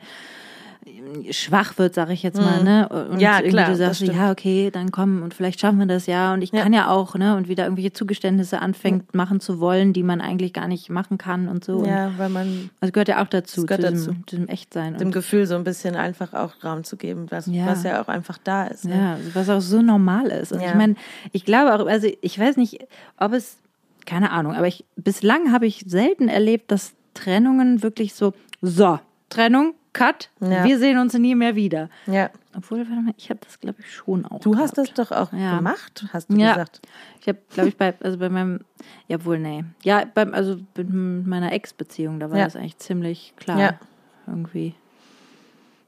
schwach 1.31 1.79
wird, 1.79 1.95
sag 1.95 2.11
ich 2.11 2.23
jetzt 2.23 2.41
mal, 2.41 2.63
ne? 2.63 2.89
Und 2.89 3.15
Mhm. 3.15 3.21
Ja, 3.21 3.37
irgendwie 3.39 3.51
klar, 3.51 3.71
du 3.71 3.77
sagst, 3.77 4.01
ja, 4.03 4.31
okay, 4.31 4.71
dann 4.71 4.91
komm 4.91 5.23
und 5.23 5.35
vielleicht 5.35 5.61
schaffen 5.61 5.79
wir 5.79 5.87
das 5.87 6.07
ja 6.07 6.33
und 6.35 6.43
ich 6.43 6.53
Ja. 6.53 6.63
kann 6.63 6.73
ja 6.73 6.89
auch, 6.91 7.15
ne? 7.15 7.37
Und 7.37 7.49
wieder 7.49 7.65
irgendwelche 7.65 7.93
Zugeständnisse 7.93 8.61
anfängt 8.61 9.15
machen 9.15 9.41
zu 9.41 9.61
wollen, 9.61 9.93
die 9.93 10.03
man 10.03 10.21
eigentlich 10.21 10.53
gar 10.53 10.69
nicht 10.69 10.91
machen 10.91 11.19
kann 11.19 11.49
und 11.49 11.65
so. 11.65 11.85
Ja, 11.85 12.13
weil 12.19 12.29
man 12.29 12.71
also 12.81 12.93
gehört 12.93 13.09
ja 13.09 13.23
auch 13.23 13.29
dazu, 13.29 13.67
gehört 13.67 13.83
zu 13.83 13.91
diesem, 13.93 14.13
dazu. 14.15 14.25
diesem 14.31 14.49
Echtsein. 14.49 14.97
dem 14.99 15.11
Gefühl 15.13 15.47
so 15.47 15.55
ein 15.57 15.65
bisschen 15.65 15.97
einfach 15.97 16.33
auch 16.35 16.53
Raum 16.65 16.85
zu 16.85 16.97
geben, 16.97 17.27
was 17.31 17.47
Ja. 17.47 17.67
was 17.67 17.83
ja 17.85 18.03
auch 18.03 18.09
einfach 18.09 18.39
da 18.43 18.67
ist. 18.67 18.85
Ne? 18.85 18.97
Ja, 18.97 19.19
was 19.35 19.49
auch 19.49 19.61
so 19.61 19.83
normal 19.83 20.27
ist. 20.29 20.53
Und 20.53 20.61
Ja. 20.61 20.69
ich 20.69 20.75
meine, 20.75 20.95
ich 21.33 21.45
glaube 21.45 21.75
auch, 21.75 21.87
also 21.87 22.09
ich 22.21 22.39
weiß 22.39 22.57
nicht, 22.57 22.79
ob 23.19 23.33
es, 23.33 23.59
keine 24.07 24.31
Ahnung, 24.31 24.55
aber 24.55 24.67
ich 24.67 24.85
bislang 24.97 25.53
habe 25.53 25.67
ich 25.67 25.85
selten 25.87 26.29
erlebt, 26.29 26.71
dass 26.71 26.93
Trennungen 27.15 27.83
wirklich 27.83 28.15
so, 28.15 28.33
so, 28.63 28.99
Trennung, 29.29 29.75
Cut, 29.99 30.31
Ja. 30.41 30.65
wir 30.65 30.79
sehen 30.79 30.99
uns 30.99 31.15
nie 31.15 31.35
mehr 31.35 31.55
wieder. 31.55 31.89
ja. 32.07 32.31
Obwohl, 32.57 32.79
warte 32.89 33.01
mal, 33.03 33.15
ich 33.17 33.31
habe 33.31 33.39
das, 33.45 33.61
glaube 33.61 33.79
ich, 33.81 33.95
schon 33.95 34.25
auch. 34.25 34.41
Du 34.41 34.57
hast 34.57 34.77
das 34.77 34.93
gehabt. 34.93 34.99
doch 35.13 35.17
auch 35.17 35.33
Ja. 35.33 35.59
gemacht, 35.59 36.07
hast 36.13 36.29
du 36.29 36.37
Ja. 36.37 36.55
gesagt. 36.55 36.81
Ich 37.21 37.29
habe, 37.29 37.39
glaube 37.51 37.69
ich, 37.69 37.77
bei, 37.77 37.95
also 38.01 38.19
bei 38.19 38.29
meinem, 38.29 38.61
ja 39.07 39.25
wohl, 39.25 39.39
nee. 39.39 39.65
Ja, 39.85 40.05
beim, 40.13 40.35
also 40.35 40.59
mit 40.77 40.93
meiner 41.27 41.53
Ex-Beziehung, 41.53 42.19
da 42.19 42.31
war 42.33 42.39
das 42.39 42.57
eigentlich 42.57 42.79
ziemlich 42.79 43.35
klar. 43.37 43.59
Ja. 43.61 43.79
Irgendwie. 44.27 44.75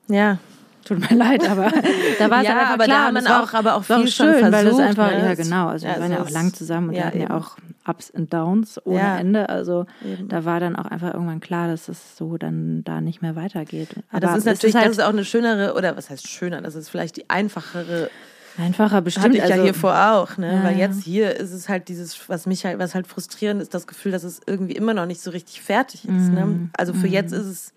Ja, 0.08 0.38
Tut 0.84 0.98
mir 1.10 1.16
leid, 1.16 1.48
aber 1.48 1.70
da 2.18 2.30
war 2.30 2.40
es 2.40 2.46
Ja, 2.48 2.54
halt 2.54 2.60
einfach 2.60 2.74
aber 2.74 2.78
da 2.78 2.84
klar. 2.84 3.12
man 3.12 3.22
es 3.24 3.28
war 3.30 3.42
auch- 3.44 3.54
aber 3.54 3.74
auch 3.74 3.84
viel 3.84 4.08
schon 4.08 4.26
schön, 4.34 4.42
weil 4.52 4.54
es 4.66 4.74
versucht, 4.76 4.82
einfach, 4.82 5.10
ne? 5.10 5.18
ja 5.26 5.34
genau, 5.34 5.68
also 5.68 5.86
wir 5.86 5.94
ja, 5.94 6.00
waren 6.00 6.12
ja 6.12 6.22
auch 6.22 6.30
lang 6.30 6.52
zusammen 6.54 6.88
und 6.88 6.94
ja, 6.94 7.00
wir 7.00 7.06
hatten 7.06 7.18
ja 7.20 7.24
eben. 7.26 7.34
auch 7.34 7.56
Ups 7.86 8.10
und 8.10 8.32
Downs 8.32 8.80
ohne 8.86 8.98
Ja. 8.98 9.18
Ende. 9.18 9.48
Also 9.48 9.86
Eben. 10.04 10.28
da 10.28 10.44
war 10.44 10.60
dann 10.60 10.76
auch 10.76 10.86
einfach 10.86 11.12
irgendwann 11.14 11.40
klar, 11.40 11.68
dass 11.68 11.88
es 11.88 12.16
so 12.16 12.36
dann 12.38 12.82
da 12.84 13.00
nicht 13.00 13.20
mehr 13.22 13.36
weitergeht. 13.36 13.88
Ja, 13.96 14.02
Aber 14.10 14.20
das 14.20 14.38
ist 14.38 14.44
natürlich, 14.46 14.76
halt 14.76 14.86
das 14.86 14.98
ist 14.98 15.02
auch 15.04 15.08
eine 15.10 15.24
schönere, 15.24 15.74
oder 15.74 15.96
was 15.96 16.08
heißt 16.10 16.28
schöner, 16.28 16.60
das 16.62 16.74
ist 16.74 16.88
vielleicht 16.88 17.16
die 17.16 17.28
einfachere, 17.30 18.10
einfacher 18.58 19.00
bestimmt. 19.00 19.26
hatte 19.26 19.36
ich 19.36 19.42
also, 19.42 19.54
ja 19.56 19.62
hier 19.62 19.74
vor 19.74 19.94
auch, 19.94 20.36
ne? 20.36 20.52
Ja, 20.56 20.64
Weil 20.64 20.72
ja. 20.78 20.86
jetzt 20.86 21.02
hier 21.02 21.36
ist 21.36 21.52
es 21.52 21.68
halt 21.68 21.88
dieses, 21.88 22.28
was 22.28 22.46
mich 22.46 22.64
halt, 22.64 22.78
was 22.78 22.94
halt 22.94 23.06
frustrierend 23.06 23.62
ist, 23.62 23.72
das 23.74 23.86
Gefühl, 23.86 24.12
dass 24.12 24.24
es 24.24 24.40
irgendwie 24.46 24.74
immer 24.74 24.92
noch 24.94 25.06
nicht 25.06 25.20
so 25.22 25.30
richtig 25.30 25.62
fertig 25.62 26.04
ist. 26.06 26.30
Ne? 26.30 26.68
Also 26.76 26.92
für 26.92 27.06
jetzt 27.06 27.32
ist 27.32 27.46
es, 27.46 27.72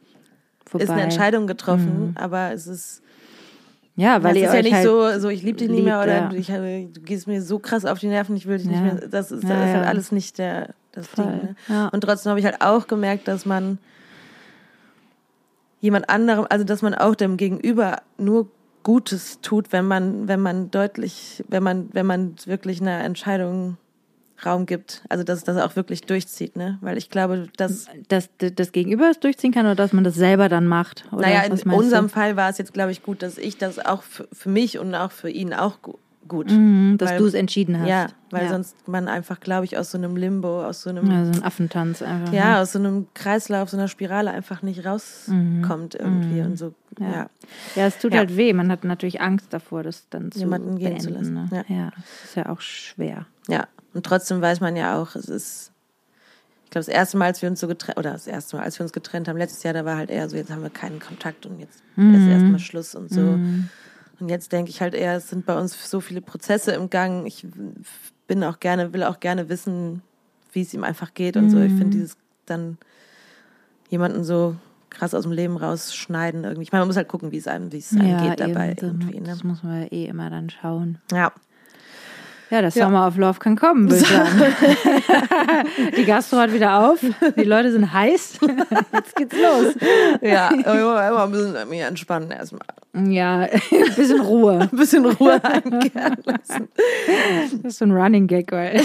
ist 0.80 0.86
vorbei. 0.88 0.94
eine 0.94 1.04
Entscheidung 1.04 1.48
getroffen, 1.48 2.16
aber 2.18 2.52
es 2.54 2.68
ist, 2.68 3.02
Ja, 3.96 4.24
weil 4.24 4.34
das 4.34 4.42
ihr 4.42 4.48
ist 4.50 4.54
ja 4.56 4.62
nicht 4.62 4.74
halt 4.74 4.86
so, 4.86 5.20
so 5.20 5.30
ich 5.30 5.44
liebe 5.44 5.58
dich 5.60 5.70
nicht 5.70 5.84
mehr 5.84 5.98
liebt, 6.00 6.04
oder 6.06 6.22
ja. 6.24 6.30
du, 6.30 6.36
ich, 6.36 6.52
habe- 6.52 6.88
du 6.92 7.02
gehst 7.02 7.28
mir 7.28 7.42
so 7.42 7.60
krass 7.60 7.86
auf 7.86 8.00
die 8.00 8.08
Nerven, 8.08 8.36
ich 8.36 8.46
will 8.48 8.58
dich 8.58 8.68
nicht 8.68 8.78
Ja. 8.78 8.94
mehr. 8.94 9.08
Das 9.08 9.32
ist, 9.32 9.44
das 9.44 9.50
Ja, 9.50 9.66
ist 9.66 9.74
halt 9.76 9.86
alles 9.88 10.12
nicht 10.12 10.38
der, 10.38 10.70
das 10.92 11.08
Voll. 11.08 11.26
Ding. 11.26 11.56
Ne? 11.68 11.90
Und 11.92 12.02
trotzdem 12.02 12.30
habe 12.32 12.40
ich 12.40 12.46
halt 12.46 12.62
auch 12.62 12.88
gemerkt, 12.88 13.28
dass 13.28 13.46
man 13.46 13.78
jemand 15.82 16.10
anderem, 16.10 16.46
also 16.50 16.64
dass 16.64 16.82
man 16.82 16.94
auch 16.94 17.16
dem 17.16 17.38
Gegenüber 17.38 17.98
nur 18.18 18.48
Gutes 18.84 19.40
tut, 19.42 19.72
wenn 19.72 19.86
man, 19.86 20.28
wenn 20.28 20.40
man 20.42 20.70
deutlich, 20.72 21.44
wenn 21.48 21.64
man, 21.64 21.90
wenn 21.94 22.06
man 22.06 22.36
wirklich 22.46 22.82
einer 22.82 23.04
Entscheidung 23.04 23.78
Raum 24.46 24.66
gibt. 24.66 25.04
Also 25.10 25.24
dass 25.24 25.44
das 25.44 25.58
auch 25.58 25.76
wirklich 25.76 26.02
durchzieht, 26.02 26.56
ne? 26.56 26.78
Weil 26.82 26.98
ich 26.98 27.10
glaube, 27.10 27.48
dass 27.58 27.88
dass 28.08 28.30
das 28.38 28.72
Gegenüber 28.72 29.10
es 29.10 29.20
durchziehen 29.20 29.52
kann 29.52 29.66
oder 29.66 29.76
dass 29.76 29.94
man 29.94 30.04
das 30.04 30.16
selber 30.16 30.50
dann 30.50 30.68
macht. 30.68 31.06
Oder 31.12 31.22
naja, 31.28 31.44
in 31.44 31.54
unserem 31.72 32.06
du? 32.08 32.12
Fall 32.14 32.36
war 32.36 32.50
es 32.50 32.58
jetzt, 32.58 32.74
glaube 32.74 32.92
ich, 32.92 33.04
gut, 33.04 33.22
dass 33.24 33.38
ich 33.38 33.58
das 33.58 33.80
auch 33.80 34.04
für, 34.04 34.28
für 34.32 34.50
mich 34.50 34.80
und 34.80 34.94
auch 34.96 35.12
für 35.12 35.30
ihn 35.30 35.54
auch 35.54 35.82
gu 35.82 35.96
gut. 36.26 36.50
Mhm, 36.50 36.96
dass 37.00 37.18
du 37.18 37.26
es 37.26 37.34
entschieden 37.34 37.78
hast. 37.82 37.90
Ja, 37.90 38.08
weil 38.32 38.44
ja. 38.46 38.50
sonst 38.50 38.88
man 38.88 39.10
einfach, 39.10 39.42
glaube 39.42 39.66
ich, 39.66 39.78
aus 39.78 39.92
so 39.92 39.98
einem 39.98 40.16
Limbo, 40.16 40.64
aus 40.64 40.82
so 40.84 40.90
einem 40.90 41.06
Ja, 41.12 41.26
so 41.26 41.34
ein 41.34 41.44
Affentanz 41.44 42.02
einfach. 42.02 42.32
ne? 42.32 42.38
ja, 42.38 42.62
aus 42.62 42.72
so 42.72 42.80
einem 42.80 43.08
Kreislauf, 43.14 43.70
so 43.70 43.76
einer 43.76 43.90
Spirale 43.90 44.32
einfach 44.32 44.62
nicht 44.62 44.86
rauskommt 44.86 45.96
irgendwie 45.96 46.40
und 46.42 46.58
so. 46.58 46.74
Ja. 46.98 47.06
Mhm. 47.08 47.14
Ja. 47.14 47.30
Ja, 47.76 47.86
es 47.88 47.98
tut 48.00 48.14
Ja. 48.14 48.20
halt 48.20 48.38
weh. 48.38 48.54
Man 48.54 48.72
hat 48.72 48.86
natürlich 48.86 49.20
Angst 49.20 49.48
davor, 49.52 49.84
das 49.84 50.08
dann 50.12 50.32
zu 50.32 50.40
Jemanden 50.40 50.78
gehen 50.78 50.96
beenden. 50.96 51.02
zu 51.02 51.10
lassen. 51.10 51.34
Ne? 51.34 51.50
Ja. 51.52 51.76
Ja. 51.76 51.92
das 51.96 52.30
ist 52.30 52.36
ja 52.36 52.48
auch 52.50 52.62
schwer. 52.62 53.26
ja. 53.50 53.68
Und 53.94 54.06
trotzdem 54.06 54.42
weiß 54.42 54.60
man 54.60 54.76
ja 54.76 55.00
auch, 55.00 55.16
es 55.16 55.26
ist, 55.26 55.72
ich 56.66 56.72
glaube, 56.72 56.86
das 56.86 56.88
erste 56.88 57.18
Mal, 57.18 57.26
als 57.26 57.42
wir 57.42 57.50
uns 57.50 57.60
so 57.60 57.68
getrennt, 57.68 57.98
oder 57.98 58.12
das 58.14 58.28
erste 58.28 58.58
Mal, 58.58 58.64
als 58.64 58.80
wir 58.80 58.84
uns 58.84 58.94
getrennt 58.94 59.28
haben, 59.28 59.38
letztes 59.38 59.64
Jahr, 59.64 59.74
da 59.74 59.86
war 59.86 59.98
halt 59.98 60.10
eher 60.10 60.28
so, 60.30 60.36
jetzt 60.36 60.52
haben 60.52 60.64
wir 60.64 60.70
keinen 60.70 61.00
Kontakt 61.00 61.46
und 61.46 61.60
jetzt 61.60 61.84
ist 61.96 62.28
erstmal 62.28 62.60
Schluss 62.60 62.96
und 62.96 63.12
so. 63.12 63.22
Und 64.20 64.30
jetzt 64.30 64.52
denke 64.52 64.72
ich 64.72 64.82
halt 64.82 64.94
eher, 64.94 65.18
es 65.18 65.30
sind 65.30 65.46
bei 65.46 65.60
uns 65.60 65.90
so 65.90 66.00
viele 66.00 66.22
Prozesse 66.22 66.72
im 66.72 66.90
Gang. 66.90 67.26
Ich 67.26 67.46
bin 68.28 68.44
auch 68.44 68.60
gerne, 68.60 68.94
will 68.94 69.04
auch 69.04 69.20
gerne 69.20 69.50
wissen, 69.50 70.02
wie 70.54 70.62
es 70.62 70.74
ihm 70.74 70.84
einfach 70.84 71.14
geht 71.14 71.36
und 71.38 71.50
so. 71.50 71.60
Ich 71.60 71.74
finde 71.74 71.98
dieses 71.98 72.18
dann 72.46 72.78
jemanden 73.90 74.24
so 74.24 74.56
krass 74.90 75.14
aus 75.14 75.24
dem 75.24 75.32
Leben 75.32 75.58
rausschneiden 75.58 76.44
irgendwie. 76.44 76.64
Ich 76.64 76.72
meine, 76.72 76.82
man 76.82 76.88
muss 76.88 76.98
halt 76.98 77.08
gucken, 77.08 77.32
wie 77.32 77.38
es 77.38 77.48
einem, 77.48 77.72
wie 77.72 77.80
es 77.80 77.92
einem 77.92 78.30
geht 78.30 78.40
dabei 78.40 78.72
eben, 78.72 78.80
irgendwie. 78.80 79.20
Ne? 79.20 79.28
Das 79.28 79.44
muss 79.44 79.64
man 79.64 79.82
ja 79.82 79.88
eh 79.92 80.06
immer 80.06 80.30
dann 80.30 80.50
schauen. 80.50 81.00
Ja. 81.12 81.32
Ja, 82.54 82.62
der 82.62 82.70
Summer 82.70 83.08
of 83.08 83.18
Love 83.18 83.40
kann 83.40 83.56
kommen, 83.56 83.90
würde 83.90 84.04
ich 84.04 84.08
sagen. 84.08 84.30
die 85.98 86.06
Gastro 86.06 86.38
hat 86.38 86.54
wieder 86.54 86.88
auf, 86.88 87.00
die 87.36 87.46
Leute 87.46 87.72
sind 87.72 87.92
heiß. 87.92 88.38
Jetzt 88.94 89.16
geht's 89.16 89.36
los. 89.36 89.74
Ja, 90.22 90.50
immer, 90.50 91.24
ein 91.24 91.32
bisschen 91.32 91.68
mich 91.68 91.80
entspannen 91.80 92.30
erstmal. 92.30 92.62
Ja, 92.94 93.40
ein 93.40 93.96
bisschen 93.96 94.22
Ruhe. 94.22 94.70
Ein 94.72 94.78
bisschen 94.78 95.04
Ruhe 95.04 95.44
einkehren 95.44 96.18
lassen. 96.26 96.70
Das 97.64 97.72
ist 97.72 97.80
so 97.80 97.86
ein 97.86 97.92
Running 97.92 98.28
Gag, 98.28 98.52
weil 98.52 98.84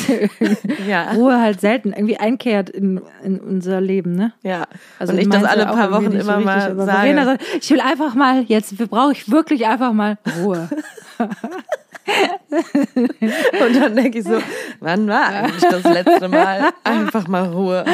Ja. 0.89 1.13
Ruhe 1.13 1.39
halt 1.39 1.61
selten 1.61 1.93
irgendwie 1.93 2.17
einkehrt 2.17 2.71
in, 2.71 3.03
in 3.23 3.39
unser 3.39 3.83
Leben, 3.83 4.15
ne? 4.15 4.33
Ja. 4.43 4.65
Also 4.99 5.13
und 5.13 5.19
ich 5.19 5.29
das 5.29 5.45
alle 5.45 5.67
paar 5.67 5.93
Wochen 5.93 6.13
so 6.13 6.19
immer 6.19 6.39
richtig, 6.39 6.47
mal 6.47 6.77
sage. 6.77 6.91
Verena 6.91 7.37
ich 7.61 7.71
will 7.71 7.83
einfach 7.83 8.15
mal, 8.15 8.45
jetzt 8.45 8.75
brauche 8.89 9.13
ich 9.13 9.31
wirklich 9.31 9.67
einfach 9.67 9.93
mal 9.93 10.17
Ruhe. 10.43 10.71
Und 12.51 13.77
dann 13.77 13.95
denke 13.97 14.19
ich 14.19 14.25
so, 14.25 14.39
wann 14.81 15.07
war 15.09 15.27
eigentlich 15.29 15.63
das 15.63 15.85
letzte 15.85 16.29
Mal 16.29 16.71
einfach 16.85 17.29
mal 17.29 17.47
Ruhe? 17.47 17.85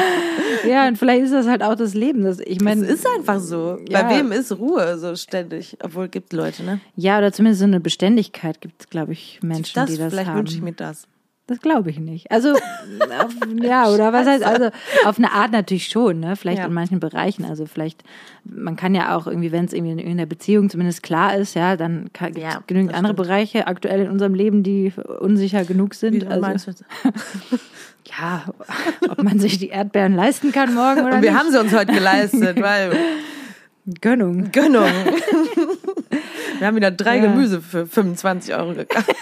Ja, 0.67 0.87
und 0.87 0.97
vielleicht 0.97 1.25
ist 1.25 1.33
das 1.33 1.47
halt 1.47 1.61
auch 1.61 1.75
das 1.75 1.93
Leben. 1.93 2.23
Das, 2.23 2.39
ich 2.39 2.57
Es 2.57 2.63
meine, 2.63 2.85
ist 2.85 3.05
einfach 3.17 3.39
so. 3.39 3.77
Ja. 3.87 4.03
Bei 4.03 4.17
wem 4.17 4.31
ist 4.31 4.51
Ruhe 4.57 4.97
so 4.97 5.15
ständig? 5.15 5.77
Obwohl 5.83 6.07
gibt 6.07 6.33
Leute, 6.33 6.63
ne? 6.63 6.79
ja, 6.95 7.17
oder 7.17 7.31
zumindest 7.31 7.59
so 7.59 7.65
eine 7.65 7.79
Beständigkeit 7.79 8.61
gibt 8.61 8.81
es, 8.81 8.89
glaube 8.89 9.11
ich, 9.13 9.39
Menschen, 9.43 9.73
Das, 9.75 9.89
die 9.89 9.97
das 9.97 10.11
vielleicht 10.13 10.29
haben. 10.29 10.39
wünsche 10.39 10.55
ich 10.55 10.61
mir 10.61 10.73
das. 10.73 11.07
Das 11.47 11.59
glaube 11.59 11.91
ich 11.91 11.99
nicht. 11.99 12.31
Also, 12.31 12.53
auf, 13.23 13.31
ja, 13.61 13.87
oder 13.89 14.11
was 14.11 14.25
heißt, 14.25 14.43
also 14.43 14.69
auf 15.05 15.19
eine 15.19 15.31
Art 15.31 15.51
natürlich 15.51 15.87
schon, 15.89 16.19
ne? 16.19 16.35
Vielleicht 16.35 16.57
Ja. 16.59 16.65
in 16.65 16.73
manchen 16.73 16.99
Bereichen. 16.99 17.45
Also 17.45 17.67
vielleicht, 17.67 18.03
man 18.43 18.75
kann 18.75 18.95
ja 18.95 19.15
auch 19.15 19.27
irgendwie, 19.27 19.51
wenn 19.51 19.65
es 19.65 19.73
irgendwie 19.73 20.01
in 20.01 20.17
der 20.17 20.25
Beziehung 20.25 20.71
zumindest 20.71 21.03
klar 21.03 21.35
ist, 21.35 21.53
ja, 21.53 21.75
dann 21.77 22.09
gibt 22.13 22.37
es 22.37 22.41
Ja, 22.43 22.63
genügend 22.65 22.95
andere 22.95 23.13
stimmt. 23.13 23.27
Bereiche 23.27 23.67
aktuell 23.67 24.01
in 24.01 24.09
unserem 24.09 24.33
Leben, 24.33 24.63
die 24.63 24.91
unsicher 25.19 25.65
genug 25.65 25.93
sind. 25.93 26.23
Wie 26.23 26.27
also, 26.27 26.71
ja, 28.17 28.45
ob 29.07 29.21
man 29.21 29.37
sich 29.39 29.59
die 29.59 29.69
Erdbeeren 29.69 30.15
leisten 30.15 30.51
kann 30.51 30.73
morgen 30.73 31.01
oder 31.01 31.17
Und 31.17 31.21
wir 31.21 31.29
nicht. 31.31 31.39
haben 31.39 31.51
sie 31.51 31.59
uns 31.59 31.71
heute 31.73 31.93
geleistet, 31.93 32.59
weil 32.59 32.91
Gönnung. 34.01 34.51
Gönnung. 34.51 34.89
Wir 36.57 36.65
haben 36.67 36.75
wieder 36.75 36.89
drei 36.89 37.17
Ja. 37.17 37.21
Gemüse 37.27 37.61
für 37.61 37.85
25 37.85 38.55
Euro 38.55 38.73
gekauft. 38.73 39.13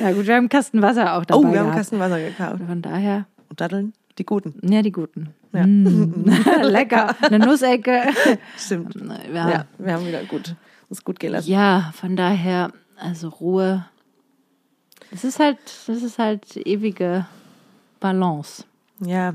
Na 0.00 0.12
gut, 0.12 0.26
wir 0.26 0.34
haben 0.34 0.40
einen 0.42 0.48
Kasten 0.48 0.82
Wasser 0.82 1.14
auch 1.16 1.24
dabei 1.24 1.38
Oh, 1.38 1.42
wir 1.42 1.48
haben 1.48 1.54
einen 1.56 1.64
gehabt. 1.66 1.76
Kasten 1.78 1.98
Wasser 1.98 2.20
gekauft. 2.20 2.62
Von 2.66 2.82
daher, 2.82 3.26
Und 3.48 3.60
Datteln, 3.60 3.92
die 4.18 4.24
guten. 4.24 4.54
ja, 4.72 4.82
die 4.82 4.92
guten. 4.92 5.30
Ja. 5.52 5.66
Mm. 5.66 6.24
Lecker. 6.62 7.14
Eine 7.22 7.38
Nussecke. 7.40 8.02
Stimmt. 8.56 8.94
Ja. 9.32 9.50
Ja, 9.50 9.64
wir 9.78 9.92
haben 9.94 10.06
wieder 10.06 10.24
gut, 10.24 10.54
uns 10.88 11.04
gut 11.04 11.18
gehen 11.20 11.32
lassen. 11.32 11.50
Ja, 11.50 11.92
von 11.94 12.16
daher, 12.16 12.72
also 12.96 13.28
Ruhe. 13.28 13.84
Es 15.12 15.24
ist 15.24 15.40
halt, 15.40 15.58
es 15.64 15.88
ist 15.88 16.18
halt 16.18 16.56
ewige 16.56 17.26
Balance. 17.98 18.64
Ja. 19.00 19.34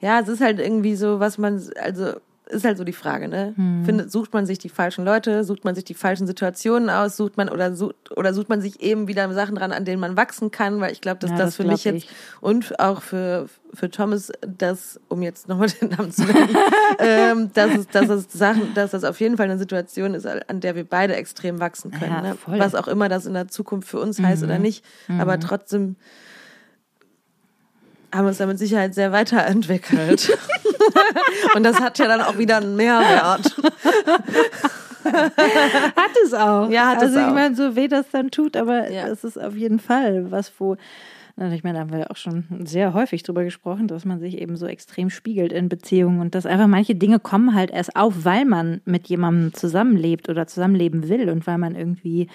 Ja, 0.00 0.20
es 0.20 0.28
ist 0.28 0.40
halt 0.40 0.60
irgendwie 0.60 0.94
so, 0.96 1.18
was 1.18 1.38
man, 1.38 1.62
also 1.82 2.12
ist 2.50 2.64
halt 2.64 2.78
so 2.78 2.84
die 2.84 2.92
Frage, 2.92 3.28
ne? 3.28 3.52
Hm. 3.56 3.84
Findet, 3.84 4.10
sucht 4.10 4.32
man 4.32 4.46
sich 4.46 4.58
die 4.58 4.68
falschen 4.68 5.04
Leute, 5.04 5.44
sucht 5.44 5.64
man 5.64 5.74
sich 5.74 5.84
die 5.84 5.94
falschen 5.94 6.26
Situationen 6.26 6.90
aus, 6.90 7.16
sucht 7.16 7.36
man 7.36 7.48
oder 7.48 7.74
sucht, 7.74 8.16
oder 8.16 8.34
sucht 8.34 8.48
man 8.48 8.60
sich 8.60 8.80
eben 8.80 9.08
wieder 9.08 9.32
Sachen 9.32 9.56
dran, 9.56 9.72
an 9.72 9.84
denen 9.84 10.00
man 10.00 10.16
wachsen 10.16 10.50
kann, 10.50 10.80
weil 10.80 10.92
ich 10.92 11.00
glaube, 11.00 11.20
dass 11.20 11.30
Ja, 11.30 11.36
das, 11.36 11.46
das 11.46 11.56
für 11.56 11.64
mich 11.64 11.84
jetzt 11.84 12.04
ich. 12.04 12.10
und 12.40 12.78
auch 12.80 13.02
für 13.02 13.48
für 13.74 13.90
Thomas, 13.90 14.32
das, 14.40 14.98
um 15.08 15.22
jetzt 15.22 15.48
nochmal 15.48 15.68
den 15.80 15.90
Namen 15.90 16.10
zu 16.10 16.24
nennen, 16.24 16.56
ähm, 16.98 17.50
dass 17.52 17.74
es, 17.76 17.86
dass 17.88 18.08
es 18.08 18.32
Sachen, 18.32 18.72
dass 18.74 18.92
das 18.92 19.04
auf 19.04 19.20
jeden 19.20 19.36
Fall 19.36 19.44
eine 19.44 19.58
Situation 19.58 20.14
ist, 20.14 20.26
an 20.26 20.60
der 20.60 20.74
wir 20.74 20.84
beide 20.84 21.14
extrem 21.16 21.60
wachsen 21.60 21.90
können. 21.90 22.12
Ja, 22.12 22.22
ne? 22.22 22.36
Mhm. 22.46 22.58
Was 22.58 22.74
auch 22.74 22.88
immer 22.88 23.08
das 23.08 23.26
in 23.26 23.34
der 23.34 23.48
Zukunft 23.48 23.88
für 23.88 24.00
uns 24.00 24.20
heißt 24.20 24.42
oder 24.42 24.58
nicht, 24.58 24.84
aber 25.08 25.38
trotzdem 25.38 25.96
haben 28.14 28.26
uns 28.26 28.38
da 28.38 28.46
mit 28.46 28.58
Sicherheit 28.58 28.94
sehr 28.94 29.12
weiterentwickelt. 29.12 30.36
Und 31.54 31.62
das 31.62 31.80
hat 31.80 31.98
ja 31.98 32.06
dann 32.08 32.20
auch 32.22 32.38
wieder 32.38 32.56
einen 32.58 32.76
Mehrwert. 32.76 33.54
Hat 35.04 36.10
es 36.24 36.34
auch. 36.34 36.68
Ja, 36.70 36.88
hat 36.88 36.98
es 36.98 37.02
also 37.04 37.20
auch. 37.20 37.28
ich 37.28 37.34
meine, 37.34 37.54
so 37.54 37.76
weh 37.76 37.88
das 37.88 38.10
dann 38.10 38.30
tut, 38.30 38.56
aber 38.56 38.90
Ja. 38.90 39.06
es 39.08 39.24
ist 39.24 39.40
auf 39.40 39.54
jeden 39.54 39.78
Fall 39.78 40.30
was, 40.30 40.52
wo, 40.58 40.76
ich 41.52 41.62
meine, 41.64 41.74
da 41.74 41.80
haben 41.80 41.92
wir 41.92 42.10
auch 42.10 42.16
schon 42.16 42.44
sehr 42.64 42.92
häufig 42.94 43.22
drüber 43.22 43.44
gesprochen, 43.44 43.86
dass 43.88 44.04
man 44.04 44.18
sich 44.20 44.38
eben 44.38 44.56
so 44.56 44.66
extrem 44.66 45.08
spiegelt 45.08 45.52
in 45.52 45.68
Beziehungen 45.68 46.20
und 46.20 46.34
dass 46.34 46.46
einfach 46.46 46.66
manche 46.66 46.94
Dinge 46.94 47.20
kommen 47.20 47.54
halt 47.54 47.70
erst 47.70 47.96
auf, 47.96 48.24
weil 48.24 48.44
man 48.44 48.80
mit 48.84 49.06
jemandem 49.08 49.54
zusammenlebt 49.54 50.28
oder 50.28 50.46
zusammenleben 50.46 51.08
will 51.08 51.30
und 51.30 51.46
weil 51.46 51.58
man 51.58 51.74
irgendwie, 51.74 52.28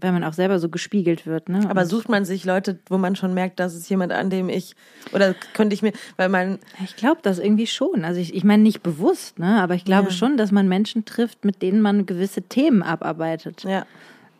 weil 0.00 0.12
man 0.12 0.24
auch 0.24 0.32
selber 0.32 0.58
so 0.58 0.68
gespiegelt 0.68 1.26
wird. 1.26 1.48
Ne? 1.48 1.60
Aber 1.68 1.86
sucht 1.86 2.08
man 2.08 2.24
sich 2.24 2.44
Leute, 2.44 2.78
wo 2.88 2.98
man 2.98 3.16
schon 3.16 3.34
merkt, 3.34 3.60
das 3.60 3.74
ist 3.74 3.88
jemand, 3.88 4.12
an 4.12 4.30
dem 4.30 4.48
ich, 4.48 4.74
oder 5.12 5.34
könnte 5.54 5.74
ich 5.74 5.82
mir, 5.82 5.92
weil 6.16 6.28
man, 6.28 6.58
Ich 6.84 6.96
glaube 6.96 7.20
das 7.22 7.38
irgendwie 7.38 7.66
schon. 7.66 8.04
Also 8.04 8.20
ich, 8.20 8.34
ich 8.34 8.44
meine 8.44 8.62
nicht 8.62 8.82
bewusst, 8.82 9.38
ne? 9.38 9.60
aber 9.62 9.74
ich 9.74 9.84
glaube 9.84 10.08
Ja. 10.08 10.14
schon, 10.14 10.36
dass 10.36 10.50
man 10.52 10.68
Menschen 10.68 11.04
trifft, 11.04 11.44
mit 11.44 11.62
denen 11.62 11.80
man 11.80 12.06
gewisse 12.06 12.42
Themen 12.42 12.82
abarbeitet. 12.82 13.64
ja. 13.64 13.84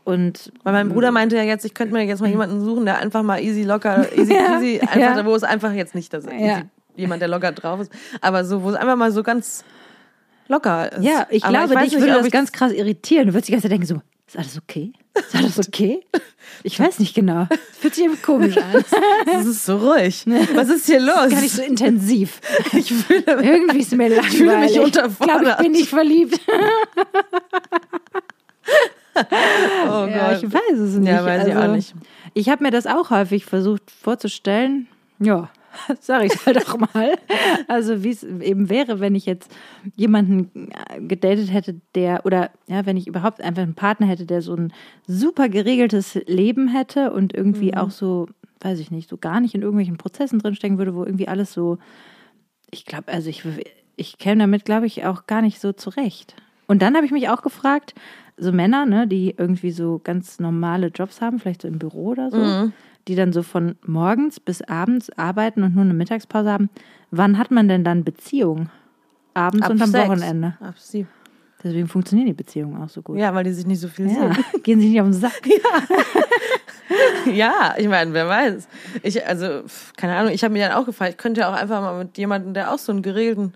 Und 0.07 0.53
Weil 0.64 0.74
mein 0.74 0.91
Bruder 0.91 1.12
meinte 1.12 1.35
ja 1.35 1.43
jetzt, 1.45 1.64
ich 1.64 1.72
könnte 1.72 1.95
mir 1.95 2.03
jetzt 2.05 2.20
mal 2.20 2.28
jemanden 2.28 2.61
suchen, 2.62 2.85
der 2.85 2.99
einfach 2.99 3.22
mal 3.22 3.41
easy 3.43 3.62
locker, 3.62 4.07
easy 4.18 4.35
Ja, 4.35 4.59
peasy, 4.59 4.80
einfach, 4.80 4.97
ja. 4.99 5.24
wo 5.24 5.35
es 5.35 5.43
einfach 5.45 5.72
jetzt 5.72 5.95
nicht 5.95 6.12
das 6.12 6.26
Ja. 6.26 6.32
easy, 6.32 6.62
jemand, 6.97 7.22
der 7.22 7.28
locker 7.28 7.53
drauf 7.53 7.80
ist, 7.80 7.91
aber 8.20 8.45
so, 8.45 8.62
wo 8.62 8.68
es 8.68 8.76
einfach 8.76 8.97
mal 8.97 9.12
so 9.12 9.22
ganz 9.22 9.64
locker 10.49 10.93
ist. 10.93 11.05
ja, 11.05 11.26
ich 11.30 11.43
Aber 11.45 11.53
glaube, 11.55 11.74
weiß 11.76 11.85
dich 11.85 11.93
nicht, 11.95 12.03
würde 12.03 12.12
das 12.18 12.26
ich- 12.26 12.32
ganz 12.32 12.53
krass 12.53 12.72
irritieren. 12.72 13.28
Du 13.28 13.32
würdest 13.32 13.49
die 13.49 13.53
ganze 13.53 13.62
Zeit 13.64 13.72
denken 13.72 13.87
so, 13.87 14.03
ist 14.27 14.37
alles 14.39 14.59
okay? 14.59 14.93
Ist 15.16 15.35
alles 15.37 15.59
okay? 15.61 16.05
Ich 16.64 16.79
weiß 16.81 16.99
nicht 16.99 17.14
genau. 17.14 17.47
Fühlt 17.79 17.95
sich 17.95 18.05
irgendwie 18.05 18.20
komisch 18.22 18.57
an. 18.57 18.85
Das 19.27 19.47
ist 19.47 19.64
so 19.64 19.77
ruhig. 19.77 20.25
Was 20.55 20.68
ist 20.70 20.87
hier 20.87 20.99
los? 20.99 21.31
Gar 21.31 21.41
nicht 21.41 21.55
so 21.55 21.62
intensiv. 21.62 22.41
ich 22.72 22.93
fühle 22.93 23.22
Irgendwie 23.27 23.79
ist 23.79 23.93
mir 23.93 24.09
langweilig. 24.09 24.37
fühle 24.37 24.59
mich 24.59 24.70
Ich 24.70 24.75
glaube, 24.75 24.89
ich 24.91 24.97
unterfordert. 24.97 25.59
bin 25.59 25.72
nicht 25.72 25.89
verliebt. 25.89 26.41
Oh 29.16 30.07
Ja, 30.11 30.33
Gott. 30.33 30.43
ich 30.43 30.53
weiß 30.53 30.79
es 30.79 30.95
nicht. 30.97 31.09
Ja, 31.09 31.25
weiß 31.25 31.47
ich 31.47 31.55
also, 31.55 31.68
auch 31.68 31.75
nicht. 31.75 31.95
Ich 32.35 32.49
habe 32.49 32.64
mir 32.64 32.70
das 32.72 32.87
auch 32.87 33.11
häufig 33.11 33.45
versucht 33.45 33.91
vorzustellen. 34.03 34.89
Ja, 35.20 35.49
sag 36.01 36.25
ich 36.25 36.47
halt 36.47 36.66
auch 36.68 36.79
mal. 36.79 37.16
Also 37.68 38.03
wie 38.05 38.11
es 38.11 38.22
eben 38.22 38.68
wäre, 38.68 39.01
wenn 39.01 39.14
ich 39.14 39.27
jetzt 39.27 39.51
jemanden 39.97 40.70
äh, 40.70 41.01
gedatet 41.01 41.53
hätte, 41.53 41.81
der 41.95 42.25
oder 42.27 42.51
ja, 42.66 42.87
wenn 42.87 42.97
ich 42.97 43.07
überhaupt 43.07 43.41
einfach 43.41 43.62
einen 43.62 43.75
Partner 43.75 44.07
hätte, 44.07 44.27
der 44.27 44.43
so 44.43 44.55
ein 44.55 44.72
super 45.07 45.49
geregeltes 45.49 46.14
Leben 46.27 46.68
hätte 46.68 47.12
und 47.12 47.35
irgendwie 47.35 47.72
Mhm. 47.72 47.79
auch 47.79 47.91
so, 47.91 48.27
weiß 48.61 48.79
ich 48.79 48.91
nicht, 48.91 49.09
so 49.09 49.16
gar 49.16 49.41
nicht 49.41 49.55
in 49.55 49.62
irgendwelchen 49.62 49.97
Prozessen 49.99 50.39
drinstecken 50.39 50.79
würde, 50.79 50.95
wo 50.95 51.05
irgendwie 51.05 51.29
alles 51.29 51.53
so, 51.53 51.79
ich 52.70 52.87
glaube, 52.87 53.12
also 53.12 53.29
ich, 53.31 53.43
ich 53.97 54.18
käme 54.18 54.41
damit, 54.41 54.64
glaube 54.64 54.87
ich, 54.87 55.05
auch 55.05 55.27
gar 55.27 55.43
nicht 55.43 55.61
so 55.61 55.72
zurecht. 55.72 56.35
Und 56.66 56.81
dann 56.83 56.95
habe 56.97 57.05
ich 57.07 57.12
mich 57.12 57.29
auch 57.29 57.43
gefragt, 57.43 57.95
so 58.37 58.51
Männer, 58.53 58.85
ne, 58.87 59.07
die 59.07 59.35
irgendwie 59.37 59.70
so 59.70 60.01
ganz 60.03 60.41
normale 60.41 60.89
Jobs 60.89 61.20
haben, 61.20 61.39
vielleicht 61.39 61.62
so 61.62 61.68
im 61.68 61.79
Büro 61.79 62.07
oder 62.09 62.31
so, 62.31 62.39
Mhm. 62.39 62.72
Die 63.09 63.14
dann 63.14 63.32
so 63.32 63.42
von 63.42 63.76
morgens 63.86 64.40
bis 64.40 64.62
abends 64.62 65.11
arbeiten 65.18 65.62
und 65.62 65.74
nur 65.74 65.84
eine 65.84 65.94
Mittagspause 65.94 66.50
haben, 66.50 66.70
wann 67.11 67.38
hat 67.38 67.50
man 67.50 67.68
denn 67.68 67.84
dann 67.84 68.05
Beziehung? 68.05 68.70
Abends 69.34 69.66
Ab 69.66 69.72
und 69.72 69.82
am 69.82 69.90
sechs. 69.90 70.09
Wochenende. 70.09 70.57
Ab 70.61 70.78
sieben. 70.78 71.09
Deswegen 71.62 71.88
funktionieren 71.88 72.26
die 72.26 72.34
Beziehungen 72.34 72.80
auch 72.82 72.90
so 72.90 73.00
gut. 73.00 73.16
Ja, 73.16 73.34
weil 73.34 73.44
die 73.44 73.52
sich 73.52 73.66
nicht 73.66 73.80
so 73.80 73.88
viel 73.88 74.07
Ja. 74.07 74.34
sehen. 74.34 74.44
Gehen 74.62 74.80
sie 74.80 74.90
nicht 74.90 75.00
auf 75.00 75.07
den 75.07 75.14
Sack. 75.14 75.40
Ja, 77.32 77.74
ich 77.78 77.88
meine, 77.88 78.12
wer 78.12 78.28
weiß. 78.28 78.68
Ich, 79.02 79.26
also, 79.26 79.62
keine 79.96 80.14
Ahnung, 80.16 80.32
ich 80.32 80.44
habe 80.44 80.52
mir 80.52 80.68
dann 80.68 80.76
auch 80.76 80.84
gefragt, 80.84 81.12
ich 81.12 81.16
könnte 81.16 81.40
ja 81.40 81.48
auch 81.48 81.55
einfach 81.55 81.80
mal 81.80 82.05
mit 82.05 82.18
jemandem, 82.18 82.52
der 82.52 82.70
auch 82.72 82.78
so 82.78 82.92
einen 82.92 83.00
geregelten 83.00 83.55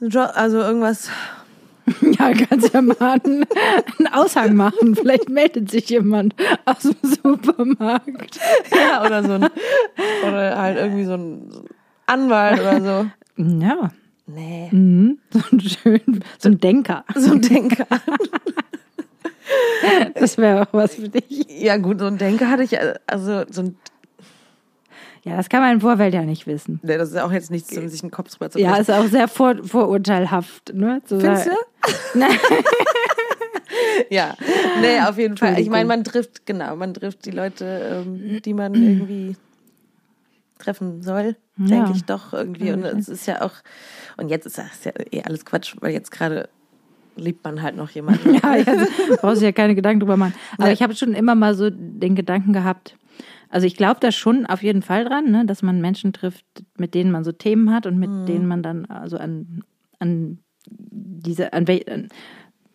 Job, 0.00 0.30
also 0.34 0.58
irgendwas, 0.58 1.10
Ja, 2.18 2.32
kannst 2.32 2.72
ja 2.72 2.82
mal 2.82 3.20
einen, 3.24 3.44
einen 3.98 4.12
Aushang 4.12 4.54
machen. 4.54 4.94
Vielleicht 4.94 5.28
meldet 5.28 5.70
sich 5.70 5.88
jemand 5.90 6.34
aus 6.64 6.82
dem 6.82 6.96
Supermarkt. 7.02 8.38
ja, 8.70 9.04
oder 9.04 9.24
so 9.24 9.32
ein, 9.32 9.48
oder 10.26 10.58
halt 10.58 10.78
irgendwie 10.78 11.04
so 11.04 11.14
ein 11.14 11.50
Anwalt 12.06 12.60
oder 12.60 12.80
so. 12.80 13.42
Ja, 13.42 13.90
Nee. 14.26 14.68
mhm. 14.70 15.18
so 15.30 15.40
ein 15.50 15.60
schön, 15.60 16.24
so 16.38 16.48
ein 16.48 16.58
Denker. 16.58 17.04
So 17.16 17.32
ein 17.32 17.42
Denker. 17.42 17.86
Das 20.14 20.38
wäre 20.38 20.62
auch 20.62 20.72
was 20.72 20.94
für 20.94 21.08
dich. 21.08 21.46
Ja, 21.48 21.76
gut, 21.76 21.98
so 21.98 22.06
ein 22.06 22.18
Denker 22.18 22.48
hatte 22.48 22.62
ich, 22.62 22.74
äh, 22.74 22.94
also 23.06 23.44
so 23.50 23.62
ein, 23.62 23.76
Ja, 25.24 25.36
das 25.36 25.48
kann 25.48 25.60
man 25.60 25.72
im 25.74 25.80
Vorfeld 25.80 26.12
ja 26.14 26.22
nicht 26.22 26.46
wissen. 26.48 26.80
nee, 26.82 26.98
das 26.98 27.10
ist 27.10 27.16
auch 27.18 27.30
jetzt 27.30 27.50
nichts, 27.50 27.76
um 27.76 27.86
sich 27.88 28.02
einen 28.02 28.10
Kopf 28.10 28.30
drüber 28.30 28.50
zu 28.50 28.58
Ja, 28.58 28.70
brechen. 28.70 28.82
ist 28.82 28.90
auch 28.90 29.06
sehr 29.06 29.28
vor, 29.28 29.54
vorurteilhaft. 29.64 30.74
Ne? 30.74 31.00
Zu 31.04 31.20
Findest 31.20 31.44
sagen- 31.44 31.56
du? 32.14 32.18
Nein. 32.18 32.30
Ja, 34.10 34.34
nee, 34.80 35.00
auf 35.00 35.16
jeden 35.18 35.36
Fall. 35.36 35.58
Ich 35.58 35.70
meine, 35.70 35.86
man 35.88 36.04
trifft, 36.04 36.44
genau, 36.44 36.76
man 36.76 36.92
trifft 36.92 37.24
die 37.24 37.30
Leute, 37.30 38.04
ähm, 38.06 38.40
die 38.42 38.52
man 38.54 38.74
irgendwie 38.74 39.36
treffen 40.58 41.02
soll, 41.02 41.36
Ja. 41.56 41.66
denke 41.66 41.92
ich 41.94 42.04
doch 42.04 42.32
irgendwie. 42.32 42.70
Und 42.72 42.84
es 42.84 43.08
ist 43.08 43.26
ja 43.26 43.40
auch, 43.42 43.52
und 44.18 44.28
jetzt 44.28 44.46
ist 44.46 44.58
das 44.58 44.84
ja 44.84 44.92
eh 45.10 45.22
alles 45.22 45.44
Quatsch, 45.44 45.74
weil 45.80 45.92
jetzt 45.92 46.10
gerade 46.10 46.48
liebt 47.16 47.44
man 47.44 47.62
halt 47.62 47.76
noch 47.76 47.90
jemanden. 47.90 48.34
Ja, 48.42 48.42
also, 48.42 48.86
brauchst 49.20 49.40
du 49.40 49.46
ja 49.46 49.52
keine 49.52 49.74
Gedanken 49.74 50.00
drüber 50.00 50.16
machen. 50.18 50.34
Aber 50.58 50.66
Nee. 50.68 50.74
ich 50.74 50.82
habe 50.82 50.94
schon 50.94 51.14
immer 51.14 51.34
mal 51.34 51.54
so 51.54 51.70
den 51.70 52.14
Gedanken 52.14 52.52
gehabt, 52.52 52.96
also 53.52 53.66
ich 53.66 53.76
glaube 53.76 54.00
da 54.00 54.10
schon 54.10 54.46
auf 54.46 54.62
jeden 54.62 54.82
Fall 54.82 55.04
dran, 55.04 55.30
ne, 55.30 55.44
dass 55.46 55.62
man 55.62 55.80
Menschen 55.80 56.12
trifft, 56.12 56.44
mit 56.78 56.94
denen 56.94 57.10
man 57.12 57.22
so 57.22 57.32
Themen 57.32 57.72
hat 57.72 57.86
und 57.86 57.98
mit 57.98 58.10
Mhm. 58.10 58.26
denen 58.26 58.46
man 58.46 58.62
dann 58.62 58.86
also 58.86 59.16
an, 59.18 59.62
an 59.98 60.38
diese, 60.66 61.52
an, 61.52 61.66
wel- 61.66 61.88
an 61.90 62.08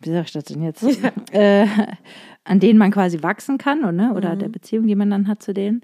wie 0.00 0.10
sag 0.10 0.26
ich 0.26 0.32
das 0.32 0.44
denn 0.44 0.62
jetzt? 0.62 0.84
Äh, 1.32 1.66
an 2.44 2.60
denen 2.60 2.78
man 2.78 2.90
quasi 2.92 3.22
wachsen 3.22 3.58
kann 3.58 3.84
und, 3.84 3.96
ne, 3.96 4.14
oder 4.14 4.34
Mhm. 4.34 4.38
der 4.38 4.48
Beziehung, 4.48 4.86
die 4.86 4.94
man 4.94 5.10
dann 5.10 5.26
hat 5.28 5.42
zu 5.42 5.52
denen. 5.52 5.82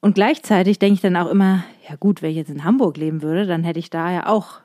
Und 0.00 0.14
gleichzeitig 0.14 0.78
denke 0.78 0.94
ich 0.94 1.00
dann 1.00 1.16
auch 1.16 1.30
immer, 1.30 1.64
ja 1.88 1.96
gut, 1.96 2.20
wenn 2.22 2.30
ich 2.30 2.36
jetzt 2.36 2.50
in 2.50 2.64
Hamburg 2.64 2.96
leben 2.96 3.22
würde, 3.22 3.46
dann 3.46 3.62
hätte 3.64 3.78
ich 3.78 3.90
da 3.90 4.10
ja 4.10 4.26
auch 4.26 4.60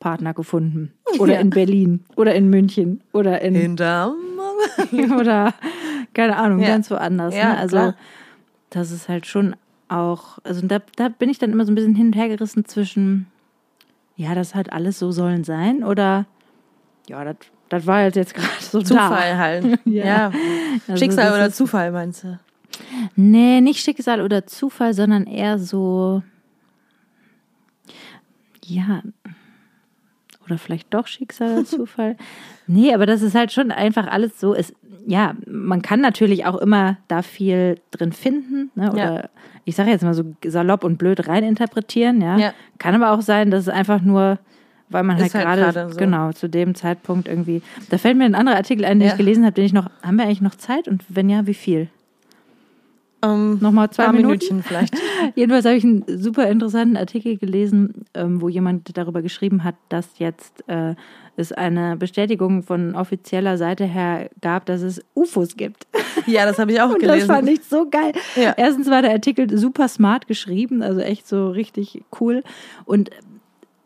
Partner 0.00 0.34
gefunden. 0.34 0.92
Oder 1.18 1.34
Ja. 1.34 1.40
in 1.40 1.50
Berlin 1.50 2.04
oder 2.16 2.34
in 2.34 2.48
München 2.50 3.02
oder 3.12 3.40
in 3.40 3.54
Hinterm. 3.54 4.14
oder 5.18 5.54
keine 6.14 6.36
Ahnung, 6.36 6.60
Ja. 6.60 6.68
ganz 6.68 6.90
woanders. 6.90 7.34
Ja, 7.34 7.52
ne? 7.54 7.58
Also 7.58 7.76
klar. 7.76 7.94
Das 8.70 8.90
ist 8.90 9.08
halt 9.08 9.26
schon 9.26 9.56
auch, 9.88 10.38
also 10.44 10.66
da, 10.66 10.80
da 10.96 11.08
bin 11.08 11.30
ich 11.30 11.38
dann 11.38 11.52
immer 11.52 11.64
so 11.64 11.72
ein 11.72 11.74
bisschen 11.74 11.94
hin 11.94 12.08
und 12.08 12.12
her 12.16 12.28
gerissen 12.28 12.64
zwischen, 12.64 13.26
ja, 14.16 14.34
das 14.34 14.54
halt 14.54 14.72
alles 14.72 14.98
so 14.98 15.10
sollen 15.10 15.44
sein 15.44 15.82
oder 15.82 16.26
ja, 17.08 17.24
das, 17.24 17.36
das 17.68 17.86
war 17.86 18.02
jetzt, 18.02 18.16
jetzt 18.16 18.34
gerade 18.34 18.60
so 18.60 18.82
Zufall 18.82 19.38
halt. 19.38 19.80
Ja. 19.84 20.04
ja. 20.04 20.32
Also 20.86 20.96
Schicksal 20.96 21.32
oder 21.32 21.50
Zufall, 21.50 21.90
meinst 21.90 22.24
du? 22.24 22.28
da. 22.28 22.40
Nee, 23.16 23.60
nicht 23.60 23.80
Schicksal 23.80 24.20
oder 24.20 24.46
Zufall, 24.46 24.94
sondern 24.94 25.26
eher 25.26 25.58
so, 25.58 26.22
ja, 28.64 29.02
oder 30.44 30.58
vielleicht 30.58 30.92
doch 30.94 31.06
Schicksal 31.06 31.52
oder 31.52 31.64
Zufall. 31.64 32.16
Nee, 32.66 32.92
aber 32.94 33.06
das 33.06 33.22
ist 33.22 33.34
halt 33.34 33.52
schon 33.52 33.70
einfach 33.70 34.06
alles 34.06 34.38
so. 34.38 34.54
Es, 34.54 34.74
ja, 35.08 35.34
man 35.46 35.80
kann 35.80 36.00
natürlich 36.02 36.44
auch 36.44 36.56
immer 36.56 36.98
da 37.08 37.22
viel 37.22 37.80
drin 37.90 38.12
finden. 38.12 38.70
Ne? 38.74 38.92
Oder 38.92 39.14
Ja. 39.14 39.28
ich 39.64 39.74
sage 39.74 39.90
jetzt 39.90 40.02
mal 40.02 40.12
so 40.12 40.24
salopp 40.44 40.84
und 40.84 40.98
blöd 40.98 41.26
reininterpretieren. 41.26 42.20
Ja? 42.20 42.36
Ja. 42.36 42.52
Kann 42.78 42.94
aber 42.94 43.12
auch 43.12 43.22
sein, 43.22 43.50
dass 43.50 43.62
es 43.62 43.68
einfach 43.70 44.02
nur, 44.02 44.38
weil 44.90 45.02
man 45.04 45.16
halt 45.16 45.28
Ist 45.28 45.34
halt 45.34 45.46
gerade, 45.46 45.62
gerade 45.62 45.92
so. 45.92 45.98
genau, 45.98 46.32
zu 46.32 46.48
dem 46.48 46.74
Zeitpunkt 46.74 47.26
irgendwie. 47.26 47.62
Da 47.88 47.96
fällt 47.96 48.18
mir 48.18 48.24
ein 48.26 48.34
anderer 48.34 48.56
Artikel 48.56 48.84
ein, 48.84 48.98
den 48.98 49.06
Ja. 49.08 49.12
ich 49.14 49.18
gelesen 49.18 49.44
habe, 49.44 49.54
den 49.54 49.64
ich 49.64 49.72
noch, 49.72 49.88
haben 50.02 50.16
wir 50.16 50.24
eigentlich 50.24 50.42
noch 50.42 50.56
Zeit? 50.56 50.88
Und 50.88 51.02
wenn 51.08 51.30
ja, 51.30 51.46
wie 51.46 51.54
viel? 51.54 51.88
Ähm, 53.22 53.58
Nochmal 53.60 53.90
zwei 53.90 54.04
paar 54.04 54.12
Minuten? 54.12 54.28
Minütchen 54.30 54.62
vielleicht. 54.62 54.94
Jedenfalls 55.34 55.64
habe 55.64 55.76
ich 55.76 55.84
einen 55.84 56.04
super 56.06 56.48
interessanten 56.48 56.96
Artikel 56.96 57.36
gelesen, 57.36 58.04
ähm, 58.14 58.40
wo 58.40 58.48
jemand 58.48 58.96
darüber 58.96 59.22
geschrieben 59.22 59.64
hat, 59.64 59.74
dass 59.88 60.18
jetzt 60.18 60.62
äh, 60.68 60.94
es 61.36 61.52
eine 61.52 61.96
Bestätigung 61.96 62.62
von 62.62 62.94
offizieller 62.94 63.56
Seite 63.58 63.84
her 63.84 64.30
gab, 64.40 64.66
dass 64.66 64.82
es 64.82 65.02
UFOs 65.14 65.56
gibt. 65.56 65.86
Ja, 66.26 66.44
das 66.44 66.58
habe 66.58 66.72
ich 66.72 66.80
auch 66.80 66.90
Und 66.90 66.98
gelesen. 66.98 67.28
das 67.28 67.36
fand 67.36 67.48
ich 67.48 67.62
so 67.62 67.88
geil. 67.88 68.12
Ja. 68.34 68.52
Erstens 68.56 68.90
war 68.90 69.02
der 69.02 69.12
Artikel 69.12 69.56
super 69.56 69.86
smart 69.88 70.26
geschrieben, 70.26 70.82
also 70.82 71.00
echt 71.00 71.26
so 71.28 71.48
richtig 71.50 72.02
cool. 72.20 72.42
Und 72.84 73.10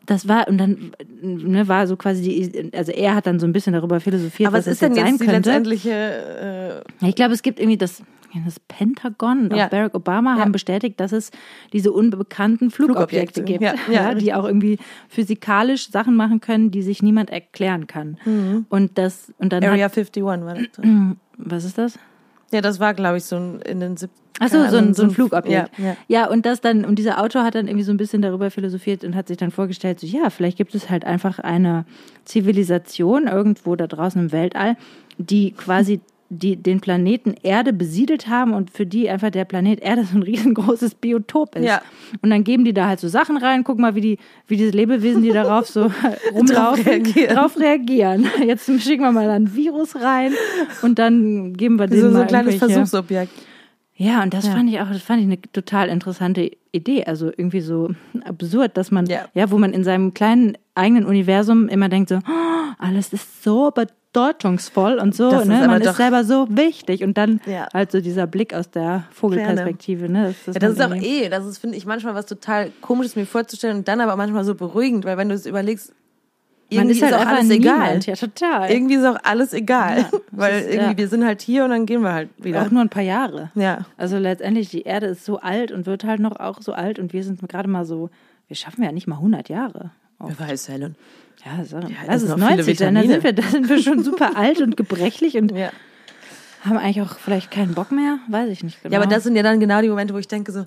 das 0.07 0.27
war, 0.27 0.47
und 0.49 0.57
dann 0.57 0.91
ne, 1.21 1.67
war 1.67 1.87
so 1.87 1.95
quasi 1.95 2.21
die, 2.23 2.71
also 2.75 2.91
er 2.91 3.15
hat 3.15 3.27
dann 3.27 3.39
so 3.39 3.45
ein 3.45 3.53
bisschen 3.53 3.73
darüber 3.73 3.99
philosophiert, 3.99 4.47
Aber 4.47 4.57
was 4.57 4.67
es 4.67 4.73
ist 4.73 4.81
denn 4.81 4.93
jetzt 4.95 5.03
sein 5.05 5.11
jetzt 5.13 5.21
die 5.21 5.25
könnte. 5.27 5.49
letztendliche 5.49 6.83
äh, 7.01 7.07
Ich 7.07 7.15
glaube, 7.15 7.33
es 7.33 7.43
gibt 7.43 7.59
irgendwie 7.59 7.77
das, 7.77 8.01
das 8.45 8.59
Pentagon 8.59 9.43
und 9.51 9.55
Ja. 9.55 9.67
Barack 9.67 9.93
Obama 9.95 10.35
Ja. 10.35 10.41
haben 10.41 10.51
bestätigt, 10.51 10.99
dass 10.99 11.11
es 11.11 11.31
diese 11.71 11.91
unbekannten 11.91 12.71
Flugobjekte, 12.71 13.41
Flugobjekte. 13.43 13.73
gibt, 13.75 13.89
Ja, 13.93 14.13
die 14.15 14.33
auch 14.33 14.45
irgendwie 14.45 14.77
physikalisch 15.09 15.89
Sachen 15.91 16.15
machen 16.15 16.41
können, 16.41 16.71
die 16.71 16.81
sich 16.81 17.01
niemand 17.03 17.29
erklären 17.29 17.87
kann. 17.87 18.17
Und 18.69 18.97
das 18.97 19.31
und 19.37 19.53
dann 19.53 19.63
Mhm. 19.63 19.69
Area 19.69 19.85
hat, 19.85 19.97
51 19.97 20.23
war 20.23 20.37
das. 20.37 20.67
was 21.37 21.63
ist 21.65 21.77
das? 21.77 21.99
Ja, 22.51 22.61
das 22.61 22.79
war, 22.79 22.93
glaube 22.93 23.17
ich, 23.17 23.23
so 23.23 23.35
ein, 23.37 23.61
in 23.61 23.79
den 23.79 23.97
70 23.97 24.21
Ach 24.39 24.49
so, 24.49 24.65
so 24.67 24.77
ein, 24.77 24.93
so 24.95 25.03
ein 25.03 25.11
Flugobjekt. 25.11 25.77
Ja, 25.77 25.85
ja. 25.85 25.95
ja, 26.07 26.27
und 26.29 26.45
das 26.47 26.59
dann, 26.59 26.85
und 26.85 26.97
dieser 26.97 27.21
Autor 27.21 27.43
hat 27.43 27.53
dann 27.53 27.67
irgendwie 27.67 27.83
so 27.85 27.91
ein 27.91 27.97
bisschen 27.97 28.23
darüber 28.23 28.49
philosophiert 28.49 29.03
und 29.03 29.15
hat 29.15 29.27
sich 29.27 29.37
dann 29.37 29.51
vorgestellt, 29.51 29.99
so, 29.99 30.07
ja, 30.07 30.31
vielleicht 30.31 30.57
gibt 30.57 30.73
es 30.73 30.89
halt 30.89 31.05
einfach 31.05 31.37
eine 31.37 31.85
Zivilisation 32.25 33.27
irgendwo 33.27 33.75
da 33.75 33.87
draußen 33.87 34.19
im 34.19 34.31
Weltall, 34.31 34.75
die 35.19 35.51
quasi 35.51 36.01
die 36.33 36.55
den 36.55 36.79
Planeten 36.81 37.35
Erde 37.43 37.71
besiedelt 37.73 38.27
haben 38.27 38.53
und 38.53 38.71
für 38.71 38.85
die 38.85 39.09
einfach 39.09 39.29
der 39.29 39.45
Planet 39.45 39.79
Erde 39.81 40.03
so 40.03 40.17
ein 40.17 40.23
riesengroßes 40.23 40.95
Biotop 40.95 41.55
ist. 41.55 41.65
Ja. 41.65 41.81
Und 42.21 42.29
dann 42.29 42.43
geben 42.43 42.65
die 42.65 42.73
da 42.73 42.87
halt 42.87 42.99
so 42.99 43.07
Sachen 43.07 43.37
rein, 43.37 43.63
guck 43.63 43.79
mal, 43.79 43.95
wie 43.95 44.01
die, 44.01 44.17
wie 44.47 44.57
diese 44.57 44.71
Lebewesen, 44.71 45.21
die 45.23 45.31
darauf 45.31 45.67
so 45.67 45.91
rumlaufen, 46.33 46.83
reagieren. 46.83 47.35
drauf 47.35 47.57
reagieren. 47.59 48.27
Jetzt 48.45 48.65
schicken 48.81 49.03
wir 49.03 49.11
mal 49.11 49.29
ein 49.29 49.55
Virus 49.55 49.95
rein 49.95 50.33
und 50.81 50.99
dann 50.99 51.53
geben 51.53 51.77
wir 51.79 51.87
denen 51.87 52.01
So, 52.01 52.11
so 52.11 52.19
ein 52.21 52.27
kleines 52.27 52.55
Versuchsobjekt. 52.55 53.31
ja, 53.95 54.21
und 54.23 54.33
das 54.33 54.47
Ja. 54.47 54.51
fand 54.53 54.69
ich 54.69 54.79
auch, 54.81 54.89
das 54.89 55.01
fand 55.01 55.19
ich 55.21 55.25
eine 55.27 55.41
total 55.41 55.89
interessante 55.89 56.51
Idee. 56.71 57.05
Also 57.05 57.27
irgendwie 57.27 57.61
so 57.61 57.91
absurd, 58.25 58.75
dass 58.77 58.91
man, 58.91 59.05
Ja. 59.05 59.25
ja, 59.33 59.51
wo 59.51 59.57
man 59.57 59.73
in 59.73 59.83
seinem 59.83 60.13
kleinen 60.13 60.57
eigenen 60.75 61.05
Universum 61.05 61.67
immer 61.69 61.89
denkt 61.89 62.09
so, 62.09 62.15
oh, 62.15 62.73
alles 62.79 63.13
ist 63.13 63.43
so 63.43 63.71
bedeutungsvoll 64.13 64.99
und 64.99 65.15
so, 65.15 65.29
Das 65.31 65.41
ist 65.43 65.47
ne? 65.47 65.67
Man 65.67 65.81
ist 65.81 65.97
selber 65.97 66.23
so 66.23 66.47
wichtig. 66.49 67.03
Und 67.03 67.17
dann 67.17 67.41
Ja. 67.45 67.67
halt 67.73 67.91
so 67.91 67.99
dieser 67.99 68.27
Blick 68.27 68.53
aus 68.53 68.69
der 68.69 69.03
Vogelperspektive, 69.11 70.07
ne? 70.09 70.35
Ja, 70.45 70.53
das 70.53 70.71
ist 70.73 70.77
man 70.79 70.93
auch 70.93 71.01
eh, 71.03 71.29
das 71.29 71.45
ist, 71.45 71.57
finde 71.57 71.75
ich, 71.77 71.85
manchmal 71.85 72.13
was 72.15 72.25
total 72.27 72.71
komisches 72.81 73.15
mir 73.15 73.25
vorzustellen 73.25 73.77
und 73.77 73.87
dann 73.87 73.99
aber 74.01 74.15
manchmal 74.15 74.43
so 74.45 74.55
beruhigend, 74.55 75.03
weil 75.05 75.17
wenn 75.17 75.29
du 75.29 75.35
es 75.35 75.45
überlegst, 75.45 75.93
man 76.71 76.79
irgendwie 76.89 76.95
ist 76.97 77.03
halt 77.03 77.13
auch 77.13 77.19
einfach 77.19 77.37
alles 77.37 77.49
egal. 77.51 77.99
Ja, 78.03 78.15
total. 78.15 78.71
Irgendwie 78.71 78.95
ist 78.95 79.05
auch 79.05 79.17
alles 79.23 79.53
egal, 79.53 79.97
Ja, 79.99 80.09
weil 80.31 80.51
das 80.53 80.61
ist- 80.61 80.67
irgendwie 80.73 80.91
ja. 80.91 80.97
wir 80.97 81.07
sind 81.07 81.25
halt 81.25 81.41
hier 81.41 81.63
und 81.65 81.69
dann 81.71 81.85
gehen 81.85 82.01
wir 82.01 82.13
halt 82.13 82.29
wieder. 82.37 82.61
auch 82.63 82.71
nur 82.71 82.81
ein 82.81 82.89
paar 82.89 83.03
Jahre. 83.03 83.51
ja. 83.55 83.85
Also 83.97 84.17
letztendlich, 84.17 84.69
die 84.69 84.83
Erde 84.83 85.07
ist 85.07 85.25
so 85.25 85.39
alt 85.39 85.71
und 85.71 85.85
wird 85.85 86.03
halt 86.03 86.19
noch 86.19 86.39
auch 86.39 86.61
so 86.61 86.73
alt 86.73 86.99
und 86.99 87.13
wir 87.13 87.23
sind 87.23 87.47
gerade 87.47 87.67
mal 87.69 87.85
so, 87.85 88.09
wir 88.47 88.55
schaffen 88.55 88.83
ja 88.83 88.91
nicht 88.91 89.07
mal 89.07 89.15
100 89.17 89.49
Jahre. 89.49 89.91
Wer 90.19 90.39
weiß, 90.49 90.69
Helen. 90.69 90.95
Ja, 91.45 91.63
so, 91.65 91.79
das 91.79 91.89
das 92.07 92.15
ist 92.15 92.21
sind 92.29 92.39
noch 92.39 92.47
viele 92.47 92.57
90, 92.63 92.77
dann 92.77 92.95
sind, 93.07 93.23
wir, 93.23 93.33
da 93.33 93.43
sind 93.43 93.69
wir 93.69 93.77
schon 93.79 94.03
super 94.03 94.31
alt 94.37 94.61
und 94.61 94.77
gebrechlich 94.77 95.35
und 95.37 95.51
Ja. 95.51 95.71
haben 96.63 96.77
eigentlich 96.77 97.01
auch 97.01 97.17
vielleicht 97.19 97.51
keinen 97.51 97.73
Bock 97.73 97.91
mehr. 97.91 98.19
Weiß 98.29 98.49
ich 98.49 98.63
nicht 98.63 98.81
genau. 98.81 98.93
ja, 98.95 99.01
aber 99.01 99.09
das 99.09 99.23
sind 99.23 99.35
ja 99.35 99.43
dann 99.43 99.59
genau 99.59 99.81
die 99.81 99.89
Momente, 99.89 100.13
wo 100.13 100.17
ich 100.17 100.27
denke 100.27 100.51
so, 100.51 100.59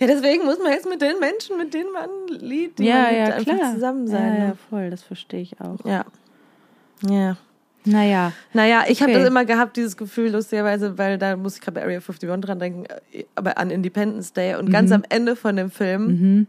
ja, 0.00 0.06
deswegen 0.06 0.44
muss 0.44 0.58
man 0.58 0.72
jetzt 0.72 0.88
mit 0.88 1.02
den 1.02 1.18
Menschen, 1.20 1.58
mit 1.58 1.74
denen 1.74 1.92
man 1.92 2.08
liebt, 2.28 2.78
die 2.78 2.84
ja, 2.84 2.94
man 2.94 3.14
liebt, 3.14 3.28
ja, 3.28 3.34
einfach 3.36 3.56
klar. 3.58 3.74
zusammen 3.74 4.06
sein. 4.08 4.32
Ja, 4.32 4.38
ja, 4.38 4.46
ne? 4.48 4.56
voll, 4.70 4.90
das 4.90 5.02
verstehe 5.02 5.42
ich 5.42 5.60
auch. 5.60 5.84
ja. 5.84 6.04
Ja. 7.08 7.36
Naja, 7.84 8.32
Naja, 8.52 8.84
ich 8.86 9.02
habe 9.02 9.10
Okay. 9.10 9.20
das 9.22 9.28
immer 9.28 9.44
gehabt, 9.44 9.76
dieses 9.76 9.96
Gefühl, 9.96 10.30
lustigerweise, 10.30 10.98
weil 10.98 11.18
da 11.18 11.36
muss 11.36 11.56
ich 11.56 11.60
gerade 11.60 11.74
bei 11.74 11.82
Area 11.82 11.98
51 11.98 12.40
dran 12.40 12.60
denken, 12.60 12.84
äh, 13.12 13.24
aber 13.34 13.58
an 13.58 13.70
Independence 13.72 14.32
Day 14.32 14.54
und 14.54 14.68
Mhm. 14.68 14.72
ganz 14.72 14.92
am 14.92 15.02
Ende 15.08 15.34
von 15.34 15.56
dem 15.56 15.68
Film 15.68 16.46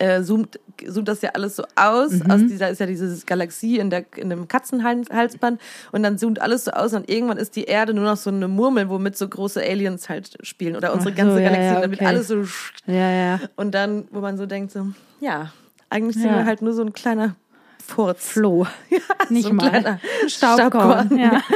äh, 0.00 0.22
zoomt, 0.22 0.58
zoomt 0.88 1.08
das 1.08 1.22
ja 1.22 1.30
alles 1.34 1.56
so 1.56 1.64
aus. 1.76 2.10
Mhm. 2.12 2.30
Aus 2.30 2.40
dieser 2.40 2.70
ist 2.70 2.80
ja 2.80 2.86
diese 2.86 3.24
Galaxie 3.26 3.78
in, 3.78 3.90
der, 3.90 4.04
in 4.16 4.30
dem 4.30 4.48
Katzenhalsband 4.48 5.60
und 5.92 6.02
dann 6.02 6.18
zoomt 6.18 6.40
alles 6.40 6.64
so 6.64 6.70
aus 6.72 6.94
und 6.94 7.08
irgendwann 7.08 7.36
ist 7.36 7.54
die 7.54 7.64
Erde 7.64 7.92
nur 7.94 8.04
noch 8.04 8.16
so 8.16 8.30
eine 8.30 8.48
Murmel, 8.48 8.88
womit 8.88 9.16
so 9.16 9.28
große 9.28 9.60
Aliens 9.62 10.08
halt 10.08 10.38
spielen 10.42 10.74
oder 10.74 10.92
unsere 10.92 11.10
so, 11.10 11.16
ganze 11.16 11.42
ja, 11.42 11.48
Galaxie, 11.50 11.74
ja, 11.74 11.80
damit 11.80 11.98
okay. 11.98 12.06
alles 12.06 12.28
so 12.28 12.44
ja, 12.86 13.10
ja. 13.10 13.40
und 13.56 13.74
dann, 13.74 14.08
wo 14.10 14.20
man 14.20 14.38
so 14.38 14.46
denkt, 14.46 14.72
so, 14.72 14.86
ja, 15.20 15.52
eigentlich 15.90 16.16
sind 16.16 16.26
Ja. 16.26 16.38
wir 16.38 16.44
halt 16.46 16.62
nur 16.62 16.72
so 16.72 16.82
ein 16.82 16.92
kleiner 16.92 17.36
Furz. 17.84 18.24
Floh. 18.24 18.66
Nicht 19.28 19.44
so 19.44 19.50
ein 19.50 19.56
mal. 19.56 19.68
kleiner 19.70 20.00
Staubkorn. 20.28 21.08
Staubkorn. 21.08 21.18
Ja. 21.18 21.42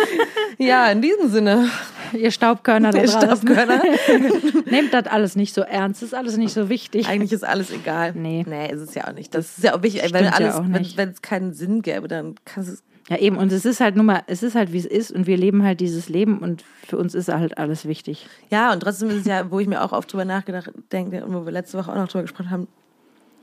Ja, 0.56 0.88
in 0.88 1.02
diesem 1.02 1.30
Sinne. 1.30 1.68
Ihr 2.14 2.30
Staubkörner 2.30 2.90
da. 2.90 3.06
Staubkörner. 3.06 3.82
Nehmt 4.70 4.92
das 4.92 5.06
alles 5.06 5.36
nicht 5.36 5.54
so 5.54 5.62
ernst. 5.62 6.02
Ist 6.02 6.14
alles 6.14 6.36
nicht 6.36 6.52
so 6.52 6.68
wichtig. 6.68 7.08
Eigentlich 7.08 7.32
ist 7.32 7.44
alles 7.44 7.70
egal. 7.70 8.12
Nee. 8.14 8.44
Nee, 8.46 8.70
ist 8.70 8.80
es 8.80 8.94
ja 8.94 9.08
auch 9.08 9.12
nicht. 9.12 9.34
Das 9.34 9.58
ist 9.58 9.64
ja 9.64 9.74
auch 9.74 9.82
wichtig. 9.82 10.02
Wenn 10.02 10.08
Stimmt 10.08 10.24
ja 10.24 10.32
alles, 10.32 10.54
auch 10.54 10.96
wenn, 10.96 11.08
es 11.10 11.22
keinen 11.22 11.52
Sinn 11.52 11.82
gäbe, 11.82 12.08
dann 12.08 12.34
kannst 12.44 12.70
du 12.70 12.74
es. 12.74 12.82
Ja, 13.08 13.18
eben. 13.18 13.36
Und 13.36 13.52
es 13.52 13.64
ist 13.66 13.80
halt 13.80 13.96
nun 13.96 14.06
mal, 14.06 14.22
es 14.26 14.42
ist 14.42 14.54
halt, 14.54 14.72
wie 14.72 14.78
es 14.78 14.86
ist. 14.86 15.12
Und 15.12 15.26
wir 15.26 15.36
leben 15.36 15.62
halt 15.62 15.80
dieses 15.80 16.08
Leben. 16.08 16.38
Und 16.38 16.64
für 16.86 16.96
uns 16.96 17.14
ist 17.14 17.28
halt 17.28 17.58
alles 17.58 17.86
wichtig. 17.86 18.26
Ja, 18.50 18.72
und 18.72 18.80
trotzdem 18.80 19.10
ist 19.10 19.16
es 19.16 19.26
ja, 19.26 19.50
wo 19.50 19.60
ich 19.60 19.68
mir 19.68 19.82
auch 19.82 19.92
oft 19.92 20.12
drüber 20.12 20.24
nachgedacht 20.24 20.70
denke, 20.92 21.24
und 21.24 21.34
wo 21.34 21.44
wir 21.44 21.52
letzte 21.52 21.78
Woche 21.78 21.92
auch 21.92 21.96
noch 21.96 22.08
drüber 22.08 22.22
gesprochen 22.22 22.50
haben, 22.50 22.68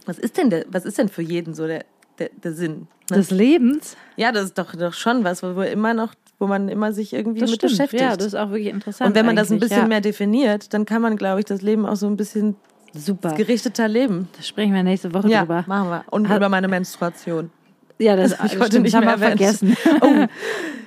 was 0.06 0.18
ist 0.18 0.38
denn 0.38 0.50
der, 0.50 0.66
was 0.70 0.86
ist 0.86 0.98
denn 0.98 1.10
für 1.10 1.22
jeden 1.22 1.54
so 1.54 1.68
der, 1.68 1.86
der, 2.20 2.30
der 2.44 2.54
Sinn? 2.54 2.88
Ne? 3.10 3.18
Des 3.18 3.32
Lebens. 3.32 3.98
ja, 4.16 4.32
das 4.32 4.46
ist 4.46 4.58
doch, 4.58 4.76
doch 4.76 4.94
schon 4.94 5.24
was, 5.24 5.44
wo 5.44 5.56
wir 5.58 5.70
immer 5.72 5.94
noch, 5.94 6.14
wo 6.40 6.48
man 6.48 6.70
immer 6.70 6.94
sich 6.94 7.14
irgendwie 7.14 7.40
Das 7.42 7.50
mit 7.52 7.60
stimmt. 7.60 7.72
beschäftigt. 7.74 8.02
Ja, 8.02 8.16
das 8.16 8.28
ist 8.28 8.36
auch 8.36 8.50
wirklich 8.50 8.68
interessant. 8.74 9.10
und 9.10 9.16
wenn 9.16 9.26
man 9.26 9.36
das 9.36 9.52
ein 9.52 9.60
bisschen 9.60 9.82
ja. 9.82 9.88
mehr 9.88 10.02
definiert, 10.02 10.74
dann 10.74 10.86
kann 10.86 11.02
man, 11.02 11.18
glaube 11.18 11.40
ich, 11.40 11.46
das 11.46 11.62
Leben 11.62 11.86
auch 11.86 11.96
so 11.96 12.08
ein 12.08 12.18
bisschen 12.18 12.56
Super. 12.94 13.34
gerichteter 13.36 13.88
leben. 13.88 14.28
Da 14.38 14.44
sprechen 14.44 14.74
wir 14.74 14.84
nächste 14.84 15.14
Woche 15.14 15.30
Ja, 15.30 15.42
drüber. 15.42 15.64
machen 15.68 15.90
wir. 15.90 16.04
Und 16.10 16.30
Hat- 16.30 16.38
über 16.38 16.50
meine 16.50 16.68
Menstruation. 16.68 17.52
Ja, 18.00 18.16
das, 18.16 18.32
Das 18.32 18.40
ich 18.46 18.52
das 18.54 18.60
heute 18.60 18.66
stimmt, 18.72 18.84
nicht 18.84 18.94
das 18.96 19.02
haben 19.02 19.06
mehr 19.06 19.20
wir 19.20 19.28
vergessen. 19.28 19.78
Oh, 20.02 20.26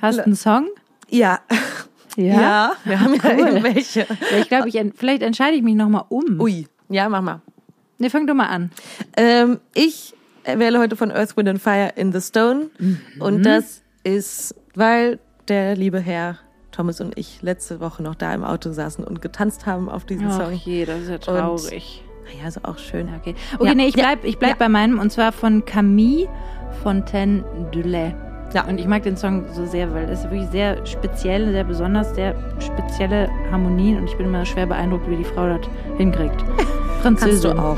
Hast 0.02 0.18
du 0.18 0.24
einen 0.24 0.36
Song? 0.36 0.66
ja. 1.08 1.40
Ja, 2.16 2.72
wir 2.84 3.00
haben 3.00 3.14
ja 3.14 3.20
Cool. 3.24 3.38
irgendwelche. 3.48 4.00
Ja, 4.30 4.38
ich 4.38 4.48
glaube, 4.48 4.68
ich, 4.68 4.80
vielleicht 4.94 5.22
entscheide 5.22 5.56
ich 5.56 5.62
mich 5.64 5.74
nochmal 5.74 6.04
um. 6.10 6.40
Ui, 6.40 6.66
ja, 6.88 7.08
mach 7.08 7.22
mal. 7.22 7.40
Ne, 7.98 8.08
fang 8.08 8.24
doch 8.26 8.34
mal 8.34 8.46
an. 8.46 8.70
Ähm, 9.16 9.58
ich 9.74 10.14
wähle 10.46 10.78
heute 10.78 10.96
von 10.96 11.10
Earth, 11.10 11.36
Wind 11.36 11.48
and 11.48 11.60
Fire 11.60 11.92
in 11.96 12.12
the 12.12 12.20
Stone. 12.20 12.70
Mhm. 12.78 13.00
Und 13.20 13.42
das 13.44 13.82
ist, 14.02 14.54
weil 14.74 15.18
der 15.48 15.76
liebe 15.76 16.00
Herr 16.00 16.38
Thomas 16.72 17.00
und 17.00 17.16
ich 17.16 17.40
letzte 17.42 17.80
Woche 17.80 18.02
noch 18.02 18.14
da 18.14 18.34
im 18.34 18.44
Auto 18.44 18.72
saßen 18.72 19.04
und 19.04 19.22
getanzt 19.22 19.66
haben 19.66 19.88
auf 19.88 20.04
diesen 20.04 20.26
Ach 20.28 20.40
Song. 20.40 20.52
je, 20.52 20.84
das 20.84 21.02
ist 21.02 21.08
ja 21.08 21.18
traurig. 21.18 22.02
Naja, 22.24 22.48
ist 22.48 22.64
auch 22.64 22.78
schön. 22.78 23.08
Okay, 23.20 23.34
okay 23.54 23.66
Ja, 23.66 23.74
nee, 23.74 23.86
ich 23.86 23.94
bleib, 23.94 24.24
ich 24.24 24.38
bleib 24.38 24.52
ja. 24.52 24.56
bei 24.58 24.68
meinem 24.68 24.98
und 24.98 25.10
zwar 25.10 25.30
von 25.32 25.64
Camille 25.64 26.28
Fontaine 26.82 27.44
Dulay. 27.70 28.14
Ja. 28.54 28.64
Und 28.66 28.78
ich 28.78 28.86
mag 28.86 29.02
den 29.02 29.16
Song 29.16 29.44
so 29.52 29.66
sehr, 29.66 29.92
weil 29.92 30.08
ist 30.08 30.24
wirklich 30.24 30.48
sehr 30.50 30.84
speziell, 30.86 31.50
sehr 31.52 31.64
besonders, 31.64 32.14
sehr 32.14 32.34
spezielle 32.60 33.28
Harmonien 33.50 33.98
und 33.98 34.04
ich 34.08 34.16
bin 34.16 34.26
immer 34.26 34.44
schwer 34.44 34.66
beeindruckt, 34.66 35.08
wie 35.10 35.16
die 35.16 35.24
Frau 35.24 35.46
das 35.46 35.66
hinkriegt. 35.96 36.44
Kannst 37.04 37.22
Französin. 37.22 37.56
du 37.56 37.62
auch. 37.62 37.76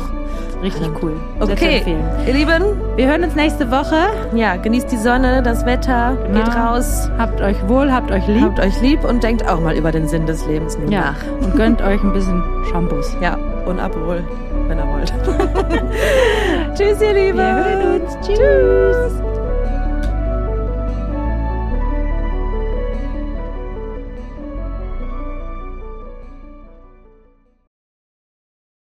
Richtig 0.62 0.89
cool. 1.03 1.12
Okay, 1.39 1.83
ihr 2.27 2.33
Lieben, 2.33 2.62
Wir 2.97 3.07
hören 3.09 3.22
uns 3.24 3.35
nächste 3.35 3.70
Woche. 3.70 3.97
ja, 4.35 4.57
genießt 4.57 4.91
die 4.91 4.97
Sonne, 4.97 5.43
das 5.43 5.66
Wetter, 5.66 6.16
Genau. 6.27 6.39
geht 6.45 6.57
raus, 6.57 7.11
Habt 7.18 7.43
euch 7.43 7.57
wohl, 7.68 7.93
habt 7.93 8.11
euch 8.11 8.27
lieb. 8.27 8.43
habt 8.43 8.59
euch 8.61 8.81
lieb 8.81 9.05
und 9.05 9.22
denkt 9.22 9.47
auch 9.47 9.61
mal 9.61 9.77
über 9.77 9.93
den 9.93 10.09
Sinn 10.09 10.24
des 10.24 10.47
Lebens 10.47 10.79
nun 10.79 10.91
ja. 10.91 11.01
nach. 11.12 11.45
Und 11.47 11.55
gönnt 11.57 11.83
euch 11.83 12.03
ein 12.03 12.12
bisschen 12.14 12.43
Shampoos. 12.72 13.14
Ja, 13.20 13.37
und 13.66 13.79
Aperol, 13.81 14.24
wenn 14.68 14.79
ihr 14.79 14.87
wollt. 14.89 15.12
Tschüss, 16.74 17.01
ihr 17.03 17.12
Lieben. 17.12 17.37
Wir 17.39 17.55
hören 17.55 18.01
uns. 18.01 18.16
Tschüss. 18.27 19.36